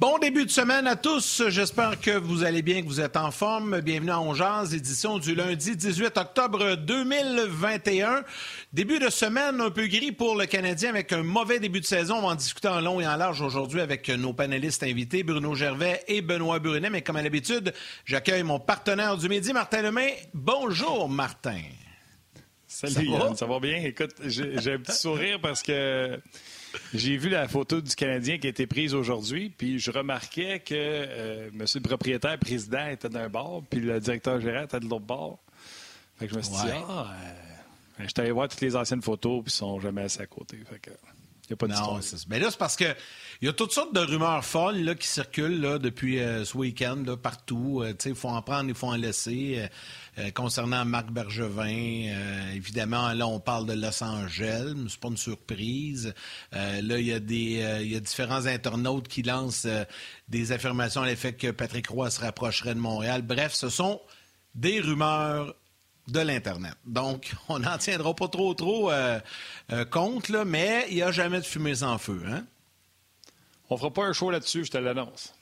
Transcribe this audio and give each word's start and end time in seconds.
Bon 0.00 0.16
début 0.18 0.44
de 0.46 0.50
semaine 0.50 0.86
à 0.86 0.94
tous. 0.94 1.42
J'espère 1.48 2.00
que 2.00 2.12
vous 2.12 2.44
allez 2.44 2.62
bien, 2.62 2.82
que 2.82 2.86
vous 2.86 3.00
êtes 3.00 3.16
en 3.16 3.32
forme. 3.32 3.80
Bienvenue 3.80 4.12
à 4.12 4.20
Ongeaz, 4.20 4.72
édition 4.72 5.18
du 5.18 5.34
lundi 5.34 5.74
18 5.74 6.16
octobre 6.16 6.76
2021. 6.76 8.22
Début 8.72 9.00
de 9.00 9.10
semaine 9.10 9.60
un 9.60 9.72
peu 9.72 9.88
gris 9.88 10.12
pour 10.12 10.36
le 10.36 10.46
Canadien 10.46 10.90
avec 10.90 11.12
un 11.12 11.24
mauvais 11.24 11.58
début 11.58 11.80
de 11.80 11.84
saison. 11.84 12.18
On 12.18 12.22
va 12.22 12.28
en 12.28 12.34
discuter 12.36 12.68
en 12.68 12.80
long 12.80 13.00
et 13.00 13.08
en 13.08 13.16
large 13.16 13.42
aujourd'hui 13.42 13.80
avec 13.80 14.08
nos 14.08 14.32
panélistes 14.32 14.84
invités, 14.84 15.24
Bruno 15.24 15.56
Gervais 15.56 16.04
et 16.06 16.22
Benoît 16.22 16.60
Brunet. 16.60 16.90
Mais 16.90 17.02
comme 17.02 17.16
à 17.16 17.22
l'habitude, 17.22 17.74
j'accueille 18.04 18.44
mon 18.44 18.60
partenaire 18.60 19.16
du 19.16 19.28
midi, 19.28 19.52
Martin 19.52 19.82
Lemay. 19.82 20.16
Bonjour, 20.32 21.08
Martin. 21.08 21.58
Salut, 22.68 22.94
ça 22.94 23.02
Yann, 23.02 23.34
ça 23.34 23.46
va 23.46 23.58
bien? 23.58 23.82
Écoute, 23.82 24.14
j'ai 24.24 24.74
un 24.74 24.78
petit 24.78 24.96
sourire 24.96 25.40
parce 25.40 25.64
que 25.64 26.20
j'ai 26.94 27.16
vu 27.16 27.28
la 27.28 27.48
photo 27.48 27.80
du 27.80 27.94
Canadien 27.94 28.38
qui 28.38 28.46
a 28.46 28.50
été 28.50 28.66
prise 28.66 28.94
aujourd'hui, 28.94 29.50
puis 29.50 29.78
je 29.78 29.90
remarquais 29.90 30.60
que 30.60 30.74
euh, 30.74 31.50
monsieur 31.52 31.80
le 31.80 31.88
propriétaire 31.88 32.38
président 32.38 32.86
était 32.88 33.08
d'un 33.08 33.28
bord, 33.28 33.62
puis 33.68 33.80
le 33.80 34.00
directeur 34.00 34.40
général 34.40 34.64
était 34.64 34.80
de 34.80 34.86
l'autre 34.86 35.06
bord. 35.06 35.38
Fait 36.18 36.26
que 36.26 36.32
je 36.32 36.36
me 36.36 36.42
suis 36.42 36.52
dit, 36.52 36.70
ah, 36.88 37.12
euh, 37.12 38.02
je 38.04 38.04
suis 38.04 38.14
allé 38.18 38.30
voir 38.30 38.48
toutes 38.48 38.60
les 38.60 38.76
anciennes 38.76 39.02
photos, 39.02 39.42
puis 39.44 39.52
ils 39.52 39.56
sont 39.56 39.80
jamais 39.80 40.02
assez 40.02 40.20
à 40.20 40.26
côté. 40.26 40.58
Fait 40.68 40.78
que, 40.78 40.90
y 41.48 41.52
a 41.52 41.56
pas 41.56 41.66
d'histoire. 41.66 42.00
Mais 42.28 42.38
là, 42.40 42.50
c'est 42.50 42.58
parce 42.58 42.76
que 42.76 42.84
il 43.40 43.46
y 43.46 43.48
a 43.48 43.52
toutes 43.52 43.72
sortes 43.72 43.94
de 43.94 44.00
rumeurs 44.00 44.44
folles 44.44 44.80
là, 44.80 44.94
qui 44.94 45.06
circulent 45.06 45.60
là, 45.60 45.78
depuis 45.78 46.18
euh, 46.18 46.44
ce 46.44 46.56
week-end 46.56 47.02
là, 47.06 47.16
partout. 47.16 47.84
il 48.04 48.14
faut 48.14 48.28
en 48.28 48.42
prendre, 48.42 48.68
il 48.68 48.74
faut 48.74 48.88
en 48.88 48.96
laisser. 48.96 49.68
Euh, 50.18 50.30
concernant 50.32 50.84
Marc 50.84 51.10
Bergevin, 51.10 52.08
euh, 52.08 52.52
évidemment, 52.52 53.12
là, 53.12 53.26
on 53.28 53.38
parle 53.38 53.66
de 53.66 53.74
Los 53.74 54.02
Angeles, 54.02 54.72
mais 54.76 54.88
c'est 54.88 54.98
pas 54.98 55.08
une 55.08 55.16
surprise. 55.16 56.12
Euh, 56.54 56.82
là, 56.82 56.98
il 56.98 57.06
y, 57.06 57.12
a 57.12 57.20
des, 57.20 57.84
y 57.84 57.94
a 57.94 58.00
différents 58.00 58.46
internautes 58.46 59.06
qui 59.06 59.22
lancent 59.22 59.68
des 60.28 60.52
affirmations 60.52 61.02
à 61.02 61.06
l'effet 61.06 61.34
que 61.34 61.50
Patrick 61.50 61.88
Roy 61.88 62.10
se 62.10 62.20
rapprocherait 62.20 62.74
de 62.74 62.80
Montréal. 62.80 63.22
Bref, 63.22 63.54
ce 63.54 63.68
sont 63.68 64.00
des 64.54 64.80
rumeurs 64.80 65.54
de 66.08 66.20
l'Internet. 66.20 66.74
Donc, 66.84 67.32
on 67.48 67.60
n'en 67.60 67.78
tiendra 67.78 68.14
pas 68.14 68.28
trop, 68.28 68.54
trop 68.54 68.90
compte, 69.90 70.30
mais 70.30 70.86
il 70.90 70.96
n'y 70.96 71.02
a 71.02 71.12
jamais 71.12 71.38
de 71.38 71.44
fumée 71.46 71.76
sans 71.76 71.98
feu. 71.98 72.22
Hein? 72.26 72.44
On 73.70 73.76
fera 73.76 73.92
pas 73.92 74.04
un 74.04 74.12
show 74.12 74.30
là-dessus, 74.30 74.64
je 74.64 74.70
te 74.72 74.78
l'annonce. 74.78 75.34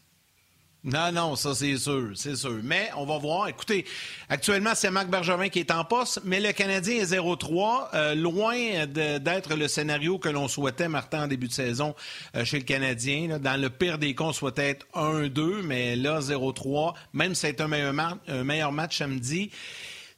Non, 0.84 1.10
non, 1.10 1.34
ça 1.34 1.52
c'est 1.52 1.76
sûr, 1.78 2.12
c'est 2.14 2.36
sûr. 2.36 2.60
Mais 2.62 2.90
on 2.96 3.04
va 3.06 3.18
voir. 3.18 3.48
Écoutez, 3.48 3.84
actuellement, 4.28 4.70
c'est 4.76 4.90
Marc 4.90 5.08
Bergevin 5.08 5.48
qui 5.48 5.58
est 5.58 5.72
en 5.72 5.84
poste, 5.84 6.20
mais 6.24 6.38
le 6.38 6.52
Canadien 6.52 6.96
est 6.96 7.12
0-3, 7.12 7.88
euh, 7.94 8.14
loin 8.14 8.86
d'être 8.86 9.56
le 9.56 9.66
scénario 9.66 10.18
que 10.18 10.28
l'on 10.28 10.46
souhaitait, 10.46 10.88
Martin, 10.88 11.24
en 11.24 11.26
début 11.26 11.48
de 11.48 11.52
saison 11.52 11.96
euh, 12.36 12.44
chez 12.44 12.58
le 12.58 12.64
Canadien. 12.64 13.40
Dans 13.40 13.60
le 13.60 13.68
pire 13.68 13.98
des 13.98 14.14
cas, 14.14 14.24
on 14.24 14.32
souhaitait 14.32 14.70
être 14.70 14.86
1-2, 14.94 15.62
mais 15.62 15.96
là, 15.96 16.20
0-3, 16.20 16.94
même 17.14 17.34
si 17.34 17.40
c'est 17.40 17.60
un 17.60 17.66
meilleur, 17.66 18.72
match 18.72 18.98
samedi, 18.98 19.50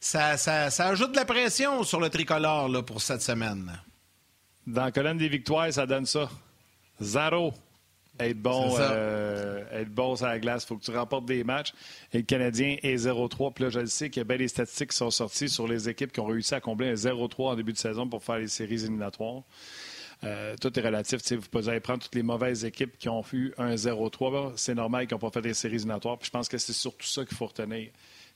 ça, 0.01 0.37
ça, 0.37 0.71
ça, 0.71 0.89
ajoute 0.89 1.13
de 1.13 1.17
la 1.17 1.25
pression 1.25 1.83
sur 1.83 1.99
le 1.99 2.11
tricolore 2.11 2.69
là, 2.69 2.83
pour 2.83 3.01
cette 3.01 3.23
semaine. 3.23 3.73
Dans 4.67 4.85
la 4.85 4.93
colonne 4.93 5.17
des 5.17 5.29
victoires, 5.31 5.73
ça 5.73 5.87
donne 5.87 6.05
ça. 6.05 6.29
Zéro 7.01 7.55
être 8.19 8.39
bon, 8.39 8.75
euh, 8.79 9.65
être 9.73 9.91
bon 9.91 10.17
sur 10.17 10.27
la 10.27 10.39
glace. 10.39 10.65
Il 10.65 10.67
faut 10.67 10.77
que 10.77 10.85
tu 10.85 10.91
remportes 10.91 11.27
des 11.27 11.45
matchs. 11.45 11.73
Et 12.13 12.19
le 12.19 12.25
Canadien 12.25 12.77
est 12.83 12.97
0-3. 12.97 13.53
Puis 13.53 13.65
là, 13.65 13.71
je 13.71 13.81
le 13.81 13.87
sais 13.87 14.11
qu'il 14.11 14.21
y 14.21 14.23
a 14.23 14.25
bien 14.25 14.39
des 14.39 14.49
statistiques 14.49 14.91
qui 14.91 14.97
sont 14.97 15.11
sorties 15.11 15.49
sur 15.49 15.67
les 15.67 15.89
équipes 15.89 16.13
qui 16.13 16.21
ont 16.21 16.27
réussi 16.27 16.55
à 16.55 16.61
combler 16.61 16.91
un 16.91 16.95
0-3 16.95 17.51
en 17.51 17.55
début 17.55 17.73
de 17.73 17.79
saison 17.79 18.09
pour 18.09 18.23
faire 18.23 18.39
les 18.39 18.49
séries 18.49 18.85
éliminatoires. 18.85 19.43
Euh, 20.25 20.57
tout 20.61 20.77
est 20.77 20.83
relatif. 20.83 21.21
Vous 21.33 21.49
pouvez 21.49 21.81
prendre 21.81 22.03
toutes 22.03 22.15
les 22.15 22.23
mauvaises 22.23 22.65
équipes 22.65 22.99
qui 22.99 23.09
ont 23.09 23.25
eu 23.33 23.53
un 23.59 23.75
0-3. 23.75 24.53
C'est 24.57 24.75
normal 24.75 25.07
qu'ils 25.07 25.15
n'ont 25.15 25.21
pas 25.21 25.31
fait 25.31 25.43
des 25.43 25.55
séries 25.55 25.77
éliminatoires. 25.77 26.19
Puis 26.19 26.27
je 26.27 26.33
pense 26.33 26.49
que 26.49 26.59
c'est 26.59 26.73
surtout 26.73 27.07
ça 27.07 27.25
qu'il 27.25 27.37
faut 27.37 27.47
retenir 27.47 27.91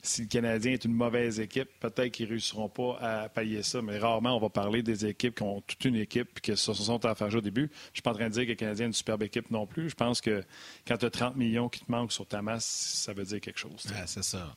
si 0.05 0.23
le 0.23 0.27
Canadien 0.27 0.73
est 0.73 0.83
une 0.83 0.93
mauvaise 0.93 1.39
équipe, 1.39 1.69
peut-être 1.79 2.11
qu'ils 2.11 2.25
ne 2.25 2.31
réussiront 2.31 2.67
pas 2.67 2.97
à 2.99 3.29
pallier 3.29 3.63
ça, 3.63 3.81
mais 3.81 3.97
rarement 3.97 4.35
on 4.35 4.39
va 4.39 4.49
parler 4.49 4.83
des 4.83 5.05
équipes 5.05 5.35
qui 5.35 5.43
ont 5.43 5.61
toute 5.61 5.83
une 5.85 5.95
équipe 5.95 6.29
et 6.37 6.41
qui 6.41 6.57
se 6.57 6.73
sont 6.73 6.99
jouer 6.99 7.37
au 7.37 7.41
début. 7.41 7.61
Je 7.61 7.65
ne 7.67 7.93
suis 7.93 8.01
pas 8.01 8.11
en 8.11 8.15
train 8.15 8.27
de 8.27 8.33
dire 8.33 8.43
que 8.43 8.49
le 8.49 8.55
Canadien 8.55 8.85
est 8.85 8.87
une 8.87 8.93
superbe 8.93 9.23
équipe 9.23 9.49
non 9.49 9.65
plus. 9.65 9.89
Je 9.89 9.95
pense 9.95 10.19
que 10.19 10.43
quand 10.85 10.97
tu 10.97 11.05
as 11.05 11.09
30 11.09 11.37
millions 11.37 11.69
qui 11.69 11.79
te 11.79 11.91
manquent 11.91 12.11
sur 12.11 12.27
ta 12.27 12.41
masse, 12.41 12.65
ça 12.65 13.13
veut 13.13 13.23
dire 13.23 13.39
quelque 13.39 13.59
chose. 13.59 13.87
c'est 14.05 14.23
ça. 14.23 14.55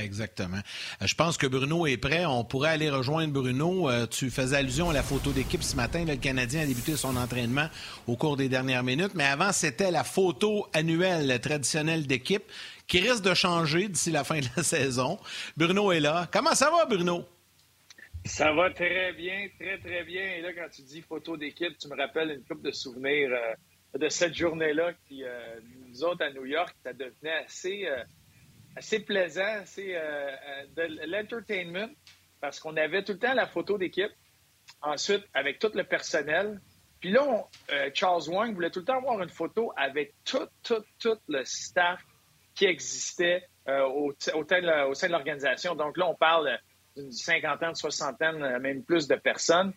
exactement. 0.00 0.60
Euh, 1.02 1.06
je 1.06 1.14
pense 1.14 1.36
que 1.36 1.46
Bruno 1.46 1.86
est 1.86 1.98
prêt. 1.98 2.24
On 2.24 2.44
pourrait 2.44 2.70
aller 2.70 2.88
rejoindre 2.88 3.34
Bruno. 3.34 3.90
Euh, 3.90 4.06
tu 4.06 4.30
faisais 4.30 4.56
allusion 4.56 4.88
à 4.88 4.94
la 4.94 5.02
photo 5.02 5.32
d'équipe 5.32 5.62
ce 5.62 5.76
matin. 5.76 6.06
le 6.06 6.16
Canadien 6.16 6.62
a 6.62 6.66
débuté 6.66 6.96
son 6.96 7.14
entraînement 7.14 7.68
au 8.06 8.16
cours 8.16 8.38
des 8.38 8.48
dernières 8.48 8.82
minutes. 8.82 9.12
Mais 9.14 9.24
avant, 9.24 9.52
c'était 9.52 9.90
la 9.90 10.02
photo 10.02 10.66
annuelle 10.72 11.38
traditionnelle 11.40 12.06
d'équipe 12.06 12.44
qui 12.88 13.00
risque 13.00 13.22
de 13.22 13.34
changer 13.34 13.88
d'ici 13.88 14.10
la 14.10 14.24
fin 14.24 14.40
de 14.40 14.46
la 14.56 14.62
saison. 14.64 15.18
Bruno 15.56 15.92
est 15.92 16.00
là. 16.00 16.28
Comment 16.32 16.54
ça 16.54 16.70
va, 16.70 16.86
Bruno? 16.86 17.24
Ça 18.24 18.52
va 18.52 18.70
très 18.70 19.12
bien, 19.12 19.48
très, 19.60 19.78
très 19.78 20.02
bien. 20.04 20.22
Et 20.22 20.40
là, 20.40 20.52
quand 20.52 20.68
tu 20.70 20.82
dis 20.82 21.02
photo 21.02 21.36
d'équipe, 21.36 21.78
tu 21.78 21.88
me 21.88 21.96
rappelles 21.96 22.30
une 22.30 22.44
couple 22.44 22.62
de 22.62 22.72
souvenirs 22.72 23.30
euh, 23.30 23.98
de 23.98 24.08
cette 24.08 24.34
journée-là 24.34 24.92
qui, 25.06 25.22
euh, 25.22 25.60
nous 25.86 26.02
autres, 26.02 26.24
à 26.24 26.30
New 26.30 26.46
York, 26.46 26.74
ça 26.82 26.92
devenait 26.92 27.44
assez, 27.44 27.86
euh, 27.86 28.02
assez 28.74 29.00
plaisant, 29.00 29.60
assez 29.62 29.94
de 30.76 31.06
l'entertainment, 31.06 31.88
parce 32.40 32.58
qu'on 32.58 32.76
avait 32.76 33.04
tout 33.04 33.12
le 33.12 33.18
temps 33.18 33.34
la 33.34 33.46
photo 33.46 33.78
d'équipe. 33.78 34.12
Ensuite, 34.82 35.24
avec 35.32 35.58
tout 35.58 35.70
le 35.74 35.84
personnel. 35.84 36.60
Puis 37.00 37.10
là, 37.10 37.48
Charles 37.94 38.28
Wang 38.28 38.54
voulait 38.54 38.70
tout 38.70 38.80
le 38.80 38.84
temps 38.84 38.98
avoir 38.98 39.22
une 39.22 39.30
photo 39.30 39.72
avec 39.76 40.14
tout, 40.24 40.46
tout, 40.62 40.84
tout 40.98 41.16
le 41.28 41.44
staff 41.44 42.00
qui 42.58 42.66
existait 42.66 43.44
euh, 43.68 43.84
au, 43.84 44.10
au, 44.34 44.44
sein 44.44 45.06
de 45.06 45.12
l'organisation. 45.12 45.76
Donc 45.76 45.96
là, 45.96 46.08
on 46.08 46.14
parle 46.16 46.58
d'une 46.96 47.12
cinquantaine, 47.12 47.76
soixantaine, 47.76 48.42
euh, 48.42 48.58
même 48.58 48.82
plus 48.82 49.06
de 49.06 49.14
personnes. 49.14 49.72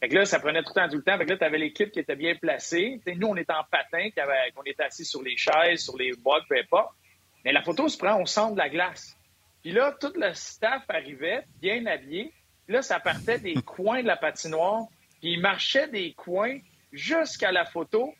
Fait 0.00 0.10
que 0.10 0.16
là, 0.16 0.26
ça 0.26 0.38
prenait 0.38 0.62
tout 0.62 0.72
le 0.76 0.82
temps, 0.82 0.88
tout 0.90 0.96
le 0.98 1.02
temps. 1.02 1.16
Fait 1.16 1.24
que 1.24 1.30
là, 1.30 1.38
tu 1.38 1.44
avais 1.44 1.56
l'équipe 1.56 1.90
qui 1.90 1.98
était 1.98 2.14
bien 2.14 2.34
placée. 2.34 3.00
nous, 3.06 3.28
on 3.28 3.36
était 3.36 3.54
en 3.54 3.64
patin, 3.70 4.10
qu'on 4.54 4.62
était 4.64 4.82
assis 4.82 5.06
sur 5.06 5.22
les 5.22 5.38
chaises, 5.38 5.84
sur 5.84 5.96
les 5.96 6.12
boîtes, 6.12 6.42
peu 6.46 6.58
importe. 6.58 6.94
Mais 7.42 7.52
la 7.52 7.62
photo 7.62 7.88
se 7.88 7.96
prend 7.96 8.20
au 8.20 8.26
centre 8.26 8.52
de 8.52 8.58
la 8.58 8.68
glace. 8.68 9.16
Puis 9.62 9.72
là, 9.72 9.96
tout 9.98 10.12
le 10.14 10.34
staff 10.34 10.82
arrivait, 10.88 11.44
bien 11.62 11.86
habillé. 11.86 12.34
Puis 12.66 12.74
là, 12.74 12.82
ça 12.82 13.00
partait 13.00 13.38
des 13.38 13.54
coins 13.64 14.02
de 14.02 14.06
la 14.06 14.18
patinoire. 14.18 14.82
Puis 15.22 15.32
il 15.32 15.40
marchait 15.40 15.88
des 15.88 16.12
coins 16.12 16.58
jusqu'à 16.92 17.50
la 17.50 17.64
photo 17.64 18.12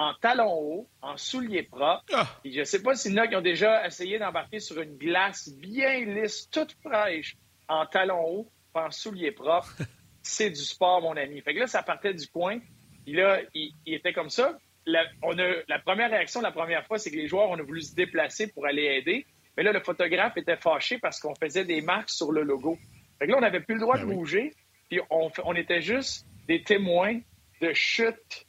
en 0.00 0.14
talons 0.14 0.54
hauts, 0.54 0.88
en 1.02 1.18
souliers 1.18 1.62
propres. 1.62 2.04
Ah. 2.14 2.26
je 2.42 2.60
ne 2.60 2.64
sais 2.64 2.82
pas 2.82 2.94
s'il 2.94 3.12
y 3.12 3.20
en 3.20 3.22
a 3.22 3.28
qui 3.28 3.36
ont 3.36 3.42
déjà 3.42 3.86
essayé 3.86 4.18
d'embarquer 4.18 4.58
sur 4.58 4.80
une 4.80 4.96
glace 4.96 5.50
bien 5.50 6.06
lisse, 6.06 6.48
toute 6.50 6.74
fraîche, 6.82 7.36
en 7.68 7.84
talons 7.84 8.24
hauts, 8.26 8.52
en 8.72 8.90
souliers 8.90 9.32
propres. 9.32 9.76
C'est 10.22 10.48
du 10.48 10.62
sport, 10.62 11.02
mon 11.02 11.16
ami. 11.18 11.42
Fait 11.42 11.52
que 11.52 11.60
là, 11.60 11.66
ça 11.66 11.82
partait 11.82 12.14
du 12.14 12.26
coin. 12.28 12.60
Puis 13.04 13.12
là, 13.12 13.40
il, 13.54 13.74
était 13.86 14.14
comme 14.14 14.30
ça. 14.30 14.58
La, 14.86 15.04
on 15.22 15.38
a, 15.38 15.52
la 15.68 15.78
première 15.78 16.10
réaction 16.10 16.40
la 16.40 16.52
première 16.52 16.86
fois, 16.86 16.98
c'est 16.98 17.10
que 17.10 17.16
les 17.16 17.26
joueurs 17.26 17.50
ont 17.50 17.62
voulu 17.62 17.82
se 17.82 17.94
déplacer 17.94 18.46
pour 18.46 18.66
aller 18.66 18.84
aider. 18.84 19.26
Mais 19.56 19.62
là, 19.62 19.72
le 19.72 19.80
photographe 19.80 20.36
était 20.38 20.56
fâché 20.56 20.98
parce 20.98 21.20
qu'on 21.20 21.34
faisait 21.34 21.66
des 21.66 21.82
marques 21.82 22.10
sur 22.10 22.32
le 22.32 22.42
logo. 22.42 22.78
Fait 23.18 23.26
que 23.26 23.32
là, 23.32 23.36
on 23.36 23.42
n'avait 23.42 23.60
plus 23.60 23.74
le 23.74 23.80
droit 23.80 23.98
ben 23.98 24.08
de 24.08 24.14
bouger. 24.14 24.54
Puis 24.88 25.00
on, 25.10 25.30
on 25.44 25.54
était 25.54 25.82
juste 25.82 26.26
des 26.48 26.62
témoins 26.62 27.20
de 27.60 27.72
chute 27.74 28.46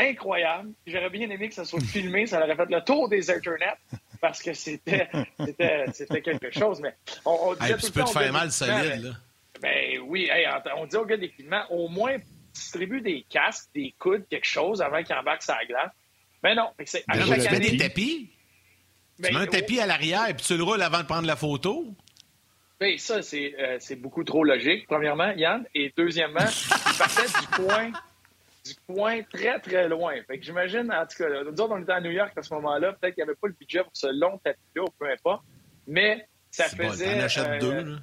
incroyable. 0.00 0.70
J'aurais 0.86 1.10
bien 1.10 1.28
aimé 1.30 1.48
que 1.48 1.54
ça 1.54 1.64
soit 1.64 1.80
filmé, 1.80 2.26
ça 2.26 2.42
aurait 2.42 2.56
fait 2.56 2.70
le 2.70 2.80
tour 2.82 3.08
des 3.08 3.30
internets 3.30 3.76
parce 4.20 4.42
que 4.42 4.54
c'était 4.54 5.08
quelque 6.22 6.50
chose. 6.50 6.80
Mais 6.80 6.94
on, 7.24 7.30
on 7.42 7.54
disait 7.54 7.74
tout 7.74 7.86
tu 7.86 7.92
peux 7.92 8.04
te 8.04 8.10
faire 8.10 8.32
mal 8.32 8.50
solide, 8.50 9.02
là. 9.02 9.10
Ben 9.60 9.98
oui, 10.06 10.30
on 10.76 10.86
dit 10.86 10.96
au 10.96 11.04
gars 11.04 11.16
d'équipement, 11.16 11.64
au 11.70 11.88
moins 11.88 12.16
distribue 12.54 13.00
des 13.00 13.24
casques, 13.28 13.68
des 13.74 13.94
coudes, 13.98 14.24
quelque 14.28 14.46
chose 14.46 14.80
avant 14.82 15.02
qu'il 15.02 15.14
embarque 15.14 15.42
sa 15.42 15.56
glace. 15.66 15.92
Mais 16.42 16.54
non, 16.54 16.70
c'est 16.84 17.04
à 17.08 17.20
chaque 17.20 17.46
année... 17.52 17.70
des 17.70 17.76
tapis? 17.76 18.30
tu 19.22 19.34
mets 19.34 19.40
un 19.40 19.46
tapis 19.46 19.78
à 19.80 19.86
l'arrière 19.86 20.28
et 20.28 20.34
puis 20.34 20.44
tu 20.44 20.56
le 20.56 20.62
roules 20.62 20.80
avant 20.80 21.00
de 21.00 21.06
prendre 21.06 21.26
la 21.26 21.36
photo? 21.36 21.86
Bien, 22.80 22.96
ça, 22.96 23.16
euh, 23.16 23.76
c'est 23.78 23.96
beaucoup 23.96 24.24
trop 24.24 24.42
logique, 24.42 24.86
premièrement, 24.86 25.32
Yann. 25.36 25.66
Et 25.74 25.92
deuxièmement, 25.94 26.40
il 26.46 26.98
partait 26.98 27.26
du 27.26 27.46
coin, 27.48 27.92
du 28.70 28.80
coin 28.86 29.22
très, 29.22 29.58
très 29.60 29.88
loin. 29.88 30.14
Fait 30.26 30.38
que 30.38 30.44
j'imagine, 30.44 30.92
en 30.92 31.06
tout 31.06 31.16
cas, 31.18 31.28
nous 31.28 31.50
autres, 31.50 31.70
on 31.70 31.82
était 31.82 31.92
à 31.92 32.00
New 32.00 32.10
York 32.10 32.32
à 32.36 32.42
ce 32.42 32.52
moment-là. 32.54 32.92
Peut-être 32.92 33.14
qu'il 33.14 33.24
n'y 33.24 33.30
avait 33.30 33.38
pas 33.38 33.48
le 33.48 33.54
budget 33.58 33.82
pour 33.82 33.92
ce 33.94 34.06
long 34.06 34.38
tapis-là, 34.38 34.82
ou 34.82 34.90
peu 34.98 35.10
importe. 35.10 35.42
Mais 35.86 36.26
ça 36.50 36.64
faisait. 36.64 37.16
Bon, 37.16 37.24
achètes 37.24 37.48
euh, 37.48 37.58
deux, 37.58 37.90
là. 37.92 37.98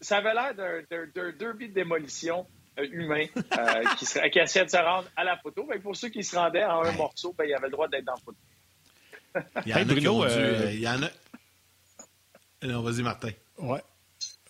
Ça 0.00 0.18
avait 0.18 0.34
l'air 0.34 0.54
d'un 0.54 1.32
derby 1.38 1.68
de 1.68 1.74
démolition 1.74 2.46
euh, 2.78 2.86
humain 2.90 3.26
qui, 3.98 4.04
serait, 4.04 4.30
qui 4.30 4.40
essayait 4.40 4.64
de 4.64 4.70
se 4.70 4.76
rendre 4.76 5.08
à 5.16 5.24
la 5.24 5.36
photo. 5.36 5.66
Fait 5.70 5.78
pour 5.78 5.94
ceux 5.94 6.08
qui 6.08 6.24
se 6.24 6.36
rendaient 6.36 6.64
en 6.64 6.82
un 6.82 6.92
morceau, 6.92 7.32
ben, 7.38 7.44
il 7.44 7.54
avait 7.54 7.66
le 7.66 7.72
droit 7.72 7.88
d'être 7.88 8.04
dans 8.04 8.14
la 8.14 8.20
photo. 8.20 8.38
Il 9.64 9.70
y 9.70 9.74
en 9.74 9.78
a 9.78 9.84
Bruno, 9.84 10.26
il 10.26 10.80
y 10.80 10.88
en 10.88 11.02
a. 11.02 11.08
Non, 12.64 12.82
vas-y, 12.82 13.02
Martin. 13.02 13.30
Ouais. 13.58 13.80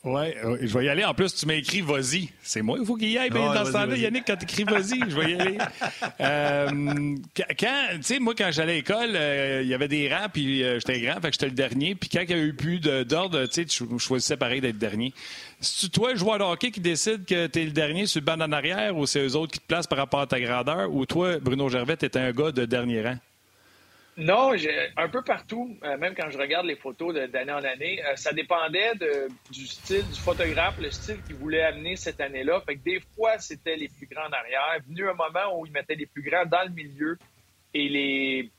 Oui, 0.05 0.35
je 0.61 0.77
vais 0.77 0.87
y 0.87 0.89
aller. 0.89 1.05
En 1.05 1.15
plus, 1.15 1.33
tu 1.33 1.47
m'as 1.47 1.55
écrit 1.55 1.81
vas-y. 1.81 2.29
C'est 2.43 2.61
moi, 2.61 2.77
il 2.81 2.85
faut 2.85 2.97
qu'il 2.97 3.11
y 3.11 3.19
aille. 3.19 3.31
Ben, 3.31 3.55
dans 3.55 3.65
ce 3.65 3.71
temps-là, 3.71 3.97
Yannick, 3.97 4.25
quand 4.27 4.37
tu 4.37 4.45
écris 4.45 4.65
vas-y, 4.65 4.99
je 5.09 5.17
vais 5.17 5.31
y 5.31 5.35
aller. 5.41 5.59
euh, 6.21 7.15
quand, 7.37 7.87
tu 7.95 8.03
sais, 8.03 8.19
moi, 8.19 8.35
quand 8.37 8.51
j'allais 8.51 8.73
à 8.73 8.77
l'école, 8.77 9.13
euh, 9.15 9.61
il 9.63 9.69
y 9.69 9.75
avait 9.75 9.87
des 9.87 10.13
rangs, 10.13 10.29
puis 10.33 10.65
euh, 10.65 10.81
j'étais 10.81 11.01
grand, 11.01 11.21
fait 11.21 11.29
que 11.29 11.35
j'étais 11.35 11.47
le 11.47 11.53
dernier. 11.53 11.95
Puis 11.95 12.09
quand 12.09 12.23
il 12.23 12.31
y 12.31 12.35
a 12.35 12.39
eu 12.39 12.53
plus 12.53 12.81
d'ordre, 12.81 13.47
tu 13.47 13.53
sais, 13.53 13.65
tu 13.65 13.85
choisissais 14.01 14.37
pareil 14.37 14.61
d'être 14.61 14.79
dernier. 14.79 15.15
C'est-tu 15.61 15.91
toi, 15.91 16.11
le 16.11 16.19
joueur 16.19 16.39
de 16.39 16.45
hockey, 16.45 16.73
qui 16.73 16.81
décide 16.81 17.25
que 17.25 17.47
tu 17.47 17.61
es 17.61 17.65
le 17.65 17.71
dernier 17.71 18.07
sur 18.07 18.21
le 18.21 18.25
banc 18.25 18.41
en 18.41 18.51
arrière, 18.51 18.97
ou 18.97 19.07
c'est 19.07 19.25
eux 19.25 19.37
autres 19.37 19.53
qui 19.53 19.61
te 19.61 19.67
placent 19.67 19.87
par 19.87 19.99
rapport 19.99 20.21
à 20.21 20.27
ta 20.27 20.41
grandeur, 20.41 20.93
ou 20.93 21.07
toi, 21.07 21.39
Bruno 21.39 21.69
Gervais, 21.69 21.97
tu 21.97 22.09
un 22.19 22.33
gars 22.33 22.51
de 22.51 22.65
dernier 22.65 23.03
rang? 23.03 23.19
Non, 24.19 24.53
un 24.99 25.09
peu 25.09 25.23
partout, 25.23 25.79
euh, 25.85 25.97
même 25.97 26.15
quand 26.15 26.29
je 26.29 26.37
regarde 26.37 26.67
les 26.67 26.77
photos 26.77 27.15
d'année 27.31 27.53
en 27.53 27.65
année, 27.65 28.05
euh, 28.05 28.15
ça 28.17 28.35
dépendait 28.35 28.93
du 29.51 29.67
style 29.67 30.07
du 30.07 30.21
photographe, 30.21 30.79
le 30.79 30.91
style 30.91 31.23
qu'il 31.23 31.37
voulait 31.37 31.63
amener 31.63 31.97
cette 31.97 32.21
année-là. 32.21 32.61
Fait 32.61 32.77
que 32.77 32.83
des 32.83 33.01
fois, 33.01 33.39
c'était 33.39 33.77
les 33.77 33.89
plus 33.89 34.07
grands 34.07 34.27
en 34.27 34.33
arrière. 34.33 34.79
Venu 34.87 35.09
un 35.09 35.15
moment 35.15 35.59
où 35.59 35.65
il 35.65 35.73
mettait 35.73 35.95
les 35.95 36.05
plus 36.05 36.23
grands 36.23 36.45
dans 36.45 36.63
le 36.63 36.75
milieu 36.75 37.17
et 37.73 37.89
les 37.89 38.51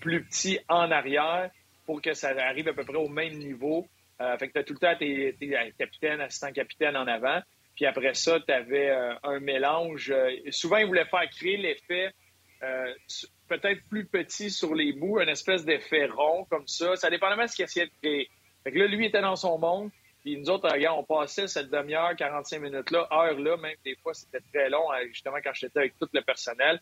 plus 0.00 0.22
petits 0.24 0.60
en 0.68 0.92
arrière 0.92 1.50
pour 1.86 2.00
que 2.00 2.14
ça 2.14 2.28
arrive 2.28 2.68
à 2.68 2.72
peu 2.72 2.84
près 2.84 2.96
au 2.96 3.08
même 3.08 3.32
niveau. 3.32 3.88
Euh, 4.20 4.38
fait 4.38 4.46
que 4.46 4.52
tu 4.52 4.58
as 4.60 4.64
tout 4.64 4.74
le 4.74 4.78
temps 4.78 4.94
tes, 4.96 5.34
capitaines, 5.76 6.20
assistants 6.20 6.52
capitaines 6.52 6.96
en 6.96 7.08
avant. 7.08 7.40
Puis 7.74 7.84
après 7.84 8.14
ça, 8.14 8.38
tu 8.38 8.52
avais 8.52 8.90
un 9.24 9.40
mélange. 9.40 10.12
souvent, 10.50 10.76
il 10.76 10.86
voulait 10.86 11.06
faire 11.06 11.28
créer 11.30 11.56
l'effet 11.56 12.12
peut-être 13.50 13.82
plus 13.88 14.06
petit 14.06 14.50
sur 14.50 14.74
les 14.74 14.92
bouts, 14.92 15.18
un 15.18 15.26
espèce 15.26 15.64
d'effet 15.64 16.06
rond 16.06 16.46
comme 16.48 16.68
ça. 16.68 16.94
Ça 16.94 17.10
dépendait 17.10 17.42
de 17.42 17.48
ce 17.48 17.56
qu'il 17.56 17.64
essayait 17.64 17.86
de 17.86 17.92
créer. 18.00 18.30
Fait 18.62 18.70
que 18.70 18.78
là, 18.78 18.86
lui 18.86 19.06
était 19.06 19.20
dans 19.20 19.36
son 19.36 19.58
monde. 19.58 19.90
Puis 20.20 20.38
nous 20.38 20.50
autres, 20.50 20.70
regarde, 20.70 20.98
on 20.98 21.04
passait 21.04 21.48
cette 21.48 21.70
demi-heure, 21.70 22.14
45 22.14 22.60
minutes-là, 22.60 23.08
heure-là, 23.10 23.56
même 23.56 23.74
des 23.84 23.96
fois, 23.96 24.12
c'était 24.12 24.40
très 24.52 24.68
long, 24.68 24.92
hein, 24.92 25.00
justement, 25.08 25.38
quand 25.42 25.54
j'étais 25.54 25.78
avec 25.78 25.98
tout 25.98 26.08
le 26.12 26.20
personnel, 26.20 26.78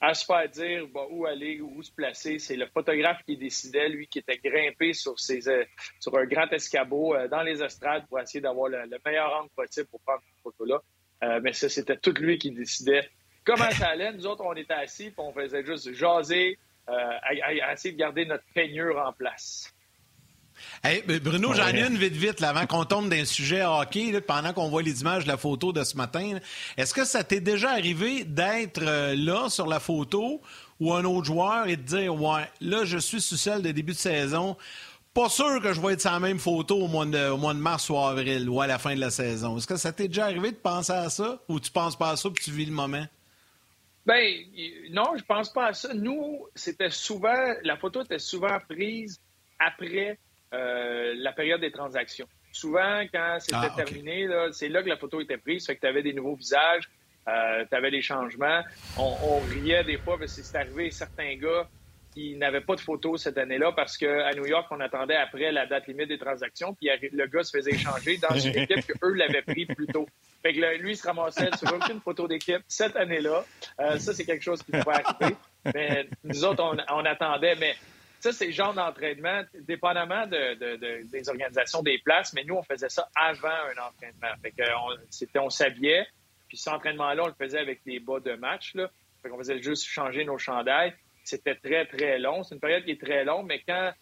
à 0.00 0.14
se 0.14 0.24
faire 0.24 0.48
dire 0.48 0.88
où 1.10 1.26
aller, 1.26 1.60
où 1.60 1.80
se 1.82 1.92
placer. 1.92 2.38
C'est 2.40 2.56
le 2.56 2.66
photographe 2.66 3.22
qui 3.24 3.36
décidait, 3.36 3.88
lui, 3.88 4.08
qui 4.08 4.18
était 4.18 4.38
grimpé 4.38 4.94
sur, 4.94 5.14
euh, 5.30 5.64
sur 6.00 6.18
un 6.18 6.24
grand 6.24 6.50
escabeau 6.50 7.14
euh, 7.14 7.28
dans 7.28 7.42
les 7.42 7.62
estrades 7.62 8.06
pour 8.08 8.18
essayer 8.18 8.40
d'avoir 8.40 8.68
le, 8.68 8.98
meilleur 9.06 9.32
angle 9.32 9.50
possible 9.54 9.86
pour 9.88 10.00
prendre 10.00 10.22
cette 10.24 10.42
photo-là. 10.42 10.82
Euh, 11.22 11.40
mais 11.42 11.52
ça, 11.52 11.68
c'était 11.68 11.98
tout 11.98 12.14
lui 12.18 12.38
qui 12.38 12.50
décidait 12.50 13.08
Comment 13.44 13.70
ça 13.70 13.88
allait? 13.88 14.12
Nous 14.12 14.26
autres, 14.26 14.44
on 14.44 14.54
était 14.54 14.74
assis, 14.74 15.10
puis 15.10 15.18
on 15.18 15.32
faisait 15.32 15.64
juste 15.64 15.92
jaser, 15.94 16.58
euh, 16.88 16.92
à, 17.22 17.72
essayer 17.72 17.92
de 17.92 17.98
garder 17.98 18.24
notre 18.24 18.44
peignure 18.54 18.98
en 18.98 19.12
place. 19.12 19.72
Hey, 20.84 21.02
Bruno, 21.02 21.54
j'en 21.54 21.68
ai 21.68 21.86
une 21.86 21.96
vite 21.96 22.14
vite 22.14 22.40
là, 22.40 22.50
avant 22.50 22.66
qu'on 22.66 22.84
tombe 22.84 23.08
dans 23.08 23.16
le 23.16 23.24
sujet 23.24 23.64
hockey, 23.64 24.20
pendant 24.20 24.52
qu'on 24.52 24.68
voit 24.68 24.82
les 24.82 25.00
images 25.00 25.24
de 25.24 25.28
la 25.28 25.36
photo 25.36 25.72
de 25.72 25.82
ce 25.82 25.96
matin. 25.96 26.38
Est-ce 26.76 26.94
que 26.94 27.04
ça 27.04 27.24
t'est 27.24 27.40
déjà 27.40 27.70
arrivé 27.70 28.24
d'être 28.24 28.82
euh, 28.82 29.14
là 29.16 29.48
sur 29.48 29.66
la 29.66 29.80
photo 29.80 30.40
ou 30.78 30.92
un 30.92 31.04
autre 31.04 31.26
joueur 31.26 31.66
et 31.68 31.76
de 31.76 31.82
dire 31.82 32.14
Ouais, 32.14 32.48
là, 32.60 32.84
je 32.84 32.98
suis 32.98 33.20
sous 33.20 33.36
celle 33.36 33.62
de 33.62 33.70
début 33.72 33.92
de 33.92 33.98
saison. 33.98 34.56
Pas 35.14 35.28
sûr 35.28 35.60
que 35.60 35.72
je 35.72 35.80
vais 35.80 35.94
être 35.94 36.00
sur 36.00 36.12
la 36.12 36.20
même 36.20 36.38
photo 36.38 36.76
au 36.76 36.88
mois, 36.88 37.06
de, 37.06 37.28
au 37.28 37.36
mois 37.36 37.54
de 37.54 37.58
mars 37.58 37.90
ou 37.90 37.98
avril 37.98 38.48
ou 38.48 38.60
à 38.60 38.66
la 38.66 38.78
fin 38.78 38.94
de 38.94 39.00
la 39.00 39.10
saison. 39.10 39.58
Est-ce 39.58 39.66
que 39.66 39.76
ça 39.76 39.92
t'est 39.92 40.08
déjà 40.08 40.24
arrivé 40.24 40.52
de 40.52 40.56
penser 40.56 40.92
à 40.92 41.10
ça 41.10 41.38
ou 41.48 41.60
tu 41.60 41.70
penses 41.70 41.96
pas 41.96 42.10
à 42.10 42.16
ça 42.16 42.30
puis 42.30 42.42
tu 42.42 42.50
vis 42.50 42.66
le 42.66 42.72
moment? 42.72 43.04
Ben 44.04 44.34
non, 44.90 45.16
je 45.16 45.24
pense 45.24 45.52
pas 45.52 45.68
à 45.68 45.72
ça. 45.72 45.94
Nous, 45.94 46.46
c'était 46.54 46.90
souvent, 46.90 47.54
la 47.62 47.76
photo 47.76 48.02
était 48.02 48.18
souvent 48.18 48.58
prise 48.68 49.20
après 49.58 50.18
euh, 50.52 51.14
la 51.16 51.32
période 51.32 51.60
des 51.60 51.70
transactions. 51.70 52.26
Souvent, 52.52 53.04
quand 53.12 53.38
c'était 53.40 53.56
ah, 53.56 53.74
terminé, 53.74 54.28
c'est 54.52 54.68
là 54.68 54.82
que 54.82 54.88
la 54.88 54.96
photo 54.96 55.20
était 55.20 55.38
prise. 55.38 55.66
Fait 55.66 55.76
que 55.76 55.80
tu 55.80 55.86
avais 55.86 56.02
des 56.02 56.12
nouveaux 56.12 56.34
visages, 56.34 56.90
euh, 57.28 57.64
tu 57.68 57.74
avais 57.74 57.90
des 57.90 58.02
changements. 58.02 58.60
On, 58.98 59.38
riait 59.40 59.84
des 59.84 59.98
fois 59.98 60.18
parce 60.18 60.36
que 60.36 60.42
c'est 60.42 60.58
arrivé 60.58 60.90
certains 60.90 61.36
gars 61.36 61.68
qui 62.12 62.36
n'avaient 62.36 62.60
pas 62.60 62.74
de 62.74 62.80
photos 62.80 63.22
cette 63.22 63.38
année-là 63.38 63.72
parce 63.72 63.96
qu'à 63.96 64.32
New 64.34 64.46
York, 64.46 64.66
on 64.70 64.80
attendait 64.80 65.16
après 65.16 65.50
la 65.50 65.64
date 65.64 65.86
limite 65.86 66.08
des 66.08 66.18
transactions, 66.18 66.74
puis 66.74 66.90
le 67.10 67.26
gars 67.26 67.42
se 67.42 67.56
faisait 67.56 67.70
échanger 67.70 68.18
dans 68.18 68.36
une 68.36 68.56
équipe 68.58 68.84
qu'eux 68.86 69.14
l'avaient 69.14 69.42
pris 69.42 69.64
plus 69.64 69.86
tôt. 69.86 70.06
Fait 70.42 70.52
que 70.52 70.76
lui, 70.78 70.92
il 70.92 70.96
se 70.96 71.06
ramassait 71.06 71.50
sur 71.56 71.72
aucune 71.72 72.00
photo 72.00 72.26
d'équipe 72.26 72.62
cette 72.66 72.96
année-là. 72.96 73.44
Euh, 73.80 73.98
ça, 73.98 74.12
c'est 74.12 74.24
quelque 74.24 74.42
chose 74.42 74.62
qui 74.62 74.72
pouvait 74.72 75.00
arriver. 75.04 75.36
Mais 75.72 76.08
nous 76.24 76.44
autres, 76.44 76.62
on, 76.64 77.04
attendait. 77.04 77.54
Mais 77.54 77.76
ça, 78.18 78.32
c'est 78.32 78.46
le 78.46 78.52
genre 78.52 78.74
d'entraînement, 78.74 79.42
dépendamment 79.60 80.26
de, 80.26 81.02
des 81.04 81.28
organisations 81.28 81.82
des 81.82 81.98
places, 81.98 82.32
mais 82.32 82.42
nous, 82.44 82.56
on 82.56 82.62
faisait 82.62 82.88
ça 82.88 83.08
avant 83.14 83.48
un 83.48 83.88
entraînement. 83.88 84.34
Fait 84.42 84.50
que 84.50 84.62
on, 85.36 85.44
on 85.44 85.50
s'habillait, 85.50 86.06
puis 86.48 86.56
cet 86.56 86.72
entraînement-là, 86.72 87.22
on 87.22 87.28
le 87.28 87.34
faisait 87.34 87.60
avec 87.60 87.80
des 87.86 88.00
bas 88.00 88.18
de 88.18 88.34
match. 88.34 88.74
Là. 88.74 88.90
Fait 89.22 89.28
qu'on 89.28 89.38
faisait 89.38 89.62
juste 89.62 89.86
changer 89.86 90.24
nos 90.24 90.38
chandails. 90.38 90.92
C'était 91.24 91.54
très, 91.54 91.86
très 91.86 92.18
long. 92.18 92.42
C'est 92.42 92.56
une 92.56 92.60
période 92.60 92.84
qui 92.84 92.90
est 92.90 93.00
très 93.00 93.24
longue, 93.24 93.46
mais 93.46 93.62
quand 93.66 93.92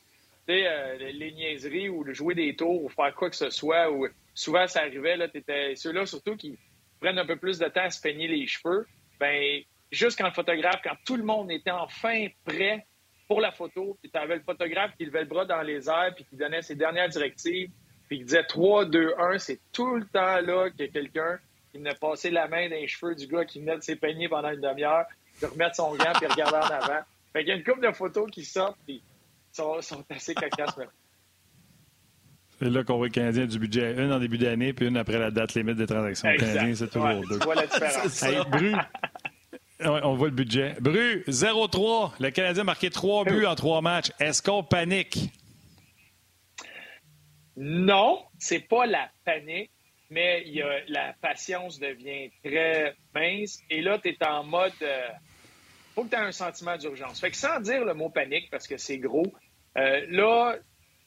euh, 0.51 0.97
les 1.13 1.33
niaiseries 1.33 1.89
ou 1.89 2.05
jouer 2.13 2.35
des 2.35 2.55
tours 2.57 2.85
ou 2.85 2.89
faire 2.89 3.15
quoi 3.15 3.31
que 3.31 3.37
ce 3.37 3.51
soit. 3.51 3.91
Ou, 3.91 4.09
souvent, 4.35 4.67
ça 4.67 4.81
arrivait, 4.81 5.17
là, 5.17 5.29
t'étais, 5.29 5.75
ceux-là 5.77 6.07
surtout 6.07 6.37
qui 6.37 6.59
prennent 7.01 7.19
un 7.19 7.27
peu 7.27 7.37
plus 7.37 7.59
de 7.59 7.67
temps 7.67 7.85
à 7.85 7.91
se 7.91 8.01
peigner 8.01 8.29
les 8.29 8.47
cheveux. 8.47 8.87
Ben, 9.19 9.63
juste 9.91 10.19
quand 10.19 10.27
le 10.27 10.33
photographe, 10.33 10.81
quand 10.83 10.97
tout 11.05 11.17
le 11.17 11.25
monde 11.25 11.51
était 11.51 11.71
enfin 11.71 12.27
prêt 12.45 12.87
pour 13.29 13.41
la 13.41 13.53
photo, 13.53 13.97
puis 14.01 14.11
tu 14.11 14.19
avais 14.19 14.37
le 14.37 14.43
photographe 14.43 14.93
qui 14.97 15.05
levait 15.05 15.21
le 15.21 15.27
bras 15.27 15.45
dans 15.45 15.63
les 15.63 15.89
airs 15.89 16.13
puis 16.15 16.25
qui 16.25 16.37
donnait 16.37 16.63
ses 16.63 16.75
dernières 16.75 17.09
directives, 17.09 17.71
puis 18.09 18.19
qui 18.19 18.25
disait 18.25 18.45
3, 18.45 18.87
2, 18.87 19.15
1, 19.19 19.39
c'est 19.39 19.61
tout 19.73 19.95
le 19.95 20.05
temps 20.07 20.41
là 20.41 20.65
a 20.65 20.87
quelqu'un 20.89 21.39
qui 21.71 21.79
venait 21.79 21.95
passer 21.95 22.31
la 22.31 22.49
main 22.49 22.69
dans 22.69 22.75
les 22.75 22.89
cheveux 22.89 23.15
du 23.15 23.27
gars 23.29 23.45
qui 23.45 23.61
venait 23.61 23.77
de 23.77 23.83
s'épeigner 23.83 24.29
pendant 24.29 24.51
une 24.51 24.61
demi-heure, 24.61 25.05
de 25.41 25.47
remettre 25.47 25.77
son 25.77 25.95
gant 25.95 26.13
puis 26.15 26.27
regarder 26.27 26.57
en 26.57 26.75
avant. 26.75 27.03
Fait 27.33 27.41
qu'il 27.41 27.49
y 27.49 27.53
a 27.53 27.55
une 27.55 27.63
couple 27.63 27.87
de 27.87 27.93
photos 27.93 28.29
qui 28.31 28.45
sortent, 28.45 28.79
sont, 29.53 29.81
sont 29.83 30.05
assez 30.11 30.35
cocasses. 30.35 30.77
C'est 32.61 32.69
là 32.69 32.85
qu'on 32.85 32.99
voit 32.99 33.07
le 33.07 33.13
Canadien 33.13 33.47
du 33.47 33.59
budget. 33.59 33.95
Une 33.97 34.13
en 34.13 34.19
début 34.19 34.37
d'année, 34.37 34.75
puis 34.75 34.87
une 34.87 34.99
après 34.99 35.19
la 35.19 35.31
date 35.31 35.55
limite 35.55 35.77
des 35.77 35.87
transactions. 35.87 36.29
Le 36.29 36.37
Canadien, 36.37 36.75
c'est 36.75 36.91
toujours 36.91 37.27
deux. 37.29 37.39
On 37.47 37.53
la 37.53 37.67
différence. 37.67 38.51
Bru, 38.51 38.75
on 39.81 40.15
voit 40.15 40.29
le 40.29 40.35
budget. 40.35 40.77
Bru, 40.79 41.25
0-3. 41.27 42.13
Le 42.21 42.31
Canadien 42.31 42.63
a 42.63 42.65
marqué 42.65 42.91
trois 42.91 43.25
buts 43.25 43.47
en 43.47 43.55
trois 43.55 43.81
matchs. 43.81 44.13
Est-ce 44.21 44.43
qu'on 44.43 44.63
panique? 44.63 45.31
Non, 47.57 48.25
c'est 48.39 48.61
pas 48.61 48.87
la 48.87 49.11
panique, 49.25 49.71
mais 50.11 50.43
y 50.47 50.61
a, 50.61 50.81
la 50.89 51.15
patience 51.21 51.79
devient 51.79 52.31
très 52.45 52.95
mince. 53.15 53.61
Et 53.71 53.81
là, 53.81 53.99
tu 53.99 54.11
es 54.11 54.27
en 54.27 54.45
mode. 54.45 54.73
Euh, 54.83 55.09
faut 56.01 56.07
que 56.07 56.15
tu 56.15 56.17
aies 56.17 56.27
un 56.27 56.33
sentiment 56.33 56.77
d'urgence. 56.79 57.21
Fait 57.21 57.31
que 57.31 57.37
sans 57.37 57.61
dire 57.61 57.85
le 57.85 57.95
mot 57.95 58.09
panique, 58.09 58.51
parce 58.51 58.67
que 58.67 58.77
c'est 58.79 58.99
gros, 58.99 59.27
euh, 59.77 60.07
là, 60.09 60.57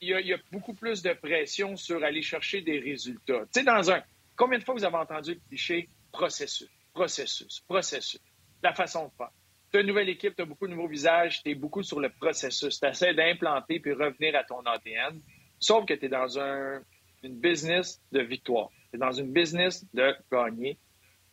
il 0.02 0.10
y, 0.10 0.34
a 0.34 0.38
beaucoup 0.52 0.74
plus 0.74 1.02
de 1.02 1.14
pression 1.14 1.76
sur 1.78 2.04
aller 2.04 2.22
chercher 2.22 2.62
des 2.62 2.80
résultats. 2.80 3.42
Tu 3.54 3.60
sais, 3.60 3.64
dans 3.64 3.90
un. 3.90 4.04
Combien 4.36 4.60
de 4.60 4.64
fois 4.64 4.74
vous 4.74 4.84
avez 4.84 4.98
entendu 4.98 5.36
le 5.36 5.40
cliché 5.48 5.88
processus, 6.12 6.68
processus, 6.94 7.62
processus, 7.62 8.20
la 8.62 8.74
façon 8.74 9.06
de 9.06 9.12
faire? 9.18 9.32
Tu 9.72 9.78
as 9.78 9.82
une 9.82 9.88
nouvelle 9.88 10.10
équipe, 10.10 10.36
tu 10.36 10.42
as 10.42 10.46
beaucoup 10.46 10.68
de 10.68 10.74
nouveaux 10.74 10.88
visages, 10.88 11.42
tu 11.42 11.52
es 11.52 11.56
beaucoup 11.56 11.84
sur 11.84 12.00
le 12.00 12.10
processus. 12.10 12.80
Tu 12.80 12.86
essaies 12.86 13.14
d'implanter 13.14 13.80
puis 13.80 13.94
revenir 13.94 14.36
à 14.36 14.44
ton 14.44 14.60
ADN. 14.60 15.20
Sauf 15.60 15.86
que 15.86 15.94
tu 15.94 16.06
es 16.06 16.10
dans 16.10 16.38
un, 16.38 16.82
une 17.24 17.40
business 17.40 18.02
de 18.12 18.22
victoire. 18.22 18.70
Tu 18.92 18.98
es 18.98 19.00
dans 19.00 19.12
une 19.12 19.32
business 19.32 19.86
de 19.94 20.14
gagner. 20.32 20.78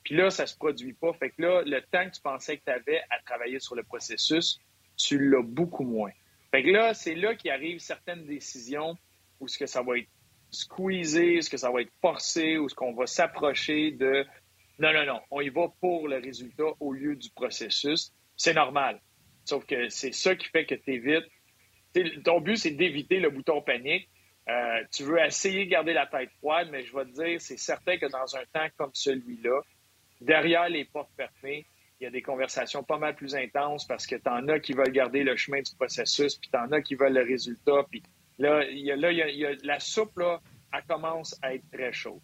Puis 0.04 0.16
là, 0.16 0.30
ça 0.30 0.46
se 0.46 0.56
produit 0.56 0.94
pas. 0.94 1.12
Fait 1.12 1.30
que 1.30 1.42
là, 1.42 1.62
le 1.64 1.80
temps 1.82 2.08
que 2.08 2.14
tu 2.14 2.20
pensais 2.22 2.56
que 2.56 2.64
tu 2.64 2.72
avais 2.72 3.00
à 3.10 3.20
travailler 3.24 3.60
sur 3.60 3.74
le 3.74 3.82
processus, 3.82 4.58
tu 4.96 5.30
l'as 5.30 5.42
beaucoup 5.42 5.84
moins. 5.84 6.10
Fait 6.50 6.62
que 6.62 6.70
là, 6.70 6.94
c'est 6.94 7.14
là 7.14 7.34
qu'il 7.34 7.50
arrive 7.50 7.78
certaines 7.78 8.26
décisions 8.26 8.96
où 9.38 9.48
ce 9.48 9.58
que 9.58 9.66
ça 9.66 9.82
va 9.82 9.98
être 9.98 10.08
squeezé, 10.50 11.36
est-ce 11.36 11.50
que 11.50 11.56
ça 11.56 11.70
va 11.70 11.82
être 11.82 11.92
forcé, 12.00 12.58
ou 12.58 12.68
ce 12.68 12.74
qu'on 12.74 12.92
va 12.92 13.06
s'approcher 13.06 13.92
de 13.92 14.26
Non, 14.78 14.92
non, 14.92 15.06
non. 15.06 15.20
On 15.30 15.40
y 15.40 15.48
va 15.48 15.68
pour 15.80 16.08
le 16.08 16.16
résultat 16.16 16.64
au 16.80 16.92
lieu 16.92 17.14
du 17.14 17.30
processus. 17.30 18.12
C'est 18.36 18.54
normal. 18.54 19.00
Sauf 19.44 19.64
que 19.64 19.88
c'est 19.88 20.12
ça 20.12 20.34
qui 20.34 20.48
fait 20.48 20.66
que 20.66 20.74
tu 20.74 20.94
évites. 20.94 21.26
Ton 22.24 22.40
but, 22.40 22.56
c'est 22.56 22.70
d'éviter 22.70 23.20
le 23.20 23.30
bouton 23.30 23.62
panique. 23.62 24.08
Euh, 24.48 24.82
tu 24.92 25.04
veux 25.04 25.18
essayer 25.20 25.66
de 25.66 25.70
garder 25.70 25.92
la 25.92 26.06
tête 26.06 26.30
froide, 26.38 26.68
mais 26.70 26.84
je 26.84 26.94
vais 26.94 27.04
te 27.04 27.12
dire, 27.12 27.40
c'est 27.40 27.58
certain 27.58 27.98
que 27.98 28.06
dans 28.06 28.36
un 28.36 28.44
temps 28.52 28.68
comme 28.76 28.90
celui-là, 28.92 29.60
derrière 30.20 30.68
les 30.68 30.84
portes 30.84 31.10
fermées, 31.16 31.66
il 32.00 32.04
y 32.04 32.06
a 32.06 32.10
des 32.10 32.22
conversations 32.22 32.82
pas 32.82 32.98
mal 32.98 33.14
plus 33.14 33.34
intenses 33.34 33.86
parce 33.86 34.06
que 34.06 34.16
tu 34.16 34.28
en 34.28 34.48
as 34.48 34.60
qui 34.60 34.72
veulent 34.72 34.92
garder 34.92 35.22
le 35.22 35.36
chemin 35.36 35.60
du 35.60 35.74
processus, 35.74 36.36
puis 36.36 36.48
tu 36.50 36.58
en 36.58 36.72
as 36.72 36.80
qui 36.80 36.94
veulent 36.94 37.12
le 37.12 37.22
résultat. 37.22 37.84
Puis 37.90 38.02
là, 38.38 38.64
là, 38.64 39.12
la 39.62 39.80
soupe, 39.80 40.18
là, 40.18 40.40
elle 40.72 40.84
commence 40.84 41.38
à 41.42 41.54
être 41.54 41.68
très 41.70 41.92
chaude. 41.92 42.20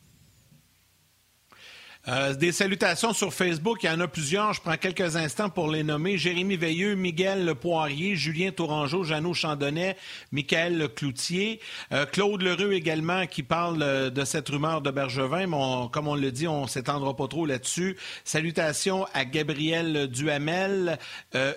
Euh, 2.08 2.34
des 2.34 2.52
salutations 2.52 3.12
sur 3.12 3.34
Facebook, 3.34 3.82
il 3.82 3.86
y 3.86 3.90
en 3.90 3.98
a 3.98 4.06
plusieurs. 4.06 4.52
Je 4.52 4.60
prends 4.60 4.76
quelques 4.76 5.16
instants 5.16 5.48
pour 5.48 5.68
les 5.68 5.82
nommer. 5.82 6.16
Jérémy 6.16 6.56
Veilleux, 6.56 6.94
Miguel 6.94 7.52
Poirier, 7.56 8.14
Julien 8.14 8.52
Tourangeau, 8.52 9.02
Jeannot 9.02 9.34
Chandonnet, 9.34 9.96
Michael 10.30 10.88
Cloutier, 10.94 11.58
euh, 11.90 12.06
Claude 12.06 12.42
Lerue 12.42 12.76
également 12.76 13.26
qui 13.26 13.42
parle 13.42 13.82
euh, 13.82 14.10
de 14.10 14.24
cette 14.24 14.48
rumeur 14.48 14.82
de 14.82 14.92
Bergevin. 14.92 15.48
Mais 15.48 15.88
comme 15.90 16.06
on 16.06 16.14
le 16.14 16.30
dit, 16.30 16.46
on 16.46 16.68
s'étendra 16.68 17.16
pas 17.16 17.26
trop 17.26 17.44
là-dessus. 17.44 17.96
Salutations 18.22 19.04
à 19.12 19.24
Gabriel 19.24 20.06
Duhamel, 20.06 20.98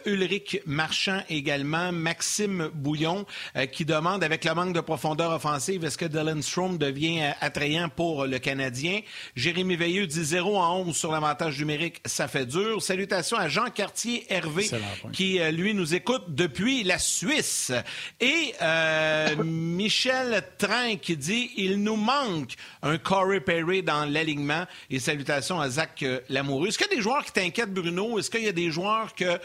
Ulrich 0.05 0.61
Marchand 0.65 1.21
également, 1.29 1.91
Maxime 1.91 2.69
Bouillon 2.73 3.25
qui 3.71 3.85
demande 3.85 4.23
avec 4.23 4.45
le 4.45 4.53
manque 4.53 4.73
de 4.73 4.81
profondeur 4.81 5.31
offensive, 5.31 5.83
est-ce 5.85 5.97
que 5.97 6.05
Dylan 6.05 6.41
Strom 6.41 6.77
devient 6.77 7.33
attrayant 7.41 7.89
pour 7.89 8.25
le 8.25 8.39
Canadien? 8.39 9.01
Jérémy 9.35 9.75
Veilleux 9.75 10.07
disait 10.07 10.38
0 10.39 10.57
en 10.57 10.79
11 10.87 10.95
sur 10.95 11.11
l'avantage 11.11 11.59
numérique, 11.59 11.99
ça 12.05 12.29
fait 12.29 12.45
dur. 12.45 12.81
Salutations 12.81 13.35
à 13.35 13.49
Jean 13.49 13.69
Cartier 13.69 14.25
Hervé, 14.29 14.69
qui, 15.11 15.37
euh, 15.39 15.51
lui, 15.51 15.73
nous 15.73 15.95
écoute 15.95 16.23
depuis 16.29 16.83
la 16.83 16.97
Suisse. 16.97 17.73
Et 18.21 18.53
euh, 18.61 19.35
Michel 19.43 20.41
Train 20.57 20.95
qui 20.95 21.17
dit 21.17 21.51
il 21.57 21.83
nous 21.83 21.97
manque 21.97 22.53
un 22.83 22.97
Corey 22.97 23.41
Perry 23.41 23.83
dans 23.83 24.05
l'alignement. 24.05 24.65
Et 24.89 24.99
salutations 24.99 25.59
à 25.59 25.67
Zach 25.69 26.03
euh, 26.03 26.21
Lamoureux. 26.29 26.69
Est-ce 26.69 26.77
qu'il 26.77 26.87
y 26.87 26.93
a 26.93 26.95
des 26.95 27.01
joueurs 27.01 27.25
qui 27.25 27.33
t'inquiètent, 27.33 27.73
Bruno? 27.73 28.17
Est-ce 28.17 28.29
qu'il 28.29 28.45
y 28.45 28.47
a 28.47 28.53
des 28.53 28.71
joueurs 28.71 29.13
que 29.13 29.37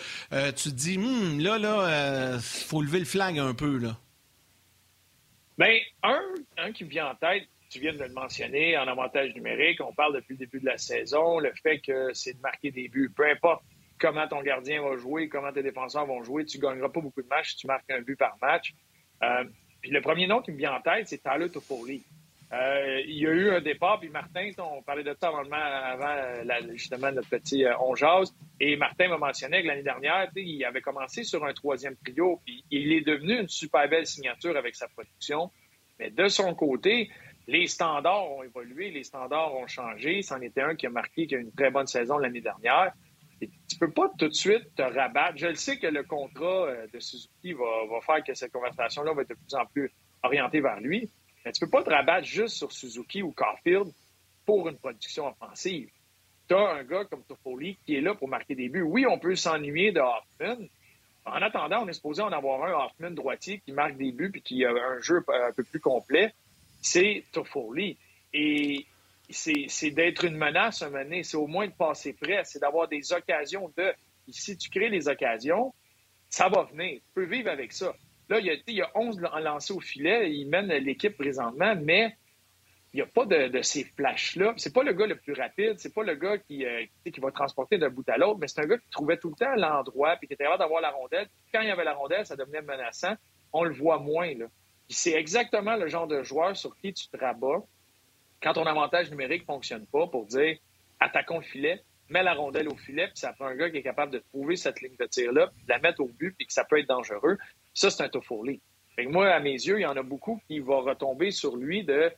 tu 0.52 0.70
te 0.70 0.74
dis, 0.74 0.96
hmm, 0.96 1.40
là, 1.40 1.58
là, 1.58 2.34
il 2.36 2.40
faut 2.40 2.82
lever 2.82 3.00
le 3.00 3.04
flag 3.04 3.36
un 3.40 3.54
peu, 3.54 3.78
là? 3.78 3.96
Bien, 5.58 5.76
un, 6.04 6.20
un 6.58 6.72
qui 6.72 6.84
me 6.84 6.90
vient 6.90 7.08
en 7.08 7.14
tête, 7.16 7.48
tu 7.74 7.80
viens 7.80 7.92
de 7.92 7.98
le 7.98 8.08
mentionner, 8.10 8.78
en 8.78 8.86
avantage 8.86 9.34
numérique, 9.34 9.80
on 9.80 9.92
parle 9.92 10.14
depuis 10.14 10.34
le 10.34 10.38
début 10.38 10.60
de 10.60 10.66
la 10.66 10.78
saison, 10.78 11.40
le 11.40 11.52
fait 11.60 11.80
que 11.80 12.12
c'est 12.14 12.34
de 12.34 12.40
marquer 12.40 12.70
des 12.70 12.88
buts. 12.88 13.10
Peu 13.14 13.28
importe 13.28 13.64
comment 13.98 14.28
ton 14.28 14.42
gardien 14.42 14.80
va 14.80 14.96
jouer, 14.96 15.28
comment 15.28 15.52
tes 15.52 15.64
défenseurs 15.64 16.06
vont 16.06 16.22
jouer, 16.22 16.44
tu 16.44 16.58
ne 16.58 16.62
gagneras 16.62 16.88
pas 16.88 17.00
beaucoup 17.00 17.22
de 17.22 17.26
matchs 17.26 17.50
si 17.50 17.56
tu 17.56 17.66
marques 17.66 17.90
un 17.90 18.00
but 18.00 18.14
par 18.14 18.36
match. 18.40 18.72
Euh, 19.24 19.44
puis 19.80 19.90
le 19.90 20.00
premier 20.00 20.28
nom 20.28 20.40
qui 20.40 20.52
me 20.52 20.56
vient 20.56 20.74
en 20.74 20.80
tête, 20.82 21.08
c'est 21.08 21.20
Tyler 21.20 21.50
Toffoli. 21.50 22.04
Euh, 22.52 23.00
il 23.08 23.18
y 23.18 23.26
a 23.26 23.30
eu 23.30 23.50
un 23.50 23.60
départ, 23.60 23.98
puis 23.98 24.08
Martin, 24.08 24.50
on 24.58 24.80
parlait 24.82 25.02
de 25.02 25.16
ça 25.20 25.28
avant, 25.30 25.50
avant 25.50 26.70
justement 26.70 27.10
notre 27.10 27.28
petit 27.28 27.64
euh, 27.64 27.74
on 27.80 27.94
et 28.60 28.76
Martin 28.76 29.08
m'a 29.08 29.18
mentionné 29.18 29.62
que 29.62 29.66
l'année 29.66 29.82
dernière, 29.82 30.30
il 30.36 30.64
avait 30.64 30.80
commencé 30.80 31.24
sur 31.24 31.44
un 31.44 31.52
troisième 31.52 31.96
trio, 31.96 32.40
puis 32.44 32.64
il 32.70 32.92
est 32.92 33.00
devenu 33.00 33.40
une 33.40 33.48
super 33.48 33.88
belle 33.88 34.06
signature 34.06 34.56
avec 34.56 34.76
sa 34.76 34.86
production. 34.86 35.50
Mais 35.98 36.10
de 36.10 36.28
son 36.28 36.54
côté, 36.54 37.10
les 37.46 37.66
standards 37.66 38.30
ont 38.30 38.42
évolué, 38.42 38.90
les 38.90 39.04
standards 39.04 39.54
ont 39.54 39.66
changé. 39.66 40.22
C'en 40.22 40.40
était 40.40 40.62
un 40.62 40.74
qui 40.74 40.86
a 40.86 40.90
marqué 40.90 41.26
qui 41.26 41.34
a 41.34 41.38
une 41.38 41.52
très 41.52 41.70
bonne 41.70 41.86
saison 41.86 42.18
l'année 42.18 42.40
dernière. 42.40 42.92
Et 43.40 43.50
tu 43.68 43.76
peux 43.78 43.90
pas 43.90 44.10
tout 44.18 44.28
de 44.28 44.34
suite 44.34 44.74
te 44.74 44.82
rabattre. 44.82 45.36
Je 45.36 45.48
le 45.48 45.54
sais 45.54 45.78
que 45.78 45.86
le 45.86 46.04
contrat 46.04 46.68
euh, 46.68 46.86
de 46.92 47.00
Suzuki 47.00 47.52
va, 47.52 48.00
faire 48.00 48.24
que 48.24 48.34
cette 48.34 48.52
conversation-là 48.52 49.12
va 49.12 49.22
être 49.22 49.30
de 49.30 49.34
plus 49.34 49.54
en 49.54 49.66
plus 49.66 49.90
orientée 50.22 50.60
vers 50.60 50.80
lui. 50.80 51.10
Mais 51.44 51.52
tu 51.52 51.60
peux 51.60 51.70
pas 51.70 51.82
te 51.82 51.90
rabattre 51.90 52.26
juste 52.26 52.56
sur 52.56 52.72
Suzuki 52.72 53.22
ou 53.22 53.32
Caulfield 53.32 53.92
pour 54.46 54.68
une 54.68 54.78
production 54.78 55.26
offensive. 55.28 55.90
Tu 56.48 56.54
as 56.54 56.70
un 56.70 56.84
gars 56.84 57.04
comme 57.04 57.22
Toffoli 57.24 57.76
qui 57.84 57.96
est 57.96 58.00
là 58.00 58.14
pour 58.14 58.28
marquer 58.28 58.54
des 58.54 58.68
buts. 58.68 58.82
Oui, 58.82 59.04
on 59.06 59.18
peut 59.18 59.34
s'ennuyer 59.34 59.92
de 59.92 60.00
Hoffman. 60.00 60.64
En 61.26 61.40
attendant, 61.40 61.84
on 61.84 61.88
est 61.88 61.94
supposé 61.94 62.22
en 62.22 62.32
avoir 62.32 62.64
un 62.64 62.84
Hoffman 62.84 63.10
droitier 63.10 63.60
qui 63.60 63.72
marque 63.72 63.96
des 63.96 64.12
buts 64.12 64.32
et 64.34 64.40
qui 64.40 64.64
a 64.64 64.70
un 64.70 65.00
jeu 65.00 65.24
un 65.28 65.52
peu 65.52 65.64
plus 65.64 65.80
complet 65.80 66.34
c'est 66.84 67.24
Toffoli. 67.32 67.96
Et 68.34 68.86
c'est 69.30 69.90
d'être 69.90 70.24
une 70.24 70.36
menace 70.36 70.82
un 70.82 70.90
moment 70.90 71.20
c'est 71.22 71.36
au 71.36 71.46
moins 71.46 71.66
de 71.66 71.72
passer 71.72 72.12
près, 72.12 72.42
c'est 72.44 72.58
d'avoir 72.60 72.88
des 72.88 73.12
occasions 73.12 73.72
de. 73.76 73.92
si 74.28 74.56
tu 74.56 74.68
crées 74.68 74.90
les 74.90 75.08
occasions, 75.08 75.72
ça 76.28 76.48
va 76.48 76.64
venir. 76.64 77.00
Tu 77.00 77.10
peux 77.14 77.24
vivre 77.24 77.50
avec 77.50 77.72
ça. 77.72 77.94
Là, 78.28 78.38
il 78.38 78.46
y 78.46 78.50
a, 78.50 78.54
il 78.66 78.74
y 78.74 78.82
a 78.82 78.90
11 78.94 79.18
lancés 79.20 79.72
au 79.72 79.80
filet, 79.80 80.30
il 80.32 80.46
mène 80.48 80.66
l'équipe 80.66 81.16
présentement, 81.16 81.74
mais 81.74 82.16
il 82.92 82.96
n'y 82.96 83.02
a 83.02 83.06
pas 83.06 83.24
de, 83.24 83.62
ces 83.62 83.84
flashs-là. 83.84 84.54
C'est 84.56 84.72
pas 84.72 84.82
le 84.82 84.92
gars 84.92 85.06
le 85.06 85.16
plus 85.16 85.32
rapide, 85.32 85.78
c'est 85.78 85.92
pas 85.92 86.04
le 86.04 86.14
gars 86.14 86.38
qui, 86.38 86.64
euh, 86.64 86.84
qui 87.04 87.20
va 87.20 87.30
transporter 87.32 87.78
d'un 87.78 87.90
bout 87.90 88.08
à 88.08 88.18
l'autre, 88.18 88.38
mais 88.38 88.48
c'est 88.48 88.60
un 88.60 88.66
gars 88.66 88.78
qui 88.78 88.88
trouvait 88.90 89.16
tout 89.16 89.30
le 89.30 89.36
temps 89.36 89.54
l'endroit, 89.56 90.16
puis 90.16 90.28
qui 90.28 90.34
était 90.34 90.44
capable 90.44 90.62
d'avoir 90.62 90.80
la 90.82 90.90
rondelle. 90.90 91.28
Quand 91.52 91.60
il 91.60 91.68
y 91.68 91.70
avait 91.70 91.84
la 91.84 91.94
rondelle, 91.94 92.26
ça 92.26 92.36
devenait 92.36 92.62
menaçant. 92.62 93.14
On 93.52 93.64
le 93.64 93.74
voit 93.74 93.98
moins, 93.98 94.32
là 94.34 94.46
c'est 94.88 95.12
exactement 95.12 95.76
le 95.76 95.88
genre 95.88 96.06
de 96.06 96.22
joueur 96.22 96.56
sur 96.56 96.76
qui 96.76 96.92
tu 96.92 97.08
te 97.08 97.16
rabats 97.16 97.62
quand 98.42 98.52
ton 98.52 98.66
avantage 98.66 99.10
numérique 99.10 99.42
ne 99.42 99.46
fonctionne 99.46 99.86
pas 99.86 100.06
pour 100.06 100.26
dire 100.26 100.58
attaquons 101.00 101.38
le 101.38 101.44
filet, 101.44 101.82
mets 102.10 102.22
la 102.22 102.34
rondelle 102.34 102.68
au 102.68 102.76
filet, 102.76 103.06
puis 103.06 103.16
ça 103.16 103.32
prend 103.32 103.46
un 103.46 103.56
gars 103.56 103.70
qui 103.70 103.78
est 103.78 103.82
capable 103.82 104.12
de 104.12 104.18
trouver 104.18 104.56
cette 104.56 104.80
ligne 104.80 104.96
de 104.98 105.06
tir-là, 105.06 105.50
la 105.66 105.78
mettre 105.78 106.00
au 106.00 106.08
but, 106.08 106.34
puis 106.36 106.46
que 106.46 106.52
ça 106.52 106.64
peut 106.64 106.78
être 106.78 106.88
dangereux. 106.88 107.38
Ça, 107.72 107.90
c'est 107.90 108.02
un 108.02 108.08
Toffoli. 108.08 108.60
Moi, 108.98 109.28
à 109.28 109.40
mes 109.40 109.52
yeux, 109.52 109.78
il 109.78 109.82
y 109.82 109.86
en 109.86 109.96
a 109.96 110.02
beaucoup 110.02 110.40
qui 110.46 110.60
vont 110.60 110.82
retomber 110.82 111.30
sur 111.30 111.56
lui 111.56 111.84
de 111.84 112.12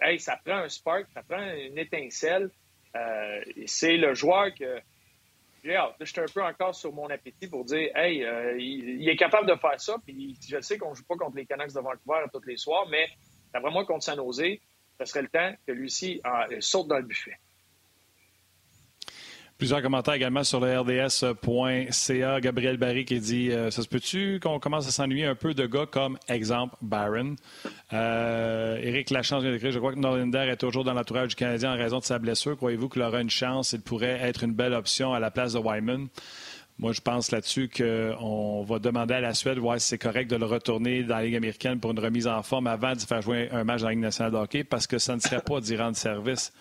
Hey, 0.00 0.18
ça 0.18 0.38
prend 0.44 0.56
un 0.56 0.68
spark, 0.68 1.06
ça 1.14 1.22
prend 1.22 1.42
une 1.54 1.78
étincelle. 1.78 2.50
Euh, 2.96 3.40
c'est 3.66 3.96
le 3.96 4.14
joueur 4.14 4.52
que 4.54 4.80
j'ai 5.62 5.76
hâte. 5.76 5.94
Un 6.00 6.24
peu 6.32 6.42
encore 6.42 6.74
sur 6.74 6.92
mon 6.92 7.08
appétit 7.08 7.48
pour 7.48 7.64
dire, 7.64 7.90
hey, 7.96 8.24
euh, 8.24 8.58
il, 8.58 9.08
est 9.08 9.16
capable 9.16 9.48
de 9.48 9.54
faire 9.54 9.80
ça. 9.80 9.96
Puis 10.04 10.38
je 10.48 10.60
sais 10.60 10.78
qu'on 10.78 10.90
ne 10.90 10.94
joue 10.94 11.04
pas 11.04 11.16
contre 11.16 11.36
les 11.36 11.46
Canucks 11.46 11.72
de 11.72 11.80
Vancouver 11.80 12.24
tous 12.32 12.46
les 12.46 12.56
soirs, 12.56 12.86
mais 12.88 13.08
d'après 13.52 13.70
moi, 13.70 13.84
contre 13.84 14.04
San 14.04 14.16
Jose, 14.16 14.58
ce 14.98 15.04
serait 15.04 15.22
le 15.22 15.28
temps 15.28 15.52
que 15.66 15.72
lui-ci 15.72 16.20
euh, 16.26 16.56
saute 16.60 16.88
dans 16.88 16.98
le 16.98 17.04
buffet. 17.04 17.36
Plusieurs 19.58 19.82
commentaires 19.82 20.14
également 20.14 20.42
sur 20.42 20.58
le 20.60 20.78
RDS.ca. 20.80 22.40
Gabriel 22.40 22.76
Barry 22.76 23.04
qui 23.04 23.20
dit 23.20 23.50
euh, 23.50 23.70
Ça 23.70 23.82
se 23.82 23.88
peut-tu 23.88 24.40
qu'on 24.40 24.58
commence 24.58 24.88
à 24.88 24.90
s'ennuyer 24.90 25.26
un 25.26 25.34
peu 25.34 25.54
de 25.54 25.66
gars 25.66 25.86
comme, 25.86 26.18
exemple, 26.28 26.74
Byron 26.82 27.36
euh, 27.92 28.76
Éric 28.82 29.10
Lachance 29.10 29.42
vient 29.42 29.52
d'écrire 29.52 29.70
Je 29.70 29.78
crois 29.78 29.92
que 29.92 29.98
Norlinder 29.98 30.48
est 30.50 30.56
toujours 30.56 30.84
dans 30.84 30.94
l'entourage 30.94 31.28
du 31.28 31.34
Canadien 31.36 31.72
en 31.74 31.76
raison 31.76 31.98
de 32.00 32.04
sa 32.04 32.18
blessure. 32.18 32.56
Croyez-vous 32.56 32.88
qu'il 32.88 33.02
aura 33.02 33.20
une 33.20 33.30
chance? 33.30 33.72
Il 33.72 33.82
pourrait 33.82 34.18
être 34.20 34.42
une 34.42 34.54
belle 34.54 34.74
option 34.74 35.14
à 35.14 35.20
la 35.20 35.30
place 35.30 35.52
de 35.52 35.58
Wyman 35.58 36.08
moi, 36.78 36.92
je 36.92 37.00
pense 37.00 37.30
là-dessus 37.30 37.68
qu'on 37.68 38.64
va 38.64 38.78
demander 38.78 39.14
à 39.14 39.20
la 39.20 39.34
Suède 39.34 39.58
voir 39.58 39.80
si 39.80 39.86
c'est 39.86 39.98
correct 39.98 40.28
de 40.28 40.36
le 40.36 40.46
retourner 40.46 41.04
dans 41.04 41.16
la 41.16 41.24
Ligue 41.24 41.36
américaine 41.36 41.78
pour 41.78 41.92
une 41.92 42.00
remise 42.00 42.26
en 42.26 42.42
forme 42.42 42.66
avant 42.66 42.94
de 42.94 42.98
faire 42.98 43.22
jouer 43.22 43.48
un 43.52 43.62
match 43.62 43.80
dans 43.80 43.86
la 43.86 43.92
Ligue 43.92 44.02
nationale 44.02 44.32
de 44.32 44.38
hockey 44.38 44.64
parce 44.64 44.86
que 44.86 44.98
ça 44.98 45.14
ne 45.14 45.20
serait 45.20 45.42
pas 45.42 45.60
d'y 45.60 45.76
rendre 45.76 45.96
service 45.96 46.52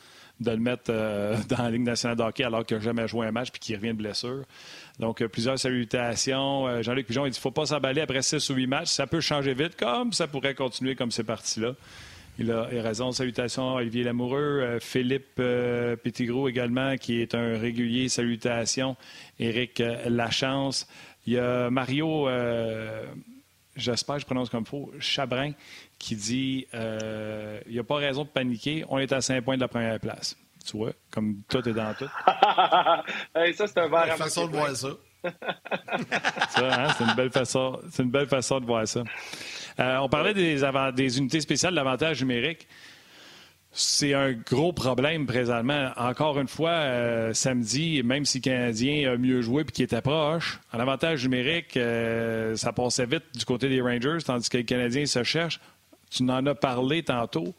de 0.42 0.52
le 0.52 0.58
mettre 0.58 0.90
euh, 0.90 1.38
dans 1.50 1.64
la 1.64 1.70
Ligue 1.70 1.84
nationale 1.84 2.18
de 2.18 2.24
hockey 2.24 2.44
alors 2.44 2.66
qu'il 2.66 2.78
n'a 2.78 2.84
jamais 2.84 3.08
joué 3.08 3.28
un 3.28 3.32
match 3.32 3.52
puis 3.52 3.60
qu'il 3.60 3.76
revient 3.76 3.90
de 3.90 3.98
blessure. 3.98 4.44
Donc, 5.00 5.22
euh, 5.22 5.28
plusieurs 5.28 5.58
salutations. 5.58 6.68
Euh, 6.68 6.82
Jean-Luc 6.82 7.08
Pigeon, 7.08 7.26
il 7.26 7.32
dit 7.32 7.38
ne 7.38 7.42
faut 7.42 7.52
pas 7.52 7.68
s'emballer 7.68 8.02
après 8.02 8.22
6 8.22 8.50
ou 8.50 8.56
8 8.56 8.68
matchs. 8.68 8.90
Ça 8.90 9.08
peut 9.08 9.22
changer 9.22 9.54
vite, 9.54 9.78
comme 9.78 10.12
ça 10.14 10.28
pourrait 10.28 10.56
continuer 10.56 10.96
comme 10.96 11.12
c'est 11.12 11.24
parti 11.24 11.60
là. 11.60 11.74
Il 12.40 12.52
a, 12.52 12.64
raison. 12.64 13.12
Salutations 13.12 13.72
à 13.72 13.82
Olivier 13.82 14.04
Lamoureux. 14.04 14.80
Philippe 14.80 15.36
Petitgros 15.36 16.48
également, 16.48 16.96
qui 16.96 17.22
est 17.22 17.36
un 17.36 17.60
régulier. 17.60 18.10
Salutations. 18.10 18.96
Éric 19.38 19.84
Lachance. 20.08 20.88
Il 21.28 21.34
y 21.34 21.38
a 21.38 21.70
Mario, 21.70 22.30
j'espère 23.76 24.16
que 24.16 24.22
je 24.22 24.26
prononce 24.26 24.50
comme 24.50 24.64
il 24.64 24.70
faut, 24.70 24.92
Chabrin, 25.00 25.52
qui 25.98 26.16
dit 26.16 26.68
euh, 26.74 27.60
il 27.68 27.74
n'y 27.74 27.80
a 27.80 27.84
pas 27.84 27.96
raison 27.96 28.24
de 28.24 28.30
paniquer, 28.30 28.86
on 28.90 29.00
est 29.00 29.12
à 29.12 29.22
5 29.22 29.44
points 29.44 29.56
de 29.56 29.62
la 29.62 29.68
première 29.68 30.00
place. 30.00 30.36
Tu 30.66 30.78
vois, 30.78 30.92
comme 31.10 31.42
tout 31.50 31.68
est 31.68 31.74
dans 31.74 31.94
tout. 31.96 32.06
ça, 32.26 33.68
c'est 33.68 33.78
un 33.78 33.88
verre 33.88 34.16
façon 34.18 34.48
de 34.48 34.56
voir 34.56 34.76
ça. 34.76 34.90
ça 36.50 36.84
hein, 36.84 36.94
c'est 36.98 37.04
une, 37.04 37.16
belle 37.16 37.32
façon, 37.32 37.80
une 38.00 38.12
belle 38.12 38.28
façon 38.28 38.60
de 38.60 38.66
voir 38.66 38.88
ça. 38.88 39.04
Euh, 39.80 39.98
on 39.98 40.10
parlait 40.10 40.34
des, 40.34 40.62
des 40.94 41.18
unités 41.18 41.42
spéciales 41.42 41.74
d'avantage 41.74 42.22
numérique. 42.22 42.68
C'est 43.74 44.14
un 44.14 44.34
gros 44.34 44.74
problème 44.74 45.26
présentement. 45.26 45.92
Encore 45.96 46.40
une 46.40 46.50
fois, 46.50 46.72
euh, 46.72 47.34
samedi, 47.34 48.04
même 48.04 48.26
si 48.26 48.40
le 48.40 48.44
Canadien 48.44 49.14
a 49.14 49.18
mieux 49.18 49.42
joué 49.42 49.62
et 49.62 49.66
qu'il 49.66 49.86
était 49.86 50.02
proche, 50.02 50.60
en 50.74 50.80
avantage 50.80 51.24
numérique, 51.24 51.80
ça 52.56 52.74
passait 52.74 53.06
vite 53.06 53.24
du 53.34 53.46
côté 53.46 53.70
des 53.70 53.82
Rangers, 53.82 54.18
tandis 54.26 54.50
que 54.50 54.58
les 54.58 54.66
Canadiens 54.66 55.06
se 55.06 55.24
cherchent 55.24 55.62
tu 56.12 56.24
en 56.24 56.46
as 56.46 56.56
parlé 56.56 57.02
tantôt. 57.02 57.56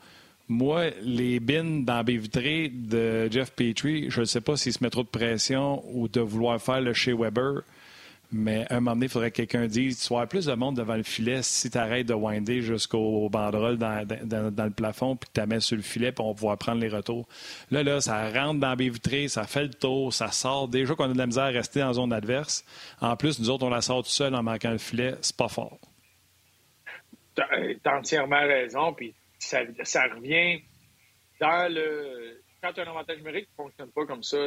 Moi, 0.48 0.90
les 1.02 1.40
bins 1.40 1.82
dans 1.82 2.04
baie 2.04 2.18
de 2.18 3.28
Jeff 3.30 3.52
Petrie, 3.52 4.10
je 4.10 4.20
ne 4.20 4.24
sais 4.26 4.40
pas 4.40 4.56
s'il 4.56 4.72
se 4.72 4.84
met 4.84 4.90
trop 4.90 5.02
de 5.02 5.08
pression 5.08 5.82
ou 5.94 6.08
de 6.08 6.20
vouloir 6.20 6.60
faire 6.60 6.80
le 6.80 6.92
chez 6.92 7.14
Weber. 7.14 7.62
Mais 8.32 8.64
à 8.70 8.76
un 8.76 8.80
moment 8.80 8.92
donné, 8.92 9.06
il 9.06 9.08
faudrait 9.10 9.30
que 9.30 9.36
quelqu'un 9.36 9.66
dise 9.66 10.06
tu 10.06 10.14
vas 10.14 10.26
plus 10.26 10.46
de 10.46 10.54
monde 10.54 10.76
devant 10.76 10.96
le 10.96 11.02
filet 11.02 11.42
si 11.42 11.70
tu 11.70 11.76
arrêtes 11.76 12.06
de 12.06 12.14
winder 12.14 12.62
jusqu'au 12.62 13.28
banderole 13.28 13.76
dans, 13.76 14.06
le 14.08 14.70
plafond, 14.70 15.16
puis 15.16 15.28
que 15.28 15.34
tu 15.34 15.40
la 15.40 15.46
mets 15.46 15.60
sur 15.60 15.76
le 15.76 15.82
filet, 15.82 16.12
puis 16.12 16.24
on 16.24 16.28
va 16.28 16.34
pouvoir 16.34 16.58
prendre 16.58 16.80
les 16.80 16.88
retours. 16.88 17.28
Là, 17.70 17.82
là, 17.82 18.00
ça 18.00 18.30
rentre 18.30 18.58
dans 18.58 18.70
la 18.70 18.76
baie 18.76 18.88
vitrée, 18.88 19.28
ça 19.28 19.44
fait 19.44 19.64
le 19.64 19.74
tour, 19.74 20.14
ça 20.14 20.30
sort. 20.30 20.68
Déjà 20.68 20.94
qu'on 20.94 21.10
a 21.10 21.12
de 21.12 21.18
la 21.18 21.26
misère 21.26 21.44
à 21.44 21.48
rester 21.48 21.82
en 21.82 21.92
zone 21.92 22.12
adverse. 22.12 22.64
En 23.02 23.16
plus, 23.16 23.38
nous 23.38 23.50
autres, 23.50 23.66
on 23.66 23.70
la 23.70 23.82
sort 23.82 24.02
tout 24.02 24.08
seul 24.08 24.34
en 24.34 24.42
manquant 24.42 24.70
le 24.70 24.78
filet. 24.78 25.14
C'est 25.20 25.36
pas 25.36 25.48
fort. 25.48 25.78
Tu 27.36 27.42
as 27.84 27.96
entièrement 27.98 28.40
raison. 28.40 28.94
Puis 28.94 29.14
ça, 29.38 29.60
ça 29.82 30.04
revient 30.04 30.62
dans 31.38 31.70
le. 31.70 32.40
Quand 32.62 32.72
tu 32.72 32.80
as 32.80 32.84
un 32.84 32.90
avantage 32.90 33.18
numérique 33.18 33.48
ne 33.50 33.64
fonctionne 33.64 33.90
pas 33.90 34.06
comme 34.06 34.22
ça, 34.22 34.38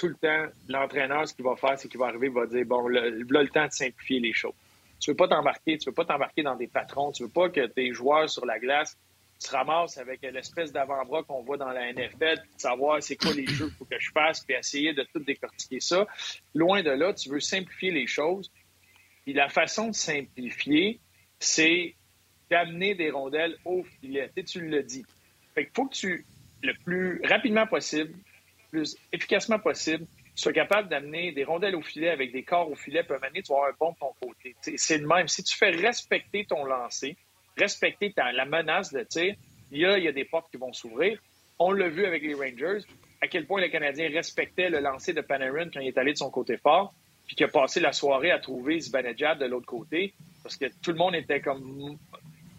tout 0.00 0.08
le 0.08 0.14
temps, 0.14 0.46
l'entraîneur, 0.68 1.28
ce 1.28 1.34
qu'il 1.34 1.44
va 1.44 1.56
faire, 1.56 1.78
c'est 1.78 1.88
qu'il 1.88 2.00
va 2.00 2.06
arriver, 2.06 2.28
il 2.28 2.32
va 2.32 2.46
dire 2.46 2.64
bon, 2.64 2.88
là, 2.88 3.10
le 3.10 3.48
temps 3.48 3.66
de 3.66 3.72
simplifier 3.72 4.18
les 4.18 4.32
choses. 4.32 4.54
Tu 4.98 5.10
veux 5.10 5.16
pas 5.16 5.28
t'embarquer, 5.28 5.76
tu 5.76 5.90
veux 5.90 5.94
pas 5.94 6.06
t'embarquer 6.06 6.42
dans 6.42 6.56
des 6.56 6.68
patrons, 6.68 7.12
tu 7.12 7.24
veux 7.24 7.28
pas 7.28 7.50
que 7.50 7.66
tes 7.66 7.92
joueurs 7.92 8.28
sur 8.28 8.46
la 8.46 8.58
glace 8.58 8.96
se 9.38 9.50
ramassent 9.50 9.98
avec 9.98 10.22
l'espèce 10.22 10.72
d'avant-bras 10.72 11.22
qu'on 11.22 11.42
voit 11.42 11.58
dans 11.58 11.70
la 11.70 11.92
NFL, 11.92 12.42
savoir 12.56 13.02
c'est 13.02 13.16
quoi 13.16 13.32
les 13.32 13.46
jeux 13.46 13.68
qu'il 13.68 13.76
faut 13.76 13.84
que 13.84 13.98
je 13.98 14.10
fasse, 14.10 14.40
puis 14.40 14.54
essayer 14.54 14.94
de 14.94 15.02
tout 15.12 15.20
décortiquer 15.20 15.80
ça. 15.80 16.06
Loin 16.54 16.82
de 16.82 16.90
là, 16.90 17.12
tu 17.12 17.28
veux 17.28 17.40
simplifier 17.40 17.90
les 17.90 18.06
choses. 18.06 18.50
Puis 19.24 19.34
la 19.34 19.48
façon 19.48 19.88
de 19.88 19.94
simplifier, 19.94 20.98
c'est 21.38 21.94
d'amener 22.50 22.94
des 22.94 23.10
rondelles 23.10 23.56
au 23.64 23.82
filet. 23.82 24.30
Tu, 24.34 24.44
tu 24.44 24.60
le 24.60 24.82
dis. 24.82 25.04
Fait 25.54 25.64
qu'il 25.64 25.74
faut 25.74 25.86
que 25.86 25.94
tu, 25.94 26.26
le 26.62 26.74
plus 26.84 27.20
rapidement 27.24 27.66
possible, 27.66 28.14
plus 28.70 28.96
efficacement 29.12 29.58
possible, 29.58 30.06
sois 30.34 30.52
capable 30.52 30.88
d'amener 30.88 31.32
des 31.32 31.44
rondelles 31.44 31.76
au 31.76 31.82
filet 31.82 32.10
avec 32.10 32.32
des 32.32 32.42
corps 32.42 32.70
au 32.70 32.74
filet, 32.74 33.02
peut 33.02 33.18
amener, 33.20 33.42
tu 33.42 33.52
vas 33.52 33.58
avoir 33.58 33.70
un 33.70 33.76
bon 33.78 33.92
de 33.92 33.98
ton 33.98 34.28
côté. 34.28 34.56
C'est 34.76 34.98
le 34.98 35.06
même. 35.06 35.28
Si 35.28 35.42
tu 35.42 35.56
fais 35.56 35.70
respecter 35.70 36.44
ton 36.46 36.64
lancer, 36.64 37.16
respecter 37.58 38.12
la 38.16 38.44
menace 38.44 38.92
de 38.92 39.02
tir, 39.02 39.34
il 39.70 39.78
y, 39.78 39.86
a, 39.86 39.98
y 39.98 40.08
a 40.08 40.12
des 40.12 40.24
portes 40.24 40.50
qui 40.50 40.56
vont 40.56 40.72
s'ouvrir. 40.72 41.18
On 41.58 41.72
l'a 41.72 41.88
vu 41.88 42.06
avec 42.06 42.22
les 42.22 42.34
Rangers, 42.34 42.84
à 43.20 43.28
quel 43.28 43.46
point 43.46 43.60
le 43.60 43.68
Canadien 43.68 44.08
respectait 44.08 44.70
le 44.70 44.80
lancer 44.80 45.12
de 45.12 45.20
Panarin 45.20 45.68
quand 45.72 45.80
il 45.80 45.88
est 45.88 45.98
allé 45.98 46.12
de 46.12 46.18
son 46.18 46.30
côté 46.30 46.56
fort, 46.56 46.94
puis 47.26 47.36
qu'il 47.36 47.44
a 47.44 47.48
passé 47.48 47.80
la 47.80 47.92
soirée 47.92 48.30
à 48.30 48.38
trouver 48.38 48.80
Zibanejad 48.80 49.38
de 49.38 49.44
l'autre 49.44 49.66
côté, 49.66 50.14
parce 50.42 50.56
que 50.56 50.66
tout 50.82 50.90
le 50.92 50.96
monde 50.96 51.14
était 51.14 51.40
comme 51.40 51.98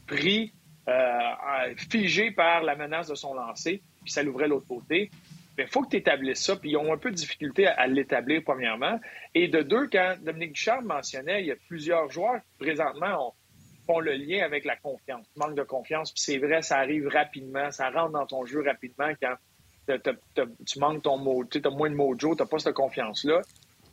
pris, 0.05 0.53
euh, 0.87 1.75
figé 1.89 2.31
par 2.31 2.63
la 2.63 2.75
menace 2.75 3.07
de 3.07 3.15
son 3.15 3.33
lancer, 3.33 3.81
puis 4.03 4.11
ça 4.11 4.23
l'ouvrait 4.23 4.47
l'autre 4.47 4.67
côté. 4.67 5.09
Il 5.57 5.67
faut 5.67 5.81
que 5.81 5.89
tu 5.89 5.97
établisses 5.97 6.43
ça, 6.43 6.55
puis 6.55 6.71
ils 6.71 6.77
ont 6.77 6.91
un 6.93 6.97
peu 6.97 7.11
de 7.11 7.15
difficulté 7.15 7.67
à, 7.67 7.85
l'établir, 7.87 8.41
premièrement. 8.43 8.99
Et 9.35 9.47
de 9.47 9.61
deux, 9.61 9.87
quand 9.87 10.15
Dominique 10.21 10.55
Charles 10.55 10.85
mentionnait, 10.85 11.41
il 11.41 11.47
y 11.47 11.51
a 11.51 11.55
plusieurs 11.67 12.09
joueurs 12.09 12.41
qui, 12.41 12.65
présentement, 12.65 13.35
font 13.85 13.99
le 13.99 14.13
lien 14.13 14.43
avec 14.43 14.65
la 14.65 14.75
confiance, 14.75 15.25
manque 15.35 15.55
de 15.55 15.63
confiance. 15.63 16.11
Puis 16.11 16.21
c'est 16.23 16.37
vrai, 16.37 16.61
ça 16.61 16.77
arrive 16.77 17.07
rapidement, 17.07 17.71
ça 17.71 17.89
rentre 17.89 18.11
dans 18.11 18.25
ton 18.25 18.45
jeu 18.45 18.63
rapidement 18.63 19.11
quand 19.21 19.35
tu 20.65 20.79
manques 20.79 21.03
ton 21.03 21.17
mot, 21.17 21.43
tu 21.43 21.61
as 21.63 21.69
moins 21.69 21.89
de 21.89 21.95
mojo, 21.95 22.35
tu 22.35 22.41
n'as 22.41 22.47
pas 22.47 22.59
cette 22.59 22.73
confiance-là. 22.73 23.41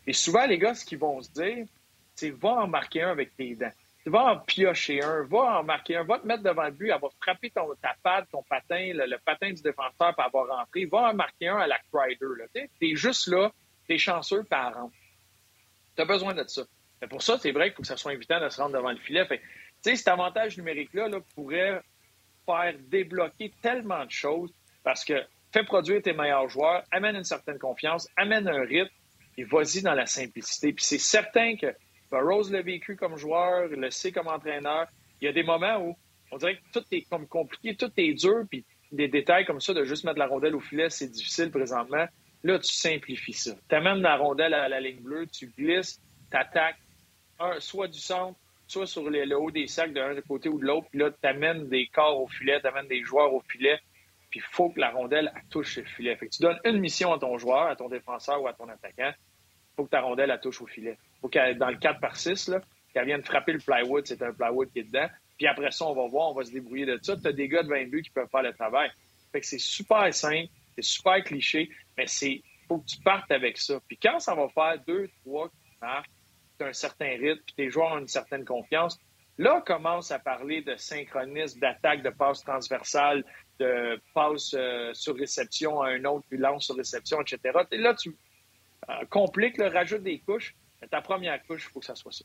Et 0.06 0.12
souvent, 0.12 0.46
les 0.46 0.58
gars, 0.58 0.74
ce 0.74 0.84
qu'ils 0.84 0.98
vont 0.98 1.20
se 1.20 1.30
dire, 1.32 1.66
c'est 2.14 2.30
va 2.30 2.50
en 2.50 2.68
marquer 2.68 3.02
un 3.02 3.10
avec 3.10 3.36
tes 3.36 3.54
dents 3.54 3.72
va 4.08 4.32
en 4.32 4.38
piocher 4.38 5.02
un, 5.02 5.24
va 5.24 5.60
en 5.60 5.64
marquer 5.64 5.96
un, 5.96 6.04
va 6.04 6.18
te 6.18 6.26
mettre 6.26 6.42
devant 6.42 6.64
le 6.64 6.70
but, 6.70 6.90
elle 6.90 7.00
va 7.00 7.08
frapper 7.20 7.50
ton, 7.50 7.74
ta 7.80 7.94
patte, 8.02 8.28
ton 8.30 8.42
patin, 8.42 8.92
le, 8.94 9.16
patin 9.18 9.52
du 9.52 9.62
défenseur 9.62 10.14
pour 10.14 10.24
avoir 10.24 10.58
rentré, 10.58 10.84
va 10.86 11.10
en 11.10 11.14
marquer 11.14 11.48
un 11.48 11.58
à 11.58 11.66
la 11.66 11.78
Crider. 11.92 12.68
Tu 12.80 12.92
es 12.92 12.96
juste 12.96 13.28
là, 13.28 13.50
tu 13.86 13.94
es 13.94 13.98
chanceux 13.98 14.44
par 14.44 14.76
an. 14.76 14.90
Tu 15.96 16.02
as 16.02 16.04
besoin 16.04 16.34
de 16.34 16.44
ça. 16.46 16.62
Mais 17.00 17.08
pour 17.08 17.22
ça, 17.22 17.38
c'est 17.38 17.52
vrai 17.52 17.66
qu'il 17.66 17.76
faut 17.76 17.82
que 17.82 17.88
ça 17.88 17.96
soit 17.96 18.12
invitant 18.12 18.40
de 18.40 18.48
se 18.48 18.60
rendre 18.60 18.76
devant 18.76 18.90
le 18.90 18.98
filet. 18.98 19.24
Fait, 19.26 19.40
cet 19.82 20.08
avantage 20.08 20.56
numérique-là 20.56 21.08
là, 21.08 21.18
pourrait 21.34 21.80
faire 22.44 22.74
débloquer 22.88 23.52
tellement 23.62 24.04
de 24.04 24.10
choses 24.10 24.52
parce 24.82 25.04
que 25.04 25.14
fais 25.52 25.64
produire 25.64 26.02
tes 26.02 26.12
meilleurs 26.12 26.48
joueurs, 26.48 26.82
amène 26.90 27.16
une 27.16 27.24
certaine 27.24 27.58
confiance, 27.58 28.08
amène 28.16 28.48
un 28.48 28.60
rythme 28.60 28.94
et 29.36 29.44
vas-y 29.44 29.82
dans 29.82 29.94
la 29.94 30.06
simplicité. 30.06 30.72
Puis 30.72 30.84
c'est 30.84 30.98
certain 30.98 31.56
que 31.56 31.74
Rose 32.10 32.50
l'a 32.50 32.62
vécu 32.62 32.96
comme 32.96 33.16
joueur, 33.16 33.68
le 33.68 33.90
sait 33.90 34.12
comme 34.12 34.28
entraîneur. 34.28 34.86
Il 35.20 35.26
y 35.26 35.28
a 35.28 35.32
des 35.32 35.42
moments 35.42 35.78
où 35.78 35.96
on 36.30 36.36
dirait 36.36 36.56
que 36.56 36.62
tout 36.72 36.84
est 36.92 37.08
comme 37.08 37.26
compliqué, 37.26 37.74
tout 37.74 37.92
est 37.96 38.14
dur, 38.14 38.44
puis 38.48 38.64
des 38.92 39.08
détails 39.08 39.44
comme 39.44 39.60
ça 39.60 39.74
de 39.74 39.84
juste 39.84 40.04
mettre 40.04 40.18
la 40.18 40.26
rondelle 40.26 40.54
au 40.54 40.60
filet, 40.60 40.90
c'est 40.90 41.08
difficile 41.08 41.50
présentement. 41.50 42.06
Là, 42.42 42.58
tu 42.58 42.72
simplifies 42.72 43.32
ça. 43.32 43.52
Tu 43.68 43.74
amènes 43.74 44.00
la 44.00 44.16
rondelle 44.16 44.54
à 44.54 44.68
la 44.68 44.80
ligne 44.80 45.00
bleue, 45.00 45.26
tu 45.26 45.48
glisses, 45.58 46.00
tu 46.30 46.36
attaques 46.36 46.78
soit 47.58 47.88
du 47.88 47.98
centre, 47.98 48.38
soit 48.66 48.86
sur 48.86 49.08
le 49.08 49.38
haut 49.38 49.50
des 49.50 49.66
sacs 49.66 49.92
d'un 49.92 50.20
côté 50.22 50.48
ou 50.48 50.58
de 50.58 50.64
l'autre, 50.64 50.86
puis 50.90 50.98
là, 50.98 51.10
tu 51.10 51.28
amènes 51.28 51.68
des 51.68 51.86
corps 51.88 52.20
au 52.20 52.28
filet, 52.28 52.60
tu 52.60 52.66
amènes 52.66 52.88
des 52.88 53.02
joueurs 53.02 53.32
au 53.32 53.40
filet, 53.40 53.78
puis 54.30 54.40
il 54.40 54.54
faut 54.54 54.70
que 54.70 54.80
la 54.80 54.90
rondelle 54.90 55.32
touche 55.50 55.76
le 55.76 55.84
filet. 55.84 56.16
Fait 56.16 56.28
tu 56.28 56.42
donnes 56.42 56.58
une 56.64 56.78
mission 56.78 57.12
à 57.12 57.18
ton 57.18 57.38
joueur, 57.38 57.66
à 57.66 57.76
ton 57.76 57.88
défenseur 57.88 58.42
ou 58.42 58.46
à 58.46 58.52
ton 58.52 58.68
attaquant, 58.68 59.12
il 59.12 59.74
faut 59.76 59.84
que 59.84 59.90
ta 59.90 60.00
rondelle 60.00 60.38
touche 60.42 60.60
au 60.60 60.66
filet 60.66 60.98
faut 61.20 61.28
qu'elle, 61.28 61.58
dans 61.58 61.70
le 61.70 61.76
4 61.76 62.00
par 62.00 62.16
6, 62.16 62.50
qu'elle 62.92 63.06
vienne 63.06 63.22
frapper 63.22 63.52
le 63.52 63.58
plywood, 63.58 64.06
c'est 64.06 64.22
un 64.22 64.32
plywood 64.32 64.70
qui 64.72 64.80
est 64.80 64.84
dedans. 64.84 65.08
Puis 65.36 65.46
après 65.46 65.70
ça, 65.70 65.86
on 65.86 65.94
va 65.94 66.06
voir, 66.08 66.30
on 66.30 66.34
va 66.34 66.44
se 66.44 66.52
débrouiller 66.52 66.86
de 66.86 66.98
ça. 67.02 67.16
Tu 67.16 67.26
as 67.26 67.32
des 67.32 67.48
gars 67.48 67.62
de 67.62 67.68
20 67.68 67.88
buts 67.90 68.02
qui 68.02 68.10
peuvent 68.10 68.28
faire 68.30 68.42
le 68.42 68.52
travail. 68.52 68.90
Fait 69.32 69.40
que 69.40 69.46
c'est 69.46 69.58
super 69.58 70.12
simple, 70.12 70.48
c'est 70.74 70.84
super 70.84 71.22
cliché, 71.22 71.70
mais 71.96 72.06
c'est 72.06 72.42
faut 72.68 72.78
que 72.78 72.86
tu 72.86 72.98
partes 72.98 73.30
avec 73.30 73.56
ça. 73.58 73.80
Puis 73.88 73.96
quand 73.96 74.20
ça 74.20 74.34
va 74.34 74.48
faire 74.48 74.78
deux, 74.86 75.08
trois 75.24 75.50
marques, 75.80 76.10
tu 76.58 76.64
as 76.64 76.68
un 76.68 76.72
certain 76.72 77.08
rythme, 77.08 77.42
puis 77.46 77.54
tes 77.56 77.70
joueurs 77.70 77.92
ont 77.92 77.98
une 77.98 78.08
certaine 78.08 78.44
confiance, 78.44 78.98
là, 79.38 79.56
on 79.56 79.60
commence 79.60 80.10
à 80.10 80.18
parler 80.18 80.62
de 80.62 80.76
synchronisme, 80.76 81.60
d'attaque, 81.60 82.02
de 82.02 82.10
passe 82.10 82.42
transversale, 82.42 83.24
de 83.58 84.00
passe 84.12 84.54
euh, 84.54 84.92
sur 84.92 85.16
réception 85.16 85.80
à 85.80 85.90
un 85.90 86.04
autre, 86.04 86.26
puis 86.28 86.38
lance 86.38 86.66
sur 86.66 86.76
réception, 86.76 87.20
etc. 87.22 87.58
Et 87.72 87.78
là, 87.78 87.94
tu 87.94 88.14
euh, 88.88 89.04
compliques, 89.08 89.56
le 89.56 89.68
rajoute 89.68 90.02
des 90.02 90.18
couches, 90.20 90.54
ta 90.90 91.00
première 91.00 91.42
couche, 91.44 91.64
il 91.68 91.72
faut 91.72 91.80
que 91.80 91.86
ça 91.86 91.94
soit 91.94 92.12
ça. 92.12 92.24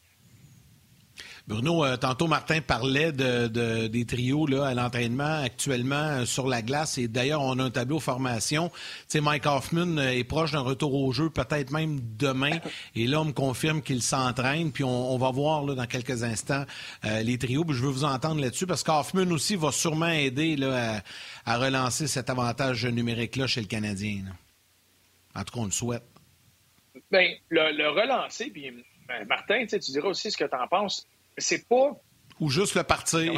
Bruno, 1.45 1.83
euh, 1.83 1.97
tantôt 1.97 2.27
Martin 2.27 2.61
parlait 2.61 3.11
de, 3.11 3.87
des 3.87 4.05
trios 4.05 4.47
là, 4.47 4.65
à 4.65 4.73
l'entraînement 4.73 5.41
actuellement 5.43 5.95
euh, 5.95 6.25
sur 6.25 6.47
la 6.47 6.61
glace 6.61 6.97
et 6.97 7.09
d'ailleurs 7.09 7.41
on 7.41 7.59
a 7.59 7.63
un 7.63 7.69
tableau 7.69 7.99
formation. 7.99 8.71
sais, 9.09 9.19
Mike 9.19 9.45
Hoffman 9.45 9.97
euh, 9.97 10.11
est 10.11 10.23
proche 10.23 10.53
d'un 10.53 10.61
retour 10.61 10.95
au 10.95 11.11
jeu 11.11 11.29
peut-être 11.29 11.71
même 11.71 11.99
demain 12.17 12.59
et 12.95 13.07
là 13.07 13.19
on 13.19 13.25
me 13.25 13.33
confirme 13.33 13.81
qu'il 13.81 14.01
s'entraîne 14.01 14.71
puis 14.71 14.85
on, 14.85 15.17
va 15.17 15.31
voir 15.31 15.65
là, 15.65 15.75
dans 15.75 15.85
quelques 15.85 16.23
instants 16.23 16.65
les 17.03 17.37
trios. 17.37 17.65
je 17.69 17.81
veux 17.81 17.91
vous 17.91 18.05
entendre 18.05 18.41
là-dessus 18.41 18.65
parce 18.65 18.83
qu'Hoffman 18.83 19.29
aussi 19.31 19.55
va 19.55 19.71
sûrement 19.71 20.07
aider 20.07 20.55
là, 20.55 21.01
à, 21.45 21.57
relancer 21.57 22.07
cet 22.07 22.29
avantage 22.29 22.85
numérique-là 22.85 23.47
chez 23.47 23.61
le 23.61 23.67
Canadien. 23.67 24.23
En 25.35 25.43
tout 25.43 25.53
cas, 25.53 25.59
on 25.59 25.65
le 25.65 25.71
souhaite. 25.71 26.03
Bien, 27.13 27.35
le, 27.49 27.89
relancer, 27.89 28.49
puis 28.49 28.71
ben, 29.07 29.27
Martin, 29.27 29.67
tu 29.67 29.77
diras 29.77 30.07
aussi 30.07 30.31
ce 30.31 30.37
que 30.37 30.45
tu 30.45 30.55
en 30.55 30.67
penses. 30.67 31.07
C'est 31.37 31.67
pas. 31.69 31.91
Ou 32.39 32.49
juste 32.49 32.73
le 32.73 32.81
partir. 32.81 33.31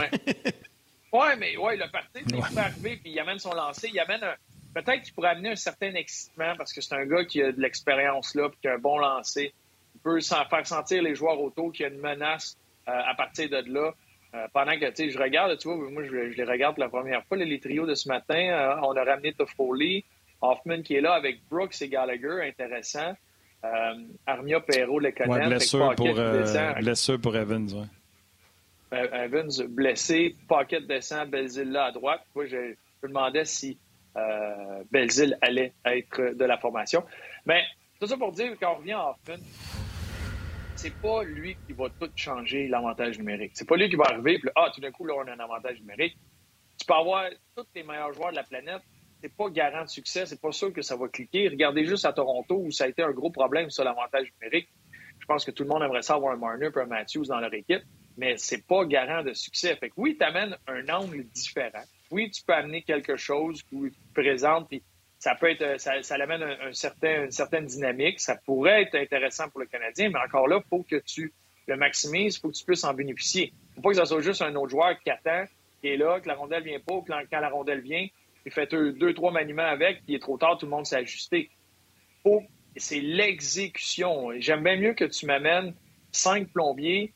Oui, 1.12 1.28
mais 1.38 1.58
ouais, 1.58 1.76
le 1.76 1.92
partir, 1.92 2.22
il 2.26 2.38
peut 2.38 2.58
arriver, 2.58 2.96
puis 2.96 3.12
il 3.12 3.20
amène 3.20 3.38
son 3.38 3.54
lancer, 3.54 3.90
il 3.92 4.00
amène 4.00 4.24
un. 4.24 4.36
Peut-être 4.74 5.04
qu'il 5.04 5.14
pourrait 5.14 5.32
amener 5.32 5.52
un 5.52 5.56
certain 5.58 5.94
excitement 5.94 6.56
parce 6.58 6.72
que 6.72 6.80
c'est 6.80 6.96
un 6.96 7.06
gars 7.06 7.26
qui 7.26 7.42
a 7.42 7.52
de 7.52 7.60
l'expérience 7.60 8.34
là, 8.34 8.48
puis 8.48 8.60
qui 8.62 8.70
a 8.70 8.76
un 8.76 8.78
bon 8.78 8.98
lancer. 8.98 9.54
Il 9.94 10.00
peut 10.00 10.22
faire 10.22 10.68
sentir 10.68 11.04
les 11.04 11.14
joueurs 11.14 11.42
autour 11.42 11.74
qu'il 11.74 11.86
y 11.86 11.90
a 11.90 11.92
une 11.92 12.00
menace 12.00 12.58
euh, 12.88 12.92
à 12.94 13.14
partir 13.14 13.50
de 13.50 13.74
là. 13.74 13.94
Euh, 14.36 14.48
pendant 14.54 14.80
que, 14.80 14.86
tu 14.90 14.96
sais, 14.96 15.10
je 15.10 15.20
regarde, 15.20 15.58
tu 15.58 15.68
vois, 15.68 15.90
moi, 15.90 16.04
je, 16.06 16.12
les 16.12 16.44
regarde 16.46 16.78
la 16.78 16.88
première 16.88 17.26
fois, 17.26 17.36
les 17.36 17.60
trios 17.60 17.86
de 17.86 17.96
ce 17.96 18.08
matin. 18.08 18.40
Euh, 18.40 18.76
on 18.84 18.96
a 18.96 19.04
ramené 19.04 19.34
Toffoli, 19.34 20.06
Hoffman 20.40 20.82
qui 20.82 20.96
est 20.96 21.02
là 21.02 21.14
avec 21.14 21.40
Brooks 21.50 21.82
et 21.82 21.90
Gallagher, 21.90 22.40
intéressant. 22.42 23.16
Euh, 23.66 23.94
Armia 24.26 24.60
Perrault 24.60 25.00
le 25.00 25.12
connaît. 25.12 25.30
Ouais, 25.30 25.48
blessure, 25.48 25.96
pour, 25.96 26.08
euh, 26.08 26.74
blessure 26.74 27.20
pour 27.20 27.36
Evans. 27.36 27.68
Ouais. 27.74 27.88
Euh, 28.94 29.24
Evans 29.26 29.52
blessé, 29.70 30.36
Pocket 30.48 30.86
descend, 30.86 31.30
Belzile 31.30 31.72
là 31.72 31.86
à 31.86 31.92
droite. 31.92 32.22
Moi, 32.36 32.46
je, 32.46 32.58
me 33.04 33.08
demandais 33.08 33.46
si 33.46 33.78
euh, 34.18 34.84
Belzile 34.92 35.38
allait 35.42 35.74
être 35.86 36.36
de 36.36 36.46
la 36.46 36.58
formation. 36.58 37.04
Mais 37.46 37.64
tout 38.00 38.08
ça 38.08 38.18
pour 38.18 38.32
dire, 38.32 38.56
quand 38.60 38.74
on 38.74 38.78
revient 38.78 38.94
à 38.94 39.10
Hoffman, 39.10 39.44
c'est 40.76 40.94
pas 40.96 41.24
lui 41.24 41.58
qui 41.66 41.74
va 41.74 41.86
tout 42.00 42.10
changer 42.16 42.68
l'avantage 42.68 43.18
numérique. 43.18 43.52
C'est 43.56 43.68
pas 43.68 43.78
lui 43.78 43.90
qui 43.90 43.96
va 43.96 44.06
arriver, 44.06 44.40
puis 44.40 44.50
ah, 44.56 44.70
tout 44.74 44.82
d'un 44.82 44.92
coup, 44.92 45.06
là, 45.06 45.14
on 45.18 45.28
a 45.28 45.34
un 45.34 45.40
avantage 45.40 45.80
numérique. 45.80 46.18
Tu 46.78 46.86
peux 46.86 46.94
avoir 46.94 47.26
tous 47.56 47.66
les 47.74 47.84
meilleurs 47.84 48.14
joueurs 48.14 48.32
de 48.32 48.36
la 48.36 48.44
planète, 48.44 48.82
c'est 49.26 49.36
pas 49.36 49.50
garant 49.50 49.84
de 49.84 49.90
succès, 49.90 50.28
c'est 50.28 50.40
pas 50.40 50.52
sûr 50.52 50.72
que 50.72 50.84
ça 50.84 50.96
va 50.96 51.08
cliquer. 51.08 51.48
Regardez 51.48 51.84
juste 51.86 52.06
à 52.06 52.14
Toronto 52.14 52.62
où 52.64 52.70
ça 52.70 52.84
a 52.84 52.88
été 52.88 53.02
un 53.02 53.10
gros 53.10 53.32
problème 53.32 53.72
sur 53.72 53.84
l'avantage 53.84 54.28
numérique. 54.40 54.70
Je 55.20 55.26
pense 55.26 55.44
que 55.44 55.50
tout 55.50 55.64
le 55.64 55.70
monde 55.70 55.82
aimerait 55.82 56.04
ça 56.04 56.14
avoir 56.14 56.34
un 56.34 56.38
Marner 56.38 56.70
et 56.76 56.80
un 56.80 56.86
Matthews 56.86 57.26
dans 57.26 57.40
leur 57.40 57.52
équipe, 57.52 57.82
mais 58.18 58.38
c'est 58.38 58.68
pas 58.68 58.86
garant 58.86 59.24
de 59.24 59.34
succès. 59.34 59.76
Fait 59.78 59.90
que 59.90 59.96
oui, 59.98 60.16
tu 60.16 60.24
amènes 60.24 60.56
un 60.68 60.88
angle 60.90 61.24
différent. 61.24 61.82
oui, 62.12 62.30
tu 62.30 62.44
peux 62.44 62.54
amener 62.54 62.84
quelque 62.84 63.18
chose 63.18 63.64
qui 63.64 63.92
présente, 64.14 64.68
puis 64.68 64.84
ça 65.18 65.34
peut 65.34 65.50
être, 65.50 65.82
ça, 65.82 66.04
ça 66.04 66.16
amène 66.16 66.44
un, 66.44 66.72
certain, 66.74 67.24
une 67.24 67.32
certaine 67.32 67.66
dynamique. 67.66 68.20
Ça 68.20 68.36
pourrait 68.46 68.84
être 68.84 68.94
intéressant 68.94 69.50
pour 69.50 69.60
le 69.60 69.66
Canadien, 69.66 70.12
mais 70.12 70.20
encore 70.20 70.48
là, 70.48 70.62
il 70.64 70.70
faut 70.70 70.84
que 70.84 70.98
tu 70.98 71.34
le 71.68 71.78
maximises, 71.78 72.36
il 72.36 72.40
faut 72.42 72.50
que 72.50 72.58
tu 72.58 72.64
puisses 72.64 72.84
en 72.84 72.94
bénéficier. 72.94 73.54
Il 73.56 73.70
ne 73.70 73.76
faut 73.78 73.82
pas 73.82 73.90
que 73.90 73.96
ce 73.96 74.06
soit 74.06 74.22
juste 74.22 74.44
un 74.44 74.54
autre 74.54 74.70
joueur 74.70 75.00
qui 75.00 75.10
attend, 75.10 75.46
qui 75.82 75.88
est 75.88 75.98
là, 75.98 76.20
que 76.20 76.28
la 76.28 76.36
rondelle 76.36 76.62
vient 76.62 76.80
pas, 76.80 76.94
ou 76.94 77.02
que 77.02 77.12
quand 77.12 77.40
la 77.40 77.50
rondelle 77.50 77.82
vient, 77.82 78.06
il 78.46 78.52
fait 78.52 78.72
deux, 78.72 79.14
trois 79.14 79.32
maniements 79.32 79.64
avec, 79.64 80.04
puis 80.04 80.14
il 80.14 80.16
est 80.16 80.20
trop 80.20 80.38
tard, 80.38 80.58
tout 80.58 80.66
le 80.66 80.72
monde 80.72 80.86
s'est 80.86 80.98
ajusté. 80.98 81.50
C'est 82.78 83.00
l'exécution. 83.00 84.32
J'aime 84.40 84.64
bien 84.64 84.76
mieux 84.78 84.94
que 84.94 85.06
tu 85.06 85.26
m'amènes 85.26 85.74
cinq 86.12 86.50
plombiers 86.50 87.14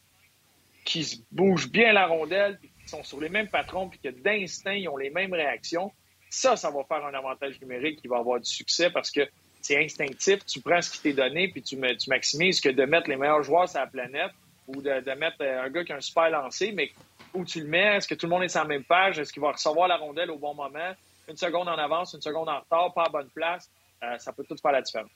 qui 0.85 1.03
se 1.03 1.17
bougent 1.31 1.69
bien 1.69 1.93
la 1.93 2.07
rondelle, 2.07 2.57
puis 2.59 2.71
qui 2.81 2.89
sont 2.89 3.03
sur 3.03 3.19
les 3.19 3.29
mêmes 3.29 3.47
patrons, 3.47 3.89
puis 3.89 3.99
que 3.99 4.09
d'instinct, 4.09 4.73
ils 4.73 4.87
ont 4.87 4.97
les 4.97 5.09
mêmes 5.09 5.33
réactions. 5.33 5.91
Ça, 6.29 6.55
ça 6.55 6.69
va 6.71 6.83
faire 6.83 7.05
un 7.05 7.13
avantage 7.13 7.59
numérique 7.61 8.01
qui 8.01 8.07
va 8.07 8.17
avoir 8.17 8.39
du 8.39 8.49
succès 8.49 8.89
parce 8.89 9.11
que 9.11 9.21
c'est 9.61 9.83
instinctif. 9.83 10.45
Tu 10.45 10.61
prends 10.61 10.81
ce 10.81 10.91
qui 10.91 11.01
t'est 11.01 11.13
donné, 11.13 11.49
puis 11.49 11.61
tu, 11.61 11.77
maximises 11.77 12.61
que 12.61 12.69
de 12.69 12.85
mettre 12.85 13.09
les 13.09 13.17
meilleurs 13.17 13.43
joueurs 13.43 13.67
sur 13.67 13.79
la 13.79 13.87
planète 13.87 14.31
ou 14.67 14.81
de, 14.81 15.01
de 15.01 15.11
mettre 15.11 15.41
un 15.41 15.69
gars 15.69 15.83
qui 15.83 15.91
a 15.91 15.97
un 15.97 16.01
super 16.01 16.29
lancé, 16.29 16.71
mais 16.71 16.91
où 17.33 17.45
tu 17.45 17.61
le 17.61 17.67
mets? 17.67 17.97
Est-ce 17.97 18.07
que 18.07 18.15
tout 18.15 18.25
le 18.25 18.31
monde 18.31 18.43
est 18.43 18.49
sur 18.49 18.61
la 18.61 18.67
même 18.67 18.83
page? 18.83 19.19
Est-ce 19.19 19.33
qu'il 19.33 19.41
va 19.41 19.51
recevoir 19.51 19.87
la 19.87 19.97
rondelle 19.97 20.31
au 20.31 20.37
bon 20.37 20.53
moment? 20.53 20.93
Une 21.29 21.37
seconde 21.37 21.67
en 21.67 21.77
avance, 21.77 22.13
une 22.13 22.21
seconde 22.21 22.49
en 22.49 22.59
retard, 22.59 22.93
pas 22.93 23.03
à 23.03 23.09
bonne 23.09 23.29
place. 23.29 23.69
Euh, 24.03 24.17
ça 24.17 24.33
peut 24.33 24.43
tout 24.43 24.55
faire 24.61 24.71
la 24.71 24.81
différence. 24.81 25.11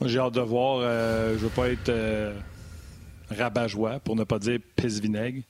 Moi, 0.00 0.08
j'ai 0.08 0.18
hâte 0.18 0.34
de 0.34 0.40
voir. 0.40 0.78
Euh, 0.80 1.30
je 1.30 1.34
ne 1.34 1.38
veux 1.38 1.48
pas 1.50 1.68
être 1.68 1.88
euh, 1.88 2.34
rabat-joie, 3.30 4.00
pour 4.00 4.16
ne 4.16 4.24
pas 4.24 4.38
dire 4.38 4.58
pisse-vinaigre. 4.74 5.42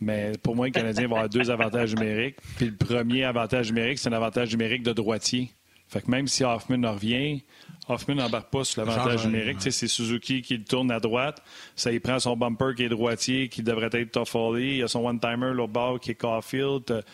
Mais 0.00 0.32
pour 0.42 0.56
moi, 0.56 0.66
le 0.66 0.72
Canadien 0.72 1.06
va 1.06 1.16
avoir 1.16 1.28
deux 1.28 1.50
avantages 1.50 1.94
numériques. 1.94 2.36
Puis 2.56 2.66
le 2.66 2.76
premier 2.76 3.24
avantage 3.24 3.72
numérique, 3.72 3.98
c'est 3.98 4.08
un 4.08 4.14
avantage 4.14 4.50
numérique 4.50 4.82
de 4.82 4.92
droitier. 4.92 5.50
Fait 5.88 6.00
que 6.00 6.10
même 6.10 6.26
si 6.26 6.44
Hoffman 6.44 6.90
revient, 6.90 7.42
Hoffman 7.88 8.14
n'embarque 8.16 8.50
pas 8.50 8.64
sur 8.64 8.84
l'avantage 8.84 9.26
numérique. 9.26 9.58
C'est 9.60 9.86
Suzuki 9.86 10.42
qui 10.42 10.56
le 10.56 10.64
tourne 10.64 10.90
à 10.90 10.98
droite. 10.98 11.42
Ça, 11.76 11.92
il 11.92 12.00
prend 12.00 12.18
son 12.18 12.36
bumper 12.36 12.74
qui 12.74 12.84
est 12.84 12.88
droitier, 12.88 13.48
qui 13.48 13.62
devrait 13.62 13.90
être 13.92 14.12
Toffoli. 14.12 14.70
Il 14.72 14.76
y 14.78 14.82
a 14.82 14.88
son 14.88 15.06
one-timer, 15.06 15.52
l'autre 15.52 15.72
bord, 15.72 16.00
qui 16.00 16.12
est 16.12 16.14
Caulfield. 16.14 17.04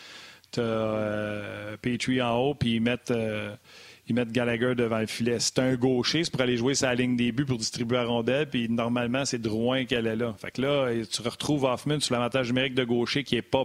Tu 0.53 0.61
euh, 0.61 1.77
en 2.23 2.37
haut, 2.39 2.55
puis 2.55 2.77
ils 2.77 2.81
mettent, 2.81 3.11
euh, 3.11 3.55
ils 4.09 4.15
mettent 4.15 4.33
Gallagher 4.33 4.75
devant 4.75 4.99
le 4.99 5.07
filet. 5.07 5.39
C'est 5.39 5.59
un 5.59 5.75
gaucher, 5.77 6.25
c'est 6.25 6.31
pour 6.31 6.41
aller 6.41 6.57
jouer 6.57 6.75
sa 6.75 6.95
ligne 6.95 7.17
début 7.17 7.45
pour 7.45 7.59
distribuer 7.59 7.99
la 7.99 8.05
rondelle, 8.05 8.49
puis 8.49 8.69
normalement, 8.69 9.25
c'est 9.25 9.41
Drouin 9.41 9.85
qu'elle 9.85 10.07
est 10.07 10.17
là. 10.17 10.35
Fait 10.39 10.51
que 10.51 10.63
là, 10.63 10.93
tu 11.11 11.23
retrouves 11.23 11.65
Hoffman 11.65 12.01
sur 12.01 12.15
l'avantage 12.15 12.49
numérique 12.49 12.75
de 12.75 12.85
gaucher 12.85 13.25
qui 13.25 13.37
est 13.37 13.43
pas 13.43 13.65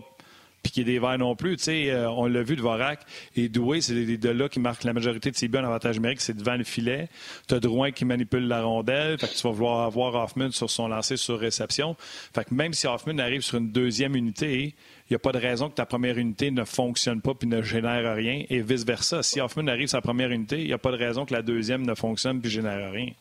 piqué 0.65 0.83
des 0.83 0.97
verres 0.97 1.19
non 1.19 1.35
plus. 1.35 1.57
Tu 1.57 1.63
sais, 1.63 1.91
euh, 1.91 2.09
on 2.09 2.25
l'a 2.25 2.41
vu 2.41 2.55
de 2.55 2.61
Vorak 2.61 2.99
et 3.35 3.49
Doué, 3.49 3.81
c'est 3.81 3.93
de 3.93 4.29
là 4.29 4.49
qui 4.49 4.59
marquent 4.59 4.83
la 4.83 4.93
majorité 4.93 5.29
de 5.29 5.35
ses 5.35 5.47
buts 5.47 5.59
en 5.59 5.65
avantage 5.65 5.97
numérique, 5.97 6.21
c'est 6.21 6.35
devant 6.35 6.55
le 6.55 6.63
filet. 6.63 7.07
Tu 7.47 7.53
as 7.53 7.59
Drouin 7.59 7.91
qui 7.91 8.03
manipule 8.03 8.47
la 8.47 8.63
rondelle, 8.63 9.19
fait 9.19 9.27
que 9.27 9.35
tu 9.35 9.43
vas 9.43 9.51
vouloir 9.51 9.85
avoir 9.85 10.15
Hoffman 10.15 10.49
sur 10.49 10.69
son 10.71 10.87
lancer 10.87 11.17
sur 11.17 11.39
réception. 11.39 11.95
Fait 12.33 12.45
que 12.45 12.53
même 12.53 12.73
si 12.73 12.87
Hoffman 12.87 13.19
arrive 13.19 13.41
sur 13.41 13.59
une 13.59 13.71
deuxième 13.71 14.15
unité, 14.15 14.73
il 15.07 15.13
n'y 15.13 15.15
a 15.15 15.19
pas 15.19 15.31
de 15.31 15.37
raison 15.37 15.69
que 15.69 15.75
ta 15.75 15.85
première 15.85 16.17
unité 16.17 16.49
ne 16.49 16.63
fonctionne 16.63 17.21
pas 17.21 17.35
puis 17.35 17.47
ne 17.47 17.61
génère 17.61 18.15
rien, 18.15 18.43
et 18.49 18.61
vice-versa. 18.61 19.21
Si 19.21 19.39
Hoffman 19.39 19.67
arrive 19.67 19.87
sur 19.87 19.97
sa 19.97 20.01
première 20.01 20.31
unité, 20.31 20.61
il 20.61 20.67
n'y 20.67 20.73
a 20.73 20.79
pas 20.79 20.91
de 20.91 20.97
raison 20.97 21.25
que 21.25 21.33
la 21.33 21.43
deuxième 21.43 21.85
ne 21.85 21.93
fonctionne 21.93 22.41
puis 22.41 22.49
génère 22.49 22.91
rien. 22.91 23.11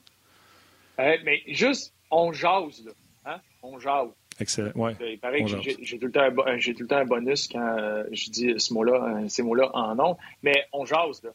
Euh, 0.99 1.17
mais 1.25 1.43
juste, 1.49 1.93
on 2.11 2.33
jase, 2.33 2.85
là. 2.87 2.93
Hein? 3.27 3.41
On 3.63 3.79
jase. 3.79 4.09
Excellent. 4.41 4.73
Ouais. 4.75 4.97
Il 5.01 5.19
paraît 5.19 5.43
que 5.43 5.49
j'ai 5.49 5.99
tout, 5.99 6.07
le 6.07 6.87
temps 6.87 6.97
un 6.97 7.05
bonus 7.05 7.49
quand 7.49 7.79
euh, 7.79 8.05
je 8.13 8.31
dis 8.31 8.55
ce 8.59 8.75
mot-là, 8.75 9.23
euh, 9.23 9.29
ces 9.29 9.43
mots-là 9.43 9.71
en 9.75 9.95
nom, 9.95 10.17
mais 10.43 10.65
on 10.73 10.85
jase. 10.85 11.23
Là. 11.23 11.31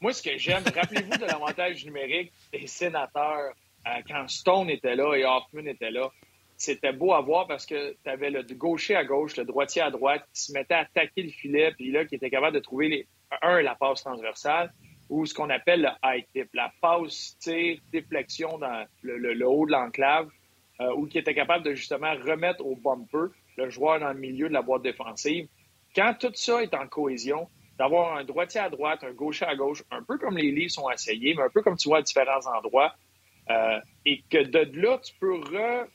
Moi, 0.00 0.12
ce 0.12 0.22
que 0.22 0.36
j'aime, 0.38 0.62
rappelez-vous 0.64 1.18
de 1.18 1.26
l'avantage 1.26 1.84
numérique 1.84 2.32
des 2.52 2.66
sénateurs 2.66 3.52
quand 4.08 4.28
Stone 4.28 4.70
était 4.70 4.94
là 4.94 5.14
et 5.14 5.24
Hoffman 5.24 5.66
était 5.66 5.90
là 5.90 6.10
c'était 6.62 6.92
beau 6.92 7.12
à 7.12 7.20
voir 7.20 7.48
parce 7.48 7.66
que 7.66 7.96
tu 8.04 8.08
avais 8.08 8.30
le 8.30 8.44
gaucher 8.54 8.94
à 8.94 9.04
gauche, 9.04 9.36
le 9.36 9.44
droitier 9.44 9.82
à 9.82 9.90
droite 9.90 10.22
qui 10.32 10.42
se 10.42 10.52
mettait 10.52 10.74
à 10.74 10.80
attaquer 10.80 11.22
le 11.22 11.30
filet, 11.30 11.72
puis 11.72 11.90
là, 11.90 12.04
qui 12.04 12.14
était 12.14 12.30
capable 12.30 12.54
de 12.54 12.60
trouver, 12.60 12.88
les, 12.88 13.06
un, 13.42 13.62
la 13.62 13.74
passe 13.74 14.04
transversale, 14.04 14.72
ou 15.08 15.26
ce 15.26 15.34
qu'on 15.34 15.50
appelle 15.50 15.82
le 15.82 15.88
high 16.04 16.24
tip, 16.32 16.48
la 16.54 16.72
passe, 16.80 17.36
tir, 17.40 17.78
déflexion 17.90 18.58
dans 18.58 18.86
le, 19.02 19.44
haut 19.44 19.66
de 19.66 19.72
l'enclave, 19.72 20.28
euh, 20.80 20.92
ou 20.94 21.06
qui 21.06 21.18
était 21.18 21.34
capable 21.34 21.64
de 21.64 21.74
justement 21.74 22.12
remettre 22.14 22.64
au 22.64 22.76
bumper 22.76 23.34
le 23.56 23.70
joueur 23.70 24.00
dans 24.00 24.12
le 24.12 24.18
milieu 24.18 24.48
de 24.48 24.54
la 24.54 24.62
boîte 24.62 24.82
défensive. 24.82 25.46
Quand 25.94 26.14
tout 26.18 26.32
ça 26.34 26.62
est 26.62 26.74
en 26.74 26.86
cohésion, 26.88 27.48
d'avoir 27.78 28.16
un 28.16 28.24
droitier 28.24 28.60
à 28.60 28.70
droite, 28.70 29.04
un 29.04 29.12
gaucher 29.12 29.44
à 29.44 29.56
gauche, 29.56 29.82
un 29.90 30.02
peu 30.02 30.18
comme 30.18 30.36
les 30.36 30.50
livres 30.50 30.70
sont 30.70 30.90
essayés, 30.90 31.34
mais 31.34 31.42
un 31.42 31.50
peu 31.50 31.62
comme 31.62 31.76
tu 31.76 31.88
vois 31.88 31.98
à 31.98 32.02
différents 32.02 32.46
endroits, 32.46 32.94
euh, 33.50 33.80
et 34.06 34.22
que 34.30 34.42
de 34.42 34.80
là, 34.80 34.98
tu 34.98 35.12
peux 35.18 35.34
re 35.34 35.86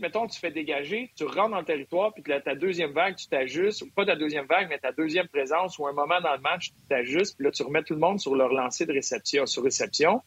mettons, 0.00 0.26
tu 0.26 0.38
fais 0.38 0.50
dégager, 0.50 1.10
tu 1.16 1.24
rentres 1.24 1.50
dans 1.50 1.58
le 1.58 1.64
territoire, 1.64 2.12
puis 2.14 2.22
ta 2.22 2.54
deuxième 2.54 2.92
vague, 2.92 3.16
tu 3.16 3.26
t'ajustes, 3.26 3.82
ou 3.82 3.90
pas 3.90 4.06
ta 4.06 4.16
deuxième 4.16 4.46
vague, 4.46 4.68
mais 4.68 4.78
ta 4.78 4.92
deuxième 4.92 5.28
présence, 5.28 5.78
ou 5.78 5.86
un 5.86 5.92
moment 5.92 6.20
dans 6.20 6.32
le 6.32 6.40
match, 6.40 6.70
tu 6.70 6.88
t'ajustes, 6.88 7.36
puis 7.36 7.44
là, 7.44 7.50
tu 7.50 7.62
remets 7.62 7.82
tout 7.82 7.94
le 7.94 8.00
monde 8.00 8.18
sur 8.18 8.34
leur 8.34 8.48
lancer 8.48 8.86
de 8.86 8.92
réception, 8.92 9.46
sur 9.46 9.62
réception. 9.62 10.22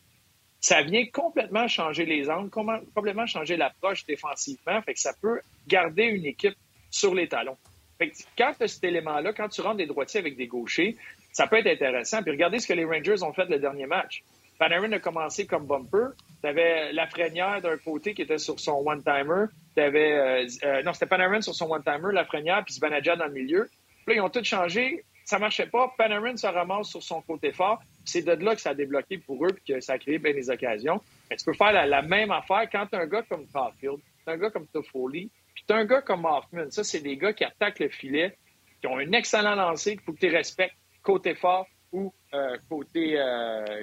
Ça 0.59 0.81
vient 0.81 1.05
complètement 1.05 1.67
changer 1.67 2.05
les 2.05 2.29
angles, 2.29 2.49
complètement 2.49 3.27
changer 3.27 3.57
l'approche 3.57 4.05
défensivement, 4.05 4.81
fait 4.81 4.93
que 4.95 4.99
ça 4.99 5.13
peut 5.21 5.41
garder 5.67 6.03
une 6.03 6.25
équipe 6.25 6.55
sur 6.89 7.13
les 7.13 7.27
talons. 7.27 7.57
Fait 7.97 8.09
que 8.09 8.17
quand 8.37 8.53
tu 8.57 8.63
as 8.63 8.67
cet 8.67 8.83
élément-là, 8.83 9.33
quand 9.33 9.49
tu 9.49 9.61
rentres 9.61 9.77
des 9.77 9.85
droitiers 9.85 10.19
avec 10.19 10.35
des 10.35 10.47
gauchers, 10.47 10.95
ça 11.31 11.47
peut 11.47 11.57
être 11.57 11.67
intéressant. 11.67 12.21
Puis 12.21 12.31
regardez 12.31 12.59
ce 12.59 12.67
que 12.67 12.73
les 12.73 12.85
Rangers 12.85 13.21
ont 13.23 13.33
fait 13.33 13.45
le 13.45 13.59
dernier 13.59 13.85
match. 13.85 14.23
Panarin 14.57 14.91
a 14.91 14.99
commencé 14.99 15.45
comme 15.45 15.65
bumper. 15.65 16.09
Tu 16.41 16.47
avais 16.47 16.91
Lafrenière 16.93 17.61
d'un 17.61 17.77
côté 17.77 18.13
qui 18.13 18.23
était 18.23 18.37
sur 18.37 18.59
son 18.59 18.83
one-timer. 18.85 19.45
Euh, 19.77 20.47
euh, 20.63 20.83
non, 20.83 20.93
c'était 20.93 21.05
Panarin 21.05 21.41
sur 21.41 21.53
son 21.53 21.71
one-timer, 21.71 22.11
Lafrenière, 22.11 22.63
puis 22.63 22.73
Svanadja 22.73 23.15
dans 23.15 23.27
le 23.27 23.33
milieu. 23.33 23.69
Puis 24.05 24.15
là, 24.15 24.21
ils 24.21 24.21
ont 24.21 24.29
tout 24.29 24.43
changé. 24.43 25.03
Ça 25.27 25.39
marchait 25.39 25.65
pas. 25.65 25.93
Panarin 25.97 26.37
se 26.37 26.47
ramasse 26.47 26.87
sur 26.87 27.03
son 27.03 27.21
côté 27.21 27.51
fort. 27.51 27.81
C'est 28.05 28.21
de 28.21 28.31
là 28.31 28.55
que 28.55 28.61
ça 28.61 28.69
a 28.69 28.73
débloqué 28.73 29.17
pour 29.17 29.45
eux 29.45 29.49
puis 29.49 29.73
que 29.73 29.81
ça 29.81 29.93
a 29.93 29.97
créé 29.97 30.19
bien 30.19 30.33
des 30.33 30.49
occasions. 30.49 31.01
Mais 31.29 31.35
tu 31.35 31.43
peux 31.43 31.53
faire 31.53 31.73
la, 31.73 32.01
même 32.01 32.31
affaire 32.31 32.69
quand 32.71 32.87
as 32.93 32.97
un 32.97 33.07
gars 33.07 33.23
comme 33.23 33.45
Caulfield, 33.47 33.99
un 34.25 34.37
gars 34.37 34.49
comme 34.51 34.67
Toffoli, 34.67 35.29
puis 35.53 35.65
tu 35.67 35.73
as 35.73 35.77
un 35.77 35.83
gars 35.83 36.01
comme 36.01 36.23
Hoffman. 36.23 36.71
Ça, 36.71 36.85
c'est 36.85 37.01
des 37.01 37.17
gars 37.17 37.33
qui 37.33 37.43
attaquent 37.43 37.79
le 37.79 37.89
filet, 37.89 38.37
qui 38.79 38.87
ont 38.87 38.97
un 38.97 39.11
excellent 39.11 39.55
lancer, 39.55 39.97
qu'il 39.97 40.01
faut 40.05 40.13
que 40.13 40.19
tu 40.19 40.29
respectes 40.29 40.77
côté 41.03 41.35
fort 41.35 41.67
ou 41.91 42.13
euh, 42.33 42.55
côté, 42.69 43.21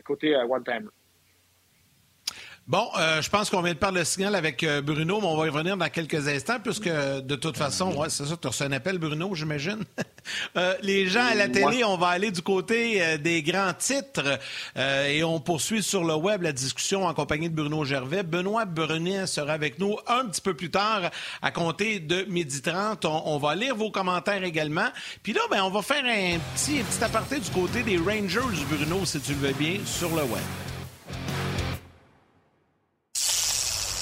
côté 0.02 0.34
one-timer. 0.34 0.88
Bon, 2.66 2.88
euh, 2.98 3.20
je 3.20 3.28
pense 3.28 3.50
qu'on 3.50 3.60
vient 3.60 3.74
de 3.74 3.78
parler 3.78 3.98
le 3.98 4.04
signal 4.06 4.34
avec 4.34 4.62
euh, 4.62 4.80
Bruno, 4.80 5.20
mais 5.20 5.26
on 5.26 5.36
va 5.36 5.46
y 5.46 5.50
revenir 5.50 5.76
dans 5.76 5.90
quelques 5.90 6.28
instants, 6.28 6.56
puisque 6.64 6.88
de 6.88 7.34
toute 7.36 7.58
façon, 7.58 7.94
ouais, 7.94 8.08
c'est 8.08 8.24
ça, 8.24 8.38
tu 8.40 8.48
reçois 8.48 8.68
un 8.68 8.72
appel, 8.72 8.96
Bruno, 8.96 9.34
j'imagine. 9.34 9.84
euh, 10.56 10.74
les 10.80 11.06
gens 11.06 11.26
à 11.26 11.34
la 11.34 11.48
télé, 11.48 11.84
on 11.84 11.98
va 11.98 12.08
aller 12.08 12.30
du 12.30 12.40
côté 12.40 13.02
euh, 13.02 13.18
des 13.18 13.42
grands 13.42 13.74
titres 13.74 14.40
et 14.76 15.22
on 15.24 15.40
poursuit 15.40 15.82
sur 15.82 16.04
le 16.04 16.14
web 16.14 16.40
la 16.40 16.52
discussion 16.52 17.04
en 17.04 17.12
compagnie 17.12 17.50
de 17.50 17.54
Bruno 17.54 17.84
Gervais. 17.84 18.22
Benoît 18.22 18.64
Brunet 18.64 19.26
sera 19.26 19.52
avec 19.52 19.78
nous 19.78 19.98
un 20.06 20.24
petit 20.26 20.40
peu 20.40 20.54
plus 20.54 20.70
tard 20.70 21.10
à 21.42 21.50
compter 21.50 22.00
de 22.00 22.24
midi 22.30 22.62
30. 22.62 23.04
On, 23.04 23.36
va 23.36 23.54
lire 23.54 23.76
vos 23.76 23.90
commentaires 23.90 24.42
également. 24.42 24.88
Puis 25.22 25.34
là, 25.34 25.42
ben, 25.50 25.62
on 25.64 25.70
va 25.70 25.82
faire 25.82 26.04
un 26.04 26.38
petit, 26.54 26.80
un 26.80 26.84
petit 26.84 27.04
aparté 27.04 27.40
du 27.40 27.50
côté 27.50 27.82
des 27.82 27.98
Rangers, 27.98 28.64
Bruno, 28.70 29.04
si 29.04 29.20
tu 29.20 29.32
le 29.32 29.48
veux 29.48 29.52
bien, 29.52 29.80
sur 29.84 30.08
le 30.08 30.22
web. 30.22 30.63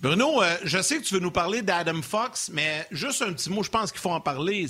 Bruno, 0.00 0.42
euh, 0.42 0.56
je 0.64 0.80
sais 0.80 0.96
que 0.96 1.02
tu 1.02 1.12
veux 1.12 1.20
nous 1.20 1.30
parler 1.30 1.60
d'Adam 1.60 2.00
Fox, 2.00 2.50
mais 2.54 2.86
juste 2.90 3.20
un 3.20 3.34
petit 3.34 3.50
mot, 3.50 3.62
je 3.62 3.68
pense 3.68 3.92
qu'il 3.92 4.00
faut 4.00 4.10
en 4.10 4.20
parler. 4.20 4.66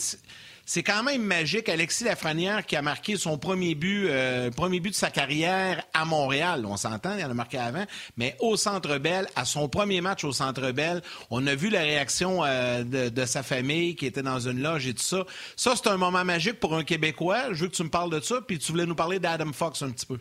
c'est 0.66 0.83
quand 0.83 1.05
même 1.05 1.23
magique. 1.23 1.69
Alexis 1.69 2.03
Lafrenière 2.03 2.66
qui 2.66 2.75
a 2.75 2.83
marqué 2.83 3.16
son 3.16 3.38
premier 3.38 3.77
but, 3.77 4.09
euh, 4.09 4.51
premier 4.51 4.81
but 4.81 4.90
de 4.90 4.95
sa 4.97 5.11
carrière 5.11 5.85
à 5.95 6.05
Montréal. 6.05 6.66
On 6.66 6.77
s'entend, 6.77 7.16
il 7.16 7.25
en 7.25 7.31
a 7.31 7.35
marqué 7.35 7.59
avant, 7.59 7.85
mais 8.16 8.35
au 8.40 8.57
Centre 8.57 8.99
Bell, 8.99 9.29
à 9.37 9.45
son 9.45 9.69
premier 9.69 10.01
match 10.01 10.25
au 10.25 10.33
Centre 10.33 10.73
Bell, 10.73 11.01
on 11.31 11.47
a 11.47 11.55
vu 11.55 11.71
la 11.71 11.83
réaction 11.83 12.45
euh, 12.45 12.83
de, 12.83 13.25
sa 13.25 13.45
famille 13.45 13.95
qui 13.95 14.07
était 14.07 14.23
dans 14.23 14.40
une 14.40 14.61
loge 14.61 14.88
et 14.88 14.95
tout 14.95 15.05
ça. 15.05 15.25
Ça, 15.55 15.75
c'est 15.77 15.88
un 15.88 15.97
moment 15.97 16.25
magique 16.25 16.59
pour 16.59 16.75
un 16.75 16.83
Québécois. 16.83 17.53
Je 17.53 17.62
veux 17.62 17.69
que 17.69 17.77
tu 17.77 17.85
me 17.85 17.90
parles 17.90 18.11
de 18.11 18.19
ça, 18.19 18.40
puis 18.45 18.59
tu 18.59 18.73
voulais 18.73 18.87
nous 18.87 18.97
parler 18.97 19.21
d'Adam 19.21 19.53
Fox 19.53 19.81
un 19.83 19.90
petit 19.90 20.07
peu. 20.07 20.19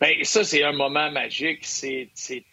Bien, 0.00 0.24
ça, 0.24 0.44
c'est 0.44 0.62
un 0.62 0.72
moment 0.72 1.10
magique. 1.10 1.60
C'est 1.64 2.10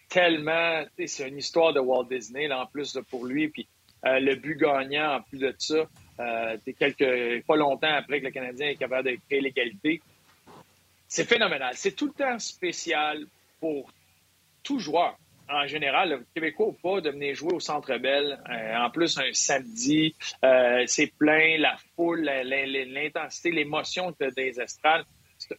tellement. 0.08 0.84
C'est 1.06 1.28
une 1.28 1.38
histoire 1.38 1.72
de 1.72 1.80
Walt 1.80 2.04
Disney, 2.04 2.48
là, 2.48 2.62
en 2.62 2.66
plus, 2.66 2.98
pour 3.10 3.26
lui. 3.26 3.48
Puis 3.48 3.66
euh, 4.04 4.20
le 4.20 4.34
but 4.36 4.56
gagnant, 4.56 5.16
en 5.16 5.22
plus 5.22 5.38
de 5.38 5.54
ça, 5.58 5.86
euh, 6.20 6.56
pas 7.46 7.56
longtemps 7.56 7.94
après 7.94 8.20
que 8.20 8.26
le 8.26 8.30
Canadien 8.30 8.68
est 8.68 8.76
capable 8.76 9.10
de 9.10 9.16
créer 9.28 9.40
l'égalité. 9.40 10.00
C'est 11.08 11.28
phénoménal. 11.28 11.74
C'est 11.74 11.92
tout 11.92 12.06
le 12.06 12.12
temps 12.12 12.38
spécial 12.38 13.26
pour 13.60 13.90
tout 14.62 14.78
joueur. 14.78 15.16
En 15.48 15.66
général, 15.66 16.08
le 16.10 16.26
Québécois 16.34 16.68
ou 16.68 16.72
pas, 16.72 17.00
de 17.00 17.10
venir 17.10 17.34
jouer 17.34 17.52
au 17.52 17.60
Centre 17.60 17.98
Bell, 17.98 18.40
euh, 18.48 18.76
en 18.76 18.90
plus 18.90 19.18
un 19.18 19.32
samedi, 19.32 20.14
euh, 20.44 20.84
c'est 20.86 21.12
plein, 21.18 21.58
la 21.58 21.76
foule, 21.94 22.22
l'intensité, 22.22 23.50
l'émotion 23.50 24.14
des 24.18 24.60
estrades. 24.60 25.04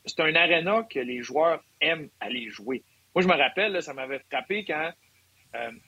C'est 0.06 0.20
un 0.20 0.36
aréna 0.36 0.86
que 0.90 1.00
les 1.00 1.22
joueurs 1.22 1.64
aiment 1.82 2.10
aller 2.20 2.50
jouer. 2.50 2.84
Moi, 3.16 3.22
je 3.22 3.28
me 3.28 3.36
rappelle, 3.36 3.82
ça 3.82 3.94
m'avait 3.94 4.20
frappé 4.30 4.66
quand 4.66 4.92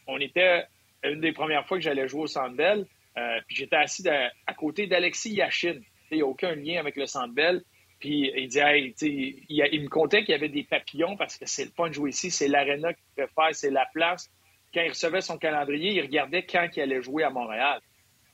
on 0.07 0.19
était, 0.19 0.63
une 1.03 1.21
des 1.21 1.31
premières 1.31 1.65
fois 1.67 1.77
que 1.77 1.83
j'allais 1.83 2.07
jouer 2.07 2.21
au 2.21 2.27
Centre 2.27 2.55
Bell, 2.55 2.85
euh, 3.17 3.39
puis 3.47 3.55
j'étais 3.55 3.75
assis 3.77 4.07
à 4.09 4.53
côté 4.53 4.87
d'Alexis 4.87 5.33
Yachin. 5.33 5.79
Il 6.11 6.17
n'y 6.17 6.21
a 6.21 6.25
aucun 6.25 6.55
lien 6.55 6.79
avec 6.79 6.95
le 6.95 7.05
Centre 7.05 7.33
Bell. 7.33 7.63
Puis 7.99 8.31
il 8.35 8.47
dit, 8.49 9.43
il, 9.49 9.81
me 9.81 9.87
contait 9.87 10.19
qu'il 10.19 10.31
y 10.31 10.35
avait 10.35 10.49
des 10.49 10.63
papillons 10.63 11.15
parce 11.15 11.37
que 11.37 11.45
c'est 11.47 11.65
le 11.65 11.71
fun 11.71 11.87
de 11.87 11.93
jouer 11.93 12.09
ici, 12.09 12.29
c'est 12.29 12.47
l'aréna 12.47 12.93
qu'il 12.93 13.05
préfère, 13.15 13.55
c'est 13.55 13.71
la 13.71 13.87
place. 13.93 14.29
Quand 14.73 14.81
il 14.81 14.89
recevait 14.89 15.21
son 15.21 15.37
calendrier, 15.37 15.93
il 15.93 16.01
regardait 16.01 16.43
quand 16.43 16.67
il 16.75 16.81
allait 16.81 17.01
jouer 17.01 17.23
à 17.23 17.29
Montréal. 17.29 17.79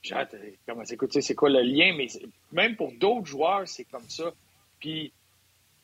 J'ai 0.01 0.15
comment 0.67 0.83
c'est 0.83 1.35
quoi 1.35 1.49
le 1.49 1.61
lien? 1.61 1.93
Mais 1.95 2.07
même 2.51 2.75
pour 2.75 2.91
d'autres 2.93 3.27
joueurs, 3.27 3.67
c'est 3.67 3.85
comme 3.85 4.09
ça. 4.09 4.31
Puis 4.79 5.13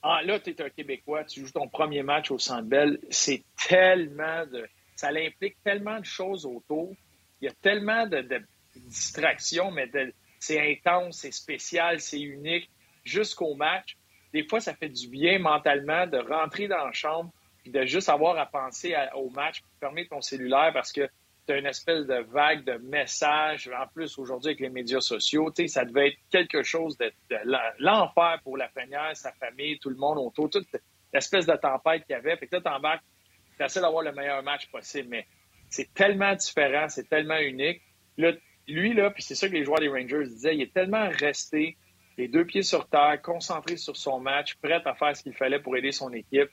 ah, 0.09 0.21
là, 0.23 0.39
tu 0.39 0.51
es 0.51 0.61
un 0.61 0.69
Québécois, 0.69 1.23
tu 1.25 1.41
joues 1.41 1.51
ton 1.51 1.67
premier 1.67 2.03
match 2.03 2.31
au 2.31 2.39
Centre 2.39 2.67
Bell. 2.67 2.99
C'est 3.09 3.43
tellement 3.67 4.45
de. 4.45 4.67
Ça 4.95 5.09
implique 5.09 5.57
tellement 5.63 5.99
de 5.99 6.05
choses 6.05 6.45
autour. 6.45 6.93
Il 7.41 7.45
y 7.45 7.47
a 7.47 7.53
tellement 7.61 8.07
de 8.07 8.25
distraction, 8.75 9.71
mais 9.71 9.89
c'est 10.39 10.59
intense, 10.71 11.17
c'est 11.17 11.31
spécial, 11.31 11.99
c'est 11.99 12.21
unique 12.21 12.69
jusqu'au 13.03 13.53
match. 13.55 13.97
Des 14.33 14.47
fois, 14.47 14.59
ça 14.59 14.73
fait 14.75 14.89
du 14.89 15.07
bien 15.07 15.39
mentalement 15.39 16.07
de 16.07 16.17
rentrer 16.17 16.67
dans 16.67 16.85
la 16.85 16.91
chambre 16.93 17.31
et 17.65 17.69
de 17.69 17.85
juste 17.85 18.09
avoir 18.09 18.37
à 18.37 18.45
penser 18.45 18.95
au 19.15 19.29
match, 19.29 19.61
fermer 19.79 20.07
ton 20.07 20.21
cellulaire 20.21 20.71
parce 20.73 20.91
que 20.91 21.07
tu 21.47 21.53
as 21.53 21.57
une 21.57 21.65
espèce 21.65 22.05
de 22.05 22.25
vague 22.31 22.63
de 22.65 22.73
messages. 22.73 23.69
En 23.69 23.87
plus, 23.87 24.17
aujourd'hui, 24.17 24.49
avec 24.49 24.59
les 24.59 24.69
médias 24.69 24.99
sociaux, 24.99 25.51
ça 25.67 25.85
devait 25.85 26.09
être 26.09 26.17
quelque 26.29 26.61
chose 26.63 26.97
de, 26.97 27.11
l'enfer 27.79 28.39
pour 28.43 28.57
la 28.57 28.67
peignère, 28.67 29.15
sa 29.15 29.31
famille, 29.31 29.79
tout 29.79 29.89
le 29.89 29.95
monde 29.95 30.17
autour, 30.17 30.49
toute 30.49 30.67
l'espèce 31.13 31.45
de 31.45 31.55
tempête 31.55 32.05
qu'il 32.05 32.13
y 32.13 32.15
avait. 32.15 32.35
Fait 32.37 32.47
que 32.47 32.55
là, 32.55 32.61
t'embarques, 32.61 33.03
essaies 33.59 33.81
d'avoir 33.81 34.03
le 34.03 34.11
meilleur 34.11 34.43
match 34.43 34.69
possible, 34.69 35.07
mais 35.09 35.25
c'est 35.69 35.93
tellement 35.93 36.35
différent, 36.35 36.87
c'est 36.89 37.09
tellement 37.09 37.39
unique. 37.39 37.81
Lui, 38.67 38.93
là, 38.93 39.11
puis 39.11 39.23
c'est 39.23 39.35
ça 39.35 39.47
que 39.47 39.53
les 39.53 39.63
joueurs 39.63 39.79
des 39.79 39.87
Rangers 39.87 40.25
disaient, 40.25 40.55
il 40.55 40.61
est 40.61 40.73
tellement 40.73 41.09
resté 41.09 41.77
les 42.17 42.27
deux 42.27 42.45
pieds 42.45 42.63
sur 42.63 42.87
terre, 42.87 43.21
concentré 43.21 43.77
sur 43.77 43.95
son 43.95 44.19
match, 44.19 44.55
prêt 44.55 44.81
à 44.83 44.95
faire 44.95 45.15
ce 45.15 45.23
qu'il 45.23 45.33
fallait 45.33 45.59
pour 45.59 45.77
aider 45.77 45.91
son 45.91 46.11
équipe. 46.11 46.49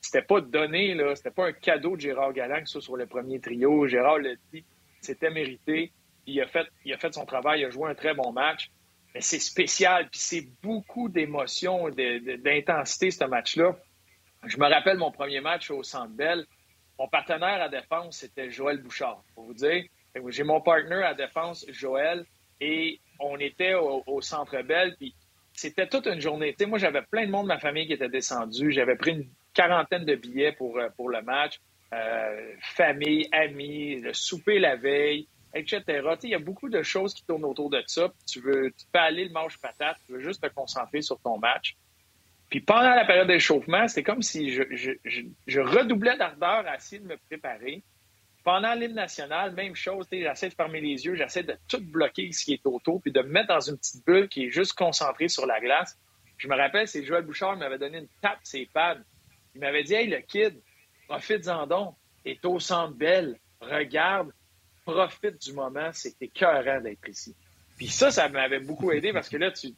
C'était 0.00 0.22
pas 0.22 0.40
donné, 0.40 0.94
là, 0.94 1.14
c'était 1.14 1.30
pas 1.30 1.46
un 1.46 1.52
cadeau 1.52 1.96
de 1.96 2.00
Gérard 2.00 2.32
Galland, 2.32 2.64
ça 2.64 2.80
sur 2.80 2.96
le 2.96 3.06
premier 3.06 3.40
trio. 3.40 3.86
Gérard 3.86 4.18
l'a 4.18 4.34
dit, 4.52 4.64
c'était 5.00 5.30
mérité. 5.30 5.92
Il 6.26 6.40
a, 6.40 6.46
fait, 6.46 6.66
il 6.84 6.92
a 6.92 6.98
fait 6.98 7.12
son 7.12 7.26
travail, 7.26 7.60
il 7.60 7.64
a 7.66 7.70
joué 7.70 7.90
un 7.90 7.94
très 7.94 8.14
bon 8.14 8.32
match. 8.32 8.70
Mais 9.14 9.20
c'est 9.20 9.40
spécial, 9.40 10.08
puis 10.08 10.20
c'est 10.20 10.46
beaucoup 10.62 11.08
d'émotions, 11.08 11.88
d'intensité, 11.90 13.10
ce 13.10 13.24
match-là. 13.24 13.76
Je 14.46 14.56
me 14.56 14.66
rappelle 14.66 14.96
mon 14.96 15.10
premier 15.10 15.40
match 15.40 15.70
au 15.70 15.82
Centre 15.82 16.14
Bell. 16.14 16.46
Mon 16.98 17.08
partenaire 17.08 17.60
à 17.60 17.68
défense, 17.68 18.18
c'était 18.18 18.50
Joël 18.50 18.80
Bouchard. 18.80 19.22
Pour 19.34 19.44
vous 19.46 19.54
dire, 19.54 19.84
j'ai 20.28 20.44
mon 20.44 20.60
partner 20.60 21.02
à 21.02 21.14
défense, 21.14 21.66
Joël, 21.68 22.24
et 22.60 23.00
on 23.18 23.38
était 23.38 23.74
au, 23.74 24.20
Centre 24.20 24.62
Bell, 24.62 24.94
puis 24.98 25.14
c'était 25.52 25.88
toute 25.88 26.06
une 26.06 26.20
journée. 26.20 26.54
moi, 26.66 26.78
j'avais 26.78 27.02
plein 27.02 27.26
de 27.26 27.30
monde 27.30 27.44
de 27.44 27.48
ma 27.48 27.58
famille 27.58 27.86
qui 27.86 27.94
était 27.94 28.08
descendu. 28.08 28.70
J'avais 28.70 28.96
pris 28.96 29.12
une 29.12 29.28
quarantaine 29.54 30.04
de 30.04 30.14
billets 30.14 30.52
pour, 30.52 30.78
euh, 30.78 30.88
le 30.98 31.22
match. 31.22 31.60
Euh, 31.92 32.52
famille, 32.60 33.28
amis, 33.32 34.00
le 34.00 34.12
souper 34.12 34.60
la 34.60 34.76
veille, 34.76 35.26
etc. 35.54 35.82
Il 36.22 36.30
y 36.30 36.34
a 36.34 36.38
beaucoup 36.38 36.68
de 36.68 36.82
choses 36.82 37.12
qui 37.14 37.24
tournent 37.24 37.44
autour 37.44 37.68
de 37.68 37.82
ça. 37.86 38.12
Tu 38.30 38.40
veux, 38.40 38.72
peux 38.92 38.98
aller 38.98 39.24
le 39.24 39.32
manche 39.32 39.58
patate, 39.58 39.96
tu 40.06 40.12
veux 40.12 40.20
juste 40.20 40.40
te 40.40 40.48
concentrer 40.48 41.02
sur 41.02 41.18
ton 41.20 41.38
match. 41.38 41.76
Puis 42.48 42.60
pendant 42.60 42.94
la 42.94 43.04
période 43.04 43.26
d'échauffement, 43.26 43.88
c'était 43.88 44.04
comme 44.04 44.22
si 44.22 44.50
je 44.52 45.60
redoublais 45.60 46.16
d'ardeur 46.16 46.64
à 46.66 46.76
essayer 46.76 47.00
de 47.00 47.06
me 47.06 47.16
préparer. 47.16 47.82
Pendant 48.42 48.72
l'hymne 48.72 48.94
national, 48.94 49.52
même 49.54 49.76
chose, 49.76 50.06
j'essaie 50.10 50.48
de 50.48 50.54
fermer 50.54 50.80
les 50.80 51.04
yeux, 51.04 51.14
j'essaie 51.14 51.42
de 51.42 51.56
tout 51.68 51.80
bloquer 51.80 52.32
ce 52.32 52.44
qui 52.44 52.54
est 52.54 52.66
autour, 52.66 53.02
puis 53.02 53.12
de 53.12 53.20
me 53.20 53.28
mettre 53.28 53.48
dans 53.48 53.60
une 53.60 53.76
petite 53.76 54.04
bulle 54.06 54.28
qui 54.28 54.46
est 54.46 54.50
juste 54.50 54.72
concentrée 54.72 55.28
sur 55.28 55.46
la 55.46 55.60
glace. 55.60 55.98
Je 56.38 56.48
me 56.48 56.56
rappelle, 56.56 56.88
c'est 56.88 57.04
Joël 57.04 57.22
Bouchard 57.22 57.54
qui 57.54 57.60
m'avait 57.60 57.78
donné 57.78 57.98
une 57.98 58.08
tape 58.22 58.38
ses 58.42 58.66
pads. 58.72 58.96
Il 59.54 59.60
m'avait 59.60 59.84
dit 59.84 59.94
Hey, 59.94 60.08
le 60.08 60.20
kid, 60.20 60.60
profite-en 61.08 61.66
donc, 61.66 61.96
est 62.24 62.44
au 62.44 62.60
centre 62.60 62.94
belle, 62.94 63.38
regarde, 63.60 64.32
profite 64.84 65.40
du 65.42 65.52
moment, 65.52 65.90
c'est 65.92 66.20
écœurant 66.20 66.80
d'être 66.80 67.08
ici. 67.08 67.34
Puis 67.76 67.88
ça, 67.88 68.10
ça 68.10 68.28
m'avait 68.28 68.60
beaucoup 68.60 68.92
aidé 68.92 69.12
parce 69.12 69.28
que 69.28 69.36
là, 69.36 69.50
tu, 69.50 69.74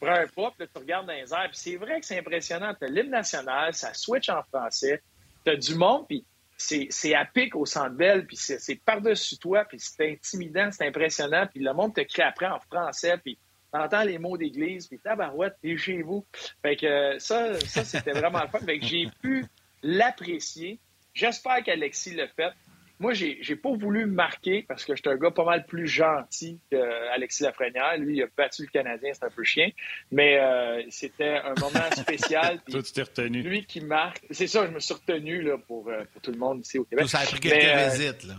prends 0.00 0.10
un 0.10 0.26
pas, 0.26 0.52
puis 0.58 0.66
tu 0.72 0.78
regardes 0.78 1.06
dans 1.06 1.12
les 1.12 1.32
airs, 1.32 1.48
puis 1.50 1.58
c'est 1.58 1.76
vrai 1.76 2.00
que 2.00 2.06
c'est 2.06 2.18
impressionnant. 2.18 2.74
Tu 2.74 2.84
as 2.84 2.88
l'hymne 2.88 3.10
national, 3.10 3.74
ça 3.74 3.94
switch 3.94 4.28
en 4.28 4.42
français, 4.42 5.02
tu 5.44 5.52
as 5.52 5.56
du 5.56 5.74
monde, 5.74 6.06
puis 6.08 6.24
c'est 6.56 7.14
à 7.14 7.24
pic 7.24 7.54
au 7.54 7.66
centre 7.66 7.94
belle, 7.94 8.26
puis 8.26 8.36
c'est 8.36 8.80
par-dessus 8.84 9.38
toi, 9.38 9.64
puis 9.64 9.78
c'est 9.78 10.12
intimidant, 10.12 10.70
c'est 10.72 10.86
impressionnant, 10.86 11.46
puis 11.46 11.62
le 11.62 11.72
monde 11.72 11.94
te 11.94 12.00
crie 12.00 12.22
après 12.22 12.46
en 12.46 12.58
français, 12.60 13.16
puis 13.18 13.38
t'entends 13.74 14.04
les 14.04 14.18
mots 14.18 14.36
d'église, 14.36 14.86
puis 14.86 14.98
tabarouette, 14.98 15.56
t'es 15.60 15.76
chez 15.76 16.02
vous. 16.02 16.24
Fait 16.62 16.76
que 16.76 17.18
ça, 17.18 17.58
ça 17.60 17.84
c'était 17.84 18.12
vraiment 18.12 18.40
le 18.42 18.48
fun. 18.48 18.60
Fait 18.60 18.78
que 18.78 18.86
j'ai 18.86 19.08
pu 19.20 19.44
l'apprécier. 19.82 20.78
J'espère 21.12 21.62
qu'Alexis 21.64 22.14
l'a 22.14 22.28
fait. 22.28 22.52
Moi, 23.00 23.12
j'ai, 23.12 23.38
j'ai 23.40 23.56
pas 23.56 23.72
voulu 23.72 24.06
marquer 24.06 24.64
parce 24.68 24.84
que 24.84 24.94
j'étais 24.94 25.10
un 25.10 25.16
gars 25.16 25.32
pas 25.32 25.44
mal 25.44 25.66
plus 25.66 25.88
gentil 25.88 26.60
qu'Alexis 26.70 27.42
Lafrenière. 27.42 27.98
Lui, 27.98 28.18
il 28.18 28.22
a 28.22 28.26
battu 28.36 28.62
le 28.62 28.68
Canadien, 28.68 29.10
c'est 29.12 29.24
un 29.24 29.30
peu 29.30 29.42
chien. 29.42 29.70
Mais 30.12 30.38
euh, 30.38 30.80
c'était 30.90 31.38
un 31.38 31.54
moment 31.58 31.90
spécial. 31.96 32.60
Toi, 32.70 32.82
tu 32.82 32.92
t'es 32.92 33.02
retenu. 33.02 33.42
Lui 33.42 33.66
qui 33.66 33.80
marque. 33.80 34.24
C'est 34.30 34.46
ça, 34.46 34.66
je 34.66 34.70
me 34.70 34.78
suis 34.78 34.94
retenu 34.94 35.42
là, 35.42 35.58
pour, 35.58 35.88
euh, 35.88 36.04
pour 36.12 36.22
tout 36.22 36.30
le 36.30 36.38
monde 36.38 36.60
ici 36.60 36.78
au 36.78 36.84
Québec. 36.84 37.08
ça 37.08 37.18
a 37.18 37.26
pris 37.26 37.40
quelques 37.40 37.64
euh, 37.64 37.88
visites. 37.88 38.22
Là. 38.22 38.34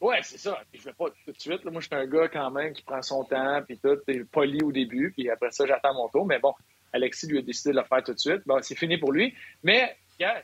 Oui, 0.00 0.16
c'est 0.22 0.38
ça. 0.38 0.58
Je 0.72 0.82
vais 0.82 0.92
pas 0.94 1.06
tout 1.10 1.32
de 1.32 1.38
suite. 1.40 1.64
Moi, 1.64 1.80
je 1.80 1.86
suis 1.86 1.94
un 1.94 2.06
gars 2.06 2.28
quand 2.28 2.50
même 2.50 2.72
qui 2.72 2.82
prend 2.82 3.02
son 3.02 3.24
temps, 3.24 3.62
puis 3.66 3.78
tout, 3.78 3.98
est 4.08 4.24
poli 4.24 4.62
au 4.62 4.72
début, 4.72 5.12
puis 5.12 5.28
après 5.28 5.50
ça, 5.50 5.66
j'attends 5.66 5.94
mon 5.94 6.08
tour. 6.08 6.26
Mais 6.26 6.38
bon, 6.38 6.54
Alexis 6.92 7.26
lui 7.26 7.38
a 7.38 7.42
décidé 7.42 7.72
de 7.72 7.76
le 7.76 7.84
faire 7.84 8.02
tout 8.02 8.14
de 8.14 8.18
suite. 8.18 8.42
Bon, 8.46 8.58
c'est 8.62 8.74
fini 8.74 8.96
pour 8.96 9.12
lui. 9.12 9.34
Mais, 9.62 9.96
regarde, 10.18 10.42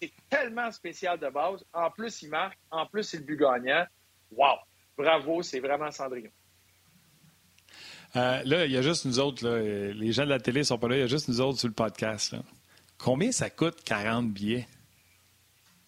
c'est 0.00 0.12
tellement 0.30 0.70
spécial 0.70 1.18
de 1.18 1.28
base. 1.28 1.64
En 1.72 1.90
plus, 1.90 2.22
il 2.22 2.30
marque. 2.30 2.58
En 2.70 2.86
plus, 2.86 3.02
c'est 3.02 3.18
le 3.18 3.24
but 3.24 3.36
gagnant. 3.36 3.84
Wow! 4.30 4.56
Bravo, 4.96 5.42
c'est 5.42 5.60
vraiment 5.60 5.90
Cendrillon. 5.90 6.30
Euh, 8.14 8.42
là, 8.44 8.64
il 8.64 8.72
y 8.72 8.76
a 8.76 8.82
juste 8.82 9.04
nous 9.04 9.18
autres. 9.18 9.46
Les 9.48 10.12
gens 10.12 10.24
de 10.24 10.30
la 10.30 10.38
télé 10.38 10.62
sont 10.64 10.78
pas 10.78 10.88
là. 10.88 10.96
Il 10.96 11.00
y 11.00 11.02
a 11.02 11.06
juste 11.06 11.28
nous 11.28 11.40
autres 11.40 11.58
sur 11.58 11.68
le 11.68 11.74
podcast. 11.74 12.36
Combien 12.98 13.32
ça 13.32 13.50
coûte 13.50 13.82
40 13.84 14.32
billets? 14.32 14.66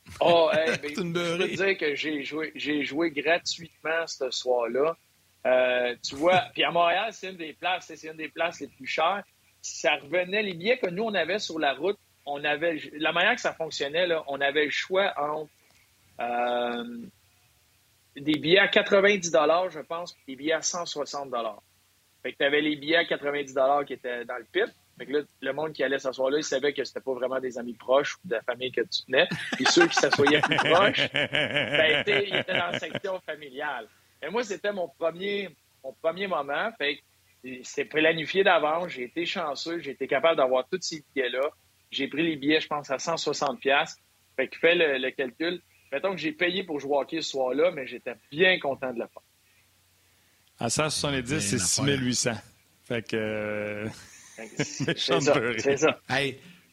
Oh, 0.20 0.50
hey, 0.52 0.76
ben, 0.82 0.90
je 0.90 0.94
peux 0.94 1.12
te 1.12 1.56
dire 1.56 1.78
que 1.78 1.94
j'ai 1.94 2.22
joué, 2.24 2.52
j'ai 2.54 2.82
joué 2.82 3.10
gratuitement 3.10 4.06
ce 4.06 4.30
soir-là. 4.30 4.96
Euh, 5.46 5.94
tu 6.02 6.16
vois, 6.16 6.44
puis 6.52 6.64
à 6.64 6.70
Montréal, 6.70 7.12
c'est 7.12 7.30
une 7.30 7.36
des 7.36 7.52
places, 7.52 7.92
c'est 7.94 8.08
une 8.08 8.16
des 8.16 8.28
places 8.28 8.60
les 8.60 8.68
plus 8.68 8.86
chères. 8.86 9.22
Ça 9.62 9.96
revenait, 9.96 10.42
les 10.42 10.54
billets 10.54 10.78
que 10.78 10.88
nous, 10.88 11.04
on 11.04 11.14
avait 11.14 11.38
sur 11.38 11.58
la 11.58 11.74
route, 11.74 11.98
on 12.26 12.42
avait 12.44 12.78
la 12.94 13.12
manière 13.12 13.34
que 13.34 13.40
ça 13.40 13.54
fonctionnait, 13.54 14.06
là, 14.06 14.24
on 14.26 14.40
avait 14.40 14.64
le 14.64 14.70
choix 14.70 15.12
entre 15.16 15.50
euh, 16.20 16.98
des 18.16 18.38
billets 18.38 18.58
à 18.58 18.68
90 18.68 19.32
je 19.70 19.80
pense, 19.80 20.12
et 20.26 20.32
des 20.32 20.36
billets 20.36 20.52
à 20.52 20.62
160 20.62 21.32
Fait 22.22 22.32
que 22.32 22.38
tu 22.38 22.44
avais 22.44 22.60
les 22.60 22.76
billets 22.76 22.96
à 22.96 23.04
90 23.04 23.54
qui 23.86 23.92
étaient 23.92 24.24
dans 24.24 24.36
le 24.36 24.44
pit. 24.44 24.74
Fait 24.98 25.06
que 25.06 25.12
là, 25.12 25.20
le 25.40 25.52
monde 25.52 25.72
qui 25.72 25.84
allait 25.84 25.98
s'asseoir 25.98 26.30
là, 26.30 26.38
il 26.38 26.44
savait 26.44 26.72
que 26.72 26.82
c'était 26.82 27.00
pas 27.00 27.14
vraiment 27.14 27.38
des 27.38 27.56
amis 27.56 27.74
proches 27.74 28.16
ou 28.16 28.28
de 28.28 28.34
la 28.34 28.42
famille 28.42 28.72
que 28.72 28.80
tu 28.80 29.04
tenais. 29.06 29.28
Puis 29.52 29.64
ceux 29.66 29.86
qui 29.86 29.94
s'assoyaient 29.94 30.40
plus 30.40 30.56
proches, 30.56 31.12
ben, 31.12 32.04
ils 32.06 32.34
étaient 32.34 32.58
dans 32.58 32.70
la 32.72 32.78
section 32.78 33.20
familiale. 33.20 33.86
Et 34.22 34.28
moi, 34.28 34.42
c'était 34.42 34.72
mon 34.72 34.88
premier, 34.88 35.50
mon 35.84 35.92
premier 35.92 36.26
moment. 36.26 36.70
Fait 36.78 37.00
C'était 37.62 37.84
planifié 37.84 38.42
d'avance. 38.42 38.88
J'ai 38.88 39.04
été 39.04 39.24
chanceux. 39.24 39.78
J'ai 39.78 39.92
été 39.92 40.08
capable 40.08 40.36
d'avoir 40.36 40.66
tous 40.68 40.80
ces 40.80 41.04
billets-là. 41.14 41.48
J'ai 41.90 42.08
pris 42.08 42.24
les 42.24 42.36
billets, 42.36 42.60
je 42.60 42.66
pense, 42.66 42.90
à 42.90 42.98
160 42.98 43.60
Fait 43.62 44.48
qu'il 44.48 44.58
fait 44.58 44.74
le, 44.74 45.10
calcul. 45.10 45.62
Mettons 45.92 46.10
que 46.10 46.18
j'ai 46.18 46.32
payé 46.32 46.64
pour 46.64 46.80
jouer 46.80 46.96
au 46.96 47.00
hockey 47.00 47.22
ce 47.22 47.30
soir-là, 47.30 47.70
mais 47.70 47.86
j'étais 47.86 48.14
bien 48.30 48.58
content 48.58 48.92
de 48.92 48.98
le 48.98 49.06
faire. 49.06 49.22
À 50.58 50.68
170, 50.68 51.40
c'est 51.40 51.58
6800. 51.58 52.32
Fait 52.84 53.06
que... 53.06 53.86
C'est 54.58 54.98
ça. 54.98 55.20
C'est 55.58 55.76
ça. 55.76 56.00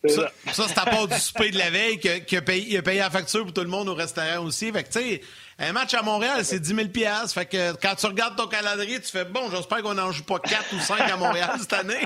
Ça, 0.08 0.32
ça 0.52 0.68
c'est 0.68 0.80
à 0.80 0.86
part 0.86 1.08
du 1.08 1.16
souper 1.16 1.50
de 1.50 1.58
la 1.58 1.70
veille 1.70 2.00
qu'il 2.00 2.38
a, 2.38 2.42
payé, 2.42 2.78
a 2.78 2.82
payé 2.82 3.00
la 3.00 3.10
facture 3.10 3.44
pour 3.44 3.54
tout 3.54 3.62
le 3.62 3.68
monde 3.68 3.90
au 3.90 3.96
restaurant 3.96 4.46
aussi. 4.46 4.72
Fait 4.72 4.84
que, 4.84 4.92
tu 4.92 5.00
sais, 5.00 5.22
un 5.58 5.72
match 5.72 5.94
à 5.94 6.04
Montréal, 6.04 6.46
c'est 6.46 6.60
10 6.60 6.76
000 6.76 6.88
Fait 7.28 7.46
que 7.46 7.76
quand 7.82 7.96
tu 7.96 8.06
regardes 8.06 8.36
ton 8.36 8.48
calendrier, 8.48 9.00
tu 9.00 9.10
fais 9.10 9.26
bon, 9.26 9.50
j'espère 9.50 9.82
qu'on 9.82 9.96
n'en 9.96 10.12
joue 10.12 10.24
pas 10.24 10.40
4 10.40 10.76
ou 10.76 10.80
5 10.80 11.00
à 11.00 11.18
Montréal 11.18 11.52
cette 11.60 11.74
année. 11.74 12.06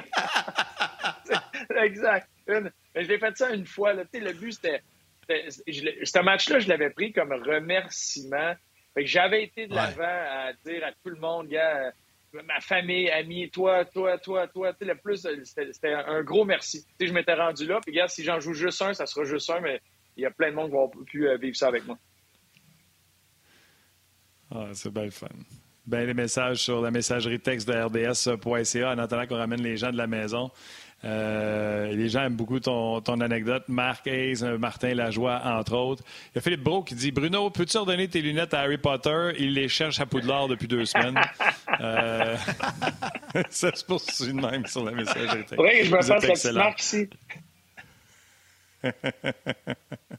exact. 1.83 2.29
Mais 2.47 3.03
je 3.03 3.09
l'ai 3.09 3.19
fait 3.19 3.37
ça 3.37 3.51
une 3.51 3.65
fois. 3.65 3.93
Là. 3.93 4.03
Le 4.13 4.33
but, 4.33 4.53
c'était. 4.53 4.81
Ce 5.27 6.19
match-là, 6.19 6.59
je 6.59 6.69
l'avais 6.69 6.89
pris 6.89 7.11
comme 7.11 7.33
remerciement. 7.33 8.53
Que 8.95 9.05
j'avais 9.05 9.43
été 9.43 9.67
de 9.67 9.75
l'avant 9.75 10.03
à 10.03 10.51
dire 10.65 10.83
à 10.83 10.91
tout 10.91 11.09
le 11.09 11.19
monde, 11.19 11.47
gars, 11.47 11.91
ma 12.33 12.59
famille, 12.61 13.09
amis, 13.09 13.49
toi, 13.49 13.85
toi, 13.85 14.17
toi, 14.17 14.47
toi. 14.47 14.73
Le 14.79 14.95
plus, 14.95 15.27
c'était 15.43 15.93
un 15.93 16.23
gros 16.23 16.45
merci. 16.45 16.85
je 16.99 17.11
m'étais 17.11 17.33
rendu 17.33 17.65
là. 17.65 17.79
Puis, 17.83 17.93
gars, 17.93 18.07
si 18.07 18.23
j'en 18.23 18.39
joue 18.39 18.53
juste 18.53 18.81
un, 18.81 18.93
ça 18.93 19.05
sera 19.05 19.25
juste 19.25 19.49
un, 19.49 19.59
mais 19.59 19.81
il 20.15 20.23
y 20.23 20.25
a 20.25 20.31
plein 20.31 20.51
de 20.51 20.55
monde 20.55 20.69
qui 20.69 20.75
vont 20.75 20.89
pu 21.05 21.27
euh, 21.27 21.37
vivre 21.37 21.55
ça 21.55 21.67
avec 21.67 21.85
moi. 21.85 21.97
Ah, 24.51 24.69
c'est 24.73 24.91
bien 24.91 25.09
fun. 25.09 25.27
Ben, 25.85 26.05
les 26.05 26.13
messages 26.13 26.57
sur 26.57 26.81
la 26.81 26.91
messagerie 26.91 27.39
texte 27.39 27.67
de 27.67 27.73
RDS.ca 27.73 28.91
en 28.91 28.97
attendant 28.99 29.25
qu'on 29.25 29.37
ramène 29.37 29.61
les 29.61 29.77
gens 29.77 29.91
de 29.91 29.97
la 29.97 30.07
maison. 30.07 30.51
Euh, 31.05 31.93
les 31.93 32.09
gens 32.09 32.23
aiment 32.23 32.35
beaucoup 32.35 32.59
ton, 32.59 32.99
ton 33.01 33.21
anecdote. 33.21 33.63
Marc 33.67 34.07
Hayes, 34.07 34.43
Martin 34.59 34.93
Lajoie, 34.93 35.41
entre 35.43 35.75
autres. 35.75 36.03
Il 36.27 36.35
y 36.35 36.39
a 36.39 36.41
Philippe 36.41 36.63
Bro 36.63 36.83
qui 36.83 36.95
dit 36.95 37.11
Bruno, 37.11 37.49
peux-tu 37.49 37.77
redonner 37.77 38.07
tes 38.07 38.21
lunettes 38.21 38.53
à 38.53 38.61
Harry 38.61 38.77
Potter? 38.77 39.31
Il 39.39 39.53
les 39.53 39.69
cherche 39.69 39.99
à 39.99 40.05
Poudlard 40.05 40.47
depuis 40.47 40.67
deux 40.67 40.85
semaines. 40.85 41.19
euh, 41.81 42.35
ça 43.49 43.73
se 43.73 43.85
poursuit 43.85 44.33
de 44.33 44.41
même 44.41 44.65
sur 44.65 44.83
la 44.83 44.91
messagerie. 44.91 45.45
Oui, 45.57 45.83
je 45.83 45.91
me 45.91 45.97
passe 45.97 46.09
la 46.09 46.19
petite 46.19 46.53
marque 46.53 46.81
ici. 46.81 47.09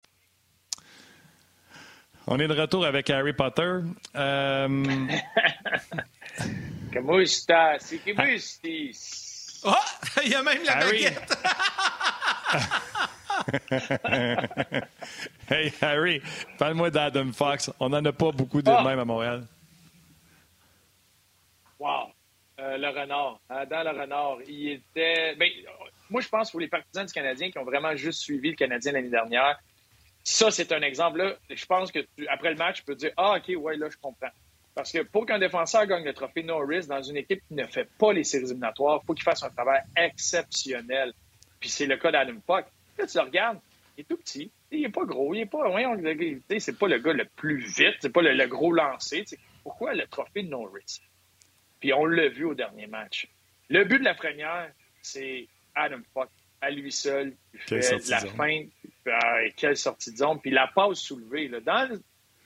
On 2.33 2.39
est 2.39 2.47
de 2.47 2.53
retour 2.53 2.85
avec 2.85 3.09
Harry 3.09 3.33
Potter. 3.33 3.79
Euh... 4.15 4.85
C'est 7.77 7.99
Oh! 9.65 9.73
Il 10.23 10.31
y 10.31 10.35
a 10.35 10.41
même 10.41 10.63
la 10.63 10.77
Harry. 10.77 11.03
baguette! 11.03 11.37
hey, 15.51 15.73
Harry, 15.81 16.21
parle-moi 16.57 16.89
d'Adam 16.89 17.33
Fox. 17.33 17.69
On 17.81 17.89
n'en 17.89 18.05
a 18.05 18.13
pas 18.13 18.31
beaucoup 18.31 18.61
de 18.61 18.71
oh. 18.71 18.81
même 18.81 18.99
à 18.99 19.03
Montréal. 19.03 19.45
Wow! 21.79 22.13
Euh, 22.61 22.77
le 22.77 22.87
renard. 22.87 23.41
Dans 23.69 23.83
le 23.83 24.01
renard, 24.01 24.37
il 24.47 24.69
était. 24.69 25.35
Ben, 25.35 25.49
moi, 26.09 26.21
je 26.21 26.29
pense 26.29 26.49
pour 26.49 26.61
les 26.61 26.69
partisans 26.69 27.05
du 27.05 27.11
Canadien 27.11 27.51
qui 27.51 27.57
ont 27.57 27.65
vraiment 27.65 27.93
juste 27.97 28.21
suivi 28.21 28.51
le 28.51 28.55
Canadien 28.55 28.93
l'année 28.93 29.09
dernière, 29.09 29.59
ça, 30.23 30.51
c'est 30.51 30.71
un 30.71 30.81
exemple. 30.81 31.17
Là, 31.19 31.35
je 31.49 31.65
pense 31.65 31.91
que 31.91 31.99
après 32.29 32.51
le 32.51 32.55
match, 32.55 32.77
tu 32.77 32.83
peux 32.83 32.95
dire 32.95 33.11
Ah, 33.17 33.37
OK, 33.37 33.51
ouais, 33.57 33.77
là, 33.77 33.89
je 33.89 33.97
comprends. 33.97 34.29
Parce 34.75 34.91
que 34.91 34.99
pour 34.99 35.25
qu'un 35.25 35.39
défenseur 35.39 35.85
gagne 35.85 36.05
le 36.05 36.13
trophée 36.13 36.43
Norris 36.43 36.87
dans 36.87 37.01
une 37.01 37.17
équipe 37.17 37.41
qui 37.47 37.53
ne 37.55 37.65
fait 37.65 37.89
pas 37.97 38.13
les 38.13 38.23
séries 38.23 38.45
éliminatoires, 38.45 39.01
il 39.03 39.05
faut 39.05 39.13
qu'il 39.13 39.23
fasse 39.23 39.43
un 39.43 39.49
travail 39.49 39.81
exceptionnel. 39.97 41.13
Puis 41.59 41.69
c'est 41.69 41.85
le 41.85 41.97
cas 41.97 42.11
d'Adam 42.11 42.39
Puck. 42.45 42.65
Là, 42.97 43.07
tu 43.07 43.17
le 43.17 43.23
regardes, 43.23 43.59
il 43.97 44.01
est 44.01 44.03
tout 44.05 44.17
petit. 44.17 44.51
Il 44.71 44.81
n'est 44.81 44.89
pas 44.89 45.03
gros. 45.03 45.33
Il 45.33 45.39
n'est 45.39 45.45
pas. 45.45 45.65
c'est 46.59 46.77
pas 46.77 46.87
le 46.87 46.99
gars 46.99 47.13
le 47.13 47.25
plus 47.25 47.57
vite. 47.57 47.97
C'est 47.99 48.11
pas 48.11 48.21
le, 48.21 48.47
gros 48.47 48.71
lancé. 48.71 49.25
Pourquoi 49.63 49.93
le 49.93 50.07
trophée 50.07 50.43
Norris? 50.43 51.01
Puis 51.79 51.93
on 51.93 52.05
l'a 52.05 52.29
vu 52.29 52.45
au 52.45 52.53
dernier 52.53 52.87
match. 52.87 53.27
Le 53.69 53.83
but 53.83 53.99
de 53.99 54.05
la 54.05 54.13
première, 54.13 54.71
c'est 55.01 55.47
Adam 55.75 56.01
Puck 56.13 56.29
à 56.61 56.69
lui 56.69 56.91
seul. 56.91 57.35
Il 57.53 57.59
fait 57.59 58.09
la 58.09 58.19
fin. 58.19 58.63
Ah, 59.07 59.39
quelle 59.57 59.77
sortie 59.77 60.11
de 60.11 60.17
zone. 60.17 60.39
Puis 60.39 60.51
la 60.51 60.67
passe 60.67 60.99
soulevée. 60.99 61.47
Là, 61.47 61.59
dans, 61.59 61.99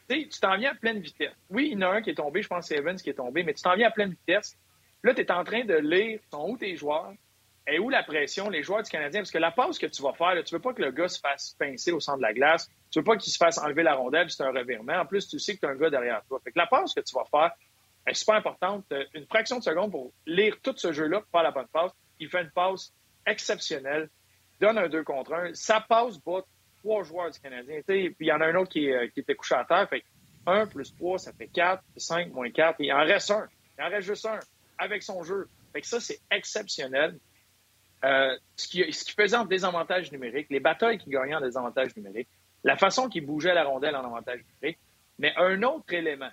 tu 0.10 0.39
t'en 0.39 0.58
viens 0.58 0.71
à 0.71 0.75
pleine 0.75 0.99
vitesse. 0.99 1.34
Oui, 1.49 1.69
il 1.71 1.80
y 1.80 1.84
en 1.84 1.89
a 1.89 1.95
un 1.95 2.01
qui 2.01 2.12
est 2.12 2.15
tombé, 2.15 2.41
je 2.41 2.47
pense 2.47 2.67
que 2.67 2.75
c'est 2.75 2.80
Evans 2.80 2.95
qui 2.95 3.10
est 3.10 3.15
tombé, 3.15 3.43
mais 3.43 3.54
tu 3.54 3.62
t'en 3.62 3.75
viens 3.75 3.88
à 3.88 3.91
pleine 3.91 4.12
vitesse. 4.12 4.58
Là, 5.04 5.13
tu 5.13 5.21
es 5.21 5.32
en 5.32 5.43
train 5.43 5.65
de 5.65 5.75
lire 5.75 6.19
sont 6.32 6.49
où 6.49 6.58
tes 6.58 6.75
joueurs 6.75 7.13
et 7.67 7.80
où 7.80 7.89
la 7.89 8.04
pression, 8.04 8.49
les 8.49 8.63
joueurs 8.63 8.84
du 8.84 8.89
Canadien. 8.89 9.21
Parce 9.21 9.32
que 9.32 9.38
la 9.38 9.51
passe 9.51 9.78
que 9.78 9.88
tu 9.88 10.01
vas 10.01 10.13
faire, 10.13 10.36
là, 10.36 10.43
tu 10.43 10.56
veux 10.56 10.62
pas 10.62 10.73
que 10.73 10.82
le 10.82 10.91
gars 10.91 11.08
se 11.08 11.19
fasse 11.19 11.56
pincer 11.60 11.91
au 11.91 11.99
centre 11.99 12.17
de 12.17 12.23
la 12.23 12.34
glace. 12.34 12.69
Tu 12.91 12.99
veux 12.99 13.04
pas 13.04 13.17
qu'il 13.17 13.32
se 13.32 13.38
fasse 13.38 13.58
enlever 13.58 13.84
la 13.84 13.95
rondelle, 13.95 14.30
c'est 14.30 14.43
un 14.43 14.51
revirement. 14.51 14.93
En 14.93 15.06
plus, 15.06 15.28
tu 15.28 15.39
sais 15.39 15.56
que 15.56 15.60
tu 15.60 15.65
as 15.65 15.69
un 15.69 15.75
gars 15.75 15.89
derrière 15.89 16.23
toi. 16.28 16.39
Fait 16.43 16.51
que 16.51 16.60
la 16.60 16.67
passe 16.67 16.93
que 16.93 17.01
tu 17.01 17.13
vas 17.15 17.25
faire 17.25 17.51
est 18.08 18.13
super 18.13 18.36
importante. 18.36 18.86
Une 19.13 19.25
fraction 19.25 19.58
de 19.58 19.63
seconde 19.63 19.91
pour 19.91 20.13
lire 20.25 20.58
tout 20.62 20.73
ce 20.78 20.93
jeu-là, 20.93 21.21
pour 21.21 21.30
faire 21.32 21.43
la 21.43 21.51
bonne 21.51 21.67
passe. 21.67 21.91
Il 22.19 22.30
fait 22.30 22.41
une 22.41 22.51
passe 22.51 22.93
exceptionnelle, 23.26 24.10
donne 24.60 24.78
un 24.78 24.88
2 24.88 25.04
contre 25.04 25.34
1. 25.34 25.54
Ça 25.54 25.82
passe 25.82 26.18
bas 26.20 26.44
trois 26.80 27.04
joueurs 27.04 27.32
du 27.32 27.40
Canadien. 27.40 27.82
Puis 27.86 28.16
il 28.20 28.28
y 28.28 28.32
en 28.32 28.42
a 28.42 28.46
un 28.46 28.56
autre 28.56 28.72
qui, 28.72 28.92
euh, 28.92 29.08
était 29.16 29.36
couché 29.36 29.56
à 29.56 29.66
terre. 29.66 29.90
Fait 29.90 30.04
1 30.46 30.68
plus 30.68 30.96
3, 30.96 31.20
ça 31.20 31.34
fait 31.34 31.48
4, 31.48 31.84
5 31.98 32.32
moins 32.32 32.52
4. 32.52 32.76
il 32.80 32.94
en 32.94 33.04
reste 33.04 33.32
un. 33.32 33.48
Il 33.78 33.84
en 33.84 33.90
reste 33.90 34.08
juste 34.08 34.26
un 34.26 34.40
avec 34.78 35.04
son 35.04 35.24
jeu. 35.24 35.48
Fait 35.74 35.82
que 35.82 35.88
ça, 35.88 36.00
c'est 36.00 36.20
exceptionnel. 36.32 37.18
Euh, 38.04 38.36
ce, 38.56 38.68
qui, 38.68 38.94
ce 38.94 39.04
qui 39.04 39.14
faisait 39.14 39.38
en 39.38 39.46
désavantage 39.46 40.12
numérique, 40.12 40.48
les 40.50 40.60
batailles 40.60 41.00
qui 41.00 41.10
gagnaient 41.10 41.36
en 41.36 41.42
désavantage 41.42 41.96
numérique, 41.96 42.28
la 42.64 42.78
façon 42.78 43.10
qu'il 43.10 43.26
bougeait 43.26 43.54
la 43.54 43.64
rondelle 43.64 43.96
en 43.96 44.06
avantage 44.06 44.42
numérique. 44.44 44.80
Mais 45.18 45.34
un 45.38 45.64
autre 45.64 45.92
élément, 45.94 46.30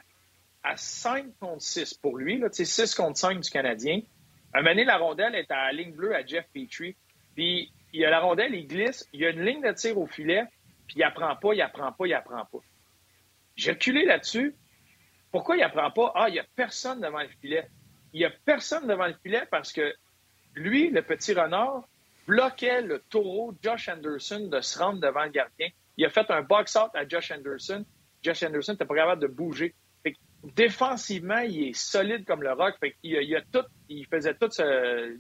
à 0.63 0.77
5 0.77 1.27
contre 1.41 1.63
6 1.63 1.95
pour 1.95 2.17
lui, 2.19 2.39
là, 2.39 2.49
6 2.51 2.95
contre 2.95 3.19
5 3.19 3.41
du 3.41 3.51
Canadien, 3.51 4.01
un 4.55 4.63
donné, 4.63 4.85
la 4.85 4.99
rondelle 4.99 5.35
est 5.35 5.51
à 5.51 5.67
la 5.67 5.73
ligne 5.73 5.93
bleue 5.93 6.15
à 6.15 6.25
Jeff 6.25 6.47
Petrie. 6.53 6.97
Puis 7.35 7.73
il 7.93 8.01
y 8.01 8.05
a 8.05 8.11
la 8.11 8.21
rondelle, 8.21 8.55
il 8.55 8.67
glisse, 8.67 9.09
il 9.13 9.21
y 9.21 9.27
a 9.27 9.31
une 9.31 9.45
ligne 9.45 9.63
de 9.63 9.73
tir 9.73 9.99
au 9.99 10.07
filet, 10.07 10.45
puis 10.87 10.97
il 10.99 11.03
apprend 11.03 11.35
pas, 11.37 11.55
il 11.55 11.63
apprend 11.63 11.93
pas, 11.93 12.07
il 12.07 12.15
apprend 12.15 12.45
pas. 12.45 12.59
J'ai 13.57 13.73
reculé 13.73 14.05
là-dessus. 14.05 14.55
Pourquoi 15.31 15.57
il 15.57 15.63
apprend 15.63 15.91
pas? 15.91 16.13
Ah, 16.15 16.29
il 16.29 16.35
y 16.35 16.39
a 16.39 16.45
personne 16.57 17.01
devant 17.01 17.21
le 17.21 17.29
filet. 17.41 17.67
Il 18.13 18.21
y 18.21 18.25
a 18.25 18.31
personne 18.45 18.87
devant 18.87 19.07
le 19.07 19.15
filet 19.23 19.47
parce 19.51 19.73
que 19.73 19.95
lui, 20.55 20.91
le 20.91 21.03
petit 21.03 21.33
renard, 21.33 21.85
bloquait 22.27 22.83
le 22.83 23.01
taureau 23.11 23.55
Josh 23.63 23.89
Anderson 23.89 24.49
de 24.51 24.61
se 24.61 24.79
rendre 24.79 25.01
devant 25.01 25.25
le 25.25 25.31
gardien. 25.31 25.69
Il 25.97 26.05
a 26.05 26.11
fait 26.11 26.31
un 26.31 26.43
box-out 26.43 26.91
à 26.95 27.07
Josh 27.07 27.31
Anderson. 27.31 27.85
Josh 28.23 28.43
Anderson 28.43 28.73
n'était 28.73 28.85
pas 28.85 28.95
capable 28.95 29.23
de 29.23 29.27
bouger. 29.27 29.75
Défensivement, 30.57 31.39
il 31.39 31.69
est 31.69 31.77
solide 31.77 32.25
comme 32.25 32.43
le 32.43 32.53
rock. 32.53 32.75
il, 33.03 33.37
a 33.37 33.41
tout, 33.53 33.67
il 33.89 34.07
faisait 34.07 34.35
tout 34.35 34.51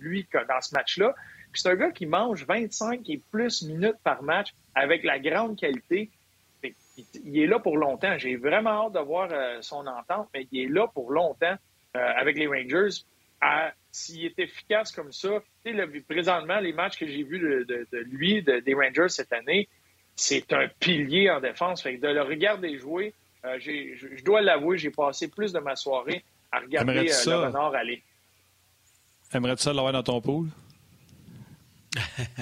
lui 0.01 0.27
dans 0.33 0.61
ce 0.61 0.75
match-là. 0.75 1.15
C'est 1.55 1.69
un 1.69 1.77
gars 1.77 1.91
qui 1.91 2.07
mange 2.07 2.45
25 2.47 3.09
et 3.09 3.21
plus 3.31 3.63
minutes 3.63 3.99
par 4.03 4.23
match 4.23 4.55
avec 4.75 5.05
la 5.05 5.19
grande 5.19 5.59
qualité. 5.59 6.11
Il 7.25 7.39
est 7.39 7.47
là 7.47 7.59
pour 7.59 7.77
longtemps. 7.77 8.16
J'ai 8.18 8.37
vraiment 8.37 8.87
hâte 8.87 8.93
de 8.95 9.01
voir 9.01 9.29
euh, 9.33 9.59
son 9.61 9.87
entente, 9.87 10.29
mais 10.35 10.47
il 10.51 10.64
est 10.64 10.68
là 10.68 10.87
pour 10.89 11.11
longtemps 11.11 11.57
euh, 11.97 12.12
avec 12.16 12.37
les 12.37 12.47
Rangers. 12.47 13.03
S'il 13.91 14.25
est 14.25 14.39
efficace 14.39 14.93
comme 14.93 15.12
ça, 15.12 15.43
présentement, 16.09 16.61
les 16.61 16.73
matchs 16.73 16.99
que 16.99 17.07
j'ai 17.07 17.25
vus 17.25 17.39
de, 17.39 17.87
lui, 18.07 18.43
des 18.43 18.75
Rangers 18.75 19.09
cette 19.09 19.33
année, 19.33 19.68
c'est 20.14 20.53
un 20.53 20.68
pilier 20.81 21.31
en 21.31 21.41
défense. 21.41 21.83
Fait 21.83 21.97
de 21.97 22.09
le 22.09 22.23
regarder 22.23 22.79
jouer, 22.79 23.14
euh, 23.45 23.59
je 23.59 24.24
dois 24.24 24.40
l'avouer, 24.40 24.78
j'ai 24.78 24.90
passé 24.90 25.28
plus 25.28 25.53
de 25.53 25.59
ma 25.59 25.76
soirée 25.76 26.24
à 26.51 26.61
regarder 26.61 26.95
le 27.05 27.47
renard 27.47 27.74
aller. 27.74 28.03
Aimerais-tu 29.32 29.62
ça 29.62 29.72
l'avoir 29.72 29.93
dans 29.93 30.03
ton 30.03 30.20
pool? 30.20 30.49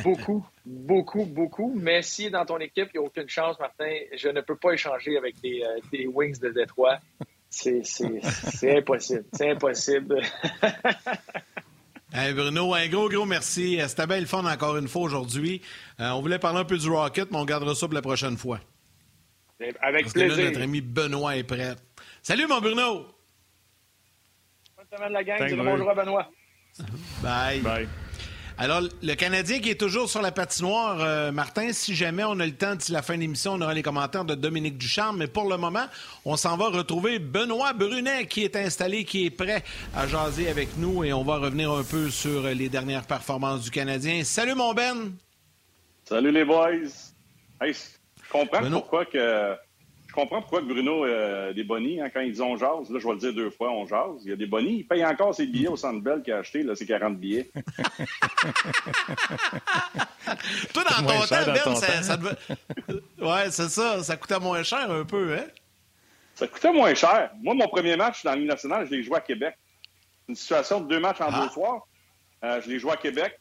beaucoup, 0.02 0.44
beaucoup, 0.64 1.24
beaucoup. 1.24 1.72
Mais 1.76 2.00
est 2.00 2.30
dans 2.30 2.44
ton 2.44 2.58
équipe, 2.58 2.88
il 2.94 2.98
n'y 2.98 3.04
a 3.04 3.06
aucune 3.06 3.28
chance, 3.28 3.58
Martin. 3.58 3.92
Je 4.16 4.28
ne 4.28 4.40
peux 4.40 4.56
pas 4.56 4.72
échanger 4.72 5.16
avec 5.16 5.40
des, 5.40 5.62
des 5.92 6.06
Wings 6.06 6.38
de 6.40 6.50
Détroit. 6.50 6.98
C'est 7.50 7.82
impossible. 8.78 9.24
C'est 9.32 9.50
impossible. 9.50 10.20
Bruno, 12.34 12.74
un 12.74 12.88
gros, 12.88 13.08
gros 13.08 13.24
merci. 13.24 13.78
C'était 13.86 14.06
bien 14.06 14.20
le 14.20 14.26
fun 14.26 14.44
encore 14.44 14.76
une 14.76 14.88
fois 14.88 15.02
aujourd'hui. 15.02 15.60
Euh, 16.00 16.10
on 16.10 16.20
voulait 16.20 16.38
parler 16.38 16.60
un 16.60 16.64
peu 16.64 16.78
du 16.78 16.88
Rocket, 16.88 17.30
mais 17.30 17.38
on 17.38 17.44
gardera 17.44 17.74
ça 17.74 17.86
pour 17.86 17.94
la 17.94 18.02
prochaine 18.02 18.36
fois. 18.36 18.60
Avec 19.80 20.02
Parce 20.02 20.12
plaisir. 20.14 20.36
Que 20.36 20.40
là, 20.40 20.46
notre 20.48 20.62
ami 20.62 20.80
Benoît 20.80 21.36
est 21.36 21.44
prêt. 21.44 21.74
Salut, 22.22 22.46
mon 22.46 22.60
Bruno! 22.60 23.06
Bonne 24.76 24.86
semaine, 24.98 25.12
la 25.12 25.24
gang. 25.24 25.56
bonjour 25.56 25.90
à 25.90 25.94
Benoît. 25.94 26.30
Bye. 27.22 27.60
Bye. 27.60 27.88
Alors, 28.56 28.82
le 29.02 29.14
Canadien 29.14 29.58
qui 29.58 29.70
est 29.70 29.80
toujours 29.80 30.10
sur 30.10 30.20
la 30.20 30.32
patinoire, 30.32 31.00
euh, 31.00 31.32
Martin, 31.32 31.72
si 31.72 31.94
jamais 31.94 32.24
on 32.24 32.38
a 32.40 32.46
le 32.46 32.54
temps 32.54 32.74
d'ici 32.74 32.92
la 32.92 33.00
fin 33.00 33.14
de 33.14 33.20
l'émission, 33.20 33.54
on 33.54 33.60
aura 33.62 33.72
les 33.72 33.82
commentaires 33.82 34.26
de 34.26 34.34
Dominique 34.34 34.76
Ducharme. 34.76 35.16
Mais 35.16 35.28
pour 35.28 35.48
le 35.48 35.56
moment, 35.56 35.86
on 36.26 36.36
s'en 36.36 36.58
va 36.58 36.68
retrouver 36.68 37.18
Benoît 37.18 37.72
Brunet 37.72 38.26
qui 38.26 38.44
est 38.44 38.56
installé, 38.56 39.04
qui 39.04 39.24
est 39.26 39.30
prêt 39.30 39.64
à 39.94 40.06
jaser 40.06 40.48
avec 40.50 40.76
nous 40.76 41.04
et 41.04 41.12
on 41.14 41.24
va 41.24 41.38
revenir 41.38 41.70
un 41.72 41.84
peu 41.84 42.10
sur 42.10 42.42
les 42.42 42.68
dernières 42.68 43.06
performances 43.06 43.62
du 43.64 43.70
Canadien. 43.70 44.24
Salut, 44.24 44.54
mon 44.54 44.74
Ben! 44.74 45.12
Salut, 46.04 46.30
les 46.30 46.44
boys! 46.44 47.14
Hey, 47.62 47.74
je 48.30 48.38
comprends 48.38 48.70
pourquoi 48.70 49.04
que 49.04 49.56
je 50.10 50.14
comprends 50.14 50.40
pourquoi 50.40 50.60
Bruno 50.62 51.04
a 51.04 51.52
des 51.52 51.62
bonnies 51.62 52.00
hein, 52.00 52.10
quand 52.12 52.20
ils 52.20 52.32
disent 52.32 52.40
on 52.40 52.56
jase. 52.56 52.90
Là, 52.90 52.98
je 52.98 53.06
vais 53.06 53.12
le 53.12 53.18
dire 53.18 53.32
deux 53.32 53.50
fois, 53.50 53.70
on 53.70 53.86
jase. 53.86 54.22
Il 54.24 54.30
y 54.30 54.32
a 54.32 54.36
des 54.36 54.46
bonnies. 54.46 54.78
Il 54.78 54.86
paye 54.86 55.04
encore 55.04 55.34
ses 55.34 55.46
billets 55.46 55.68
au 55.68 55.76
Centre 55.76 56.00
Bell 56.00 56.22
qu'il 56.22 56.32
a 56.32 56.38
acheté, 56.38 56.64
là, 56.64 56.74
ses 56.74 56.84
40 56.84 57.16
billets. 57.16 57.48
Toi, 60.74 60.84
dans 60.84 61.06
ton 61.06 61.20
temps, 61.26 61.36
Ben, 61.46 61.76
ça, 61.76 62.02
ça 62.02 62.16
devait... 62.16 62.36
Ouais, 63.20 63.50
c'est 63.50 63.68
ça. 63.68 64.02
Ça 64.02 64.16
coûtait 64.16 64.40
moins 64.40 64.64
cher 64.64 64.90
un 64.90 65.04
peu, 65.04 65.32
hein? 65.32 65.46
Ça 66.34 66.48
coûtait 66.48 66.72
moins 66.72 66.94
cher. 66.94 67.30
Moi, 67.40 67.54
mon 67.54 67.68
premier 67.68 67.96
match 67.96 68.24
dans 68.24 68.30
la 68.30 68.36
Ligue 68.36 68.48
nationale, 68.48 68.86
je 68.86 68.90
l'ai 68.90 69.04
joué 69.04 69.16
à 69.16 69.20
Québec. 69.20 69.54
Une 70.28 70.34
situation 70.34 70.80
de 70.80 70.88
deux 70.88 70.98
matchs 70.98 71.20
en 71.20 71.28
ah. 71.32 71.42
deux 71.42 71.50
soirs. 71.50 71.86
Euh, 72.42 72.60
je 72.62 72.68
l'ai 72.68 72.78
joué 72.80 72.92
à 72.92 72.96
Québec. 72.96 73.39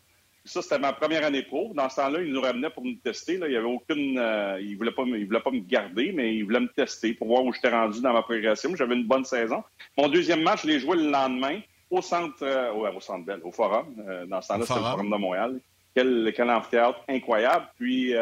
Ça, 0.49 0.63
c'était 0.63 0.79
ma 0.79 0.93
première 0.93 1.23
année 1.23 1.43
pro. 1.43 1.71
Dans 1.75 1.87
ce 1.89 1.97
temps-là, 1.97 2.23
il 2.23 2.33
nous 2.33 2.41
ramenait 2.41 2.71
pour 2.71 2.83
nous 2.83 2.95
tester. 2.95 3.37
Là. 3.37 3.47
Il 3.47 3.53
y 3.53 3.55
avait 3.55 3.67
aucune. 3.67 4.17
Euh, 4.17 4.59
il 4.59 4.71
ne 4.71 4.77
voulait, 4.77 4.91
pas, 4.91 5.03
il 5.05 5.27
voulait 5.27 5.39
pas 5.39 5.51
me 5.51 5.59
garder, 5.59 6.11
mais 6.11 6.33
il 6.33 6.43
voulait 6.43 6.61
me 6.61 6.69
tester 6.69 7.13
pour 7.13 7.27
voir 7.27 7.43
où 7.43 7.53
j'étais 7.53 7.69
rendu 7.69 8.01
dans 8.01 8.13
ma 8.13 8.23
progression. 8.23 8.75
J'avais 8.75 8.95
une 8.95 9.05
bonne 9.05 9.25
saison. 9.25 9.63
Mon 9.95 10.07
deuxième 10.07 10.41
match, 10.41 10.63
je 10.63 10.67
l'ai 10.67 10.79
joué 10.79 10.97
le 10.97 11.11
lendemain 11.11 11.59
au 11.91 12.01
centre, 12.01 12.41
euh, 12.41 12.73
au 12.73 12.99
centre 12.99 13.25
Bell, 13.25 13.41
au 13.43 13.51
Forum. 13.51 13.93
Euh, 14.07 14.25
dans 14.25 14.41
ce 14.41 14.47
temps-là, 14.47 14.65
c'était 14.65 14.79
le 14.79 14.85
Forum 14.85 15.11
de 15.11 15.15
Montréal. 15.17 15.59
Quel, 15.93 16.33
quel 16.35 16.49
amphithéâtre 16.49 16.99
incroyable. 17.07 17.67
Puis, 17.77 18.13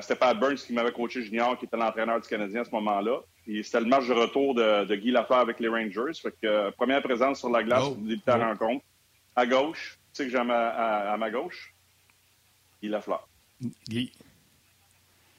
c'était 0.00 0.16
Pat 0.16 0.38
Burns 0.38 0.56
qui 0.56 0.72
m'avait 0.72 0.92
coaché 0.92 1.22
junior, 1.22 1.58
qui 1.58 1.64
était 1.64 1.76
l'entraîneur 1.76 2.20
du 2.20 2.28
Canadien 2.28 2.60
à 2.60 2.64
ce 2.64 2.70
moment-là. 2.70 3.20
C'était 3.46 3.80
le 3.80 3.86
match 3.86 4.06
de 4.06 4.12
retour 4.12 4.54
de, 4.54 4.84
de 4.84 4.94
Guy 4.94 5.10
Lafleur 5.10 5.40
avec 5.40 5.58
les 5.58 5.68
Rangers. 5.68 6.12
Fait 6.20 6.34
que, 6.40 6.70
première 6.70 7.02
présence 7.02 7.40
sur 7.40 7.50
la 7.50 7.62
glace 7.62 7.84
oh, 7.86 7.96
de 7.98 8.18
la 8.26 8.36
rencontre. 8.36 8.84
À 9.36 9.46
gauche, 9.46 9.99
sais 10.12 10.24
que 10.24 10.30
j'ai 10.30 10.38
à, 10.38 11.12
à, 11.12 11.16
ma 11.16 11.30
gauche? 11.30 11.74
Guy 12.82 12.88
Lafleur. 12.88 13.28
Guy. 13.88 14.12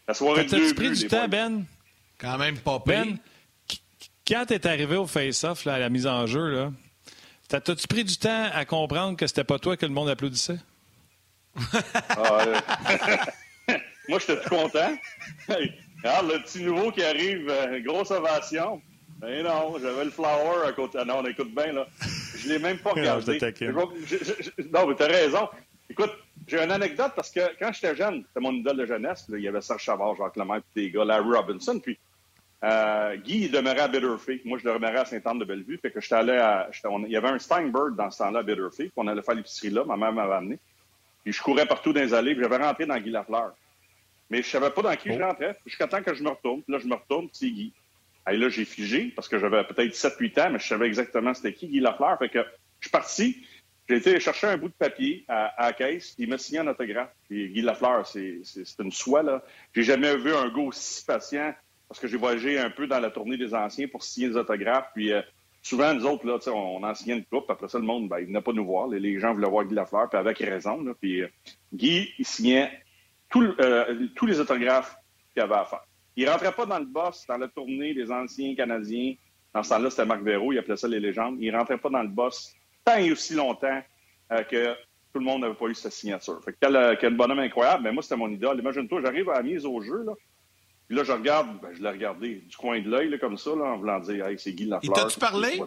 La 0.08 0.14
soirée 0.14 0.46
de 0.46 0.50
T'as-tu 0.50 0.76
pris 0.76 0.92
du 0.92 1.08
temps, 1.08 1.28
Ben? 1.28 1.66
Quand 2.18 2.38
même 2.38 2.58
pas 2.58 2.82
Ben, 2.86 3.18
quand 4.28 4.46
t'es 4.46 4.68
arrivé 4.68 4.96
au 4.96 5.08
face-off, 5.08 5.66
à 5.68 5.80
la 5.80 5.90
mise 5.90 6.08
en 6.08 6.26
jeu, 6.28 6.50
là, 6.50 6.72
t'as-tu 7.48 7.88
pris 7.88 8.04
du 8.04 8.18
temps 8.18 8.50
à 8.54 8.66
comprendre 8.66 9.18
que 9.18 9.28
c'était 9.28 9.44
pas 9.44 9.60
toi 9.60 9.76
que 9.76 9.86
le 9.86 9.92
monde 9.92 10.10
applaudissait? 10.10 10.60
ah, 12.10 12.46
euh... 12.48 12.60
Moi, 14.10 14.20
j'étais 14.20 14.42
tout 14.42 14.50
content. 14.50 14.96
regarde, 15.48 16.32
le 16.32 16.44
petit 16.44 16.64
nouveau 16.64 16.92
qui 16.92 17.04
arrive, 17.04 17.50
euh, 17.50 17.80
grosse 17.82 18.12
ovation. 18.12 18.82
Mais 19.22 19.44
non, 19.44 19.78
j'avais 19.80 20.06
le 20.06 20.12
flower 20.12 20.68
à 20.68 20.72
côté. 20.74 20.98
Ah 21.02 21.06
non, 21.06 21.20
on 21.20 21.26
écoute 21.26 21.54
bien, 21.54 21.72
là. 21.74 21.88
Je 22.42 22.50
l'ai 22.50 22.60
même 22.60 22.78
pas 22.80 22.92
regardé. 22.96 23.38
non, 23.72 23.92
non, 24.74 24.88
mais 24.88 24.96
t'as 24.96 25.08
raison. 25.08 25.50
Écoute, 25.90 26.12
j'ai 26.48 26.64
une 26.64 26.72
anecdote 26.72 27.12
parce 27.16 27.32
que 27.32 27.42
quand 27.60 27.72
j'étais 27.74 27.96
jeune, 27.96 28.24
c'était 28.28 28.40
mon 28.40 28.54
idole 28.54 28.78
de 28.78 28.86
jeunesse. 28.86 29.28
Là, 29.30 29.38
il 29.38 29.44
y 29.44 29.48
avait 29.48 29.62
Serge 29.62 29.84
Chavard, 29.84 30.16
Jacques 30.16 30.38
Lemaire, 30.38 30.62
puis 30.74 30.86
des 30.86 30.92
gars, 30.92 31.04
Larry 31.06 31.36
Robinson. 31.36 31.80
Puis 31.80 32.00
euh, 32.64 33.16
Guy, 33.18 33.46
il 33.46 33.52
demeurait 33.52 33.82
à 33.82 33.88
Bitterfee. 33.88 34.42
Moi, 34.46 34.60
je 34.60 34.70
demeurais 34.70 35.00
à 35.00 35.06
Sainte-Anne-de-Bellevue. 35.06 35.80
Fait 35.82 35.92
que 35.92 36.00
j'étais 36.00 36.16
allé 36.16 36.38
à. 36.38 36.70
On, 36.86 37.04
il 37.06 37.12
y 37.12 37.18
avait 37.18 37.30
un 37.30 37.40
Steinberg 37.40 37.96
dans 37.96 38.10
ce 38.10 38.20
temps-là 38.20 38.40
à 38.40 38.44
Bitterfee. 38.44 38.84
Puis 38.84 38.94
on 38.96 39.08
allait 39.08 39.22
faire 39.22 39.36
l'épicerie 39.36 39.70
là. 39.70 39.84
Ma 39.84 39.98
mère 39.98 40.14
m'avait 40.14 40.34
amené. 40.34 40.60
Puis 41.24 41.34
je 41.34 41.42
courais 41.42 41.66
partout 41.66 41.92
dans 41.92 42.02
les 42.02 42.14
allées. 42.14 42.36
Puis 42.36 42.44
j'avais 42.44 42.64
rentré 42.64 42.86
dans 42.86 42.98
Guy 42.98 43.10
Lafleur. 43.10 43.54
Mais 44.30 44.42
je 44.42 44.48
savais 44.48 44.70
pas 44.70 44.82
dans 44.82 44.96
qui 44.96 45.12
je 45.12 45.22
rentrais. 45.22 45.58
Jusqu'à 45.66 45.88
temps 45.88 46.02
que 46.02 46.14
je 46.14 46.24
me 46.24 46.30
retourne. 46.30 46.62
Puis 46.62 46.72
là, 46.72 46.80
je 46.80 46.88
me 46.88 46.96
retourne, 46.96 47.28
c'est 47.34 47.50
Guy. 47.50 47.74
Et 48.30 48.38
là, 48.38 48.50
j'ai 48.50 48.66
figé 48.66 49.12
parce 49.16 49.28
que 49.28 49.40
j'avais 49.40 49.64
peut-être 49.64 49.94
7-8 49.94 50.42
ans, 50.42 50.50
mais 50.52 50.60
je 50.60 50.68
savais 50.68 50.88
exactement 50.88 51.34
c'était 51.34 51.54
qui, 51.54 51.68
Guy 51.68 51.80
Lafleur. 51.80 52.18
Fait 52.20 52.30
que 52.30 52.40
je 52.80 52.88
suis 52.88 52.92
parti. 52.92 53.46
J'ai 53.90 53.98
été 53.98 54.20
chercher 54.20 54.48
un 54.48 54.58
bout 54.58 54.70
de 54.70 54.74
papier 54.74 55.26
à, 55.28 55.54
la 55.60 55.74
caisse. 55.74 56.16
Il 56.18 56.30
m'a 56.30 56.38
signé 56.38 56.60
un 56.60 56.68
autographe. 56.68 57.10
Puis 57.28 57.50
Guy 57.50 57.62
Lafleur, 57.62 58.06
c'est 58.06 58.44
une 58.80 58.92
soie, 58.92 59.24
là. 59.24 59.44
J'ai 59.74 59.84
jamais 59.84 60.16
vu 60.18 60.34
un 60.34 60.50
gars 60.50 60.62
aussi 60.62 61.04
patient 61.04 61.54
parce 61.88 62.00
que 62.00 62.08
j'ai 62.08 62.18
voyagé 62.18 62.58
un 62.58 62.70
peu 62.70 62.88
dans 62.88 63.00
la 63.00 63.10
tournée 63.10 63.38
des 63.38 63.54
anciens 63.54 63.88
pour 63.88 64.04
signer 64.04 64.30
des 64.30 64.38
autographes. 64.38 64.90
Puis 64.94 65.12
euh, 65.12 65.22
souvent, 65.62 65.94
nous 65.94 66.06
autres, 66.06 66.26
là, 66.26 66.38
on 66.54 66.84
en 66.84 66.94
signait 66.94 67.18
une 67.18 67.26
coupe. 67.26 67.50
Après 67.50 67.68
ça, 67.68 67.80
le 67.80 67.86
monde, 67.86 68.08
ben, 68.08 68.20
il 68.20 68.28
venait 68.28 68.42
pas 68.42 68.54
nous 68.54 68.66
voir. 68.66 68.88
Les, 68.88 69.20
gens 69.20 69.34
voulaient 69.34 69.50
voir 69.50 69.66
Guy 69.66 69.74
Lafleur, 69.74 70.08
puis 70.10 70.18
avec 70.18 70.38
raison. 70.38 70.82
Là. 70.82 70.94
Puis 71.02 71.22
euh, 71.22 71.28
Guy, 71.74 72.14
il 72.18 72.26
signait 72.26 72.72
euh, 73.36 74.08
tous 74.16 74.26
les 74.26 74.40
autographes 74.40 74.96
qu'il 75.34 75.42
avait 75.42 75.56
à 75.56 75.66
faire. 75.66 75.84
Il 76.16 76.30
rentrait 76.30 76.52
pas 76.52 76.66
dans 76.66 76.80
le 76.80 76.86
boss, 76.86 77.26
dans 77.28 77.38
la 77.38 77.48
tournée 77.48 77.94
des 77.94 78.12
anciens 78.12 78.56
Canadiens. 78.56 79.16
Dans 79.54 79.64
ce 79.64 79.70
temps-là, 79.70 79.90
c'était 79.90 80.06
Marc 80.06 80.22
Véro, 80.22 80.52
il 80.52 80.60
appelait 80.60 80.78
ça 80.78 80.88
les 80.88 81.00
légendes. 81.00 81.38
Il 81.40 81.56
rentrait 81.56 81.78
pas 81.78 81.90
dans 81.90 82.02
le 82.02 82.10
boss 82.10 82.54
tant 82.84 82.98
et 82.98 83.12
aussi 83.12 83.34
longtemps 83.34 83.82
euh, 84.32 84.44
que 84.44 84.74
tout 85.14 85.20
le 85.20 85.26
monde 85.26 85.42
n'avait 85.42 85.56
pas 85.56 85.68
eu 85.68 85.76
sa 85.76 85.92
signature. 85.92 86.42
Fait 86.44 86.54
que 86.54 86.58
quel, 86.62 86.76
euh, 86.76 86.96
quel 87.00 87.16
bonhomme 87.16 87.40
incroyable. 87.40 87.84
Mais 87.84 87.92
moi, 87.92 88.02
c'était 88.02 88.16
mon 88.16 88.30
idole. 88.30 88.60
Imagine-toi, 88.60 89.02
j'arrive 89.04 89.30
à 89.30 89.36
la 89.36 89.44
mise 89.44 89.66
au 89.66 89.82
jeu, 89.82 90.04
là. 90.04 90.14
Puis 90.88 90.98
là, 90.98 91.04
je 91.04 91.12
regarde, 91.12 91.48
ben, 91.62 91.70
je 91.74 91.82
l'ai 91.82 91.90
regardé 91.90 92.36
du 92.36 92.58
coin 92.58 92.80
de 92.82 92.90
l'œil, 92.90 93.18
comme 93.20 93.38
ça, 93.38 93.52
là, 93.52 93.64
en 93.64 93.78
voulant 93.78 94.00
dire, 94.00 94.26
hey, 94.26 94.38
c'est 94.38 94.52
Guy 94.52 94.66
Lafleur. 94.66 94.94
Il 94.98 95.02
t'a-tu 95.02 95.20
parlé? 95.20 95.62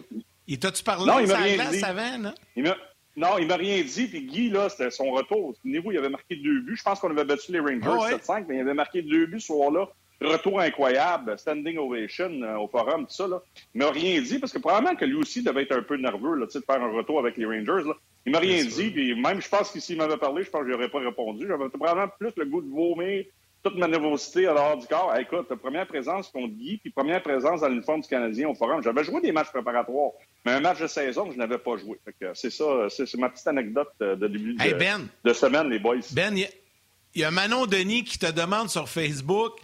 Il 0.47 0.59
t'a-tu 0.59 0.83
parlé? 0.83 1.05
Non, 1.05 1.19
il 1.19 1.27
m'a 1.27 1.37
rien 1.37 1.69
dit. 1.71 1.83
Avant, 1.83 2.17
non? 2.19 2.33
Il. 2.55 2.75
Non, 3.17 3.37
il 3.39 3.47
m'a 3.47 3.55
rien 3.55 3.81
dit. 3.81 4.07
Puis 4.07 4.25
Guy, 4.25 4.49
là, 4.49 4.69
c'était 4.69 4.91
son 4.91 5.09
retour. 5.11 5.55
Souvenez-vous, 5.61 5.93
il 5.93 5.97
avait 5.97 6.09
marqué 6.09 6.35
deux 6.35 6.61
buts. 6.61 6.75
Je 6.75 6.83
pense 6.83 6.99
qu'on 6.99 7.09
avait 7.09 7.23
battu 7.23 7.51
les 7.51 7.59
Rangers 7.59 7.79
oh, 7.87 8.03
ouais? 8.03 8.17
7-5, 8.17 8.45
mais 8.47 8.57
il 8.57 8.61
avait 8.61 8.73
marqué 8.73 9.01
deux 9.01 9.25
buts 9.25 9.39
ce 9.39 9.47
soir-là 9.47 9.89
retour 10.21 10.59
incroyable, 10.59 11.37
standing 11.37 11.77
ovation 11.77 12.41
euh, 12.41 12.57
au 12.57 12.67
forum, 12.67 13.05
tout 13.05 13.13
ça. 13.13 13.27
Là. 13.27 13.41
Il 13.73 13.79
m'a 13.79 13.91
rien 13.91 14.21
dit 14.21 14.39
parce 14.39 14.53
que 14.53 14.59
probablement 14.59 14.95
que 14.95 15.05
lui 15.05 15.15
aussi 15.15 15.43
devait 15.43 15.63
être 15.63 15.75
un 15.75 15.81
peu 15.81 15.97
nerveux 15.97 16.35
là, 16.35 16.45
de 16.45 16.51
faire 16.51 16.81
un 16.81 16.91
retour 16.91 17.19
avec 17.19 17.37
les 17.37 17.45
Rangers. 17.45 17.87
Là. 17.87 17.93
Il 18.25 18.31
m'a 18.31 18.39
rien 18.39 18.63
dit, 18.63 18.89
puis 18.89 19.19
même 19.19 19.41
je 19.41 19.49
pense 19.49 19.71
que 19.71 19.79
s'il 19.79 19.97
m'avait 19.97 20.17
parlé, 20.17 20.43
je 20.43 20.49
pense 20.49 20.61
que 20.61 20.67
je 20.67 20.73
n'aurais 20.73 20.89
pas 20.89 20.99
répondu. 20.99 21.45
J'avais 21.47 21.69
probablement 21.69 22.07
plus 22.19 22.31
le 22.37 22.45
goût 22.45 22.61
de 22.61 22.69
vomir 22.69 23.25
toute 23.65 23.77
ma 23.77 23.87
nervosité 23.87 24.45
à 24.45 24.53
l'heure 24.53 24.77
du 24.77 24.85
corps. 24.85 25.15
écoute, 25.17 25.47
première 25.55 25.87
présence 25.87 26.29
contre 26.29 26.53
Guy, 26.53 26.77
puis 26.77 26.91
première 26.91 27.21
présence 27.23 27.61
dans 27.61 27.67
l'uniforme 27.67 28.01
du 28.01 28.07
Canadien 28.07 28.47
au 28.47 28.53
forum. 28.53 28.83
J'avais 28.83 29.03
joué 29.03 29.21
des 29.21 29.31
matchs 29.31 29.49
préparatoires, 29.49 30.11
mais 30.45 30.51
un 30.51 30.59
match 30.59 30.79
de 30.79 30.87
saison, 30.87 31.31
je 31.31 31.37
n'avais 31.37 31.57
pas 31.57 31.75
joué. 31.77 31.99
C'est 32.35 32.51
ça, 32.51 32.87
c'est 32.89 33.17
ma 33.17 33.29
petite 33.29 33.47
anecdote 33.47 33.89
de 33.99 34.27
début 34.27 34.53
de, 34.53 34.77
ben, 34.77 35.07
de 35.23 35.33
semaine, 35.33 35.69
les 35.69 35.79
boys. 35.79 35.97
Ben, 36.11 36.37
il 36.37 36.47
y, 37.15 37.21
y, 37.21 37.23
a 37.23 37.31
Manon 37.31 37.65
Denis 37.65 38.03
qui 38.03 38.19
te 38.19 38.31
demande 38.31 38.69
sur 38.69 38.87
Facebook 38.87 39.59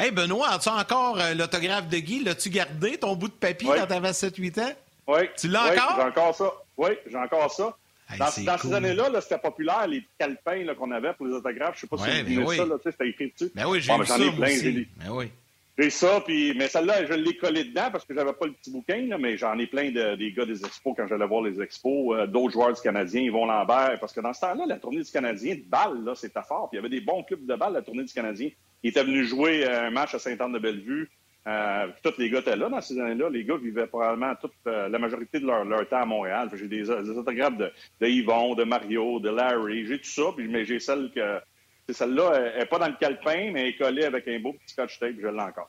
Hey 0.00 0.12
Benoît, 0.12 0.48
as-tu 0.48 0.70
encore 0.70 1.20
euh, 1.20 1.34
l'autographe 1.34 1.86
de 1.88 1.98
Guy? 1.98 2.24
L'as-tu 2.24 2.48
gardé, 2.48 2.96
ton 2.96 3.14
bout 3.14 3.28
de 3.28 3.34
papier, 3.34 3.68
oui. 3.68 3.76
quand 3.78 3.86
tu 3.86 3.92
avais 3.92 4.12
7-8 4.12 4.60
ans? 4.62 4.72
Oui. 5.08 5.18
Tu 5.38 5.46
l'as 5.46 5.64
oui, 5.64 5.78
encore? 5.78 5.96
J'ai 5.96 6.02
encore 6.02 6.34
ça. 6.34 6.52
Oui, 6.78 6.88
j'ai 7.06 7.18
encore 7.18 7.52
ça. 7.52 7.76
Hey, 8.10 8.18
dans, 8.18 8.24
dans 8.24 8.56
cool. 8.56 8.70
ces 8.70 8.76
années-là, 8.76 9.10
-là, 9.10 9.20
c'était 9.20 9.36
populaire, 9.36 9.86
les 9.86 10.02
calepins 10.18 10.74
qu'on 10.74 10.90
avait 10.90 11.12
pour 11.12 11.26
les 11.26 11.34
autographes. 11.34 11.74
Je 11.74 11.80
sais 11.80 11.86
pas 11.86 11.96
ouais, 11.96 12.24
si 12.26 12.34
vous 12.34 12.48
oui. 12.48 12.56
ça, 12.56 12.64
c'était 12.82 13.08
écrit 13.10 13.30
dessus. 13.30 13.52
Mais 13.54 13.64
oui, 13.64 13.82
j'ai 13.82 13.92
bon, 13.92 14.02
ça, 14.06 14.16
ai 14.16 14.30
plein. 14.30 14.86
Mais 15.00 15.08
oui. 15.10 15.30
J'ai 15.78 15.90
ça, 15.90 16.22
puis, 16.24 16.54
mais 16.56 16.68
celle-là, 16.68 17.04
je 17.04 17.12
l'ai 17.12 17.36
collé 17.36 17.64
dedans 17.64 17.90
parce 17.92 18.06
que 18.06 18.14
j'avais 18.14 18.32
pas 18.32 18.46
le 18.46 18.52
petit 18.52 18.70
bouquin, 18.70 19.06
là, 19.06 19.18
mais 19.18 19.36
j'en 19.36 19.58
ai 19.58 19.66
plein 19.66 19.90
de, 19.90 20.16
des 20.16 20.32
gars 20.32 20.46
des 20.46 20.64
expos 20.64 20.94
quand 20.96 21.06
j'allais 21.08 21.26
voir 21.26 21.42
les 21.42 21.60
expos, 21.60 22.16
euh, 22.18 22.26
d'autres 22.26 22.52
joueurs 22.52 22.72
du 22.72 22.80
Canadien, 22.80 23.20
Yvon 23.20 23.46
Lambert, 23.46 23.98
parce 24.00 24.14
que 24.14 24.20
dans 24.20 24.32
ce 24.32 24.40
temps-là, 24.40 24.64
la 24.66 24.78
tournée 24.78 25.02
du 25.02 25.10
Canadien 25.10 25.56
de 25.56 25.62
balle, 25.68 26.04
là, 26.04 26.14
c'était 26.14 26.42
fort, 26.42 26.70
puis 26.70 26.78
il 26.78 26.82
y 26.82 26.86
avait 26.86 26.94
des 26.94 27.02
bons 27.02 27.22
clubs 27.22 27.44
de 27.44 27.54
balle, 27.54 27.74
la 27.74 27.82
tournée 27.82 28.04
du 28.04 28.12
Canadien. 28.12 28.48
Il 28.82 28.90
était 28.90 29.04
venu 29.04 29.24
jouer 29.24 29.66
un 29.66 29.90
match 29.90 30.14
à 30.14 30.18
Sainte-Anne-de-Bellevue, 30.18 31.10
euh, 31.46 31.88
tous 32.02 32.18
les 32.18 32.28
gars 32.28 32.40
étaient 32.40 32.56
là 32.56 32.68
dans 32.68 32.80
ces 32.80 32.98
années-là. 33.00 33.30
Les 33.30 33.44
gars 33.44 33.56
vivaient 33.56 33.86
probablement 33.86 34.34
toute 34.36 34.52
euh, 34.66 34.88
la 34.88 34.98
majorité 34.98 35.40
de 35.40 35.46
leur, 35.46 35.64
leur, 35.64 35.88
temps 35.88 36.02
à 36.02 36.06
Montréal. 36.06 36.50
J'ai 36.54 36.68
des, 36.68 36.82
des, 36.82 36.90
autographes 36.90 37.56
de, 37.56 37.72
de 38.00 38.06
Yvon, 38.06 38.54
de 38.54 38.64
Mario, 38.64 39.20
de 39.20 39.30
Larry. 39.30 39.86
J'ai 39.86 39.98
tout 39.98 40.10
ça, 40.10 40.22
puis, 40.36 40.48
mais 40.48 40.64
j'ai 40.64 40.80
celle 40.80 41.10
que. 41.14 41.40
Celle-là, 41.88 42.34
elle 42.36 42.60
n'est 42.60 42.66
pas 42.66 42.78
dans 42.78 42.86
le 42.86 42.94
calepin, 43.00 43.50
mais 43.50 43.62
elle 43.62 43.66
est 43.68 43.76
collée 43.76 44.04
avec 44.04 44.28
un 44.28 44.38
beau 44.38 44.52
petit 44.52 44.72
scotch 44.72 45.00
tape, 45.00 45.16
je 45.20 45.26
l'ai 45.26 45.40
encore. 45.40 45.68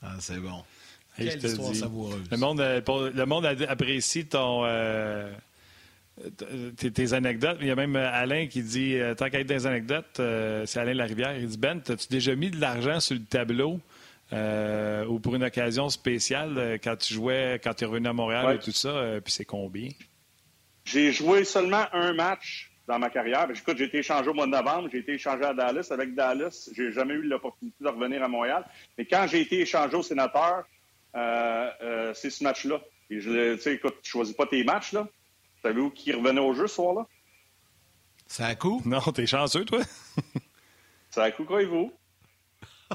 Ah, 0.00 0.14
c'est 0.20 0.38
bon. 0.38 0.62
Hey, 1.18 1.30
Quelle 1.30 1.44
histoire 1.44 1.74
savoureuse. 1.74 2.30
Le 2.30 2.36
monde, 2.36 2.60
le 2.60 3.24
monde 3.24 3.44
apprécie 3.44 4.26
ton, 4.26 4.64
euh, 4.64 5.32
tes, 6.76 7.12
anecdotes. 7.12 7.58
Il 7.60 7.66
y 7.66 7.70
a 7.70 7.76
même 7.76 7.96
Alain 7.96 8.46
qui 8.46 8.62
dit 8.62 8.96
Tant 9.16 9.30
qu'à 9.30 9.40
être 9.40 9.46
des 9.46 9.66
anecdotes, 9.66 10.20
c'est 10.66 10.80
Alain 10.80 10.94
Larivière. 10.94 11.36
Il 11.36 11.46
dit 11.46 11.58
Ben, 11.58 11.80
as-tu 11.88 12.08
déjà 12.08 12.34
mis 12.34 12.50
de 12.50 12.60
l'argent 12.60 13.00
sur 13.00 13.14
le 13.14 13.24
tableau 13.24 13.80
ou 14.32 15.18
pour 15.20 15.34
une 15.34 15.44
occasion 15.44 15.88
spéciale 15.88 16.78
quand 16.82 16.96
tu 16.96 17.14
jouais, 17.14 17.60
quand 17.62 17.74
tu 17.74 17.84
es 17.84 17.86
revenu 17.86 18.08
à 18.08 18.12
Montréal 18.12 18.56
et 18.56 18.58
tout 18.58 18.72
ça 18.72 19.20
Puis 19.24 19.32
c'est 19.32 19.44
combien? 19.44 19.88
J'ai 20.84 21.12
joué 21.12 21.44
seulement 21.44 21.84
un 21.92 22.14
match 22.14 22.70
dans 22.88 22.98
ma 22.98 23.10
carrière. 23.10 23.46
Écoute, 23.50 23.76
j'ai 23.76 23.84
été 23.84 23.98
échangé 23.98 24.30
au 24.30 24.34
mois 24.34 24.46
de 24.46 24.50
novembre, 24.50 24.88
j'ai 24.90 24.98
été 24.98 25.12
échangé 25.12 25.44
à 25.44 25.52
Dallas. 25.52 25.88
Avec 25.90 26.14
Dallas, 26.14 26.70
j'ai 26.74 26.90
jamais 26.90 27.14
eu 27.14 27.22
l'opportunité 27.22 27.76
de 27.78 27.88
revenir 27.88 28.24
à 28.24 28.28
Montréal. 28.28 28.64
Mais 28.96 29.04
quand 29.04 29.26
j'ai 29.30 29.42
été 29.42 29.60
échangé 29.60 29.94
au 29.94 30.02
sénateur, 30.02 30.64
euh, 31.14 31.70
euh, 31.82 32.14
c'est 32.14 32.30
ce 32.30 32.42
match-là. 32.42 32.80
Et 33.10 33.20
je, 33.20 33.56
tu 33.56 33.60
sais, 33.60 33.74
écoute, 33.74 33.96
tu 34.02 34.10
choisis 34.10 34.34
pas 34.34 34.46
tes 34.46 34.64
matchs, 34.64 34.92
là. 34.92 35.06
Savez-vous 35.68 35.90
qui 35.90 36.12
revenait 36.12 36.40
au 36.40 36.54
jeu 36.54 36.66
ce 36.66 36.76
soir-là? 36.76 37.06
C'est 38.26 38.42
à 38.42 38.54
coup? 38.54 38.80
Non, 38.86 39.00
t'es 39.00 39.26
chanceux, 39.26 39.66
toi. 39.66 39.80
Coup, 41.36 41.44
croyez-vous? 41.44 41.92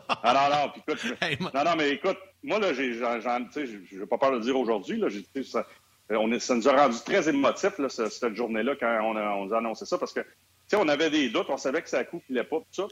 ah 0.07 0.33
non, 0.33 0.55
non, 0.55 0.71
puis 0.71 0.81
écoute, 0.87 1.53
non, 1.53 1.63
non, 1.63 1.75
mais 1.77 1.91
écoute, 1.91 2.17
moi, 2.41 2.57
là, 2.57 2.73
j'ai, 2.73 2.95
n'ai 2.95 4.05
pas 4.07 4.17
peur 4.17 4.31
de 4.31 4.37
le 4.37 4.41
dire 4.41 4.57
aujourd'hui, 4.57 4.97
là, 4.97 5.07
ça, 5.43 5.67
on 6.09 6.31
est, 6.31 6.39
ça 6.39 6.55
nous 6.55 6.67
a 6.67 6.75
rendu 6.75 6.97
très 7.05 7.29
émotifs, 7.29 7.77
là, 7.77 7.89
cette 7.89 8.33
journée-là, 8.33 8.75
quand 8.79 9.01
on, 9.03 9.15
a, 9.17 9.33
on 9.33 9.45
nous 9.45 9.53
a 9.53 9.57
annoncé 9.59 9.85
ça, 9.85 9.99
parce 9.99 10.13
que, 10.13 10.21
tu 10.21 10.27
sais, 10.67 10.77
on 10.77 10.87
avait 10.87 11.11
des 11.11 11.29
doutes, 11.29 11.49
on 11.49 11.57
savait 11.57 11.83
que 11.83 11.89
ça 11.89 11.99
a 11.99 12.03
coup 12.05 12.23
qu'il 12.25 12.41
pas, 12.43 12.57
tout 12.57 12.65
ça. 12.71 12.87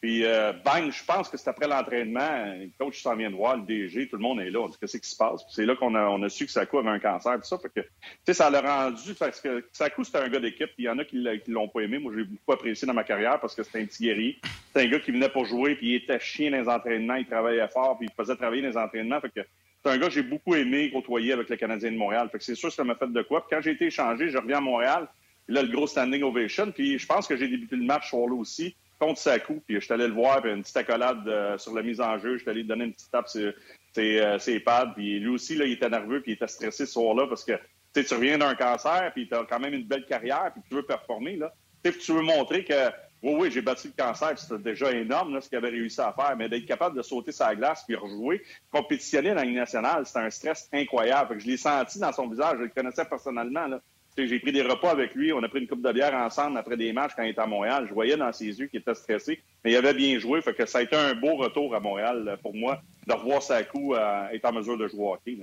Puis, 0.00 0.24
euh, 0.24 0.52
bang, 0.64 0.92
je 0.92 1.04
pense 1.04 1.28
que 1.28 1.36
c'est 1.36 1.50
après 1.50 1.66
l'entraînement, 1.66 2.54
le 2.54 2.70
coach 2.78 3.02
s'en 3.02 3.16
vient 3.16 3.30
de 3.30 3.34
voir, 3.34 3.56
le 3.56 3.64
DG, 3.64 4.08
tout 4.08 4.16
le 4.16 4.22
monde 4.22 4.40
est 4.40 4.50
là. 4.50 4.60
On 4.60 4.68
dit 4.68 4.76
qu'est-ce 4.78 4.98
qui 4.98 5.08
se 5.08 5.16
passe. 5.16 5.44
c'est 5.50 5.66
là 5.66 5.74
qu'on 5.74 5.94
a, 5.96 6.06
on 6.06 6.22
a 6.22 6.28
su 6.28 6.46
que 6.46 6.52
Sakou 6.52 6.78
avait 6.78 6.90
un 6.90 7.00
cancer, 7.00 7.34
tout 7.34 7.44
ça. 7.44 7.58
Fait 7.58 7.68
que, 7.68 7.80
tu 7.80 7.88
sais, 8.26 8.34
ça 8.34 8.48
l'a 8.48 8.60
rendu, 8.60 9.14
parce 9.14 9.40
que 9.40 9.66
Sakou, 9.72 10.04
c'était 10.04 10.18
un 10.18 10.28
gars 10.28 10.38
d'équipe. 10.38 10.70
Il 10.78 10.84
y 10.84 10.88
en 10.88 10.98
a 10.98 11.04
qui, 11.04 11.26
qui 11.44 11.50
l'ont 11.50 11.66
pas 11.66 11.80
aimé. 11.80 11.98
Moi, 11.98 12.12
j'ai 12.16 12.24
beaucoup 12.24 12.52
apprécié 12.52 12.86
dans 12.86 12.94
ma 12.94 13.02
carrière 13.02 13.40
parce 13.40 13.56
que 13.56 13.64
c'était 13.64 13.80
un 13.80 13.86
petit 13.86 14.04
guerrier. 14.04 14.38
C'était 14.68 14.86
un 14.86 14.90
gars 14.90 15.00
qui 15.00 15.10
venait 15.10 15.28
pour 15.30 15.44
jouer, 15.46 15.74
puis 15.74 15.88
il 15.88 15.94
était 15.96 16.20
chien 16.20 16.52
dans 16.52 16.60
les 16.60 16.68
entraînements, 16.68 17.16
il 17.16 17.26
travaillait 17.26 17.68
fort, 17.68 17.98
puis 17.98 18.08
il 18.08 18.14
faisait 18.14 18.36
travailler 18.36 18.62
dans 18.62 18.68
les 18.68 18.76
entraînements. 18.76 19.20
Fait 19.20 19.30
que 19.30 19.40
c'est 19.82 19.90
un 19.90 19.98
gars 19.98 20.06
que 20.06 20.12
j'ai 20.12 20.22
beaucoup 20.22 20.54
aimé 20.54 20.92
côtoyer 20.92 21.32
avec 21.32 21.48
le 21.48 21.56
Canadien 21.56 21.90
de 21.90 21.96
Montréal. 21.96 22.28
Fait 22.30 22.38
que 22.38 22.44
c'est 22.44 22.54
sûr 22.54 22.68
que 22.68 22.74
ça 22.76 22.84
m'a 22.84 22.94
fait 22.94 23.12
de 23.12 23.22
quoi. 23.22 23.44
Puis 23.44 23.56
quand 23.56 23.62
j'ai 23.62 23.72
été 23.72 23.86
échangé, 23.86 24.28
je 24.28 24.38
reviens 24.38 24.58
à 24.58 24.60
Montréal. 24.60 25.08
Là, 25.48 25.62
le 25.62 25.68
gros 25.68 25.88
standing 25.88 26.22
ovation. 26.22 26.70
Puis 26.70 27.00
je 27.00 27.06
pense 27.06 27.26
que 27.26 27.36
j'ai 27.36 27.48
débuté 27.48 27.74
le 27.74 27.84
match 27.84 28.12
aussi 28.14 28.76
contre 28.98 29.20
Sakou, 29.20 29.62
puis 29.64 29.76
je 29.76 29.80
suis 29.80 29.94
allé 29.94 30.08
le 30.08 30.14
voir, 30.14 30.42
puis 30.42 30.50
une 30.50 30.62
petite 30.62 30.76
accolade 30.76 31.26
euh, 31.28 31.58
sur 31.58 31.74
la 31.74 31.82
mise 31.82 32.00
en 32.00 32.18
jeu. 32.18 32.34
Je 32.34 32.42
suis 32.42 32.50
allé 32.50 32.62
lui 32.62 32.68
donner 32.68 32.84
une 32.84 32.92
petite 32.92 33.10
tape 33.10 33.28
sur 33.28 33.52
ses, 33.94 34.20
euh, 34.20 34.60
pads. 34.64 34.92
Puis 34.94 35.20
lui 35.20 35.28
aussi, 35.28 35.56
là, 35.56 35.64
il 35.64 35.72
était 35.72 35.88
nerveux, 35.88 36.20
puis 36.20 36.32
il 36.32 36.34
était 36.34 36.48
stressé 36.48 36.86
ce 36.86 36.92
soir-là 36.92 37.26
parce 37.26 37.44
que 37.44 37.52
tu 37.94 38.14
reviens 38.14 38.38
d'un 38.38 38.54
cancer, 38.54 39.10
puis 39.12 39.28
tu 39.28 39.34
as 39.34 39.44
quand 39.44 39.58
même 39.58 39.74
une 39.74 39.86
belle 39.86 40.06
carrière, 40.06 40.50
puis 40.52 40.62
tu 40.68 40.74
veux 40.74 40.82
performer. 40.82 41.36
Là. 41.36 41.52
tu 41.82 42.12
veux 42.12 42.22
montrer 42.22 42.64
que 42.64 42.90
oui, 43.22 43.34
oui, 43.36 43.50
j'ai 43.50 43.62
battu 43.62 43.88
le 43.88 44.00
cancer, 44.00 44.38
c'était 44.38 44.62
déjà 44.62 44.92
énorme 44.92 45.34
là, 45.34 45.40
ce 45.40 45.48
qu'il 45.48 45.58
avait 45.58 45.70
réussi 45.70 46.00
à 46.00 46.12
faire, 46.12 46.36
mais 46.36 46.48
d'être 46.48 46.66
capable 46.66 46.96
de 46.96 47.02
sauter 47.02 47.32
sa 47.32 47.52
glace 47.56 47.82
puis 47.84 47.96
rejouer, 47.96 48.42
compétitionner 48.70 49.30
dans 49.30 49.42
la 49.42 49.44
nationale, 49.44 50.06
c'était 50.06 50.20
un 50.20 50.30
stress 50.30 50.68
incroyable. 50.72 51.34
Fait 51.34 51.40
je 51.40 51.46
l'ai 51.48 51.56
senti 51.56 51.98
dans 51.98 52.12
son 52.12 52.28
visage, 52.28 52.58
je 52.58 52.62
le 52.62 52.68
connaissais 52.68 53.04
personnellement. 53.04 53.66
Là. 53.66 53.80
J'ai 54.26 54.38
pris 54.40 54.52
des 54.52 54.62
repas 54.62 54.90
avec 54.90 55.14
lui. 55.14 55.32
On 55.32 55.42
a 55.42 55.48
pris 55.48 55.60
une 55.60 55.68
coupe 55.68 55.82
de 55.82 55.92
bière 55.92 56.14
ensemble 56.14 56.58
après 56.58 56.76
des 56.76 56.92
matchs 56.92 57.12
quand 57.16 57.22
il 57.22 57.30
était 57.30 57.40
à 57.40 57.46
Montréal. 57.46 57.86
Je 57.88 57.94
voyais 57.94 58.16
dans 58.16 58.32
ses 58.32 58.46
yeux 58.46 58.66
qu'il 58.66 58.80
était 58.80 58.94
stressé, 58.94 59.40
mais 59.64 59.72
il 59.72 59.76
avait 59.76 59.94
bien 59.94 60.18
joué. 60.18 60.40
Fait 60.42 60.54
que 60.54 60.66
ça 60.66 60.78
a 60.78 60.82
été 60.82 60.96
un 60.96 61.14
beau 61.14 61.36
retour 61.36 61.74
à 61.74 61.80
Montréal 61.80 62.38
pour 62.42 62.54
moi 62.54 62.80
de 63.06 63.12
revoir 63.12 63.42
Sakou 63.42 63.94
euh, 63.94 64.28
être 64.28 64.44
en 64.44 64.52
mesure 64.52 64.76
de 64.76 64.88
jouer 64.88 65.02
au 65.02 65.12
hockey. 65.12 65.38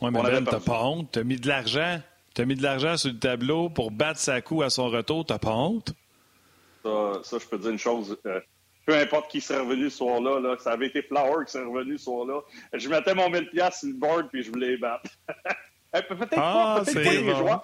Oui, 0.00 0.10
mais 0.12 0.22
Ben, 0.22 0.44
t'as 0.44 0.60
pas 0.60 0.84
honte. 0.84 1.10
T'as 1.12 1.24
mis 1.24 1.36
de 1.36 1.48
l'argent. 1.48 2.00
T'as 2.34 2.44
mis 2.44 2.54
de 2.54 2.62
l'argent 2.62 2.96
sur 2.96 3.10
le 3.10 3.18
tableau 3.18 3.70
pour 3.70 3.90
battre 3.90 4.20
Sakou 4.20 4.62
à 4.62 4.70
son 4.70 4.88
retour. 4.88 5.24
T'as 5.24 5.38
pas 5.38 5.54
honte? 5.54 5.94
Ça, 6.82 7.20
ça, 7.22 7.38
je 7.40 7.46
peux 7.46 7.56
te 7.56 7.62
dire 7.62 7.72
une 7.72 7.78
chose. 7.78 8.18
Euh, 8.26 8.40
peu 8.84 8.94
importe 8.94 9.30
qui 9.30 9.40
serait 9.40 9.60
revenu 9.60 9.90
ce 9.90 9.96
soir-là, 9.98 10.38
là, 10.40 10.56
ça 10.60 10.72
avait 10.72 10.86
été 10.86 11.02
Flower 11.02 11.44
qui 11.44 11.52
serait 11.52 11.64
revenu 11.64 11.98
ce 11.98 12.04
soir-là. 12.04 12.40
Je 12.72 12.88
mettais 12.88 13.14
mon 13.14 13.28
1000$ 13.28 13.76
sur 13.76 13.88
le 13.88 13.94
board 13.94 14.28
puis 14.30 14.42
je 14.42 14.50
voulais 14.50 14.76
battre. 14.76 15.10
Euh, 15.94 16.02
peut-être 16.02 16.30
pas, 16.30 16.76
ah, 16.76 16.82
peut 16.84 16.92
pas 16.92 17.00
les 17.00 17.34
joueurs. 17.34 17.62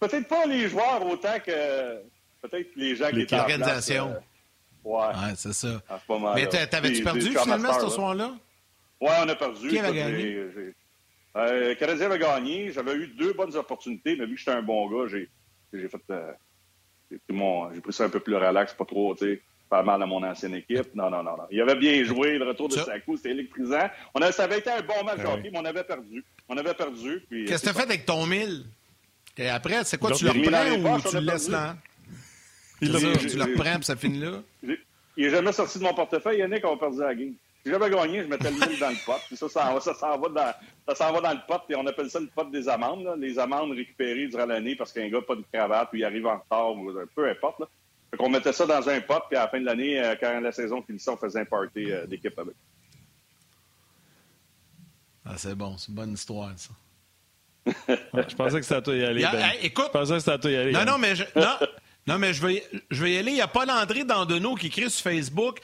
Peut-être 0.00 0.28
pas 0.28 0.46
les 0.46 0.68
joueurs 0.68 1.06
autant 1.06 1.38
que 1.44 2.02
peut-être 2.42 2.70
les 2.76 2.96
gens 2.96 3.10
qui 3.10 3.22
étaient 3.22 3.34
en 3.34 3.38
L'organisation. 3.38 4.10
Euh, 4.10 4.20
ouais. 4.84 5.06
ouais 5.06 5.34
c'est 5.36 5.52
ça. 5.52 5.80
Mais 6.34 6.46
t'avais-tu 6.46 7.02
perdu 7.02 7.36
finalement 7.36 7.72
ce 7.80 7.88
soir-là? 7.88 8.32
Ouais, 9.00 9.10
on 9.22 9.28
a 9.28 9.34
perdu. 9.34 9.68
Qui 9.68 9.78
avait 9.78 9.94
gagné? 9.94 10.34
Euh, 11.36 11.68
le 11.68 11.74
Canadien 11.74 12.06
avait 12.06 12.18
gagné. 12.18 12.72
J'avais 12.72 12.94
eu 12.94 13.08
deux 13.08 13.32
bonnes 13.32 13.54
opportunités, 13.56 14.16
mais 14.16 14.26
vu 14.26 14.34
que 14.34 14.40
j'étais 14.40 14.50
un 14.50 14.62
bon 14.62 14.88
gars, 14.88 15.08
j'ai 15.08 15.28
fait. 15.88 16.00
j'ai 17.10 17.18
pris, 17.18 17.80
pris, 17.80 17.92
ça 17.92 18.04
un 18.04 18.08
peu 18.08 18.20
plus 18.20 18.34
relax, 18.34 18.74
pas 18.74 18.84
trop, 18.84 19.14
tu 19.14 19.24
sais 19.24 19.42
pas 19.68 19.82
mal 19.82 20.02
à 20.02 20.06
mon 20.06 20.22
ancienne 20.22 20.54
équipe. 20.54 20.94
Non, 20.94 21.10
non, 21.10 21.22
non, 21.22 21.36
non. 21.36 21.44
Il 21.50 21.60
avait 21.60 21.76
bien 21.76 22.02
joué. 22.04 22.38
Le 22.38 22.46
retour 22.46 22.68
de 22.68 22.74
Sakou, 22.74 23.16
c'était 23.16 23.30
électrisant. 23.30 23.88
On 24.14 24.20
a, 24.20 24.32
ça 24.32 24.44
avait 24.44 24.58
été 24.58 24.70
un 24.70 24.82
bon 24.82 25.04
match 25.04 25.20
ah 25.24 25.34
hockey, 25.34 25.50
mais 25.52 25.58
on 25.58 25.64
avait 25.64 25.84
perdu. 25.84 26.24
On 26.48 26.56
avait 26.56 26.74
perdu. 26.74 27.22
Qu'est-ce 27.30 27.62
que 27.62 27.70
tu 27.70 27.70
as 27.70 27.74
fait 27.74 27.82
avec 27.82 28.06
ton 28.06 28.26
1000? 28.26 28.64
Et 29.36 29.48
après, 29.48 29.84
c'est 29.84 29.98
quoi? 29.98 30.10
tu 30.12 30.24
le 30.24 30.30
reprends 30.30 30.96
ou 30.96 31.00
tu 31.00 31.14
le 31.14 31.20
laisses 31.20 31.48
là? 31.48 31.76
tu 32.80 32.86
le 32.86 33.42
reprends 33.42 33.78
et 33.78 33.82
ça 33.82 33.96
finit 33.96 34.20
là? 34.20 34.42
Il 35.16 35.24
n'est 35.24 35.30
jamais 35.30 35.52
sorti 35.52 35.78
de 35.78 35.84
mon 35.84 35.94
portefeuille. 35.94 36.38
Yannick, 36.38 36.64
on 36.64 36.74
a 36.74 36.78
perdu 36.78 37.00
la 37.00 37.14
game. 37.14 37.34
Si 37.64 37.72
j'avais 37.72 37.90
gagné, 37.90 38.22
je 38.22 38.28
mettais 38.28 38.50
le 38.50 38.56
1000 38.56 38.78
dans 38.78 38.88
le 38.88 39.04
pot. 39.04 39.20
Puis 39.26 39.36
ça, 39.36 39.48
ça, 39.48 39.80
ça 39.80 39.94
s'en 39.94 40.18
va, 40.18 40.28
dans, 40.28 40.94
ça 40.94 41.10
va 41.10 41.20
dans 41.20 41.32
le 41.32 41.46
pot. 41.46 41.60
Et 41.68 41.74
on 41.74 41.86
appelle 41.86 42.08
ça 42.08 42.20
le 42.20 42.28
pot 42.28 42.48
des 42.50 42.68
amendes. 42.68 43.04
Là. 43.04 43.16
Les 43.16 43.38
amendes 43.38 43.72
récupérées 43.72 44.28
durant 44.28 44.46
l'année 44.46 44.76
parce 44.76 44.92
qu'un 44.92 45.08
gars 45.08 45.18
n'a 45.18 45.22
pas 45.22 45.34
de 45.34 45.44
cravate 45.52 45.88
ou 45.92 45.96
il 45.96 46.04
arrive 46.04 46.26
en 46.26 46.38
retard 46.38 46.76
ou 46.76 46.92
peu 47.14 47.28
importe. 47.28 47.60
Là. 47.60 47.68
Fait 48.10 48.16
qu'on 48.16 48.30
mettait 48.30 48.52
ça 48.52 48.66
dans 48.66 48.88
un 48.88 49.00
pot, 49.00 49.22
puis 49.28 49.36
à 49.36 49.42
la 49.42 49.48
fin 49.48 49.60
de 49.60 49.66
l'année, 49.66 50.00
euh, 50.00 50.16
quand 50.18 50.40
la 50.40 50.52
saison 50.52 50.82
finissait, 50.82 51.10
on 51.10 51.16
faisait 51.16 51.40
un 51.40 51.44
party 51.44 51.92
euh, 51.92 52.06
d'équipe 52.06 52.38
avec. 52.38 52.54
Ah, 55.26 55.34
c'est 55.36 55.54
bon, 55.54 55.76
c'est 55.76 55.88
une 55.88 55.94
bonne 55.94 56.12
histoire, 56.12 56.52
ça. 56.56 56.70
je 57.88 58.34
pensais 58.34 58.56
que 58.56 58.62
c'était 58.62 58.76
à 58.76 58.82
toi 58.82 58.94
y 58.94 59.04
aller. 59.04 59.22
Ben. 59.22 59.50
écoute, 59.60 59.86
je 59.88 59.92
pensais 59.92 60.14
que 60.14 60.18
c'était 60.20 60.32
à 60.32 60.38
toi 60.38 60.50
y 60.50 60.56
aller. 60.56 60.72
Non, 60.72 60.86
non, 60.86 60.98
mais 60.98 61.14
je, 61.14 61.24
non, 61.36 61.56
non, 62.06 62.18
mais 62.18 62.32
je 62.32 62.46
vais, 62.46 62.64
je 62.90 63.04
vais 63.04 63.12
y 63.12 63.18
aller. 63.18 63.32
Il 63.32 63.36
y 63.36 63.42
a 63.42 63.48
Paul 63.48 63.70
André 63.70 64.04
Dandonneau 64.04 64.54
qui 64.54 64.68
écrit 64.68 64.88
sur 64.88 65.02
Facebook. 65.02 65.60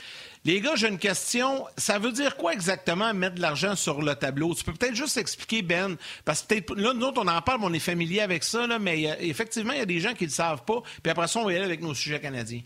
Les 0.47 0.61
gars, 0.61 0.75
j'ai 0.77 0.89
une 0.89 0.99
question. 0.99 1.65
Ça 1.79 1.99
veut 1.99 2.13
dire 2.13 2.37
quoi 2.37 2.53
exactement 2.53 3.15
mettre 3.15 3.37
de 3.37 3.41
l'argent 3.41 3.75
sur 3.77 4.03
le 4.03 4.15
tableau? 4.15 4.55
Tu 4.55 4.63
peux 4.63 4.75
peut-être 4.75 4.95
juste 4.95 5.17
expliquer, 5.17 5.63
Ben, 5.63 5.97
parce 6.27 6.43
que 6.43 6.49
peut-être, 6.49 6.75
là, 6.75 6.93
nous 6.93 7.07
autres, 7.07 7.23
on 7.25 7.29
en 7.29 7.41
parle, 7.41 7.61
on 7.63 7.73
est 7.73 7.79
familier 7.79 8.21
avec 8.21 8.45
ça, 8.45 8.67
là, 8.67 8.79
mais 8.79 9.17
effectivement, 9.21 9.73
il 9.73 9.79
y 9.79 9.83
a 9.83 9.87
des 9.87 10.01
gens 10.01 10.13
qui 10.13 10.25
ne 10.25 10.29
le 10.29 10.35
savent 10.35 10.65
pas. 10.67 10.83
Puis 11.03 11.11
après 11.11 11.29
ça, 11.29 11.41
on 11.41 11.47
va 11.47 11.53
y 11.55 11.57
aller 11.57 11.65
avec 11.65 11.81
nos 11.81 11.95
sujets 11.95 12.21
canadiens. 12.21 12.61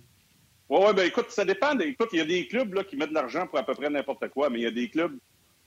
Oui, 0.69 0.81
ouais, 0.81 0.93
ben 0.93 1.07
écoute, 1.07 1.27
ça 1.31 1.45
dépend. 1.45 1.79
écoute, 1.79 2.09
il 2.13 2.19
y 2.19 2.23
a 2.23 2.25
des 2.25 2.49
clubs 2.49 2.75
là, 2.75 2.83
qui 2.83 2.97
mettent 2.97 3.11
de 3.11 3.15
l'argent 3.15 3.47
pour 3.47 3.59
à 3.61 3.63
peu 3.63 3.75
près 3.75 3.89
n'importe 3.89 4.29
quoi, 4.29 4.51
mais 4.51 4.59
il 4.59 4.63
y 4.63 4.67
a 4.67 4.73
des 4.73 4.89
clubs, 4.89 5.17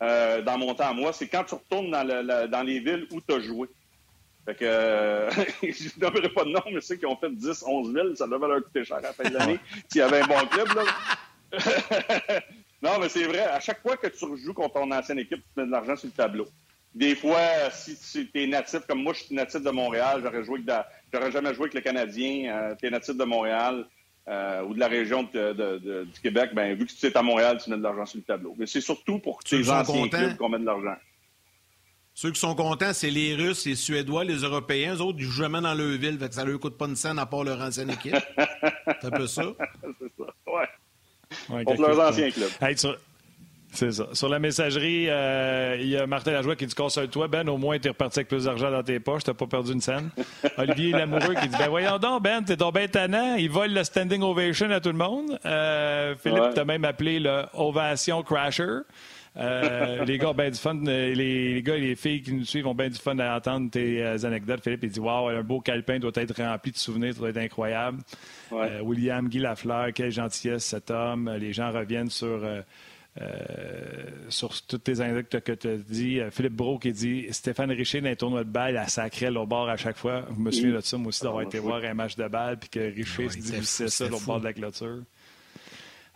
euh, 0.03 0.41
dans 0.41 0.57
mon 0.57 0.76
temps 0.76 0.89
à 0.89 0.93
moi, 0.93 1.14
c'est 1.14 1.28
quand 1.28 1.45
tu 1.45 1.55
retournes 1.55 1.91
dans, 1.91 2.49
dans 2.49 2.64
les 2.64 2.80
villes 2.80 3.07
où 3.12 3.22
tu 3.22 3.34
as 3.34 3.39
joué. 3.39 3.70
Fait 4.45 4.55
que, 4.55 4.66
euh, 4.66 5.30
je 5.64 5.68
ne 5.68 5.99
donnerai 5.99 6.30
pas 6.30 6.43
de 6.43 6.49
nom, 6.49 6.62
mais 6.74 6.82
ceux 6.82 6.95
qui 6.95 7.05
ont 7.05 7.16
fait 7.16 7.34
10, 7.34 7.64
11 7.66 7.93
000, 7.93 8.16
ça 8.16 8.28
devait 8.28 8.47
leur 8.47 8.64
coûter 8.64 8.84
cher 8.84 8.97
à 8.97 9.01
la 9.01 9.14
fin 9.14 9.24
de 9.24 9.34
l'année 9.34 9.59
s'il 9.89 9.99
y 9.99 10.03
avait 10.03 10.22
un 10.22 10.28
bon 10.28 10.45
club. 10.47 10.68
Là. 10.76 10.84
non, 12.82 12.99
mais 12.99 13.10
c'est 13.10 13.26
vrai. 13.26 13.41
À 13.41 13.60
chaque 13.60 13.82
fois 13.82 13.97
que 13.97 14.08
tu 14.08 14.26
rejoues 14.26 14.54
contre 14.54 14.76
ton 14.76 14.91
ancienne 14.91 15.20
équipe, 15.20 15.41
tu 15.41 15.60
mets 15.60 15.66
de 15.66 15.72
l'argent 15.72 15.95
sur 15.95 16.08
le 16.08 16.14
tableau. 16.14 16.47
Des 16.93 17.16
fois, 17.16 17.70
si 17.72 17.97
tu 17.97 18.30
es 18.34 18.47
natif, 18.47 18.82
comme 18.88 19.04
moi, 19.04 19.14
je 19.14 19.24
suis 19.24 19.36
natif 19.36 19.62
de 19.62 19.70
Montréal, 19.70 20.22
j'aurais 20.24 20.43
joué 20.43 20.62
j'aurais 21.14 21.32
jamais 21.32 21.54
joué 21.54 21.64
avec 21.64 21.74
le 21.74 21.82
Canadien. 21.82 22.54
Euh, 22.54 22.76
tu 22.76 22.88
es 22.88 22.89
natif 22.89 23.16
de 23.16 23.24
Montréal 23.24 23.86
euh, 24.28 24.64
ou 24.64 24.74
de 24.74 24.80
la 24.80 24.88
région 24.88 25.24
de, 25.34 26.04
du 26.04 26.20
Québec, 26.22 26.52
ben 26.54 26.76
vu 26.76 26.86
que 26.86 26.91
tu 26.91 27.06
es 27.06 27.18
à 27.18 27.22
Montréal, 27.22 27.60
tu 27.64 27.70
mets 27.70 27.78
de 27.78 27.84
l'argent 27.84 28.06
sur 28.06 28.18
le 28.18 28.24
tableau. 28.24 28.56
Mais 28.58 28.66
c'est 28.66 28.82
surtout 28.82 29.20
pour 29.20 29.39
tes 29.43 29.70
anciens 29.70 30.08
clubs 30.10 30.38
qu'on 30.38 30.49
met 30.49 30.60
de 30.60 30.66
l'argent. 30.66 30.95
Ceux 32.14 32.32
qui 32.32 32.39
sont 32.39 32.56
contents, 32.56 32.93
c'est 32.93 33.10
les 33.10 33.36
Russes, 33.36 33.66
les 33.66 33.76
Suédois, 33.76 34.26
les 34.26 34.43
Européens. 34.43 34.93
Les 34.95 35.02
autres, 35.02 35.18
ils 35.20 35.26
jouent 35.26 35.41
jamais 35.43 35.62
dans 35.62 35.74
leur 35.74 35.97
ville, 35.97 36.20
fait 36.20 36.28
que 36.28 36.36
ça 36.36 36.43
leur 36.43 36.60
coûte 36.60 36.78
pas 36.78 36.86
une 36.86 36.95
scène 36.95 37.18
à 37.20 37.26
part 37.26 37.43
leur 37.43 37.62
ancienne 37.62 37.89
équipe. 37.89 38.16
c'est 39.02 39.06
un 39.06 39.12
peu 39.12 39.28
ça. 39.28 39.43
c'est 39.99 40.12
ça, 40.18 40.34
ouais. 41.49 41.63
Contre 41.63 41.82
leurs 41.82 41.99
anciens 41.99 42.32
clubs. 42.32 42.49
C'est 43.73 43.91
ça. 43.91 44.07
Sur 44.11 44.27
la 44.27 44.39
messagerie, 44.39 45.05
euh, 45.09 45.77
il 45.79 45.88
y 45.88 45.97
a 45.97 46.05
Martin 46.05 46.32
Lajoie 46.32 46.57
qui 46.57 46.65
dit 46.65 46.75
Console-toi, 46.75 47.29
Ben, 47.29 47.47
au 47.47 47.57
moins, 47.57 47.79
tu 47.79 47.88
es 47.88 47.91
reparti 47.91 48.19
avec 48.19 48.27
plus 48.27 48.43
d'argent 48.43 48.69
dans 48.69 48.84
tes 48.84 48.99
poches, 48.99 49.23
t'as 49.23 49.34
pas 49.34 49.47
perdu 49.47 49.71
une 49.71 49.79
scène. 49.79 50.09
Olivier 50.57 50.91
Lamoureux 50.91 51.36
qui 51.36 51.47
dit 51.47 51.55
Ben, 51.57 51.69
voyons 51.69 51.97
donc, 51.97 52.21
Ben, 52.21 52.43
t'es 52.43 52.57
ton 52.57 52.71
ben 52.71 52.89
tannant, 52.89 53.36
il 53.36 53.49
vole 53.49 53.71
le 53.71 53.84
standing 53.84 54.21
ovation 54.23 54.69
à 54.71 54.82
tout 54.82 54.89
le 54.91 54.97
monde. 54.97 55.39
Euh, 55.45 56.15
Philippe 56.21 56.53
t'a 56.53 56.65
même 56.65 56.84
appelé 56.84 57.19
le 57.19 57.43
Ovation 57.53 58.23
Crasher. 58.23 58.79
Euh, 59.38 60.03
les 60.03 60.17
gars 60.17 60.29
ont 60.29 60.34
bien 60.34 60.49
du 60.49 60.57
fun. 60.57 60.77
Les, 60.84 61.61
gars 61.63 61.75
et 61.75 61.79
les 61.79 61.95
filles 61.95 62.21
qui 62.21 62.34
nous 62.34 62.45
suivent 62.45 62.67
ont 62.67 62.75
bien 62.75 62.89
du 62.89 62.99
fun 62.99 63.17
à 63.19 63.38
entendre 63.38 63.69
tes 63.71 64.03
anecdotes. 64.25 64.61
Philippe, 64.63 64.84
il 64.84 64.89
dit 64.89 64.99
Waouh, 64.99 65.29
un 65.29 65.43
beau 65.43 65.61
calepin 65.61 65.99
doit 65.99 66.11
être 66.15 66.41
rempli 66.41 66.71
de 66.71 66.77
souvenirs, 66.77 67.13
ça 67.13 67.19
doit 67.19 67.29
être 67.29 67.38
incroyable. 67.38 67.99
William, 68.82 69.27
Guy 69.29 69.39
Lafleur, 69.39 69.93
quelle 69.93 70.11
gentillesse 70.11 70.65
cet 70.65 70.91
homme. 70.91 71.29
Les 71.39 71.53
gens 71.53 71.71
reviennent 71.71 72.09
sur 72.09 72.43
euh, 73.19 73.25
sur 74.29 74.53
toutes 74.61 74.88
les 74.88 75.01
anecdotes 75.01 75.43
que 75.43 75.51
tu 75.51 75.67
as 75.67 75.75
dit. 75.75 76.19
Euh, 76.21 76.32
Philippe 76.32 76.53
Bro 76.53 76.79
qui 76.79 76.93
dit 76.93 77.27
Stéphane 77.32 77.69
Richer 77.69 77.99
dans 77.99 78.07
les 78.07 78.15
tournois 78.15 78.45
de 78.45 78.49
balle, 78.49 78.77
a 78.77 78.88
sacré 78.88 79.27
au 79.27 79.45
bord 79.45 79.67
à 79.67 79.75
chaque 79.75 79.97
fois. 79.97 80.25
Je 80.34 80.39
me 80.39 80.49
souviens 80.49 80.75
de 80.75 80.79
ça, 80.79 80.97
moi 80.97 81.09
aussi, 81.09 81.21
d'avoir 81.21 81.41
ah, 81.41 81.45
été 81.45 81.59
voir 81.59 81.84
un 81.84 81.93
match 81.93 82.15
de 82.15 82.25
balle 82.29 82.57
puis 82.57 82.69
que 82.69 82.79
Richer 82.79 83.27
se 83.27 83.38
dit 83.38 83.65
ça 83.65 84.05
au 84.05 84.19
bord 84.21 84.39
de 84.39 84.45
la 84.45 84.53
clôture. 84.53 85.03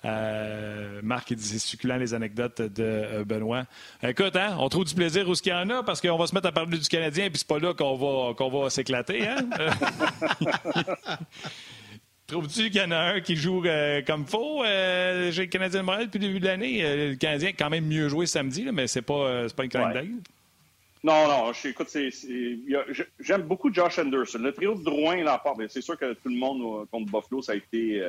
Euh, 0.04 1.00
Marc 1.02 1.32
il 1.32 1.38
dit 1.38 1.48
c'est 1.48 1.58
succulent 1.58 1.98
les 1.98 2.14
anecdotes 2.14 2.62
de 2.62 3.24
Benoît. 3.24 3.66
Écoute, 4.04 4.36
hein, 4.36 4.56
on 4.60 4.70
trouve 4.70 4.86
du 4.86 4.93
plaisir 4.93 5.28
où 5.28 5.34
ce 5.34 5.41
qu'il 5.41 5.52
y 5.52 5.56
en 5.56 5.70
a 5.70 5.84
parce 5.84 6.02
qu'on 6.02 6.18
va 6.18 6.28
se 6.28 6.36
mettre 6.36 6.48
à 6.48 6.52
parler 6.52 6.78
du 6.78 6.88
Canadien 6.88 7.30
puis 7.30 7.39
c'est 7.39 7.48
pas 7.48 7.60
là 7.60 7.74
qu'on 7.74 7.96
va 7.96 8.34
qu'on 8.36 8.50
va 8.50 8.70
s'éclater, 8.70 9.28
hein? 9.28 9.38
Trouves-tu 12.28 12.72
qu'il 12.72 12.82
y 12.82 12.82
en 12.82 12.89
a 12.89 12.98
un 12.98 13.22
qui 13.22 13.36
joue 13.36 13.64
euh, 13.66 14.02
comme 14.02 14.26
faux? 14.26 14.64
Euh, 14.64 15.30
j'ai 15.32 15.43
le 15.43 15.48
Canadien 15.48 15.82
de 15.82 15.86
Montréal 15.86 16.06
depuis 16.08 16.18
le 16.18 16.28
début 16.28 16.39
de 16.39 16.46
l'année? 16.46 16.84
Euh, 16.84 17.10
le 17.12 17.16
Canadien 17.16 17.50
a 17.50 17.54
quand 17.54 17.70
même 17.70 17.86
mieux 17.86 18.10
joué 18.10 18.26
samedi, 18.26 18.64
là, 18.64 18.72
mais 18.72 18.88
c'est 18.88 19.04
pas, 19.04 19.48
pas 19.56 19.64
une 19.64 19.70
clin 19.70 19.91
d'œil. 19.91 20.12
Non, 21.04 21.28
non, 21.28 21.52
écoute, 21.52 21.96
j'aime 23.20 23.43
beaucoup 23.43 23.72
Josh 23.72 24.00
Anderson. 24.00 24.39
Le 24.39 24.52
trio 24.54 24.74
de 24.74 24.84
Drouin, 24.84 25.24
là, 25.24 25.38
part, 25.38 25.54
c'est 25.70 25.82
sûr 25.82 26.00
que 26.00 26.14
tout 26.14 26.30
le 26.30 26.38
monde 26.38 26.88
contre 26.89 27.12
Buffalo, 27.12 27.43
ça 27.43 27.52
a 27.52 27.56
été, 27.56 28.04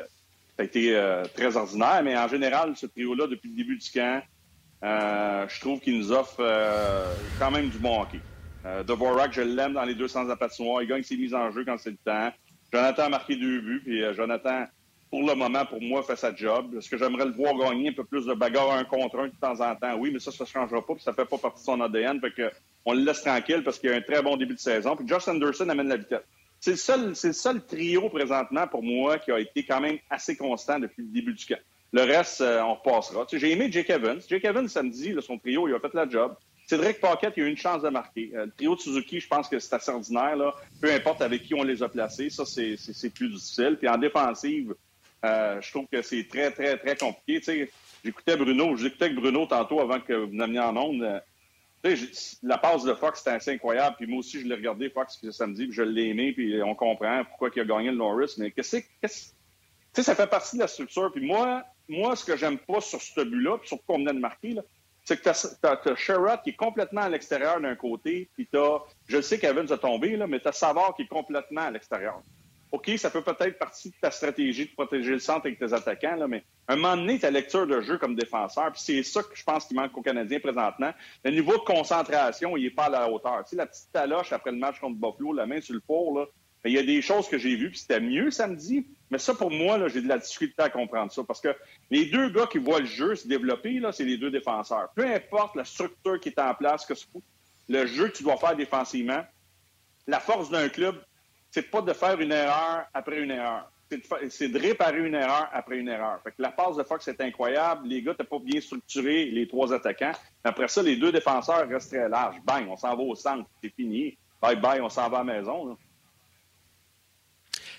ça 0.57 0.63
a 0.63 0.65
été 0.65 0.99
très 1.35 1.57
ordinaire, 1.57 2.03
mais 2.03 2.17
en 2.17 2.29
général, 2.29 2.75
ce 2.77 2.87
trio-là, 2.87 3.27
depuis 3.27 3.51
le 3.51 3.57
début 3.57 3.77
du 3.77 3.91
camp, 3.91 4.23
je 4.83 5.61
trouve 5.61 5.81
qu'il 5.81 5.99
nous 5.99 6.13
offre 6.13 6.43
quand 7.39 7.51
même 7.51 7.69
du 7.69 7.79
bon 7.79 8.01
hockey. 8.01 8.21
Dvorak, 8.87 9.33
je 9.33 9.43
l'aime 9.43 9.75
dans 9.75 9.85
les 9.85 9.95
deux 9.95 10.09
sens 10.09 10.25
de 10.25 10.31
la. 10.35 10.83
Il 10.83 10.89
gagne 10.89 11.03
ses 11.03 11.17
mises 11.17 11.35
en 11.35 11.51
jeu 11.51 11.65
quand 11.65 11.77
c'est 11.79 11.91
le 11.91 11.99
temps. 12.05 12.33
Jonathan 12.73 13.05
a 13.05 13.09
marqué 13.09 13.37
deux 13.37 13.61
buts, 13.61 13.81
puis 13.85 14.03
euh, 14.03 14.13
Jonathan, 14.15 14.65
pour 15.11 15.23
le 15.23 15.35
moment, 15.35 15.65
pour 15.65 15.81
moi, 15.81 16.03
fait 16.03 16.17
sa 16.17 16.35
job. 16.35 16.75
Est-ce 16.77 16.91
que 16.91 16.99
j'aimerais 16.99 17.27
le 17.27 17.33
voir 17.33 17.55
gagner 17.55 17.91
un 17.91 17.93
peu 17.93 18.05
plus 18.05 18.27
de 18.27 18.35
bagarre 18.35 18.73
un 18.73 18.85
contre 18.85 19.21
un 19.21 19.29
de 19.29 19.35
temps 19.41 19.61
en 19.61 19.75
temps? 19.77 19.97
Oui, 19.97 20.11
mais 20.13 20.19
ça, 20.19 20.33
ça 20.33 20.45
ne 20.45 20.49
changera 20.49 20.85
pas, 20.85 20.95
puis 20.95 21.03
ça 21.03 21.13
ne 21.13 21.17
fait 21.17 21.25
pas 21.25 21.39
partie 21.39 21.61
de 21.61 21.65
son 21.65 21.81
ADN. 21.81 22.21
Fait 22.21 22.53
on 22.85 22.93
le 22.93 23.01
laisse 23.01 23.23
tranquille 23.23 23.63
parce 23.65 23.79
qu'il 23.79 23.91
a 23.91 23.95
un 23.95 24.01
très 24.01 24.23
bon 24.23 24.37
début 24.37 24.55
de 24.55 24.61
saison. 24.61 24.97
Puis 24.97 25.07
Josh 25.07 25.29
Anderson 25.29 25.69
amène 25.69 25.89
la 25.89 25.97
vitesse. 25.97 26.23
C'est 26.61 26.73
le 26.73 26.77
seul, 26.77 27.17
c'est 27.17 27.29
le 27.29 27.35
seul 27.35 27.65
trio 27.65 28.09
présentement 28.09 28.67
pour 28.67 28.83
moi 28.83 29.19
qui 29.19 29.31
a 29.31 29.39
été 29.39 29.65
quand 29.65 29.81
même 29.81 29.99
assez 30.11 30.37
constant 30.37 30.79
depuis 30.79 31.03
le 31.03 31.09
début 31.09 31.35
du 31.35 31.45
camp. 31.45 31.61
Le 31.93 32.03
reste, 32.03 32.41
euh, 32.41 32.61
on 32.63 32.75
repassera. 32.75 33.27
j'ai 33.33 33.53
aimé 33.53 33.69
Jake 33.71 33.91
Evans. 33.91 34.21
Jake 34.29 34.45
Evans, 34.45 34.69
samedi, 34.69 35.15
son 35.21 35.39
trio, 35.39 35.69
il 35.69 35.75
a 35.75 35.81
fait 35.81 35.95
la 35.95 36.09
job. 36.09 36.35
Cédric 36.67 37.01
Paquette, 37.01 37.35
il 37.37 37.45
a 37.45 37.47
eu 37.47 37.51
une 37.51 37.57
chance 37.57 37.83
de 37.83 37.89
marquer. 37.89 38.33
Euh, 38.35 38.47
le 38.47 38.51
trio 38.51 38.75
de 38.75 38.81
Suzuki, 38.81 39.21
je 39.21 39.29
pense 39.29 39.49
que 39.49 39.59
c'est 39.59 39.75
assez 39.75 39.91
ordinaire. 39.91 40.37
Là. 40.37 40.55
Peu 40.81 40.93
importe 40.93 41.23
avec 41.23 41.45
qui 41.45 41.55
on 41.55 41.63
les 41.63 41.83
a 41.83 41.89
placés, 41.89 42.29
ça, 42.29 42.45
c'est 42.45 43.11
plus 43.11 43.29
difficile. 43.29 43.77
Puis 43.79 43.89
en 43.89 43.99
défensive, 43.99 44.75
euh, 45.25 45.61
je 45.61 45.71
trouve 45.71 45.87
que 45.91 46.03
c'est 46.03 46.27
très, 46.29 46.51
très, 46.51 46.77
très 46.77 46.97
compliqué. 46.97 47.71
J'écoutais 48.05 48.37
Bruno, 48.37 48.77
j'écoutais 48.77 49.11
Bruno 49.11 49.47
tantôt 49.47 49.81
avant 49.81 50.01
que 50.01 50.13
vous 50.13 50.33
m'ameniez 50.33 50.61
en 50.61 50.77
onde. 50.77 51.23
La 52.43 52.59
passe 52.59 52.85
de 52.85 52.95
Fox, 52.95 53.19
c'était 53.19 53.37
assez 53.37 53.53
incroyable. 53.53 53.97
Puis 53.99 54.07
moi 54.07 54.19
aussi, 54.19 54.41
je 54.41 54.47
l'ai 54.47 54.55
regardé, 54.55 54.91
Fox, 54.91 55.19
samedi, 55.31 55.67
puis 55.67 55.75
je 55.75 55.83
l'ai 55.83 56.09
aimé, 56.09 56.33
puis 56.33 56.63
on 56.63 56.75
comprend 56.75 57.25
pourquoi 57.25 57.51
il 57.55 57.61
a 57.61 57.65
gagné 57.65 57.91
le 57.91 57.97
Norris. 57.97 58.35
Mais 58.39 58.51
qu'est-ce 58.51 58.79
que 59.93 60.03
ça 60.03 60.15
fait 60.15 60.27
partie 60.27 60.57
de 60.57 60.63
la 60.63 60.69
structure. 60.69 61.11
Puis 61.13 61.27
moi, 61.27 61.65
moi, 61.89 62.17
ce 62.17 62.25
que 62.25 62.37
j'aime 62.37 62.59
pas 62.59 62.81
sur 62.81 63.01
ce 63.01 63.21
but-là, 63.21 63.59
puis 63.59 63.69
surtout 63.69 63.85
qu'on 63.87 63.99
venait 63.99 64.13
de 64.13 64.19
marquer, 64.19 64.57
c'est 65.05 65.17
que 65.17 65.23
tu 65.23 65.29
as, 65.29 65.97
Sherrod 65.97 66.43
qui 66.43 66.51
est 66.51 66.57
complètement 66.57 67.03
à 67.03 67.09
l'extérieur 67.09 67.61
d'un 67.61 67.77
côté, 67.77 68.29
puis 68.35 68.49
tu 68.53 68.59
je 69.07 69.21
sais 69.21 69.39
qu'Evans 69.39 69.71
a 69.71 69.79
tombé, 69.79 70.17
là, 70.17 70.27
mais 70.27 70.41
tu 70.41 70.49
as 70.49 70.53
Savard 70.53 70.95
qui 70.97 71.03
est 71.03 71.09
complètement 71.09 71.63
à 71.63 71.71
l'extérieur. 71.71 72.21
OK, 72.73 72.91
ça 72.97 73.11
peut 73.11 73.23
peut-être 73.23 73.59
partie 73.59 73.91
de 73.91 73.95
ta 74.01 74.11
stratégie 74.11 74.67
de 74.67 74.73
protéger 74.73 75.13
le 75.13 75.19
centre 75.19 75.47
avec 75.47 75.59
tes 75.59 75.73
attaquants, 75.73 76.17
là, 76.17 76.27
mais 76.27 76.45
à 76.67 76.73
un 76.73 76.77
moment 76.77 76.97
donné, 76.97 77.19
ta 77.19 77.31
lecture 77.31 77.67
de 77.67 77.81
jeu 77.81 77.97
comme 77.99 78.17
défenseur, 78.17 78.73
puis 78.73 78.83
c'est 78.83 79.03
ça 79.03 79.23
que 79.23 79.35
je 79.35 79.45
pense 79.45 79.67
qui 79.67 79.75
manque 79.75 79.97
aux 79.97 80.03
Canadiens 80.03 80.41
présentement. 80.41 80.93
Le 81.25 81.31
niveau 81.31 81.53
de 81.53 81.65
concentration, 81.65 82.57
il 82.57 82.65
n'est 82.65 82.71
pas 82.71 82.87
à 82.87 82.91
la 82.91 83.11
hauteur. 83.11 83.45
Tu 83.45 83.51
sais, 83.51 83.57
la 83.57 83.67
petite 83.67 83.93
taloche 83.93 84.33
après 84.33 84.51
le 84.51 84.59
match 84.59 84.81
contre 84.81 84.97
Buffalo, 84.97 85.33
la 85.33 85.47
main 85.47 85.61
sur 85.61 85.75
le 85.75 85.83
four, 85.87 86.19
là, 86.19 86.27
il 86.65 86.73
y 86.73 86.79
a 86.79 86.83
des 86.83 87.01
choses 87.01 87.29
que 87.29 87.39
j'ai 87.39 87.55
vues, 87.55 87.71
puis 87.71 87.79
c'était 87.79 88.01
mieux 88.01 88.31
samedi. 88.31 88.87
Mais 89.11 89.19
ça, 89.19 89.35
pour 89.35 89.51
moi, 89.51 89.87
j'ai 89.89 90.03
de 90.03 90.09
la 90.09 90.19
difficulté 90.19 90.63
à 90.63 90.69
comprendre 90.69 91.13
ça. 91.13 91.23
Parce 91.23 91.41
que 91.41 91.55
les 91.91 92.07
deux 92.07 92.31
gars 92.31 92.47
qui 92.51 92.59
voient 92.59 92.81
le 92.81 92.87
jeu 92.87 93.15
se 93.15 93.29
développer, 93.29 93.81
c'est 93.93 94.05
les 94.05 94.19
deux 94.19 94.31
défenseurs. 94.31 94.89
Peu 94.95 95.07
importe 95.07 95.55
la 95.55 95.65
structure 95.65 96.19
qui 96.19 96.31
est 96.31 96.41
en 96.41 96.55
place, 96.55 96.85
que 96.85 96.95
le 97.69 97.87
jeu 97.87 98.09
que 98.09 98.17
tu 98.17 98.25
dois 98.25 98.37
faire 98.37 98.57
défensivement, 98.57 99.25
la 100.09 100.21
force 100.21 100.51
d'un 100.51 100.69
club, 100.69 101.01
c'est 101.57 101.71
pas 101.71 101.81
de 101.81 101.95
faire 101.95 102.21
une 102.21 102.33
erreur 102.33 102.85
après 102.93 103.19
une 103.19 103.31
erreur. 103.31 103.71
C'est 104.29 104.49
de, 104.49 104.59
réparer 104.59 104.99
une 104.99 105.15
erreur 105.15 105.49
après 105.55 105.79
une 105.79 105.89
erreur. 105.89 106.21
Fait 106.23 106.33
que 106.33 106.43
la 106.43 106.51
passe 106.51 106.77
de 106.77 106.83
Fox 106.83 107.09
est 107.09 107.19
incroyable. 107.23 107.89
Les 107.89 108.03
gars, 108.03 108.13
t'as 108.15 108.25
pas 108.25 108.39
bien 108.39 108.61
structuré 108.61 109.25
les 109.25 109.49
trois 109.49 109.73
attaquants. 109.73 110.13
Après 110.45 110.69
ça, 110.69 110.83
les 110.83 110.97
deux 110.97 111.13
défenseurs 111.13 111.67
restent 111.67 111.95
très 111.95 112.11
larges. 112.11 112.37
Bang, 112.45 112.67
on 112.69 112.77
s'en 112.77 112.95
va 112.95 113.03
au 113.03 113.15
centre. 113.15 113.49
C'est 113.63 113.73
fini. 113.75 114.19
Bye 114.43 114.61
bye, 114.61 114.83
on 114.83 114.91
s'en 114.91 115.09
va 115.09 115.21
à 115.21 115.25
la 115.25 115.33
maison. 115.33 115.79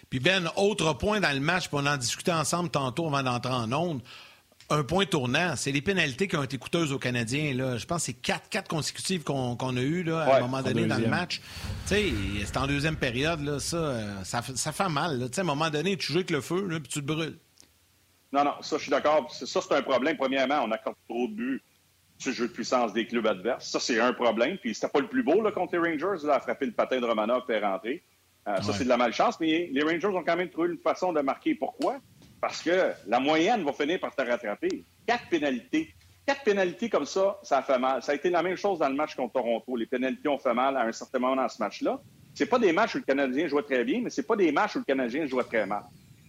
Puis 0.09 0.19
Ben, 0.19 0.49
autre 0.55 0.93
point 0.93 1.19
dans 1.19 1.34
le 1.34 1.39
match, 1.39 1.67
puis 1.67 1.78
on 1.80 1.86
en 1.86 1.97
discutait 1.97 2.32
ensemble 2.32 2.69
tantôt 2.69 3.05
avant 3.05 3.21
d'entrer 3.21 3.53
en 3.53 3.71
onde. 3.73 4.01
Un 4.70 4.84
point 4.84 5.05
tournant, 5.05 5.55
c'est 5.55 5.72
les 5.72 5.82
pénalités 5.82 6.28
qui 6.28 6.36
ont 6.36 6.43
été 6.43 6.57
coûteuses 6.57 6.91
aux 6.91 6.99
Canadiens. 6.99 7.53
Là. 7.53 7.78
Je 7.78 7.86
pense 7.86 8.01
que 8.01 8.05
c'est 8.07 8.13
quatre, 8.13 8.49
quatre 8.49 8.68
consécutives 8.68 9.24
qu'on 9.24 9.55
a 9.55 9.82
eues 9.82 10.03
là, 10.03 10.24
à 10.24 10.38
un 10.38 10.41
moment 10.41 10.61
donné 10.61 10.86
dans 10.86 10.97
le 10.97 11.07
match. 11.07 11.41
C'est 11.86 12.57
en 12.57 12.68
deuxième 12.68 12.97
période, 12.97 13.39
là, 13.41 13.59
ça, 13.59 14.24
ça, 14.26 14.41
ça, 14.41 14.72
fait 14.74 14.89
mal. 14.89 15.24
À 15.24 15.39
un 15.39 15.43
moment 15.43 15.70
donné, 15.70 15.95
tu 15.95 16.11
joues 16.11 16.20
avec 16.20 16.32
le 16.32 16.41
feu, 16.41 16.68
là, 16.68 16.80
puis 16.80 16.89
tu 16.89 16.99
te 16.99 17.05
brûles. 17.05 17.38
Non, 18.34 18.43
non, 18.43 18.53
ça, 18.61 18.78
je 18.78 18.84
suis 18.84 18.91
d'accord. 18.91 19.32
Ça, 19.32 19.61
c'est 19.61 19.74
un 19.74 19.82
problème. 19.82 20.18
Premièrement, 20.18 20.61
on 20.65 20.72
accorde 20.72 20.97
trop 21.07 21.28
de 21.28 21.34
buts 21.34 21.63
sur 22.18 22.32
le 22.32 22.36
jeu 22.36 22.47
de 22.47 22.53
puissance 22.53 22.91
des 22.91 23.07
clubs 23.07 23.26
adverses. 23.26 23.70
Ça, 23.70 23.80
c'est 23.80 23.99
un 23.99 24.11
problème. 24.11 24.57
Puis 24.57 24.76
c'était 24.76 24.89
pas 24.89 24.99
le 24.99 25.07
plus 25.07 25.24
beau 25.24 25.41
là, 25.41 25.51
contre 25.51 25.78
les 25.78 25.91
Rangers, 25.91 26.26
là, 26.26 26.36
à 26.36 26.39
frapper 26.39 26.65
le 26.65 26.74
patin 26.74 26.99
de 26.99 27.05
Romanov 27.05 27.43
et 27.49 27.59
rentrer. 27.59 28.03
Euh, 28.47 28.61
ça, 28.61 28.74
c'est 28.74 28.84
de 28.84 28.89
la 28.89 28.97
malchance, 28.97 29.39
mais 29.39 29.70
les 29.72 29.84
Rangers 29.84 30.07
ont 30.07 30.24
quand 30.24 30.36
même 30.36 30.49
trouvé 30.49 30.70
une 30.70 30.78
façon 30.78 31.13
de 31.13 31.22
marquer. 31.22 31.55
Pourquoi? 31.55 31.99
Parce 32.39 32.61
que 32.61 32.91
la 33.07 33.19
moyenne 33.19 33.63
va 33.63 33.73
finir 33.73 33.99
par 33.99 34.15
te 34.15 34.21
rattraper. 34.21 34.83
Quatre 35.05 35.27
pénalités. 35.29 35.93
Quatre 36.25 36.43
pénalités 36.43 36.89
comme 36.89 37.05
ça, 37.05 37.39
ça 37.43 37.59
a 37.59 37.61
fait 37.63 37.79
mal. 37.79 38.03
Ça 38.03 38.11
a 38.11 38.15
été 38.15 38.29
la 38.29 38.43
même 38.43 38.57
chose 38.57 38.79
dans 38.79 38.89
le 38.89 38.95
match 38.95 39.15
contre 39.15 39.33
Toronto. 39.33 39.75
Les 39.75 39.85
pénalités 39.85 40.27
ont 40.27 40.38
fait 40.38 40.53
mal 40.53 40.75
à 40.75 40.81
un 40.81 40.91
certain 40.91 41.19
moment 41.19 41.38
dans 41.38 41.47
ce 41.47 41.61
match-là. 41.61 41.99
C'est 42.35 42.45
pas 42.45 42.59
des 42.59 42.71
matchs 42.71 42.95
où 42.95 42.97
le 42.99 43.03
Canadien 43.03 43.47
jouait 43.47 43.63
très 43.63 43.83
bien, 43.83 44.01
mais 44.03 44.09
c'est 44.09 44.27
pas 44.27 44.35
des 44.35 44.51
matchs 44.51 44.75
où 44.75 44.79
le 44.79 44.83
Canadien 44.83 45.25
jouait 45.25 45.45
très 45.45 45.65
mal. 45.65 45.83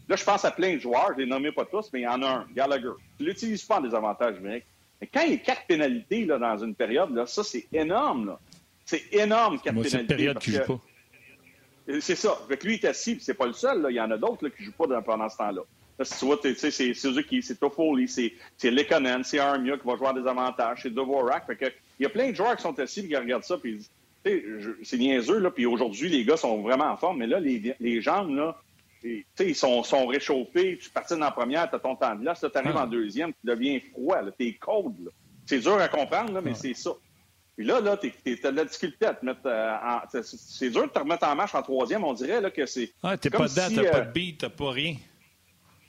Là, 0.09 0.17
je 0.17 0.25
pense 0.25 0.45
à 0.45 0.51
plein 0.51 0.75
de 0.75 0.79
joueurs, 0.79 1.11
je 1.15 1.23
les 1.23 1.27
nommais 1.27 1.53
pas 1.53 1.67
tous, 1.67 1.91
mais 1.93 2.01
il 2.01 2.05
y 2.05 2.09
en 2.09 2.23
a 2.23 2.29
un, 2.29 2.47
Gallagher. 2.55 2.93
Tu 3.19 3.25
l'utilises 3.25 3.65
pas 3.65 3.79
en 3.79 3.83
désavantage 3.83 4.37
numérique. 4.37 4.65
Mais 5.01 5.07
quand 5.07 5.21
il 5.21 5.33
y 5.33 5.35
a 5.35 5.39
quatre 5.39 5.67
pénalités 5.67 6.25
là, 6.25 6.39
dans 6.39 6.57
une 6.57 6.75
période, 6.75 7.15
là, 7.15 7.27
ça, 7.27 7.45
c'est 7.45 7.67
énorme. 7.73 8.39
C'est 8.87 9.13
énorme, 9.13 9.61
quatre 9.61 9.75
pénalités. 9.75 10.07
période 10.07 10.39
qui 10.39 10.53
joue 10.53 10.65
pas. 10.65 10.81
C'est 12.01 12.17
ça. 12.17 12.39
Avec 12.45 12.65
lui, 12.65 12.77
il 12.77 12.85
est 12.85 12.89
assis, 12.89 13.19
c'est 13.21 13.35
pas 13.35 13.47
le 13.47 13.53
seul. 13.53 13.83
Là. 13.83 13.91
Il 13.91 13.97
y 13.97 14.01
en 14.01 14.11
a 14.11 14.17
d'autres 14.17 14.49
qui 14.49 14.63
ne 14.63 14.67
jouent 14.67 14.73
pas 14.73 15.03
pendant 15.03 15.29
ce 15.29 15.37
temps-là. 15.37 15.63
Là, 15.99 16.05
si 16.05 16.19
tu 16.19 16.25
vois, 16.27 16.39
c'est 16.43 16.95
Suzuki, 16.95 17.43
c'est 17.43 17.59
Toffoli, 17.59 18.09
c'est 18.09 18.71
Lekonen, 18.71 19.25
c'est 19.25 19.39
Armia 19.39 19.77
qui 19.77 19.87
va 19.87 19.97
jouer 19.97 20.21
des 20.21 20.29
avantages, 20.29 20.81
c'est 20.83 20.95
Dvorak. 20.95 21.47
Fait 21.47 21.57
que, 21.57 21.65
il 21.99 22.05
y 22.05 22.07
a 22.07 22.09
plein 22.09 22.31
de 22.31 22.35
joueurs 22.35 22.55
qui 22.57 22.63
sont 22.63 22.79
assis 22.79 23.01
et 23.01 23.09
qui 23.09 23.17
regardent 23.17 23.45
ça 23.45 23.59
puis 23.59 23.85
c'est 24.83 24.99
niaiseux, 24.99 25.39
là, 25.39 25.51
puis 25.51 25.67
aujourd'hui, 25.67 26.09
les 26.09 26.25
gars 26.25 26.37
sont 26.37 26.61
vraiment 26.61 26.91
en 26.91 26.97
forme, 26.97 27.19
mais 27.19 27.27
là, 27.27 27.41
les, 27.41 27.75
les 27.81 28.03
jambes, 28.03 28.35
là, 28.35 28.57
ils 29.03 29.55
sont, 29.55 29.83
sont 29.83 30.07
réchauffés, 30.07 30.79
tu 30.83 30.91
partis 30.91 31.15
dans 31.15 31.21
la 31.21 31.31
première, 31.31 31.69
tu 31.71 31.77
as 31.77 31.79
ton 31.79 31.95
temps 31.95 32.15
de 32.15 32.23
glace, 32.23 32.41
tu 32.41 32.59
arrives 32.59 32.77
en 32.77 32.87
deuxième, 32.87 33.33
tu 33.33 33.39
deviens 33.45 33.79
froid, 33.93 34.19
tu 34.39 34.47
es 34.47 34.53
cold. 34.55 35.11
C'est 35.47 35.61
dur 35.61 35.79
à 35.79 35.89
comprendre, 35.89 36.33
là, 36.33 36.41
mais 36.43 36.55
c'est 36.55 36.75
ça. 36.75 36.91
Puis 37.57 37.67
là, 37.67 37.81
là, 37.81 37.97
tu 37.97 38.13
as 38.45 38.51
de 38.51 38.57
la 38.57 38.65
difficulté 38.65 39.07
à 39.07 39.15
te 39.15 39.25
mettre 39.25 39.41
euh, 39.47 39.75
en. 39.83 40.01
C'est 40.23 40.71
dur 40.71 40.83
de 40.83 40.89
te 40.89 40.99
remettre 40.99 41.27
en 41.27 41.35
marche 41.35 41.55
en 41.55 41.63
troisième, 41.63 42.05
on 42.05 42.13
dirait 42.13 42.41
là, 42.41 42.51
que 42.51 42.67
c'est. 42.67 42.93
Ah, 43.03 43.17
t'es 43.17 43.31
pas 43.31 43.49
dedans, 43.49 43.67
t'as 43.75 43.91
pas 43.91 44.01
de 44.01 44.09
euh, 44.09 44.13
beat, 44.13 44.39
t'as 44.39 44.49
pas 44.49 44.71
rien. 44.71 44.95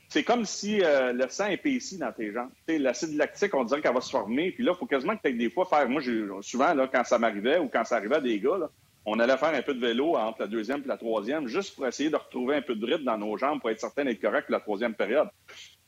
C'est 0.09 0.23
comme 0.23 0.43
si 0.43 0.81
euh, 0.81 1.13
le 1.13 1.29
sang 1.29 1.47
épaissit 1.47 1.99
dans 1.99 2.11
tes 2.11 2.33
jambes. 2.33 2.49
L'acide 2.67 3.15
lactique, 3.15 3.53
on 3.53 3.63
dirait 3.63 3.79
qu'elle 3.79 3.93
va 3.93 4.01
se 4.01 4.09
former. 4.09 4.51
Puis 4.51 4.63
là, 4.63 4.71
il 4.75 4.77
faut 4.77 4.87
quasiment 4.87 5.15
que 5.15 5.27
tu 5.27 5.33
des 5.35 5.51
fois 5.51 5.65
faire. 5.65 5.87
Moi, 5.87 6.01
souvent, 6.41 6.75
quand 6.91 7.03
ça 7.03 7.19
m'arrivait 7.19 7.59
ou 7.59 7.69
quand 7.69 7.85
ça 7.85 7.97
arrivait 7.97 8.15
à 8.15 8.21
des 8.21 8.39
gars, 8.39 8.57
on 9.05 9.19
allait 9.19 9.37
faire 9.37 9.53
un 9.53 9.61
peu 9.61 9.75
de 9.75 9.79
vélo 9.79 10.15
entre 10.15 10.41
la 10.41 10.47
deuxième 10.47 10.81
et 10.83 10.87
la 10.87 10.97
troisième, 10.97 11.47
juste 11.47 11.75
pour 11.75 11.85
essayer 11.85 12.09
de 12.09 12.15
retrouver 12.15 12.55
un 12.55 12.61
peu 12.63 12.75
de 12.75 12.85
rythme 12.85 13.03
dans 13.03 13.19
nos 13.19 13.37
jambes 13.37 13.59
pour 13.59 13.69
être 13.69 13.79
certain 13.79 14.03
d'être 14.03 14.19
correct 14.19 14.45
pour 14.47 14.53
la 14.53 14.59
troisième 14.61 14.95
période. 14.95 15.29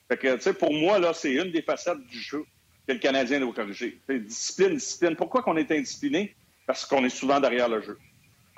Fait 0.08 0.18
que, 0.18 0.36
tu 0.36 0.42
sais, 0.42 0.54
pour 0.54 0.72
moi, 0.72 1.00
là, 1.00 1.14
c'est 1.16 1.34
une 1.34 1.52
des 1.52 1.64
facettes 1.64 2.06
du 2.06 2.20
jeu 2.20 2.46
que 2.88 2.94
le 2.94 3.00
Canadien 3.00 3.40
doit 3.40 3.54
corriger. 3.54 4.00
Discipline, 4.08 4.76
discipline. 4.76 5.16
Pourquoi 5.16 5.42
qu'on 5.42 5.58
est 5.58 5.72
indiscipliné? 5.72 6.36
Parce 6.68 6.86
qu'on 6.86 7.04
est 7.04 7.10
souvent 7.10 7.40
derrière 7.40 7.70
le 7.70 7.82
jeu. 7.82 7.98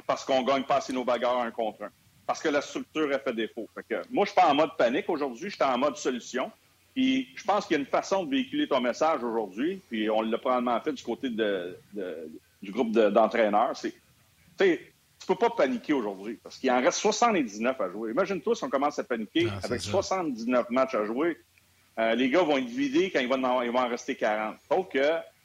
Parce 0.06 0.26
qu'on 0.26 0.44
gagne 0.44 0.64
pas 0.64 0.78
assez 0.78 0.92
nos 0.92 1.06
bagarres 1.06 1.40
un 1.40 1.52
contre 1.52 1.84
un. 1.84 1.92
Parce 2.26 2.42
que 2.42 2.50
la 2.50 2.62
structure 2.62 3.14
a 3.14 3.20
fait 3.20 3.34
défaut. 3.34 3.68
Fait 3.76 3.84
que, 3.84 4.02
moi, 4.10 4.26
je 4.26 4.32
suis 4.32 4.40
pas 4.40 4.50
en 4.50 4.56
mode 4.56 4.78
panique 4.78 5.10
aujourd'hui, 5.10 5.50
je 5.50 5.56
suis 5.56 5.64
en 5.64 5.78
mode 5.78 5.98
solution. 5.98 6.52
Puis 6.94 7.30
je 7.36 7.44
pense 7.44 7.66
qu'il 7.66 7.76
y 7.76 7.78
a 7.78 7.80
une 7.80 7.88
façon 7.88 8.24
de 8.24 8.30
véhiculer 8.30 8.68
ton 8.68 8.80
message 8.80 9.24
aujourd'hui, 9.24 9.82
puis 9.90 10.10
on 10.10 10.22
l'a 10.22 10.38
probablement 10.38 10.80
fait 10.80 10.94
du 10.94 11.04
côté 11.04 11.30
de, 11.30 11.76
du 12.62 12.72
groupe 12.72 12.92
d'entraîneurs. 12.92 13.76
c'est, 13.76 13.94
tu 14.58 15.28
peux 15.28 15.36
pas 15.36 15.50
paniquer 15.50 15.94
aujourd'hui 15.94 16.38
parce 16.44 16.58
qu'il 16.58 16.70
en 16.70 16.82
reste 16.82 17.00
79 17.00 17.80
à 17.80 17.90
jouer. 17.90 18.12
Imagine-toi 18.12 18.56
si 18.56 18.64
on 18.64 18.70
commence 18.70 19.00
à 19.00 19.04
paniquer 19.04 19.48
avec 19.64 19.82
79 19.82 20.70
matchs 20.70 20.96
à 20.96 21.06
jouer 21.06 21.38
euh, 22.00 22.16
les 22.16 22.30
gars 22.30 22.42
vont 22.42 22.58
être 22.58 22.66
vidés 22.66 23.12
quand 23.12 23.20
il 23.20 23.28
va 23.28 23.38
en, 23.38 23.76
en 23.76 23.88
rester 23.88 24.16
40. 24.16 24.58
Sauf 24.70 24.90
que 24.90 25.00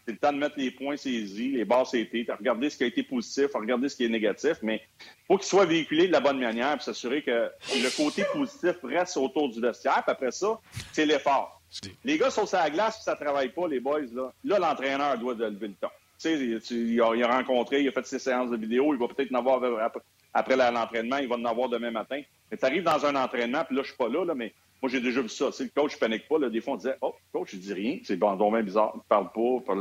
c'est 0.08 0.12
le 0.12 0.18
temps 0.18 0.32
de 0.32 0.38
mettre 0.38 0.54
les 0.56 0.70
points 0.70 0.96
saisis, 0.96 1.50
les 1.50 1.66
barres 1.66 1.86
CP, 1.86 2.26
regarder 2.38 2.70
ce 2.70 2.78
qui 2.78 2.84
a 2.84 2.86
été 2.86 3.02
positif, 3.02 3.48
regarder 3.52 3.90
ce 3.90 3.96
qui 3.96 4.06
est 4.06 4.08
négatif, 4.08 4.56
mais 4.62 4.80
il 4.98 5.26
faut 5.26 5.36
qu'il 5.36 5.46
soit 5.46 5.66
véhiculé 5.66 6.06
de 6.06 6.12
la 6.12 6.20
bonne 6.20 6.40
manière 6.40 6.72
pour 6.72 6.82
s'assurer 6.82 7.20
que 7.20 7.50
le 7.74 7.94
côté 7.94 8.24
positif 8.32 8.76
reste 8.82 9.18
autour 9.18 9.50
du 9.50 9.60
vestiaire. 9.60 10.02
Puis 10.02 10.12
après 10.12 10.30
ça, 10.30 10.58
c'est 10.92 11.04
l'effort. 11.04 11.60
Les 12.04 12.16
gars 12.16 12.30
sont 12.30 12.46
sur 12.46 12.56
la 12.56 12.70
glace 12.70 12.94
puis 12.94 13.04
ça 13.04 13.16
travaille 13.16 13.50
pas, 13.50 13.68
les 13.68 13.80
boys. 13.80 14.00
Là, 14.14 14.32
là 14.44 14.58
l'entraîneur 14.58 15.18
doit 15.18 15.34
lever 15.34 15.68
le 15.68 15.74
ton. 15.74 15.88
Tu 16.18 16.60
sais, 16.62 16.70
il 16.70 17.02
a, 17.02 17.14
il 17.14 17.22
a, 17.22 17.28
rencontré, 17.28 17.82
il 17.82 17.88
a 17.88 17.92
fait 17.92 18.06
ses 18.06 18.18
séances 18.18 18.50
de 18.50 18.56
vidéo, 18.56 18.94
il 18.94 18.98
va 18.98 19.08
peut-être 19.08 19.30
en 19.34 19.40
avoir 19.40 19.62
après, 19.82 20.00
après 20.32 20.56
l'entraînement, 20.56 21.18
il 21.18 21.28
va 21.28 21.36
en 21.36 21.44
avoir 21.44 21.68
demain 21.68 21.90
matin. 21.90 22.22
Mais 22.50 22.56
tu 22.56 22.64
arrives 22.64 22.82
dans 22.82 23.04
un 23.04 23.14
entraînement, 23.14 23.62
puis 23.66 23.76
là, 23.76 23.82
je 23.82 23.88
suis 23.88 23.96
pas 23.98 24.08
là, 24.08 24.24
là 24.24 24.34
mais 24.34 24.54
moi, 24.80 24.90
j'ai 24.90 25.00
déjà 25.00 25.20
vu 25.20 25.28
ça. 25.28 25.50
Si 25.50 25.64
le 25.64 25.70
coach 25.74 25.94
ne 25.94 25.98
panique 25.98 26.28
pas, 26.28 26.38
là, 26.38 26.48
des 26.48 26.60
fois, 26.60 26.74
on 26.74 26.76
disait 26.76 26.96
Oh, 27.00 27.14
coach, 27.32 27.52
il 27.52 27.60
dit 27.60 27.72
rien. 27.72 27.98
C'est 28.04 28.16
bon, 28.16 28.36
donc 28.36 28.56
bizarre. 28.62 28.92
Il 28.94 29.00
parle 29.08 29.30
pas. 29.32 29.74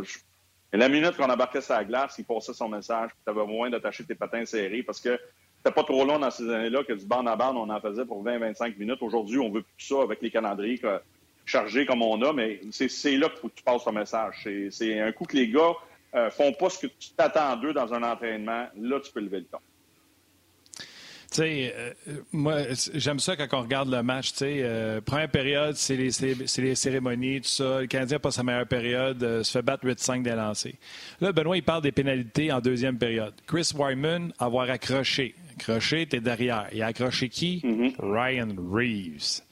Et 0.73 0.77
la 0.77 0.89
minute 0.89 1.15
qu'on 1.15 1.29
embarquait 1.29 1.61
sur 1.61 1.75
la 1.75 1.83
glace, 1.85 2.15
il 2.17 2.25
passait 2.25 2.53
son 2.53 2.67
message. 2.67 3.11
Tu 3.23 3.29
avais 3.29 3.45
moins 3.45 3.69
d'attacher 3.69 4.03
tes 4.03 4.15
patins 4.15 4.45
serrés 4.45 4.83
parce 4.83 4.99
que 4.99 5.19
c'était 5.57 5.73
pas 5.73 5.83
trop 5.83 6.03
long 6.05 6.19
dans 6.19 6.31
ces 6.31 6.49
années-là 6.49 6.83
que 6.83 6.93
du 6.93 7.05
bande 7.05 7.27
à 7.27 7.35
bande, 7.35 7.57
on 7.57 7.69
en 7.69 7.79
faisait 7.79 8.05
pour 8.05 8.23
20-25 8.23 8.77
minutes. 8.77 9.01
Aujourd'hui, 9.01 9.39
on 9.39 9.49
veut 9.49 9.61
plus 9.61 9.85
ça 9.85 10.01
avec 10.01 10.21
les 10.21 10.31
calendriers 10.31 10.81
chargés 11.45 11.85
comme 11.85 12.01
on 12.01 12.21
a, 12.23 12.33
mais 12.33 12.59
c'est 12.71 13.17
là 13.17 13.29
que 13.29 13.47
tu 13.47 13.63
passes 13.63 13.83
ton 13.83 13.93
message. 13.93 14.47
C'est 14.71 14.99
un 14.99 15.11
coup 15.13 15.23
que 15.23 15.37
les 15.37 15.49
gars 15.49 15.73
euh, 16.15 16.29
font 16.29 16.51
pas 16.53 16.69
ce 16.69 16.79
que 16.79 16.87
tu 16.87 17.11
t'attends 17.11 17.55
d'eux 17.55 17.73
dans 17.73 17.93
un 17.93 18.03
entraînement. 18.03 18.67
Là, 18.75 18.99
tu 18.99 19.11
peux 19.11 19.21
lever 19.21 19.39
le 19.39 19.45
temps. 19.45 19.61
Tu 21.37 21.43
sais, 21.43 21.73
euh, 21.77 21.93
moi, 22.31 22.61
j'aime 22.95 23.19
ça 23.19 23.35
quand 23.35 23.59
on 23.59 23.61
regarde 23.61 23.91
le 23.91 24.01
match. 24.01 24.31
Tu 24.31 24.37
sais, 24.39 24.59
euh, 24.63 25.01
première 25.01 25.29
période, 25.29 25.75
c'est 25.75 25.95
les, 25.95 26.09
les, 26.57 26.75
cérémonies, 26.75 27.41
tout 27.41 27.49
ça. 27.49 27.81
Le 27.81 27.85
Canadien 27.85 28.17
pas 28.17 28.31
sa 28.31 28.41
meilleure 28.41 28.65
période, 28.65 29.21
euh, 29.21 29.43
se 29.43 29.51
fait 29.51 29.61
battre 29.61 29.85
8-5 29.85 30.23
des 30.23 30.31
lancers. 30.31 30.73
Là, 31.21 31.31
Benoît, 31.31 31.55
il 31.55 31.61
parle 31.61 31.83
des 31.83 31.91
pénalités 31.91 32.51
en 32.51 32.59
deuxième 32.59 32.97
période. 32.97 33.35
Chris 33.45 33.69
Wyman, 33.75 34.33
avoir 34.39 34.67
accroché. 34.71 35.35
Accroché, 35.59 36.07
t'es 36.07 36.21
derrière. 36.21 36.69
Il 36.73 36.81
a 36.81 36.87
accroché 36.87 37.29
qui? 37.29 37.61
Mm-hmm. 37.63 37.93
Ryan 37.99 38.55
Reeves. 38.71 39.43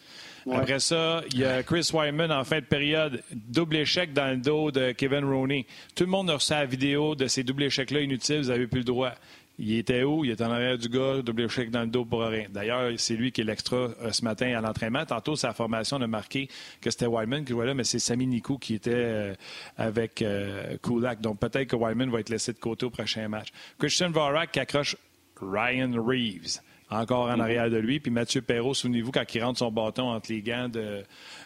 Après 0.51 0.79
ça, 0.79 1.23
il 1.31 1.39
y 1.39 1.45
a 1.45 1.61
Chris 1.61 1.89
Wyman 1.93 2.31
en 2.31 2.43
fin 2.43 2.59
de 2.59 2.65
période, 2.65 3.23
double 3.31 3.77
échec 3.77 4.13
dans 4.13 4.31
le 4.31 4.37
dos 4.37 4.71
de 4.71 4.91
Kevin 4.91 5.25
Rooney. 5.25 5.65
Tout 5.95 6.03
le 6.03 6.09
monde 6.09 6.29
a 6.29 6.35
reçu 6.35 6.53
la 6.53 6.65
vidéo 6.65 7.15
de 7.15 7.27
ces 7.27 7.43
doubles 7.43 7.63
échecs-là 7.63 8.01
inutiles, 8.01 8.41
vous 8.41 8.49
n'avez 8.49 8.67
plus 8.67 8.79
le 8.79 8.85
droit. 8.85 9.13
Il 9.57 9.77
était 9.77 10.03
où? 10.03 10.25
Il 10.25 10.31
était 10.31 10.43
en 10.43 10.51
arrière 10.51 10.77
du 10.77 10.89
gars, 10.89 11.21
double 11.21 11.43
échec 11.43 11.71
dans 11.71 11.81
le 11.81 11.87
dos 11.87 12.03
pour 12.03 12.21
rien. 12.21 12.47
D'ailleurs, 12.49 12.91
c'est 12.97 13.15
lui 13.15 13.31
qui 13.31 13.41
est 13.41 13.45
l'extra 13.45 13.77
euh, 13.77 14.11
ce 14.11 14.23
matin 14.23 14.53
à 14.57 14.61
l'entraînement. 14.61 15.05
Tantôt, 15.05 15.35
sa 15.35 15.53
formation 15.53 15.97
a 16.01 16.07
marqué 16.07 16.49
que 16.81 16.91
c'était 16.91 17.05
Wyman 17.05 17.45
qui 17.45 17.53
jouait 17.53 17.65
là, 17.65 17.73
mais 17.73 17.85
c'est 17.85 17.99
Sami 17.99 18.27
Nikou 18.27 18.57
qui 18.57 18.75
était 18.75 18.91
euh, 18.93 19.33
avec 19.77 20.21
euh, 20.21 20.77
Kulak. 20.83 21.21
Donc 21.21 21.39
peut-être 21.39 21.69
que 21.69 21.75
Wyman 21.75 22.09
va 22.09 22.19
être 22.19 22.29
laissé 22.29 22.51
de 22.51 22.59
côté 22.59 22.85
au 22.85 22.89
prochain 22.89 23.27
match. 23.29 23.49
Christian 23.79 24.09
Varak 24.09 24.51
qui 24.51 24.59
accroche 24.59 24.97
Ryan 25.41 25.91
Reeves 25.95 26.59
encore 26.89 27.29
en 27.29 27.39
arrière 27.39 27.69
de 27.69 27.77
lui. 27.77 27.99
Puis 27.99 28.11
Mathieu 28.11 28.41
Perrault, 28.41 28.73
souvenez-vous, 28.73 29.11
quand 29.11 29.23
il 29.33 29.43
rentre 29.43 29.59
son 29.59 29.71
bâton 29.71 30.09
entre 30.09 30.31
les 30.31 30.41
gants 30.41 30.69
de 30.69 31.03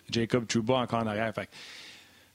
Jacob 0.09 0.45
Chuba 0.51 0.75
encore 0.75 1.03
en 1.03 1.07
arrière. 1.07 1.33
Fait 1.33 1.49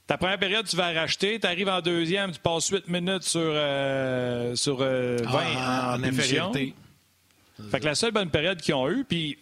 ta 0.06 0.18
première 0.18 0.38
période, 0.38 0.66
tu 0.66 0.76
vas 0.76 0.92
racheter. 0.92 1.40
Tu 1.40 1.46
arrives 1.46 1.68
en 1.68 1.80
deuxième, 1.80 2.32
tu 2.32 2.40
passes 2.40 2.68
8 2.68 2.88
minutes 2.88 3.22
sur, 3.22 3.40
euh, 3.42 4.54
sur 4.54 4.76
20 4.76 4.86
euh, 4.86 5.18
ah, 5.26 5.96
en, 5.96 6.00
en, 6.00 6.04
infériorité. 6.04 6.74
Fait 7.70 7.78
que 7.78 7.84
la 7.84 7.94
seule 7.94 8.10
bonne 8.10 8.30
période 8.30 8.60
qu'ils 8.60 8.74
ont 8.74 8.90
eue, 8.90 9.04
puis 9.04 9.38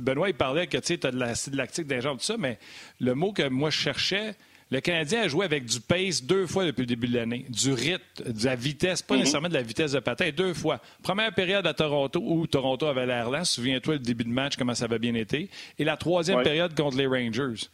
Benoît, 0.00 0.28
il 0.28 0.34
parlait 0.34 0.68
que 0.68 0.78
tu 0.78 0.98
as 1.02 1.10
de 1.10 1.18
l'acide 1.18 1.54
lactique 1.56 1.88
des 1.88 2.00
jambes, 2.00 2.18
tout 2.18 2.24
ça, 2.24 2.36
mais 2.38 2.58
le 3.00 3.14
mot 3.14 3.32
que 3.32 3.48
moi 3.48 3.70
je 3.70 3.78
cherchais, 3.78 4.36
le 4.70 4.80
Canadien 4.80 5.22
a 5.22 5.28
joué 5.28 5.44
avec 5.44 5.64
du 5.64 5.80
pace 5.80 6.22
deux 6.22 6.46
fois 6.46 6.66
depuis 6.66 6.82
le 6.82 6.86
début 6.86 7.08
de 7.08 7.16
l'année. 7.16 7.46
Du 7.48 7.72
rythme, 7.72 8.32
de 8.32 8.44
la 8.44 8.54
vitesse, 8.54 9.02
pas 9.02 9.14
mhm. 9.14 9.20
nécessairement 9.20 9.48
de 9.48 9.54
la 9.54 9.62
vitesse 9.62 9.92
de 9.92 9.98
patin, 9.98 10.30
deux 10.30 10.54
fois. 10.54 10.80
Première 11.02 11.34
période 11.34 11.66
à 11.66 11.74
Toronto 11.74 12.22
où 12.22 12.46
Toronto 12.46 12.86
avait 12.86 13.06
l'air 13.06 13.30
lent. 13.30 13.44
Souviens-toi 13.44 13.94
le 13.94 14.00
début 14.00 14.24
de 14.24 14.30
match, 14.30 14.56
comment 14.56 14.74
ça 14.74 14.84
avait 14.84 14.98
bien 14.98 15.14
été. 15.14 15.48
Et 15.78 15.84
la 15.84 15.96
troisième 15.96 16.42
période 16.42 16.76
contre 16.76 16.96
les 16.96 17.06
Rangers. 17.06 17.66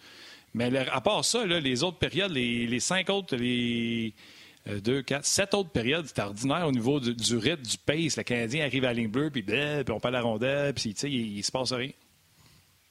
Mais 0.55 0.77
à 0.89 1.01
part 1.01 1.25
ça, 1.25 1.45
les 1.45 1.83
autres 1.83 1.99
périodes, 1.99 2.31
les, 2.31 2.81
cinq 2.81 3.11
autres, 3.11 3.37
les 3.37 4.15
euh, 4.69 4.81
deux, 4.81 5.03
quatre, 5.03 5.27
sept 5.27 5.53
autres 5.53 5.71
périodes, 5.71 6.07
c'est 6.07 6.21
ordinaire 6.21 6.67
au 6.67 6.73
niveau 6.73 7.01
du, 7.01 7.37
rythme, 7.37 7.63
du 7.63 7.77
pace. 7.77 8.17
Le 8.17 8.23
Canadien 8.23 8.65
arrive 8.65 8.85
à 8.85 8.89
la 8.89 8.95
ligne 8.95 9.09
bleue, 9.09 9.31
puis, 9.31 9.43
puis 9.43 9.85
on 9.91 9.99
parle 9.99 10.15
la 10.15 10.23
rondelle, 10.23 10.73
puis 10.73 10.91
il, 10.91 11.37
ne 11.37 11.43
se 11.43 11.51
passe 11.51 11.73
rien. 11.73 11.91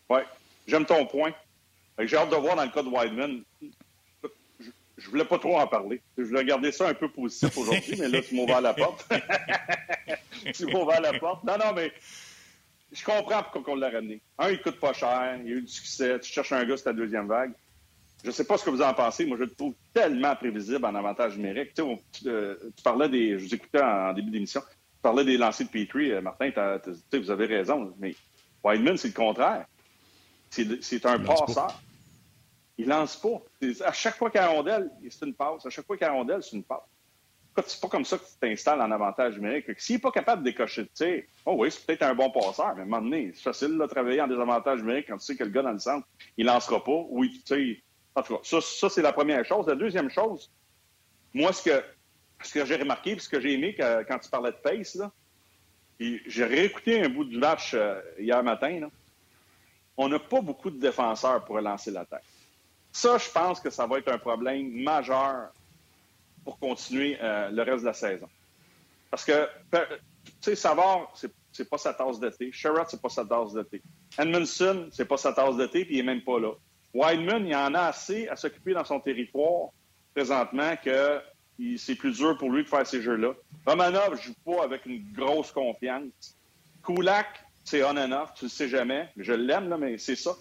Oui, 0.10 0.20
j'aime 0.68 0.86
ton 0.86 1.06
point. 1.06 1.32
J'ai 2.00 2.18
hâte 2.18 2.32
de 2.32 2.36
voir 2.36 2.58
dans 2.58 2.66
le 2.66 2.70
cas 2.70 2.84
de 2.84 2.90
Wideman. 2.90 3.42
Je, 4.60 5.06
ne 5.06 5.10
voulais 5.10 5.26
pas 5.26 5.40
trop 5.40 5.58
en 5.58 5.68
parler. 5.68 6.02
Je 6.18 6.24
voulais 6.24 6.44
garder 6.44 6.72
ça 6.72 6.90
un 6.90 6.94
peu 6.94 7.08
positif 7.08 7.58
aujourd'hui, 7.58 7.96
mais 7.98 8.10
là, 8.10 8.22
tu 8.22 8.36
m'as 8.36 8.44
ouvert 8.44 8.62
la 8.62 8.74
porte. 8.74 9.06
tu 10.54 10.66
m'as 10.66 10.80
ouvert 10.80 11.02
la 11.02 11.18
porte. 11.18 11.44
Non, 11.46 11.58
non, 11.58 11.74
mais 11.74 11.94
je 12.94 13.04
comprends 13.04 13.44
pourquoi 13.52 13.74
on 13.74 13.78
l'a 13.78 13.90
ramené. 13.90 14.22
Un, 14.38 14.52
il 14.52 14.62
coûte 14.62 14.80
pas 14.80 14.94
cher, 14.94 15.38
il 15.44 15.50
y 15.50 15.54
a 15.54 15.56
eu 15.58 15.62
du 15.62 15.68
succès, 15.68 16.20
tu 16.20 16.32
cherches 16.32 16.52
un 16.52 16.64
gars, 16.64 16.78
c'est 16.78 16.84
ta 16.84 16.94
deuxième 16.94 17.28
vague. 17.28 17.54
Je 18.24 18.30
ne 18.30 18.32
sais 18.32 18.46
pas 18.46 18.58
ce 18.58 18.64
que 18.64 18.70
vous 18.70 18.82
en 18.82 18.94
pensez. 18.94 19.26
Moi, 19.26 19.38
je 19.38 19.44
le 19.44 19.50
trouve 19.54 19.74
tellement 19.94 20.34
prévisible 20.36 20.86
en 20.86 20.96
avantage 20.96 21.36
numérique. 21.36 21.74
Tu, 21.74 21.82
euh, 22.28 22.56
tu 22.78 22.84
parlais 22.84 23.10
des. 23.10 23.38
Je 23.38 23.44
vous 23.44 23.56
écoutais 23.56 23.82
en, 23.82 24.14
début 24.14 24.32
d'émission. 24.32 24.62
Tu 24.62 25.02
parlais 25.02 25.26
des 25.26 25.36
lancers 25.38 25.68
de 25.68 25.72
Petrie. 25.72 26.12
Euh, 26.12 26.22
Martin, 26.22 26.52
vous 27.12 27.32
avez 27.32 27.46
raison. 27.48 27.94
Mais 28.00 28.16
Wideman, 28.64 28.96
c'est 28.96 29.10
le 29.10 29.14
contraire. 29.14 29.66
C'est 30.50 31.06
un 31.06 31.20
passeur. 31.20 31.82
Il 32.78 32.88
lance 32.88 33.18
pas. 33.18 33.42
À 33.86 33.92
chaque 33.92 34.16
fois 34.16 34.32
a 34.36 34.48
rondelle, 34.48 34.90
c'est 35.10 35.26
une 35.26 35.34
passe. 35.34 35.66
À 35.66 35.70
chaque 35.70 35.86
fois 35.86 35.98
a 36.00 36.12
rondelle, 36.12 36.42
c'est 36.42 36.56
une 36.56 36.64
passe 36.64 36.80
c'est 37.66 37.80
pas 37.80 37.88
comme 37.88 38.06
ça 38.06 38.18
que 38.18 38.24
tu 38.24 38.38
t'installes 38.40 38.82
en 38.82 38.92
avantage 38.92 39.36
numérique. 39.36 39.66
S'il 39.78 39.96
n'est 39.96 40.02
pas 40.02 40.12
capable 40.12 40.44
de 40.44 40.50
décocher 40.50 40.84
de 40.84 40.90
tir, 40.94 41.24
oh 41.46 41.56
oui, 41.58 41.72
c'est 41.72 41.86
peut-être 41.86 42.04
un 42.04 42.16
bon 42.16 42.32
passeur, 42.32 42.74
mais 42.76 42.82
à 42.82 42.84
un 42.84 42.88
moment 42.88 43.02
donné, 43.02 43.32
c'est 43.36 43.44
facile 43.44 43.78
de 43.78 43.86
travailler 43.86 44.22
en 44.22 44.28
désavantage 44.28 44.80
numérique 44.80 45.08
quand 45.08 45.18
tu 45.18 45.26
sais 45.26 45.36
que 45.36 45.44
le 45.44 45.50
gars 45.50 45.62
dans 45.62 45.72
le 45.72 45.80
centre, 45.80 46.08
il 46.38 46.46
lancera 46.46 46.84
pas. 46.84 47.06
Oui, 47.10 47.42
tu 47.46 47.56
sais. 47.56 47.84
En 48.16 48.22
tout 48.22 48.36
cas, 48.36 48.42
ça, 48.44 48.62
ça 48.62 48.90
c'est 48.90 49.02
la 49.02 49.14
première 49.14 49.44
chose. 49.46 49.68
La 49.68 49.76
deuxième 49.76 50.10
chose, 50.10 50.52
moi, 51.34 51.52
ce 51.52 51.64
que, 51.64 51.84
ce 52.42 52.54
que 52.54 52.66
j'ai 52.66 52.76
remarqué, 52.76 53.18
ce 53.18 53.30
que 53.30 53.40
j'ai 53.40 53.54
aimé 53.54 53.76
quand, 53.78 54.20
tu 54.20 54.30
parlais 54.30 54.52
de 54.52 54.58
pace, 54.58 54.96
là, 54.96 55.12
j'ai 56.00 56.46
réécouté 56.46 57.04
un 57.04 57.10
bout 57.10 57.24
du 57.24 57.38
match 57.38 57.74
euh, 57.74 58.00
hier 58.20 58.44
matin, 58.44 58.90
on 59.96 60.10
n'a 60.10 60.20
pas 60.20 60.42
beaucoup 60.42 60.70
de 60.70 60.80
défenseurs 60.80 61.44
pour 61.46 61.56
relancer 61.56 61.92
l'attaque. 61.92 62.24
Ça, 62.92 63.18
je 63.18 63.30
pense 63.30 63.60
que 63.60 63.70
ça 63.70 63.88
va 63.88 64.00
être 64.00 64.12
un 64.12 64.18
problème 64.18 64.72
majeur 64.84 65.50
pour 66.44 66.60
continuer 66.60 67.18
euh, 67.22 67.50
le 67.50 67.62
reste 67.64 67.82
de 67.82 67.88
la 67.88 67.94
saison. 67.94 68.28
Parce 69.10 69.26
que, 69.26 69.48
tu 69.72 69.80
sais, 70.42 70.56
Savard, 70.56 71.14
c'est 71.52 71.70
pas 71.70 71.78
sa 71.78 71.94
tasse 71.94 72.20
d'été. 72.20 72.52
Sherrod, 72.52 72.88
c'est 72.90 73.02
pas 73.02 73.10
sa 73.10 73.26
tasse 73.26 73.54
d'été. 73.54 73.82
Edmondson, 74.18 74.90
c'est 74.92 75.06
pas 75.06 75.18
sa 75.18 75.34
tasse 75.34 75.56
d'été, 75.56 75.86
puis 75.86 75.96
il 75.96 76.00
est 76.00 76.04
même 76.04 76.24
pas 76.24 76.40
là. 76.40 76.52
Wideman, 76.94 77.46
il 77.46 77.56
en 77.56 77.74
a 77.74 77.82
assez 77.82 78.28
à 78.28 78.36
s'occuper 78.36 78.74
dans 78.74 78.86
son 78.86 79.00
territoire 79.00 79.70
présentement 80.14 80.76
que 80.84 81.22
c'est 81.78 81.96
plus 81.96 82.18
dur 82.18 82.38
pour 82.38 82.52
lui 82.52 82.64
de 82.64 82.68
faire 82.68 82.86
ces 82.86 83.02
jeux-là. 83.02 83.34
Romanov 83.66 84.22
joue 84.22 84.34
pas 84.46 84.64
avec 84.64 84.86
une 84.86 85.04
grosse 85.14 85.52
confiance. 85.52 86.38
Kulak, 86.84 87.28
c'est 87.64 87.84
on 87.84 87.96
and 87.98 88.12
off, 88.12 88.34
tu 88.36 88.46
le 88.46 88.50
sais 88.50 88.68
jamais. 88.68 89.10
Je 89.18 89.34
l'aime, 89.34 89.70
là, 89.70 89.78
mais 89.78 89.98
c'est 89.98 90.16
ça. 90.16 90.32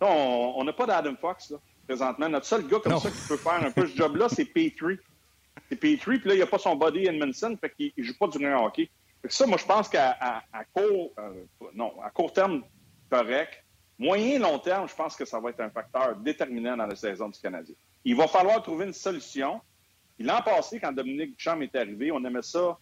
on 0.00 0.62
n'a 0.64 0.72
pas 0.72 0.86
d'Adam 0.86 1.14
Fox, 1.20 1.50
là, 1.50 1.58
présentement. 1.86 2.28
Notre 2.28 2.46
seul 2.46 2.66
gars 2.66 2.80
comme 2.80 2.98
ça 2.98 3.10
qui 3.10 3.28
peut 3.28 3.36
faire 3.36 3.62
un 3.64 3.70
peu 3.70 3.86
ce 3.86 3.96
job-là, 3.96 4.28
c'est 4.28 4.46
Petrie. 4.46 4.98
C'est 5.72 5.76
Petrie, 5.76 6.18
puis 6.18 6.28
là, 6.28 6.34
il 6.34 6.40
n'a 6.40 6.46
pas 6.46 6.58
son 6.58 6.76
body 6.76 7.06
Edmondson, 7.06 7.56
fait 7.58 7.70
qu'il 7.70 7.92
ne 7.96 8.02
joue 8.02 8.12
pas 8.18 8.26
du 8.26 8.38
grand 8.38 8.66
hockey. 8.66 8.90
ça, 9.30 9.46
moi, 9.46 9.56
je 9.56 9.64
pense 9.64 9.88
qu'à 9.88 10.44
court, 10.74 11.14
euh, 11.18 11.46
non, 11.72 11.94
à 12.02 12.10
court 12.10 12.30
terme, 12.30 12.62
correct. 13.08 13.64
Moyen 13.98 14.38
long 14.40 14.58
terme, 14.58 14.86
je 14.86 14.94
pense 14.94 15.16
que 15.16 15.24
ça 15.24 15.40
va 15.40 15.48
être 15.48 15.60
un 15.60 15.70
facteur 15.70 16.16
déterminant 16.16 16.76
dans 16.76 16.84
la 16.84 16.94
saison 16.94 17.30
du 17.30 17.40
Canadien. 17.40 17.74
Il 18.04 18.16
va 18.16 18.28
falloir 18.28 18.62
trouver 18.62 18.84
une 18.84 18.92
solution. 18.92 19.62
L'an 20.18 20.42
passé, 20.42 20.78
quand 20.78 20.92
Dominique 20.92 21.38
Duchamp 21.38 21.62
est 21.62 21.74
arrivé, 21.74 22.12
on 22.12 22.22
aimait 22.22 22.42
ça 22.42 22.76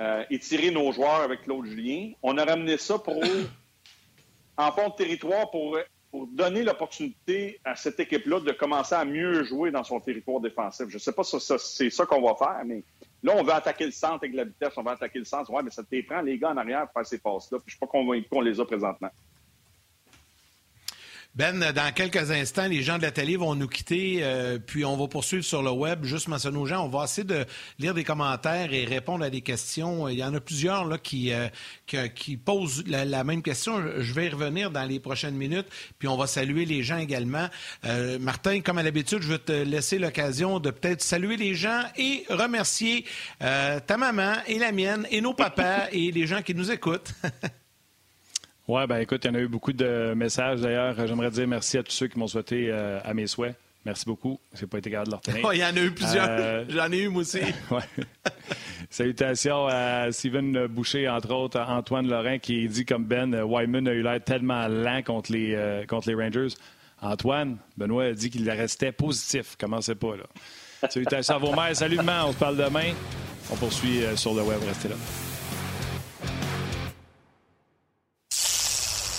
euh, 0.00 0.24
étirer 0.30 0.70
nos 0.70 0.92
joueurs 0.92 1.20
avec 1.20 1.42
Claude 1.42 1.66
Julien. 1.66 2.12
On 2.22 2.38
a 2.38 2.44
ramené 2.46 2.78
ça 2.78 2.98
pour, 2.98 3.22
en 4.56 4.72
fond 4.72 4.88
de 4.88 4.94
territoire 4.94 5.50
pour 5.50 5.76
pour 6.10 6.26
donner 6.26 6.64
l'opportunité 6.64 7.60
à 7.64 7.76
cette 7.76 8.00
équipe-là 8.00 8.40
de 8.40 8.52
commencer 8.52 8.94
à 8.94 9.04
mieux 9.04 9.44
jouer 9.44 9.70
dans 9.70 9.84
son 9.84 10.00
territoire 10.00 10.40
défensif. 10.40 10.86
Je 10.88 10.98
sais 10.98 11.12
pas 11.12 11.22
si 11.22 11.36
c'est 11.40 11.90
ça 11.90 12.04
qu'on 12.04 12.20
va 12.20 12.34
faire, 12.34 12.62
mais 12.64 12.82
là, 13.22 13.34
on 13.36 13.44
veut 13.44 13.52
attaquer 13.52 13.86
le 13.86 13.92
centre 13.92 14.24
avec 14.24 14.34
la 14.34 14.44
vitesse, 14.44 14.72
on 14.76 14.82
va 14.82 14.92
attaquer 14.92 15.20
le 15.20 15.24
centre. 15.24 15.52
Oui, 15.52 15.62
mais 15.64 15.70
ça 15.70 15.84
te 15.84 16.06
prend 16.06 16.20
les 16.20 16.36
gars 16.36 16.50
en 16.50 16.56
arrière 16.56 16.86
pour 16.86 16.94
faire 16.94 17.06
ces 17.06 17.18
passes-là. 17.18 17.58
Puis 17.58 17.66
je 17.66 17.76
ne 17.76 17.76
suis 17.76 17.78
pas 17.78 17.86
convaincu 17.86 18.28
qu'on 18.28 18.40
les 18.40 18.58
a 18.58 18.64
présentement. 18.64 19.10
Ben, 21.40 21.58
dans 21.58 21.90
quelques 21.94 22.30
instants, 22.32 22.66
les 22.66 22.82
gens 22.82 22.98
de 22.98 23.02
la 23.02 23.12
télé 23.12 23.38
vont 23.38 23.54
nous 23.54 23.66
quitter, 23.66 24.18
euh, 24.20 24.58
puis 24.58 24.84
on 24.84 24.94
va 24.98 25.08
poursuivre 25.08 25.42
sur 25.42 25.62
le 25.62 25.70
web. 25.70 26.04
Juste 26.04 26.28
mentionner 26.28 26.58
aux 26.58 26.66
gens, 26.66 26.84
on 26.84 26.90
va 26.90 27.04
essayer 27.04 27.26
de 27.26 27.46
lire 27.78 27.94
des 27.94 28.04
commentaires 28.04 28.74
et 28.74 28.84
répondre 28.84 29.24
à 29.24 29.30
des 29.30 29.40
questions. 29.40 30.06
Il 30.06 30.18
y 30.18 30.22
en 30.22 30.34
a 30.34 30.40
plusieurs 30.40 30.84
là, 30.84 30.98
qui, 30.98 31.32
euh, 31.32 31.48
qui, 31.86 32.36
posent 32.36 32.84
la, 32.86 33.24
même 33.24 33.40
question. 33.40 33.82
Je 34.00 34.12
vais 34.12 34.26
y 34.26 34.28
revenir 34.28 34.70
dans 34.70 34.84
les 34.84 35.00
prochaines 35.00 35.34
minutes, 35.34 35.64
puis 35.98 36.08
on 36.08 36.16
va 36.18 36.26
saluer 36.26 36.66
les 36.66 36.82
gens 36.82 36.98
également. 36.98 37.48
Euh, 37.86 38.18
Martin, 38.18 38.60
comme 38.60 38.76
à 38.76 38.82
l'habitude, 38.82 39.22
je 39.22 39.28
vais 39.28 39.38
te 39.38 39.52
laisser 39.52 39.98
l'occasion 39.98 40.60
de 40.60 40.70
peut-être 40.70 41.00
saluer 41.00 41.38
les 41.38 41.54
gens 41.54 41.84
et 41.96 42.26
remercier 42.28 43.06
ta 43.38 43.96
maman 43.96 44.34
et 44.46 44.58
la 44.58 44.72
mienne 44.72 45.06
et 45.10 45.22
nos 45.22 45.32
papas 45.32 45.88
et 45.92 46.10
les 46.10 46.26
gens 46.26 46.42
qui 46.42 46.54
nous 46.54 46.70
écoutent. 46.70 47.14
Oui, 48.70 48.86
ben 48.86 48.98
écoute, 48.98 49.24
il 49.24 49.26
y 49.26 49.30
en 49.32 49.34
a 49.34 49.40
eu 49.40 49.48
beaucoup 49.48 49.72
de 49.72 50.14
messages 50.14 50.60
d'ailleurs. 50.60 50.94
J'aimerais 51.04 51.32
dire 51.32 51.48
merci 51.48 51.76
à 51.76 51.82
tous 51.82 51.90
ceux 51.90 52.06
qui 52.06 52.16
m'ont 52.16 52.28
souhaité 52.28 52.68
euh, 52.70 53.00
à 53.02 53.14
mes 53.14 53.26
souhaits. 53.26 53.56
Merci 53.84 54.04
beaucoup. 54.06 54.38
Je 54.54 54.60
n'ai 54.60 54.68
pas 54.68 54.78
été 54.78 54.92
capable 54.92 55.08
de 55.08 55.10
leur 55.10 55.20
tenir. 55.20 55.52
il 55.52 55.58
y 55.58 55.64
en 55.64 55.76
a 55.76 55.80
eu 55.80 55.90
plusieurs. 55.90 56.28
Euh, 56.28 56.64
J'en 56.68 56.92
ai 56.92 56.98
eu 56.98 57.08
moi 57.08 57.22
aussi. 57.22 57.40
Salutations 58.90 59.66
à 59.66 60.12
Steven 60.12 60.68
Boucher, 60.68 61.08
entre 61.08 61.34
autres, 61.34 61.58
Antoine 61.58 62.06
Lorrain, 62.06 62.38
qui 62.38 62.68
dit 62.68 62.84
comme 62.84 63.06
Ben, 63.06 63.42
Wyman 63.42 63.88
a 63.88 63.92
eu 63.92 64.02
l'air 64.02 64.22
tellement 64.22 64.68
lent 64.68 65.02
contre 65.04 65.32
les, 65.32 65.52
euh, 65.56 65.84
contre 65.84 66.08
les 66.08 66.14
Rangers. 66.14 66.54
Antoine, 67.02 67.56
Benoît 67.76 68.04
a 68.04 68.12
dit 68.12 68.30
qu'il 68.30 68.48
restait 68.48 68.92
positif. 68.92 69.56
Commencez 69.58 69.96
pas, 69.96 70.14
là. 70.14 70.88
Salutations 70.88 71.34
à 71.34 71.38
vos 71.38 71.56
mères. 71.56 71.74
Salut, 71.74 71.96
maman. 71.96 72.28
On 72.28 72.32
se 72.32 72.38
parle 72.38 72.56
demain. 72.56 72.92
On 73.50 73.56
poursuit 73.56 74.02
sur 74.14 74.32
le 74.32 74.42
web. 74.42 74.60
Restez 74.64 74.90
là. 74.90 74.94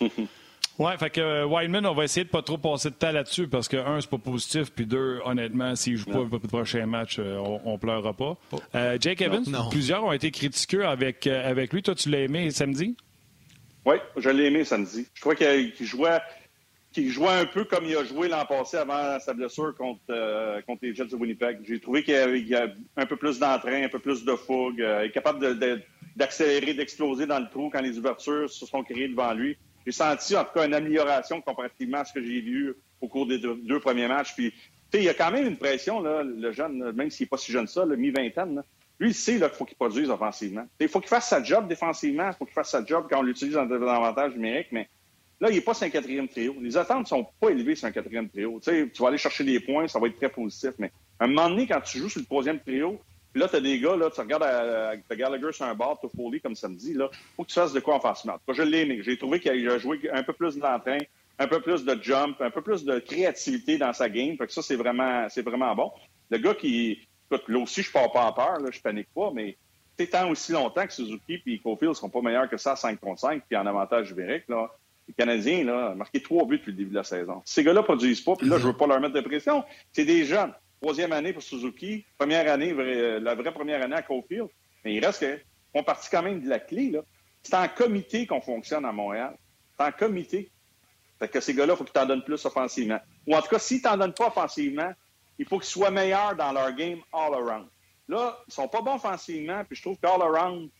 Oui, 0.78 0.92
fait 0.96 1.10
que 1.10 1.20
euh, 1.20 1.44
Wildman, 1.44 1.84
on 1.86 1.94
va 1.94 2.04
essayer 2.04 2.22
de 2.22 2.30
pas 2.30 2.42
trop 2.42 2.56
passer 2.56 2.90
de 2.90 2.94
temps 2.94 3.10
là-dessus 3.10 3.48
parce 3.48 3.66
que, 3.66 3.76
un, 3.76 4.00
c'est 4.00 4.10
pas 4.10 4.18
positif, 4.18 4.70
puis 4.72 4.86
deux, 4.86 5.18
honnêtement, 5.24 5.74
s'il 5.74 5.96
joue 5.96 6.06
pas 6.06 6.24
le 6.30 6.38
prochain 6.38 6.86
match, 6.86 7.18
euh, 7.18 7.36
on, 7.38 7.60
on, 7.64 7.78
pleurera 7.78 8.12
pas. 8.12 8.36
Euh, 8.76 8.96
Jake 9.00 9.20
Evans, 9.20 9.44
plusieurs 9.70 10.04
ont 10.04 10.12
été 10.12 10.30
critiqueux 10.30 10.86
avec, 10.86 11.26
avec 11.26 11.72
lui. 11.72 11.82
Toi, 11.82 11.96
tu 11.96 12.10
l'as 12.10 12.20
aimé 12.20 12.52
samedi? 12.52 12.96
Oui, 13.84 13.96
je 14.16 14.30
l'ai 14.30 14.44
aimé 14.44 14.64
samedi. 14.64 15.08
Je 15.14 15.20
crois 15.20 15.34
qu'il 15.34 15.72
jouait, 15.80 16.20
qu'il 16.92 17.10
jouait 17.10 17.40
un 17.40 17.46
peu 17.46 17.64
comme 17.64 17.84
il 17.84 17.96
a 17.96 18.04
joué 18.04 18.28
l'an 18.28 18.44
passé 18.46 18.76
avant 18.76 19.18
sa 19.18 19.34
blessure 19.34 19.74
contre, 19.74 20.62
contre 20.64 20.80
les 20.82 20.94
Jets 20.94 21.06
de 21.06 21.16
Winnipeg. 21.16 21.58
J'ai 21.66 21.80
trouvé 21.80 22.04
qu'il 22.04 22.46
y, 22.46 22.54
a 22.54 22.68
un 22.96 23.06
peu 23.06 23.16
plus 23.16 23.40
d'entrain, 23.40 23.82
un 23.82 23.88
peu 23.88 23.98
plus 23.98 24.24
de 24.24 24.36
fougue, 24.36 24.78
il 24.78 25.06
est 25.06 25.10
capable 25.10 25.58
d'accélérer, 26.14 26.74
d'exploser 26.74 27.26
dans 27.26 27.40
le 27.40 27.48
trou 27.48 27.68
quand 27.72 27.80
les 27.80 27.98
ouvertures 27.98 28.48
se 28.48 28.64
sont 28.64 28.84
créées 28.84 29.08
devant 29.08 29.32
lui 29.32 29.56
j'ai 29.88 29.92
senti 29.92 30.36
en 30.36 30.44
tout 30.44 30.52
cas 30.52 30.66
une 30.66 30.74
amélioration 30.74 31.40
comparativement 31.40 32.00
à 32.00 32.04
ce 32.04 32.12
que 32.12 32.22
j'ai 32.22 32.42
vu 32.42 32.76
au 33.00 33.08
cours 33.08 33.26
des 33.26 33.38
deux, 33.38 33.80
premiers 33.80 34.06
matchs. 34.06 34.34
Puis, 34.34 34.52
il 34.92 35.02
y 35.02 35.08
a 35.08 35.14
quand 35.14 35.30
même 35.30 35.46
une 35.46 35.56
pression, 35.56 36.02
là, 36.02 36.22
le 36.22 36.52
jeune, 36.52 36.92
même 36.92 37.08
s'il 37.08 37.24
n'est 37.24 37.28
pas 37.28 37.38
si 37.38 37.52
jeune 37.52 37.64
que 37.64 37.70
ça, 37.70 37.86
le 37.86 37.96
mi-vingtaine. 37.96 38.62
Lui, 39.00 39.10
il 39.10 39.14
sait 39.14 39.38
qu'il 39.38 39.48
faut 39.48 39.64
qu'il 39.64 39.78
produise 39.78 40.10
offensivement. 40.10 40.66
Il 40.78 40.88
faut 40.88 41.00
qu'il 41.00 41.08
fasse 41.08 41.28
sa 41.28 41.42
job 41.42 41.68
défensivement, 41.68 42.28
il 42.28 42.34
faut 42.34 42.44
qu'il 42.44 42.52
fasse 42.52 42.68
sa 42.68 42.84
job 42.84 43.06
quand 43.08 43.20
on 43.20 43.22
l'utilise 43.22 43.56
en 43.56 43.70
avantage 43.70 44.34
numérique, 44.34 44.68
mais 44.72 44.90
là, 45.40 45.48
il 45.48 45.54
n'est 45.54 45.62
pas 45.62 45.72
sur 45.72 45.86
un 45.86 45.90
quatrième 45.90 46.28
trio. 46.28 46.54
Les 46.60 46.76
attentes 46.76 47.04
ne 47.04 47.06
sont 47.06 47.26
pas 47.40 47.48
élevées 47.48 47.74
sur 47.74 47.88
un 47.88 47.92
quatrième 47.92 48.28
trio. 48.28 48.60
tu 48.62 48.90
vas 49.00 49.08
aller 49.08 49.16
chercher 49.16 49.44
des 49.44 49.58
points, 49.58 49.88
ça 49.88 49.98
va 49.98 50.08
être 50.08 50.18
très 50.18 50.28
positif, 50.28 50.72
mais 50.78 50.92
à 51.18 51.24
un 51.24 51.28
moment 51.28 51.48
donné, 51.48 51.66
quand 51.66 51.80
tu 51.80 51.96
joues 51.96 52.10
sur 52.10 52.20
le 52.20 52.26
troisième 52.26 52.60
trio, 52.60 53.00
puis 53.38 53.44
là, 53.44 53.48
tu 53.48 53.56
as 53.56 53.60
des 53.60 53.78
gars, 53.78 53.94
là, 53.94 54.10
tu 54.10 54.20
regardes 54.20 54.42
à, 54.42 55.14
Gallagher 55.14 55.52
sur 55.52 55.64
un 55.64 55.74
bar, 55.76 55.96
tu 56.00 56.08
Foley 56.08 56.40
comme 56.40 56.56
samedi, 56.56 56.92
là, 56.92 57.08
faut 57.36 57.44
que 57.44 57.48
tu 57.48 57.54
fasses 57.54 57.72
de 57.72 57.78
quoi 57.78 57.94
en 57.94 58.00
face 58.00 58.24
match. 58.24 58.40
je 58.48 58.62
l'ai 58.62 58.80
aimé. 58.80 59.00
J'ai 59.04 59.16
trouvé 59.16 59.38
qu'il 59.38 59.68
a 59.68 59.78
joué 59.78 60.00
un 60.12 60.24
peu 60.24 60.32
plus 60.32 60.56
d'entrain, 60.56 60.98
un 61.38 61.46
peu 61.46 61.60
plus 61.60 61.84
de 61.84 61.96
jump, 62.02 62.40
un 62.40 62.50
peu 62.50 62.62
plus 62.62 62.84
de 62.84 62.98
créativité 62.98 63.78
dans 63.78 63.92
sa 63.92 64.08
game. 64.08 64.36
Fait 64.36 64.48
que 64.48 64.52
ça, 64.52 64.60
c'est 64.60 64.74
vraiment, 64.74 65.28
c'est 65.28 65.42
vraiment 65.42 65.72
bon. 65.76 65.92
Le 66.30 66.38
gars 66.38 66.54
qui, 66.54 67.06
écoute, 67.30 67.48
là 67.48 67.58
aussi, 67.60 67.82
je 67.82 67.92
pars 67.92 68.10
pas 68.10 68.24
en 68.24 68.32
peur, 68.32 68.58
là, 68.58 68.70
je 68.72 68.80
panique 68.80 69.08
pas, 69.14 69.30
mais 69.32 69.56
tant 70.10 70.28
aussi 70.30 70.50
longtemps 70.50 70.84
que 70.84 70.92
Suzuki 70.92 71.40
et 71.46 71.58
Cofield 71.60 71.94
seront 71.94 72.08
pas 72.08 72.22
meilleurs 72.22 72.50
que 72.50 72.56
ça 72.56 72.72
à 72.72 72.76
5 72.76 72.98
contre 72.98 73.20
5 73.20 73.44
puis 73.48 73.56
en 73.56 73.66
avantage 73.66 74.10
numérique, 74.10 74.48
là. 74.48 74.68
Les 75.06 75.14
Canadiens, 75.14 75.64
là, 75.64 75.92
ont 75.92 75.94
marqué 75.94 76.20
trois 76.20 76.44
buts 76.44 76.58
depuis 76.58 76.72
le 76.72 76.76
début 76.76 76.90
de 76.90 76.96
la 76.96 77.04
saison. 77.04 77.40
Ces 77.44 77.62
gars-là 77.62 77.84
produisent 77.84 78.20
pas, 78.20 78.34
puis 78.34 78.48
là, 78.48 78.58
je 78.58 78.66
veux 78.66 78.76
pas 78.76 78.88
leur 78.88 79.00
mettre 79.00 79.14
de 79.14 79.20
pression. 79.20 79.62
C'est 79.92 80.04
des 80.04 80.24
jeunes. 80.24 80.52
Troisième 80.80 81.12
année 81.12 81.32
pour 81.32 81.42
Suzuki. 81.42 82.04
Première 82.16 82.50
année, 82.52 82.72
euh, 82.72 83.18
la 83.18 83.34
vraie 83.34 83.52
première 83.52 83.82
année 83.82 83.96
à 83.96 84.02
Cofield. 84.02 84.48
Mais 84.84 84.94
il 84.94 85.04
reste 85.04 85.20
que 85.20 85.40
font 85.72 85.82
partie 85.82 86.08
quand 86.10 86.22
même 86.22 86.40
de 86.40 86.48
la 86.48 86.60
clé. 86.60 86.90
Là. 86.90 87.00
C'est 87.42 87.54
en 87.54 87.68
comité 87.68 88.26
qu'on 88.26 88.40
fonctionne 88.40 88.84
à 88.84 88.92
Montréal. 88.92 89.36
C'est 89.76 89.86
en 89.86 89.92
comité. 89.92 90.50
Fait 91.18 91.28
que 91.28 91.40
ces 91.40 91.52
gars-là, 91.52 91.74
il 91.74 91.76
faut 91.76 91.84
qu'ils 91.84 91.92
t'en 91.92 92.06
donnent 92.06 92.22
plus 92.22 92.44
offensivement. 92.44 93.00
Ou 93.26 93.34
en 93.34 93.42
tout 93.42 93.48
cas, 93.48 93.58
s'ils 93.58 93.82
t'en 93.82 93.96
donnent 93.96 94.14
pas 94.14 94.28
offensivement, 94.28 94.92
il 95.38 95.46
faut 95.46 95.58
qu'ils 95.58 95.68
soient 95.68 95.90
meilleurs 95.90 96.36
dans 96.36 96.52
leur 96.52 96.72
game 96.72 97.00
all 97.12 97.34
around. 97.34 97.66
Là, 98.06 98.38
ils 98.46 98.54
sont 98.54 98.68
pas 98.68 98.80
bons 98.80 98.94
offensivement, 98.94 99.64
puis 99.64 99.76
je 99.76 99.82
trouve 99.82 99.98
qu'all 99.98 100.22
around, 100.22 100.70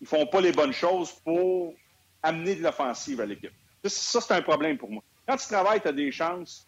ils 0.00 0.06
font 0.06 0.26
pas 0.26 0.40
les 0.40 0.52
bonnes 0.52 0.72
choses 0.72 1.12
pour 1.24 1.74
amener 2.22 2.54
de 2.54 2.62
l'offensive 2.62 3.20
à 3.20 3.26
l'équipe. 3.26 3.52
Ça, 3.84 4.20
c'est 4.20 4.34
un 4.34 4.42
problème 4.42 4.78
pour 4.78 4.90
moi. 4.90 5.02
Quand 5.26 5.36
tu 5.36 5.46
travailles, 5.46 5.80
tu 5.80 5.88
as 5.88 5.92
des 5.92 6.10
chances 6.12 6.67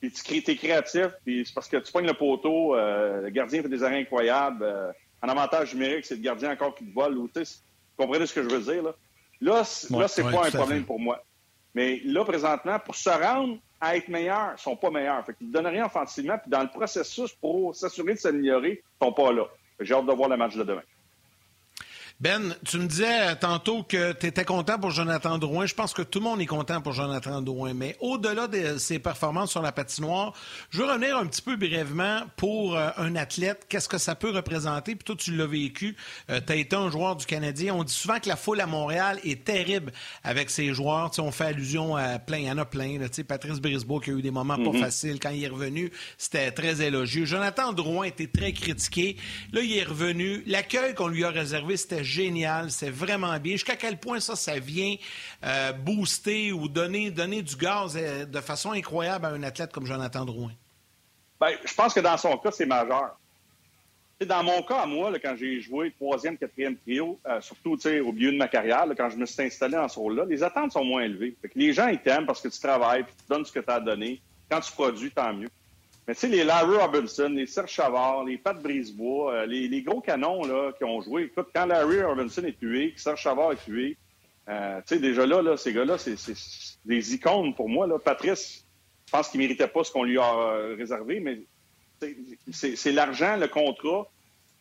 puis 0.00 0.10
tu 0.10 0.50
es 0.50 0.56
créatif, 0.56 1.08
puis 1.24 1.44
c'est 1.44 1.54
parce 1.54 1.68
que 1.68 1.76
tu 1.76 1.92
pognes 1.92 2.06
le 2.06 2.14
poteau, 2.14 2.74
euh, 2.74 3.20
le 3.22 3.30
gardien 3.30 3.62
fait 3.62 3.68
des 3.68 3.82
arrêts 3.82 4.00
incroyables. 4.00 4.62
Euh, 4.62 4.90
en 5.22 5.28
avantage 5.28 5.74
numérique, 5.74 6.06
c'est 6.06 6.14
le 6.14 6.22
gardien 6.22 6.50
encore 6.52 6.74
qui 6.74 6.86
te 6.86 6.94
vole. 6.94 7.18
Ou, 7.18 7.28
vous 7.34 7.42
comprenez 7.96 8.26
ce 8.26 8.32
que 8.32 8.42
je 8.42 8.48
veux 8.48 8.60
dire? 8.60 8.82
Là, 8.82 9.62
là, 9.90 10.08
c'est 10.08 10.22
pas 10.22 10.46
un 10.46 10.50
problème 10.50 10.84
pour 10.84 10.98
moi. 10.98 11.22
Mais 11.74 12.00
là, 12.04 12.24
présentement, 12.24 12.78
pour 12.78 12.94
se 12.94 13.10
rendre 13.10 13.58
à 13.80 13.96
être 13.96 14.08
meilleur, 14.08 14.54
ils 14.56 14.60
sont 14.60 14.76
pas 14.76 14.90
meilleurs. 14.90 15.24
Fait 15.24 15.34
qu'ils 15.34 15.48
ne 15.48 15.52
donnent 15.52 15.66
rien 15.66 15.86
offensivement. 15.86 16.38
Puis 16.38 16.50
dans 16.50 16.62
le 16.62 16.68
processus 16.68 17.32
pour 17.34 17.74
s'assurer 17.76 18.14
de 18.14 18.18
s'améliorer, 18.18 18.82
ils 18.82 19.04
sont 19.04 19.12
pas 19.12 19.32
là. 19.32 19.44
J'ai 19.80 19.94
hâte 19.94 20.06
de 20.06 20.12
voir 20.12 20.28
le 20.28 20.36
match 20.36 20.56
de 20.56 20.64
demain. 20.64 20.82
Ben, 22.20 22.54
tu 22.66 22.76
me 22.76 22.86
disais 22.86 23.34
tantôt 23.36 23.82
que 23.82 24.12
tu 24.12 24.26
étais 24.26 24.44
content 24.44 24.78
pour 24.78 24.90
Jonathan 24.90 25.38
Drouin. 25.38 25.64
Je 25.64 25.74
pense 25.74 25.94
que 25.94 26.02
tout 26.02 26.18
le 26.18 26.24
monde 26.24 26.38
est 26.42 26.46
content 26.46 26.82
pour 26.82 26.92
Jonathan 26.92 27.40
Drouin. 27.40 27.72
Mais 27.72 27.96
au-delà 27.98 28.46
de 28.46 28.76
ses 28.76 28.98
performances 28.98 29.52
sur 29.52 29.62
la 29.62 29.72
patinoire, 29.72 30.34
je 30.68 30.82
veux 30.82 30.84
revenir 30.84 31.16
un 31.16 31.24
petit 31.24 31.40
peu 31.40 31.56
brièvement 31.56 32.20
pour 32.36 32.76
euh, 32.76 32.90
un 32.98 33.16
athlète. 33.16 33.64
Qu'est-ce 33.70 33.88
que 33.88 33.96
ça 33.96 34.16
peut 34.16 34.32
représenter? 34.32 34.96
Puis 34.96 35.04
toi, 35.04 35.16
tu 35.18 35.34
l'as 35.34 35.46
vécu. 35.46 35.96
Euh, 36.28 36.42
tu 36.46 36.52
as 36.52 36.56
été 36.56 36.76
un 36.76 36.90
joueur 36.90 37.16
du 37.16 37.24
Canadien. 37.24 37.72
On 37.74 37.84
dit 37.84 37.94
souvent 37.94 38.20
que 38.20 38.28
la 38.28 38.36
foule 38.36 38.60
à 38.60 38.66
Montréal 38.66 39.18
est 39.24 39.42
terrible 39.42 39.90
avec 40.22 40.50
ses 40.50 40.74
joueurs. 40.74 41.10
on 41.16 41.30
fait 41.30 41.46
allusion 41.46 41.96
à 41.96 42.18
plein. 42.18 42.36
Il 42.36 42.44
y 42.44 42.50
en 42.50 42.58
a 42.58 42.66
plein. 42.66 42.98
Là. 42.98 43.06
Patrice 43.26 43.60
Brisbois 43.60 44.00
qui 44.00 44.10
a 44.10 44.12
eu 44.12 44.20
des 44.20 44.30
moments 44.30 44.56
pas 44.56 44.72
mhm. 44.72 44.80
faciles. 44.80 45.20
Quand 45.20 45.30
il 45.30 45.42
est 45.42 45.48
revenu, 45.48 45.90
c'était 46.18 46.50
très 46.50 46.82
élogieux. 46.82 47.24
Jonathan 47.24 47.72
Drouin 47.72 48.04
était 48.04 48.26
très 48.26 48.52
critiqué. 48.52 49.16
Là, 49.54 49.62
il 49.62 49.74
est 49.74 49.84
revenu. 49.84 50.42
L'accueil 50.46 50.94
qu'on 50.94 51.08
lui 51.08 51.24
a 51.24 51.30
réservé, 51.30 51.78
c'était 51.78 52.09
génial, 52.10 52.70
c'est 52.70 52.90
vraiment 52.90 53.38
bien. 53.38 53.52
Jusqu'à 53.52 53.76
quel 53.76 53.98
point 53.98 54.20
ça, 54.20 54.36
ça 54.36 54.58
vient 54.58 54.96
euh, 55.44 55.72
booster 55.72 56.52
ou 56.52 56.68
donner, 56.68 57.10
donner 57.10 57.42
du 57.42 57.56
gaz 57.56 57.96
euh, 57.96 58.26
de 58.26 58.40
façon 58.40 58.72
incroyable 58.72 59.26
à 59.26 59.28
un 59.30 59.42
athlète 59.42 59.72
comme 59.72 59.86
Jonathan 59.86 60.24
Drouin? 60.24 60.52
Bien, 61.40 61.56
je 61.64 61.74
pense 61.74 61.94
que 61.94 62.00
dans 62.00 62.16
son 62.16 62.36
cas, 62.36 62.50
c'est 62.50 62.66
majeur. 62.66 63.16
dans 64.26 64.42
mon 64.42 64.62
cas, 64.62 64.84
moi, 64.84 65.12
quand 65.18 65.34
j'ai 65.38 65.60
joué 65.60 65.92
troisième, 65.92 66.36
quatrième 66.36 66.76
trio, 66.76 67.18
euh, 67.26 67.40
surtout 67.40 67.78
au 67.86 68.12
milieu 68.12 68.32
de 68.32 68.36
ma 68.36 68.48
carrière, 68.48 68.84
quand 68.96 69.08
je 69.08 69.16
me 69.16 69.24
suis 69.24 69.42
installé 69.42 69.74
dans 69.74 69.88
ce 69.88 69.98
rôle-là, 69.98 70.24
les 70.28 70.42
attentes 70.42 70.72
sont 70.72 70.84
moins 70.84 71.02
élevées. 71.02 71.34
les 71.54 71.72
gens, 71.72 71.88
ils 71.88 72.00
t'aiment 72.00 72.26
parce 72.26 72.42
que 72.42 72.48
tu 72.48 72.60
travailles, 72.60 73.04
puis 73.04 73.14
tu 73.16 73.24
donnes 73.32 73.44
ce 73.44 73.52
que 73.52 73.60
tu 73.60 73.70
as 73.70 73.80
donné. 73.80 74.20
Quand 74.50 74.60
tu 74.60 74.72
produis, 74.72 75.10
tant 75.10 75.32
mieux. 75.32 75.48
Mais 76.06 76.14
tu 76.14 76.20
sais, 76.20 76.28
les 76.28 76.44
Larry 76.44 76.76
Robinson, 76.76 77.28
les 77.28 77.46
Serge 77.46 77.70
Chavard, 77.70 78.24
les 78.24 78.38
Pat 78.38 78.60
Brisebois, 78.60 79.32
euh, 79.32 79.46
les, 79.46 79.82
gros 79.82 80.00
canons 80.00 80.44
là, 80.44 80.72
qui 80.76 80.84
ont 80.84 81.00
joué. 81.00 81.24
Écoute, 81.24 81.48
quand 81.54 81.66
Larry 81.66 82.02
Robinson 82.02 82.42
est 82.44 82.58
tué, 82.58 82.92
que 82.92 83.00
Serge 83.00 83.20
Chavard 83.20 83.52
est 83.52 83.64
tué, 83.64 83.96
euh, 84.48 84.80
tu 84.86 84.94
sais, 84.94 85.00
déjà 85.00 85.26
là, 85.26 85.42
là 85.42 85.56
ces 85.56 85.72
gars-là, 85.72 85.98
c'est 85.98 86.16
des 86.84 87.14
icônes 87.14 87.54
pour 87.54 87.68
moi. 87.68 87.86
Là. 87.86 87.98
Patrice, 87.98 88.64
je 89.06 89.12
pense 89.12 89.28
qu'il 89.28 89.40
ne 89.40 89.46
méritait 89.46 89.68
pas 89.68 89.84
ce 89.84 89.92
qu'on 89.92 90.04
lui 90.04 90.18
a 90.18 90.34
euh, 90.34 90.74
réservé, 90.76 91.20
mais 91.20 91.40
c'est 92.50 92.92
l'argent, 92.92 93.36
le 93.36 93.48
contrat, 93.48 94.06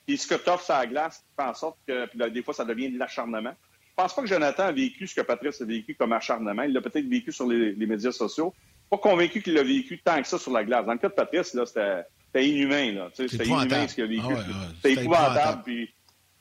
puis 0.06 0.18
ce 0.18 0.28
que 0.28 0.36
tu 0.36 0.50
offres 0.50 0.66
sur 0.66 0.74
la 0.74 0.88
glace 0.88 1.24
fait 1.36 1.44
en 1.44 1.54
sorte 1.54 1.78
que 1.88 2.06
puis 2.08 2.32
des 2.32 2.44
fois, 2.44 2.54
ça 2.54 2.66
devient 2.66 2.90
de 2.90 3.00
l'acharnement. 3.00 3.54
Je 4.00 4.04
pense 4.04 4.16
pas 4.16 4.22
que 4.22 4.28
Jonathan 4.28 4.64
a 4.64 4.72
vécu 4.72 5.08
ce 5.08 5.14
que 5.14 5.22
Patrice 5.22 5.62
a 5.62 5.66
vécu 5.66 5.94
comme 5.94 6.14
acharnement. 6.14 6.64
Il 6.64 6.74
l'a 6.74 6.82
peut-être 6.82 7.08
vécu 7.08 7.32
sur 7.32 7.46
les, 7.46 7.76
médias 7.86 8.12
sociaux. 8.12 8.54
Pas 8.90 8.98
convaincu 8.98 9.42
qu'il 9.42 9.54
l'a 9.54 9.64
vécu 9.64 10.00
tant 10.00 10.22
que 10.22 10.28
ça 10.28 10.38
sur 10.38 10.52
la 10.52 10.64
glace. 10.64 10.86
Dans 10.86 10.94
le 10.94 11.00
cas 11.00 11.10
de 11.10 11.14
Patrice, 11.14 11.54
là, 11.54 11.66
c'était 11.66 12.48
inhumain. 12.48 13.10
C'était 13.14 13.46
inhumain 13.46 13.88
ce 13.88 13.96
qu'il 13.96 14.04
a 14.04 14.08
vécu. 14.08 14.24
Ah 14.36 14.68
c'était 14.76 15.02
épouvantable. 15.02 15.64
Puis 15.64 15.94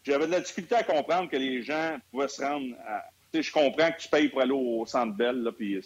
j'avais 0.04 0.26
de 0.26 0.32
la 0.32 0.40
difficulté 0.40 0.74
à 0.74 0.82
comprendre 0.82 1.30
que 1.30 1.36
les 1.36 1.62
gens 1.62 1.98
pouvaient 2.10 2.28
se 2.28 2.42
rendre 2.42 2.74
à. 2.86 3.04
je 3.34 3.52
comprends 3.52 3.90
que 3.92 4.00
tu 4.00 4.08
payes 4.08 4.28
pour 4.28 4.40
aller 4.40 4.52
au 4.52 4.86
Centre 4.86 5.14
Bell, 5.14 5.42
là, 5.42 5.52
puis 5.52 5.80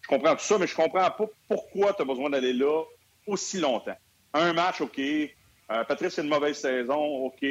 je 0.00 0.08
comprends 0.08 0.34
tout 0.34 0.44
ça, 0.44 0.58
mais 0.58 0.66
je 0.66 0.74
comprends 0.74 1.10
pas 1.10 1.26
pourquoi 1.48 1.92
tu 1.92 2.02
as 2.02 2.04
besoin 2.04 2.30
d'aller 2.30 2.52
là 2.52 2.82
aussi 3.26 3.58
longtemps. 3.58 3.96
Un 4.34 4.52
match, 4.52 4.80
OK. 4.80 4.98
Euh, 4.98 5.84
Patrice, 5.84 6.14
c'est 6.14 6.22
une 6.22 6.28
mauvaise 6.28 6.58
saison, 6.58 7.26
OK. 7.26 7.44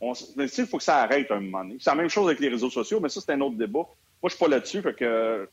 On... 0.00 0.12
Mais 0.36 0.46
il 0.46 0.66
faut 0.66 0.78
que 0.78 0.82
ça 0.82 1.02
arrête 1.02 1.30
un 1.30 1.40
moment 1.40 1.64
donné. 1.64 1.76
C'est 1.80 1.90
la 1.90 1.96
même 1.96 2.08
chose 2.08 2.26
avec 2.26 2.40
les 2.40 2.48
réseaux 2.48 2.70
sociaux, 2.70 3.00
mais 3.00 3.08
ça, 3.08 3.20
c'est 3.20 3.32
un 3.32 3.40
autre 3.40 3.56
débat. 3.56 3.80
Moi, 3.80 3.88
je 4.24 4.30
suis 4.30 4.38
pas 4.38 4.48
là-dessus, 4.48 4.82
fait 4.82 4.94
que 4.94 5.48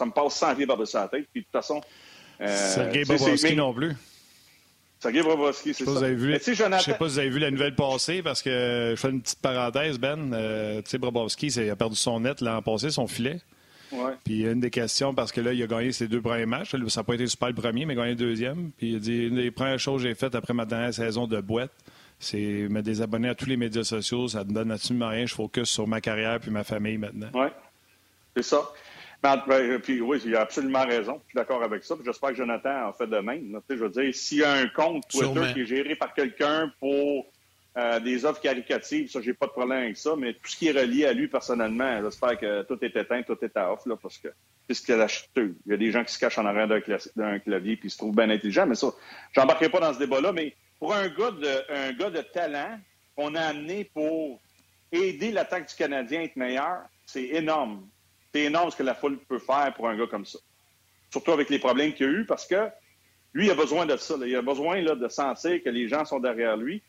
ça 0.00 0.06
me 0.06 0.12
passe 0.12 0.34
sans 0.34 0.54
pieds 0.54 0.66
par-dessus 0.66 0.96
la 0.96 1.08
tête. 1.08 1.26
Puis 1.30 1.42
de 1.42 1.44
toute 1.44 1.52
façon. 1.52 1.80
Euh, 2.40 2.56
Sergei 2.56 3.04
Bobrovski 3.04 3.54
non 3.54 3.74
plus. 3.74 3.94
Sergei 4.98 5.22
Bobrovski, 5.22 5.74
c'est 5.74 5.84
ça. 5.84 5.90
Vous 5.90 6.02
avez 6.02 6.14
vu, 6.14 6.38
je 6.42 6.64
ne 6.64 6.78
sais 6.78 6.94
pas 6.94 7.08
si 7.08 7.14
vous 7.14 7.18
avez 7.18 7.28
vu 7.28 7.38
la 7.38 7.50
nouvelle 7.50 7.74
passée, 7.74 8.22
parce 8.22 8.42
que 8.42 8.94
je 8.96 9.00
fais 9.00 9.10
une 9.10 9.20
petite 9.20 9.40
parenthèse, 9.40 9.98
Ben. 9.98 10.32
Euh, 10.32 10.80
tu 10.82 10.90
sais, 10.90 10.98
Bobrovski 10.98 11.48
il 11.48 11.70
a 11.70 11.76
perdu 11.76 11.96
son 11.96 12.20
net 12.20 12.40
l'an 12.40 12.62
passé, 12.62 12.90
son 12.90 13.06
filet. 13.06 13.40
Ouais. 13.92 14.12
Puis 14.24 14.44
une 14.44 14.60
des 14.60 14.70
questions, 14.70 15.12
parce 15.12 15.32
que 15.32 15.40
là, 15.40 15.52
il 15.52 15.62
a 15.62 15.66
gagné 15.66 15.92
ses 15.92 16.08
deux 16.08 16.22
premiers 16.22 16.46
matchs. 16.46 16.70
Ça 16.88 17.00
n'a 17.00 17.04
pas 17.04 17.14
été 17.14 17.26
super 17.26 17.48
le 17.48 17.54
premier, 17.54 17.84
mais 17.84 17.94
il 17.94 17.98
a 17.98 18.02
gagné 18.02 18.14
le 18.14 18.18
deuxième. 18.18 18.70
Puis 18.78 18.92
il 18.92 18.96
a 18.96 18.98
dit 19.00 19.26
une 19.26 19.36
des 19.36 19.50
premières 19.50 19.80
choses 19.80 20.02
que 20.02 20.08
j'ai 20.08 20.14
faites 20.14 20.34
après 20.34 20.54
ma 20.54 20.64
dernière 20.64 20.94
saison 20.94 21.26
de 21.26 21.40
boîte, 21.40 21.72
c'est 22.18 22.68
me 22.70 22.80
désabonner 22.80 23.28
à 23.28 23.34
tous 23.34 23.46
les 23.46 23.56
médias 23.58 23.84
sociaux. 23.84 24.28
Ça 24.28 24.44
ne 24.44 24.52
donne 24.52 24.70
absolument 24.70 25.08
rien. 25.08 25.26
Je 25.26 25.34
focus 25.34 25.68
sur 25.68 25.86
ma 25.86 26.00
carrière 26.00 26.40
puis 26.40 26.50
ma 26.50 26.64
famille 26.64 26.98
maintenant. 26.98 27.30
Oui, 27.34 27.48
c'est 28.36 28.44
ça. 28.44 28.70
Ben, 29.22 29.42
ben, 29.46 29.78
puis 29.80 30.00
oui, 30.00 30.20
il 30.24 30.34
a 30.34 30.42
absolument 30.42 30.84
raison. 30.84 31.20
Je 31.26 31.30
suis 31.30 31.36
d'accord 31.36 31.62
avec 31.62 31.84
ça. 31.84 31.94
J'espère 32.04 32.30
que 32.30 32.36
Jonathan 32.36 32.88
en 32.88 32.92
fait 32.92 33.06
de 33.06 33.18
même. 33.18 33.60
Je 33.68 33.74
veux 33.74 33.90
dire, 33.90 34.14
s'il 34.14 34.38
y 34.38 34.44
a 34.44 34.52
un 34.52 34.68
compte 34.68 35.06
Twitter 35.08 35.52
qui 35.52 35.60
est 35.60 35.66
géré 35.66 35.94
par 35.94 36.14
quelqu'un 36.14 36.72
pour 36.80 37.26
euh, 37.76 38.00
des 38.00 38.24
offres 38.24 38.40
caricatives, 38.40 39.10
ça, 39.10 39.20
j'ai 39.20 39.34
pas 39.34 39.46
de 39.46 39.52
problème 39.52 39.84
avec 39.84 39.96
ça, 39.96 40.16
mais 40.16 40.32
tout 40.32 40.46
ce 40.46 40.56
qui 40.56 40.68
est 40.68 40.72
relié 40.72 41.04
à 41.04 41.12
lui 41.12 41.28
personnellement, 41.28 42.00
j'espère 42.02 42.38
que 42.38 42.62
tout 42.62 42.82
est 42.82 42.96
éteint, 42.96 43.22
tout 43.22 43.36
est 43.42 43.56
à 43.56 43.72
off, 43.72 43.84
là, 43.84 43.96
parce 44.00 44.18
que 44.18 44.28
c'est 44.66 44.74
ce 44.74 44.82
qu'il 44.82 44.94
a 44.94 45.02
acheté. 45.02 45.52
Il 45.66 45.70
y 45.70 45.74
a 45.74 45.76
des 45.76 45.92
gens 45.92 46.02
qui 46.02 46.12
se 46.12 46.18
cachent 46.18 46.38
en 46.38 46.46
arrière 46.46 46.66
d'un 46.66 47.38
clavier 47.38 47.76
puis 47.76 47.88
ils 47.88 47.90
se 47.90 47.98
trouvent 47.98 48.14
bien 48.14 48.30
intelligents, 48.30 48.66
mais 48.66 48.74
ça, 48.74 48.88
j'embarquerai 49.32 49.68
pas 49.68 49.80
dans 49.80 49.92
ce 49.92 49.98
débat-là, 49.98 50.32
mais 50.32 50.54
pour 50.78 50.94
un 50.94 51.08
gars 51.08 51.30
de, 51.30 51.72
un 51.72 51.92
gars 51.92 52.10
de 52.10 52.22
talent 52.22 52.78
qu'on 53.14 53.34
a 53.34 53.42
amené 53.42 53.84
pour 53.84 54.40
aider 54.90 55.30
l'attaque 55.30 55.68
du 55.68 55.74
Canadien 55.74 56.20
à 56.20 56.24
être 56.24 56.36
meilleur, 56.36 56.78
c'est 57.04 57.24
énorme. 57.24 57.86
C'est 58.32 58.42
énorme 58.42 58.70
ce 58.70 58.76
que 58.76 58.82
la 58.82 58.94
foule 58.94 59.18
peut 59.18 59.38
faire 59.38 59.72
pour 59.74 59.88
un 59.88 59.96
gars 59.96 60.06
comme 60.06 60.24
ça. 60.24 60.38
Surtout 61.10 61.32
avec 61.32 61.50
les 61.50 61.58
problèmes 61.58 61.92
qu'il 61.92 62.06
a 62.06 62.10
eu, 62.10 62.24
parce 62.24 62.46
que 62.46 62.68
lui, 63.34 63.46
il 63.46 63.50
a 63.50 63.54
besoin 63.54 63.86
de 63.86 63.96
ça. 63.96 64.14
Il 64.24 64.34
a 64.36 64.42
besoin 64.42 64.80
là, 64.80 64.94
de 64.94 65.08
sentir 65.08 65.62
que 65.62 65.70
les 65.70 65.88
gens 65.88 66.04
sont 66.04 66.20
derrière 66.20 66.56
lui. 66.56 66.82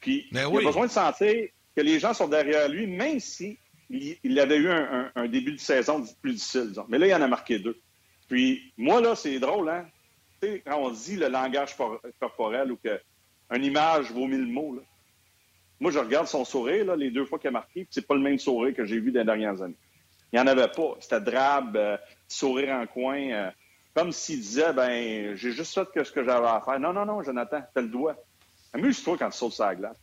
Puis 0.00 0.26
il 0.30 0.38
a 0.38 0.48
besoin 0.48 0.86
de 0.86 0.90
sentir 0.90 1.48
que 1.74 1.80
les 1.80 1.98
gens 1.98 2.14
sont 2.14 2.28
derrière 2.28 2.68
lui, 2.68 2.86
même 2.86 3.20
si 3.20 3.58
il, 3.90 4.38
avait 4.38 4.56
eu 4.56 4.68
un, 4.68 5.26
début 5.28 5.52
de 5.52 5.60
saison 5.60 6.04
plus 6.22 6.32
difficile. 6.32 6.72
Mais 6.88 6.98
là, 6.98 7.06
il 7.06 7.14
en 7.14 7.22
a 7.22 7.28
marqué 7.28 7.58
deux. 7.58 7.78
Puis 8.28 8.72
moi, 8.76 9.00
là, 9.00 9.14
c'est 9.14 9.38
drôle, 9.38 9.68
hein? 9.68 9.86
Tu 10.40 10.48
sais, 10.48 10.62
quand 10.66 10.78
on 10.78 10.90
dit 10.90 11.16
le 11.16 11.28
langage 11.28 11.76
corporel 12.20 12.72
ou 12.72 12.76
qu'une 12.76 13.64
image 13.64 14.10
vaut 14.10 14.26
mille 14.26 14.46
mots, 14.46 14.74
là. 14.76 14.82
Moi, 15.80 15.90
je 15.90 15.98
regarde 15.98 16.26
son 16.26 16.44
sourire, 16.44 16.84
là, 16.86 16.96
les 16.96 17.10
deux 17.10 17.26
fois 17.26 17.38
qu'il 17.38 17.48
a 17.48 17.50
marqué, 17.50 17.86
c'est 17.90 18.06
pas 18.06 18.14
le 18.14 18.20
même 18.20 18.38
sourire 18.38 18.74
que 18.74 18.84
j'ai 18.84 19.00
vu 19.00 19.10
dans 19.10 19.20
les 19.20 19.26
dernières 19.26 19.60
années. 19.60 19.74
Il 20.34 20.38
n'y 20.38 20.42
en 20.42 20.48
avait 20.48 20.66
pas. 20.66 20.96
C'était 20.98 21.20
drabe, 21.20 21.76
euh, 21.76 21.96
sourire 22.26 22.74
en 22.74 22.88
coin, 22.88 23.30
euh, 23.30 23.50
comme 23.94 24.10
s'il 24.10 24.40
disait, 24.40 24.72
ben, 24.72 25.36
j'ai 25.36 25.52
juste 25.52 25.72
fait 25.72 26.04
ce 26.04 26.10
que 26.10 26.24
j'avais 26.24 26.48
à 26.48 26.60
faire. 26.60 26.80
Non, 26.80 26.92
non, 26.92 27.06
non, 27.06 27.22
Jonathan, 27.22 27.62
t'as 27.72 27.80
le 27.80 27.86
doigt. 27.86 28.16
Amuse-toi 28.72 29.16
quand 29.16 29.30
tu 29.30 29.38
sautes 29.38 29.52
sur 29.52 29.64
la 29.64 29.76
glace. 29.76 29.96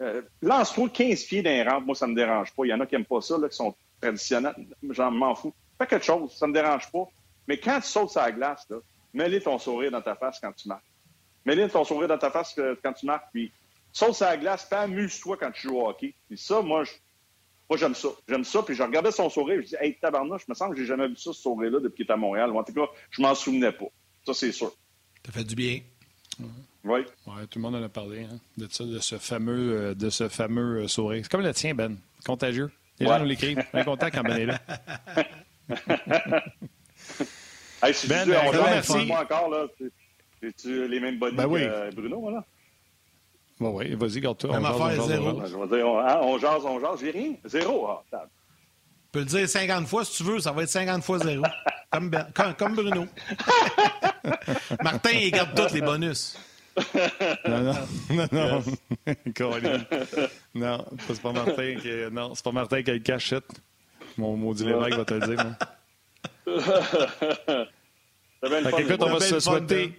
Euh, 0.00 0.22
lance-toi 0.42 0.90
15 0.90 1.24
pieds 1.24 1.42
d'un 1.42 1.68
rampe, 1.68 1.86
moi, 1.86 1.96
ça 1.96 2.06
me 2.06 2.14
dérange 2.14 2.52
pas. 2.52 2.66
Il 2.66 2.68
y 2.68 2.72
en 2.72 2.78
a 2.78 2.86
qui 2.86 2.94
n'aiment 2.94 3.04
pas 3.04 3.20
ça, 3.20 3.36
là, 3.36 3.48
qui 3.48 3.56
sont 3.56 3.74
traditionnels. 4.00 4.54
J'en 4.90 5.10
m'en 5.10 5.34
fous. 5.34 5.52
Fais 5.76 5.88
quelque 5.88 6.04
chose, 6.04 6.32
ça 6.36 6.46
me 6.46 6.52
dérange 6.52 6.88
pas. 6.92 7.08
Mais 7.48 7.58
quand 7.58 7.80
tu 7.80 7.88
sautes 7.88 8.10
sur 8.10 8.20
la 8.20 8.30
glace, 8.30 8.64
là, 8.70 8.76
mets-le 9.12 9.40
ton 9.40 9.58
sourire 9.58 9.90
dans 9.90 10.02
ta 10.02 10.14
face 10.14 10.38
quand 10.38 10.52
tu 10.52 10.68
marques. 10.68 10.86
Mets-le 11.44 11.68
ton 11.68 11.82
sourire 11.82 12.06
dans 12.06 12.18
ta 12.18 12.30
face 12.30 12.54
quand 12.80 12.92
tu 12.92 13.06
marques, 13.06 13.26
puis 13.32 13.50
saute 13.92 14.14
sur 14.14 14.26
la 14.26 14.36
glace, 14.36 14.64
puis 14.70 14.78
amuse-toi 14.78 15.36
quand 15.36 15.50
tu 15.50 15.66
joues 15.66 15.78
au 15.78 15.88
hockey. 15.88 16.14
Puis 16.28 16.38
ça, 16.38 16.62
moi, 16.62 16.84
moi, 17.68 17.78
j'aime 17.78 17.94
ça. 17.94 18.08
J'aime 18.26 18.44
ça. 18.44 18.62
Puis 18.62 18.74
je 18.74 18.82
regardais 18.82 19.12
son 19.12 19.28
sourire. 19.28 19.60
Je 19.60 19.66
dis, 19.66 19.76
hey, 19.80 19.96
tabarnouche, 20.00 20.42
je 20.46 20.52
me 20.52 20.54
sens 20.54 20.70
que 20.70 20.76
j'ai 20.76 20.86
jamais 20.86 21.08
vu 21.08 21.16
ça, 21.16 21.32
ce 21.32 21.42
sourire-là, 21.42 21.80
depuis 21.80 22.04
qu'il 22.04 22.06
est 22.06 22.12
à 22.12 22.16
Montréal. 22.16 22.50
en 22.50 22.64
tout 22.64 22.72
cas, 22.72 22.86
je 23.10 23.20
m'en 23.20 23.34
souvenais 23.34 23.72
pas. 23.72 23.86
Ça, 24.24 24.32
c'est 24.34 24.52
sûr. 24.52 24.72
Ça 25.24 25.32
fait 25.32 25.44
du 25.44 25.54
bien. 25.54 25.80
Oui. 26.84 27.00
Ouais, 27.26 27.46
tout 27.50 27.58
le 27.58 27.62
monde 27.62 27.74
en 27.74 27.82
a 27.82 27.88
parlé, 27.88 28.22
hein, 28.24 28.38
de, 28.56 28.68
ça, 28.70 28.84
de 28.84 28.98
ce 28.98 29.16
fameux, 29.16 29.76
euh, 29.76 29.94
de 29.94 30.08
ce 30.08 30.28
fameux 30.28 30.84
euh, 30.84 30.88
sourire. 30.88 31.20
C'est 31.22 31.30
comme 31.30 31.42
le 31.42 31.52
tien, 31.52 31.74
Ben. 31.74 31.96
Contagieux. 32.24 32.70
Les 32.98 33.06
gens 33.06 33.18
nous 33.20 33.26
l'écrivent. 33.26 33.62
Bien 33.72 33.84
content 33.84 34.08
quand 34.10 34.22
Ben 34.22 34.38
est 34.38 34.46
là. 34.46 34.58
hey, 37.82 37.94
si 37.94 38.08
ben, 38.08 38.28
on 38.28 38.50
ben, 38.50 38.62
merci. 38.64 39.06
Moi 39.06 39.20
encore, 39.22 39.50
là. 39.50 39.66
tu 40.56 40.88
les 40.88 41.00
mêmes 41.00 41.18
bonnes 41.18 41.36
ben 41.36 41.46
oui. 41.46 41.60
que 41.60 41.94
Bruno, 41.94 42.30
là? 42.30 42.44
Bon, 43.60 43.76
oui, 43.76 43.94
vas-y, 43.94 44.20
garde-toi. 44.20 44.52
Même 44.52 44.64
on 44.64 44.86
affaire, 44.86 45.02
zéro. 45.02 45.42
Je 45.44 45.56
vais 45.56 45.76
dire, 45.76 45.88
on, 45.88 45.98
hein, 45.98 46.20
on 46.22 46.38
jase, 46.38 46.64
on 46.64 46.80
jase. 46.80 47.00
J'ai 47.00 47.10
rien. 47.10 47.32
Zéro. 47.44 47.88
Ah, 47.88 48.02
tu 48.12 48.18
peux 49.12 49.18
le 49.20 49.24
dire 49.24 49.48
50 49.48 49.86
fois 49.86 50.04
si 50.04 50.18
tu 50.18 50.22
veux, 50.22 50.38
ça 50.38 50.52
va 50.52 50.62
être 50.62 50.68
50 50.68 51.02
fois 51.02 51.18
zéro. 51.18 51.42
comme, 51.90 52.10
ben, 52.10 52.26
comme, 52.34 52.54
comme, 52.54 52.74
Bruno. 52.74 53.06
Martin, 54.82 55.10
il 55.10 55.30
garde 55.30 55.54
tous 55.54 55.74
les 55.74 55.80
bonus. 55.80 56.38
non, 57.48 57.62
non, 57.62 57.74
non, 58.10 58.28
non. 58.30 58.62
non, 60.54 60.84
c'est 61.08 61.20
pas 61.22 61.32
Martin 61.32 61.74
qui, 61.80 61.90
non, 62.12 62.34
c'est 62.34 62.44
pas 62.44 62.52
Martin 62.52 62.82
qui 62.82 62.90
a 62.90 62.94
le 62.94 63.00
cachette. 63.00 63.50
Mon 64.16 64.36
maudit 64.36 64.64
Lévesque 64.64 64.96
va 64.96 65.04
te 65.04 65.14
le 65.14 65.26
dire. 65.26 65.56
Fait 68.40 68.82
écoute, 68.82 69.02
on 69.02 69.12
va 69.12 69.20
se 69.20 69.40
souhaiter 69.40 69.98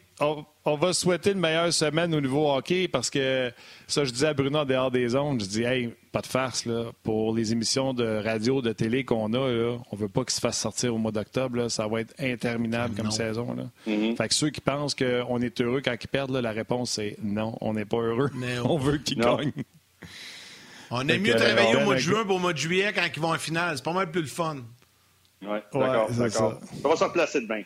on, 0.65 0.75
va 0.75 0.93
souhaiter 0.93 1.31
une 1.31 1.39
meilleure 1.39 1.71
semaine 1.71 2.13
au 2.13 2.21
niveau 2.21 2.51
hockey 2.51 2.87
parce 2.87 3.09
que 3.09 3.51
ça, 3.87 4.03
je 4.03 4.11
disais 4.11 4.27
à 4.27 4.33
Bruno 4.33 4.59
en 4.59 4.65
dehors 4.65 4.91
des 4.91 5.15
ondes, 5.15 5.41
je 5.41 5.47
dis, 5.47 5.63
hey, 5.63 5.93
pas 6.11 6.21
de 6.21 6.27
farce, 6.27 6.65
là. 6.65 6.91
Pour 7.03 7.33
les 7.33 7.51
émissions 7.51 7.93
de 7.93 8.21
radio, 8.23 8.61
de 8.61 8.73
télé 8.73 9.05
qu'on 9.05 9.33
a, 9.33 9.49
là, 9.49 9.77
on 9.91 9.95
veut 9.95 10.09
pas 10.09 10.21
qu'ils 10.21 10.35
se 10.35 10.41
fassent 10.41 10.59
sortir 10.59 10.93
au 10.93 10.97
mois 10.97 11.11
d'octobre, 11.11 11.69
Ça 11.69 11.87
va 11.87 12.01
être 12.01 12.13
interminable 12.19 12.95
comme 12.95 13.11
saison, 13.11 13.55
là. 13.55 13.63
Mm-hmm. 13.87 14.17
Fait 14.17 14.27
que 14.27 14.33
ceux 14.33 14.49
qui 14.49 14.61
pensent 14.61 14.95
qu'on 14.95 15.41
est 15.41 15.61
heureux 15.61 15.81
quand 15.83 15.95
ils 16.01 16.07
perdent, 16.07 16.35
la 16.35 16.51
réponse 16.51 16.91
c'est 16.91 17.15
non, 17.23 17.57
on 17.61 17.73
n'est 17.73 17.85
pas 17.85 17.97
heureux. 17.97 18.29
on 18.65 18.77
veut 18.77 18.97
qu'ils 18.97 19.19
gagnent. 19.19 19.51
On 20.91 21.07
aime 21.07 21.21
mieux 21.21 21.35
travailler 21.35 21.75
au 21.75 21.85
mois 21.85 21.95
de 21.95 21.99
juin 21.99 22.25
pour 22.25 22.37
au 22.37 22.39
mois 22.39 22.53
de 22.53 22.57
juillet 22.57 22.91
quand 22.93 23.03
ils 23.15 23.21
vont 23.21 23.33
en 23.33 23.37
finale. 23.37 23.77
C'est 23.77 23.83
pas 23.83 23.93
mal 23.93 24.09
plus 24.11 24.21
le 24.21 24.27
fun. 24.27 24.57
Oui, 25.41 25.59
d'accord, 25.73 26.11
d'accord. 26.11 26.59
Ça 26.81 26.89
va 26.89 26.95
se 26.95 27.05
placer 27.13 27.41
de 27.41 27.47
bien. 27.47 27.63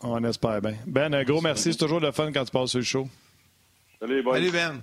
On 0.00 0.22
espère 0.24 0.60
bien. 0.60 0.74
Ben, 0.86 1.12
un 1.12 1.24
gros 1.24 1.40
merci. 1.40 1.72
C'est 1.72 1.78
toujours 1.78 2.00
le 2.00 2.12
fun 2.12 2.30
quand 2.32 2.44
tu 2.44 2.50
passes 2.50 2.70
sur 2.70 2.78
le 2.78 2.84
show. 2.84 3.08
Salut, 4.00 4.22
boys. 4.22 4.34
Salut, 4.34 4.50
Ben. 4.50 4.80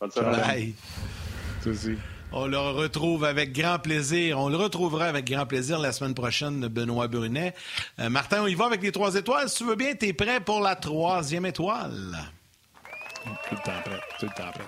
Bonne 0.00 0.10
semaine. 0.10 0.74
On 2.30 2.46
le 2.46 2.58
retrouve 2.58 3.24
avec 3.24 3.54
grand 3.54 3.78
plaisir. 3.78 4.38
On 4.38 4.50
le 4.50 4.56
retrouvera 4.56 5.06
avec 5.06 5.24
grand 5.24 5.46
plaisir 5.46 5.78
la 5.78 5.92
semaine 5.92 6.14
prochaine, 6.14 6.68
Benoît 6.68 7.08
Brunet. 7.08 7.54
Euh, 7.98 8.10
Martin, 8.10 8.42
on 8.42 8.46
y 8.46 8.54
va 8.54 8.66
avec 8.66 8.82
les 8.82 8.92
trois 8.92 9.14
étoiles. 9.14 9.48
Si 9.48 9.58
tu 9.58 9.64
veux 9.64 9.76
bien, 9.76 9.94
tu 9.94 10.06
es 10.08 10.12
prêt 10.12 10.40
pour 10.40 10.60
la 10.60 10.76
troisième 10.76 11.46
étoile? 11.46 12.18
Tout 13.24 13.54
le 13.54 13.56
temps 13.56 13.80
prêt. 13.82 14.00
Tout 14.20 14.26
le 14.26 14.42
temps 14.42 14.50
prêt. 14.52 14.64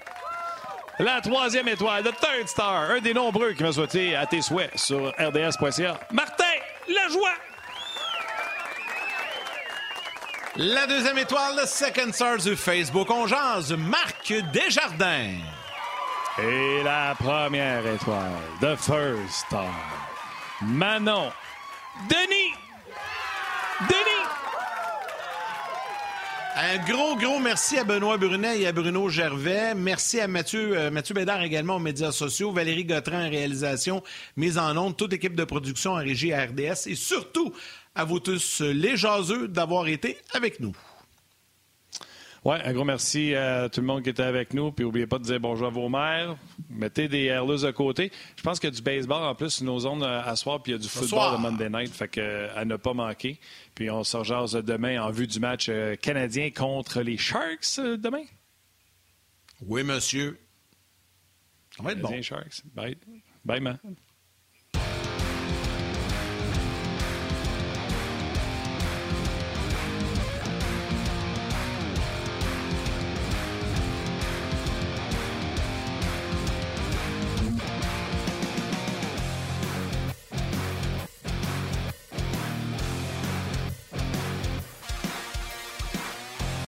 La 1.01 1.21
troisième 1.21 1.69
étoile, 1.69 2.05
le 2.05 2.11
third 2.13 2.47
star, 2.47 2.91
un 2.91 3.01
des 3.01 3.15
nombreux 3.15 3.53
qui 3.53 3.63
m'a 3.63 3.73
souhaité 3.73 4.15
à 4.15 4.27
tes 4.27 4.43
souhaits 4.43 4.77
sur 4.79 5.09
rds.ca. 5.19 6.01
Martin, 6.13 6.45
la 6.89 7.09
joie! 7.09 7.50
La 10.57 10.87
deuxième 10.89 11.17
étoile, 11.19 11.61
le 11.61 11.67
second 11.67 12.13
star 12.13 12.39
du 12.39 12.57
Facebook. 12.57 13.09
On 13.09 13.27
jase 13.27 13.73
Marc 13.73 14.35
Desjardins. 14.53 15.39
Et 16.43 16.83
la 16.83 17.15
première 17.15 17.87
étoile, 17.87 18.33
the 18.61 18.75
first 18.77 19.47
star, 19.47 19.73
Manon 20.63 21.31
Denis. 22.09 22.53
Denis. 23.89 24.21
Un 26.57 26.79
gros, 26.85 27.17
gros 27.17 27.39
merci 27.39 27.79
à 27.79 27.85
Benoît 27.85 28.17
Brunet 28.17 28.61
et 28.61 28.67
à 28.67 28.73
Bruno 28.73 29.09
Gervais. 29.09 29.75
Merci 29.75 30.21
à 30.21 30.27
Mathieu, 30.27 30.77
euh, 30.77 30.91
Mathieu 30.91 31.15
Bédard 31.15 31.43
également 31.43 31.77
aux 31.77 31.81
médias 31.81 32.13
sociaux, 32.13 32.51
Valérie 32.51 32.85
Gautran 32.85 33.25
en 33.25 33.31
réalisation, 33.31 34.03
mise 34.37 34.59
en 34.59 34.77
onde, 34.77 34.97
toute 34.97 35.13
équipe 35.13 35.37
de 35.37 35.45
production 35.45 35.93
en 35.93 35.99
régie 35.99 36.33
à 36.33 36.45
RDS 36.45 36.87
et 36.89 36.97
surtout 36.97 37.55
à 37.95 38.05
vous 38.05 38.21
tous 38.21 38.61
les 38.61 38.97
jaseux 38.97 39.49
d'avoir 39.49 39.89
été 39.89 40.19
avec 40.33 40.61
nous. 40.61 40.75
Oui, 42.43 42.57
un 42.65 42.73
gros 42.73 42.85
merci 42.85 43.35
à 43.35 43.69
tout 43.69 43.83
le 43.83 43.87
monde 43.87 44.03
qui 44.03 44.09
était 44.09 44.23
avec 44.23 44.55
nous. 44.55 44.73
Puis 44.73 44.85
n'oubliez 44.85 45.07
pas 45.07 45.19
de 45.19 45.25
dire 45.25 45.39
bonjour 45.39 45.67
à 45.67 45.71
vos 45.71 45.91
mères. 45.91 46.37
Mettez 46.71 47.07
des 47.07 47.25
airless 47.25 47.63
de 47.63 47.71
côté. 47.71 48.11
Je 48.37 48.43
pense 48.43 48.59
qu'il 48.59 48.71
y 48.71 48.73
a 48.73 48.77
du 48.77 48.81
baseball 48.81 49.23
en 49.23 49.35
plus 49.35 49.51
sur 49.51 49.67
nos 49.67 49.81
zones 49.81 50.03
euh, 50.03 50.23
à 50.23 50.37
soir, 50.37 50.63
puis 50.63 50.73
il 50.73 50.77
y 50.77 50.79
a 50.79 50.81
du 50.81 50.89
football 50.89 51.33
le 51.33 51.39
Monday 51.39 51.69
night. 51.69 51.93
Fait 51.93 52.09
que, 52.09 52.21
euh, 52.21 52.49
à 52.57 52.65
ne 52.65 52.77
pas 52.77 52.95
manquer. 52.95 53.39
Puis 53.75 53.91
on 53.91 54.05
se 54.05 54.17
rejase 54.17 54.53
demain 54.53 55.03
en 55.03 55.11
vue 55.11 55.27
du 55.27 55.39
match 55.39 55.67
euh, 55.69 55.97
canadien 55.97 56.51
contre 56.51 57.03
les 57.03 57.19
Sharks 57.19 57.79
demain. 57.79 58.25
Oui, 59.61 59.85
monsieur. 59.85 60.41
Ça 61.77 61.83
va 61.83 61.93
être 61.93 62.01
bon. 62.01 62.23
Sharks. 62.23 62.63
Bye. 62.75 62.97
Bye, 63.45 63.61
man. 63.61 63.79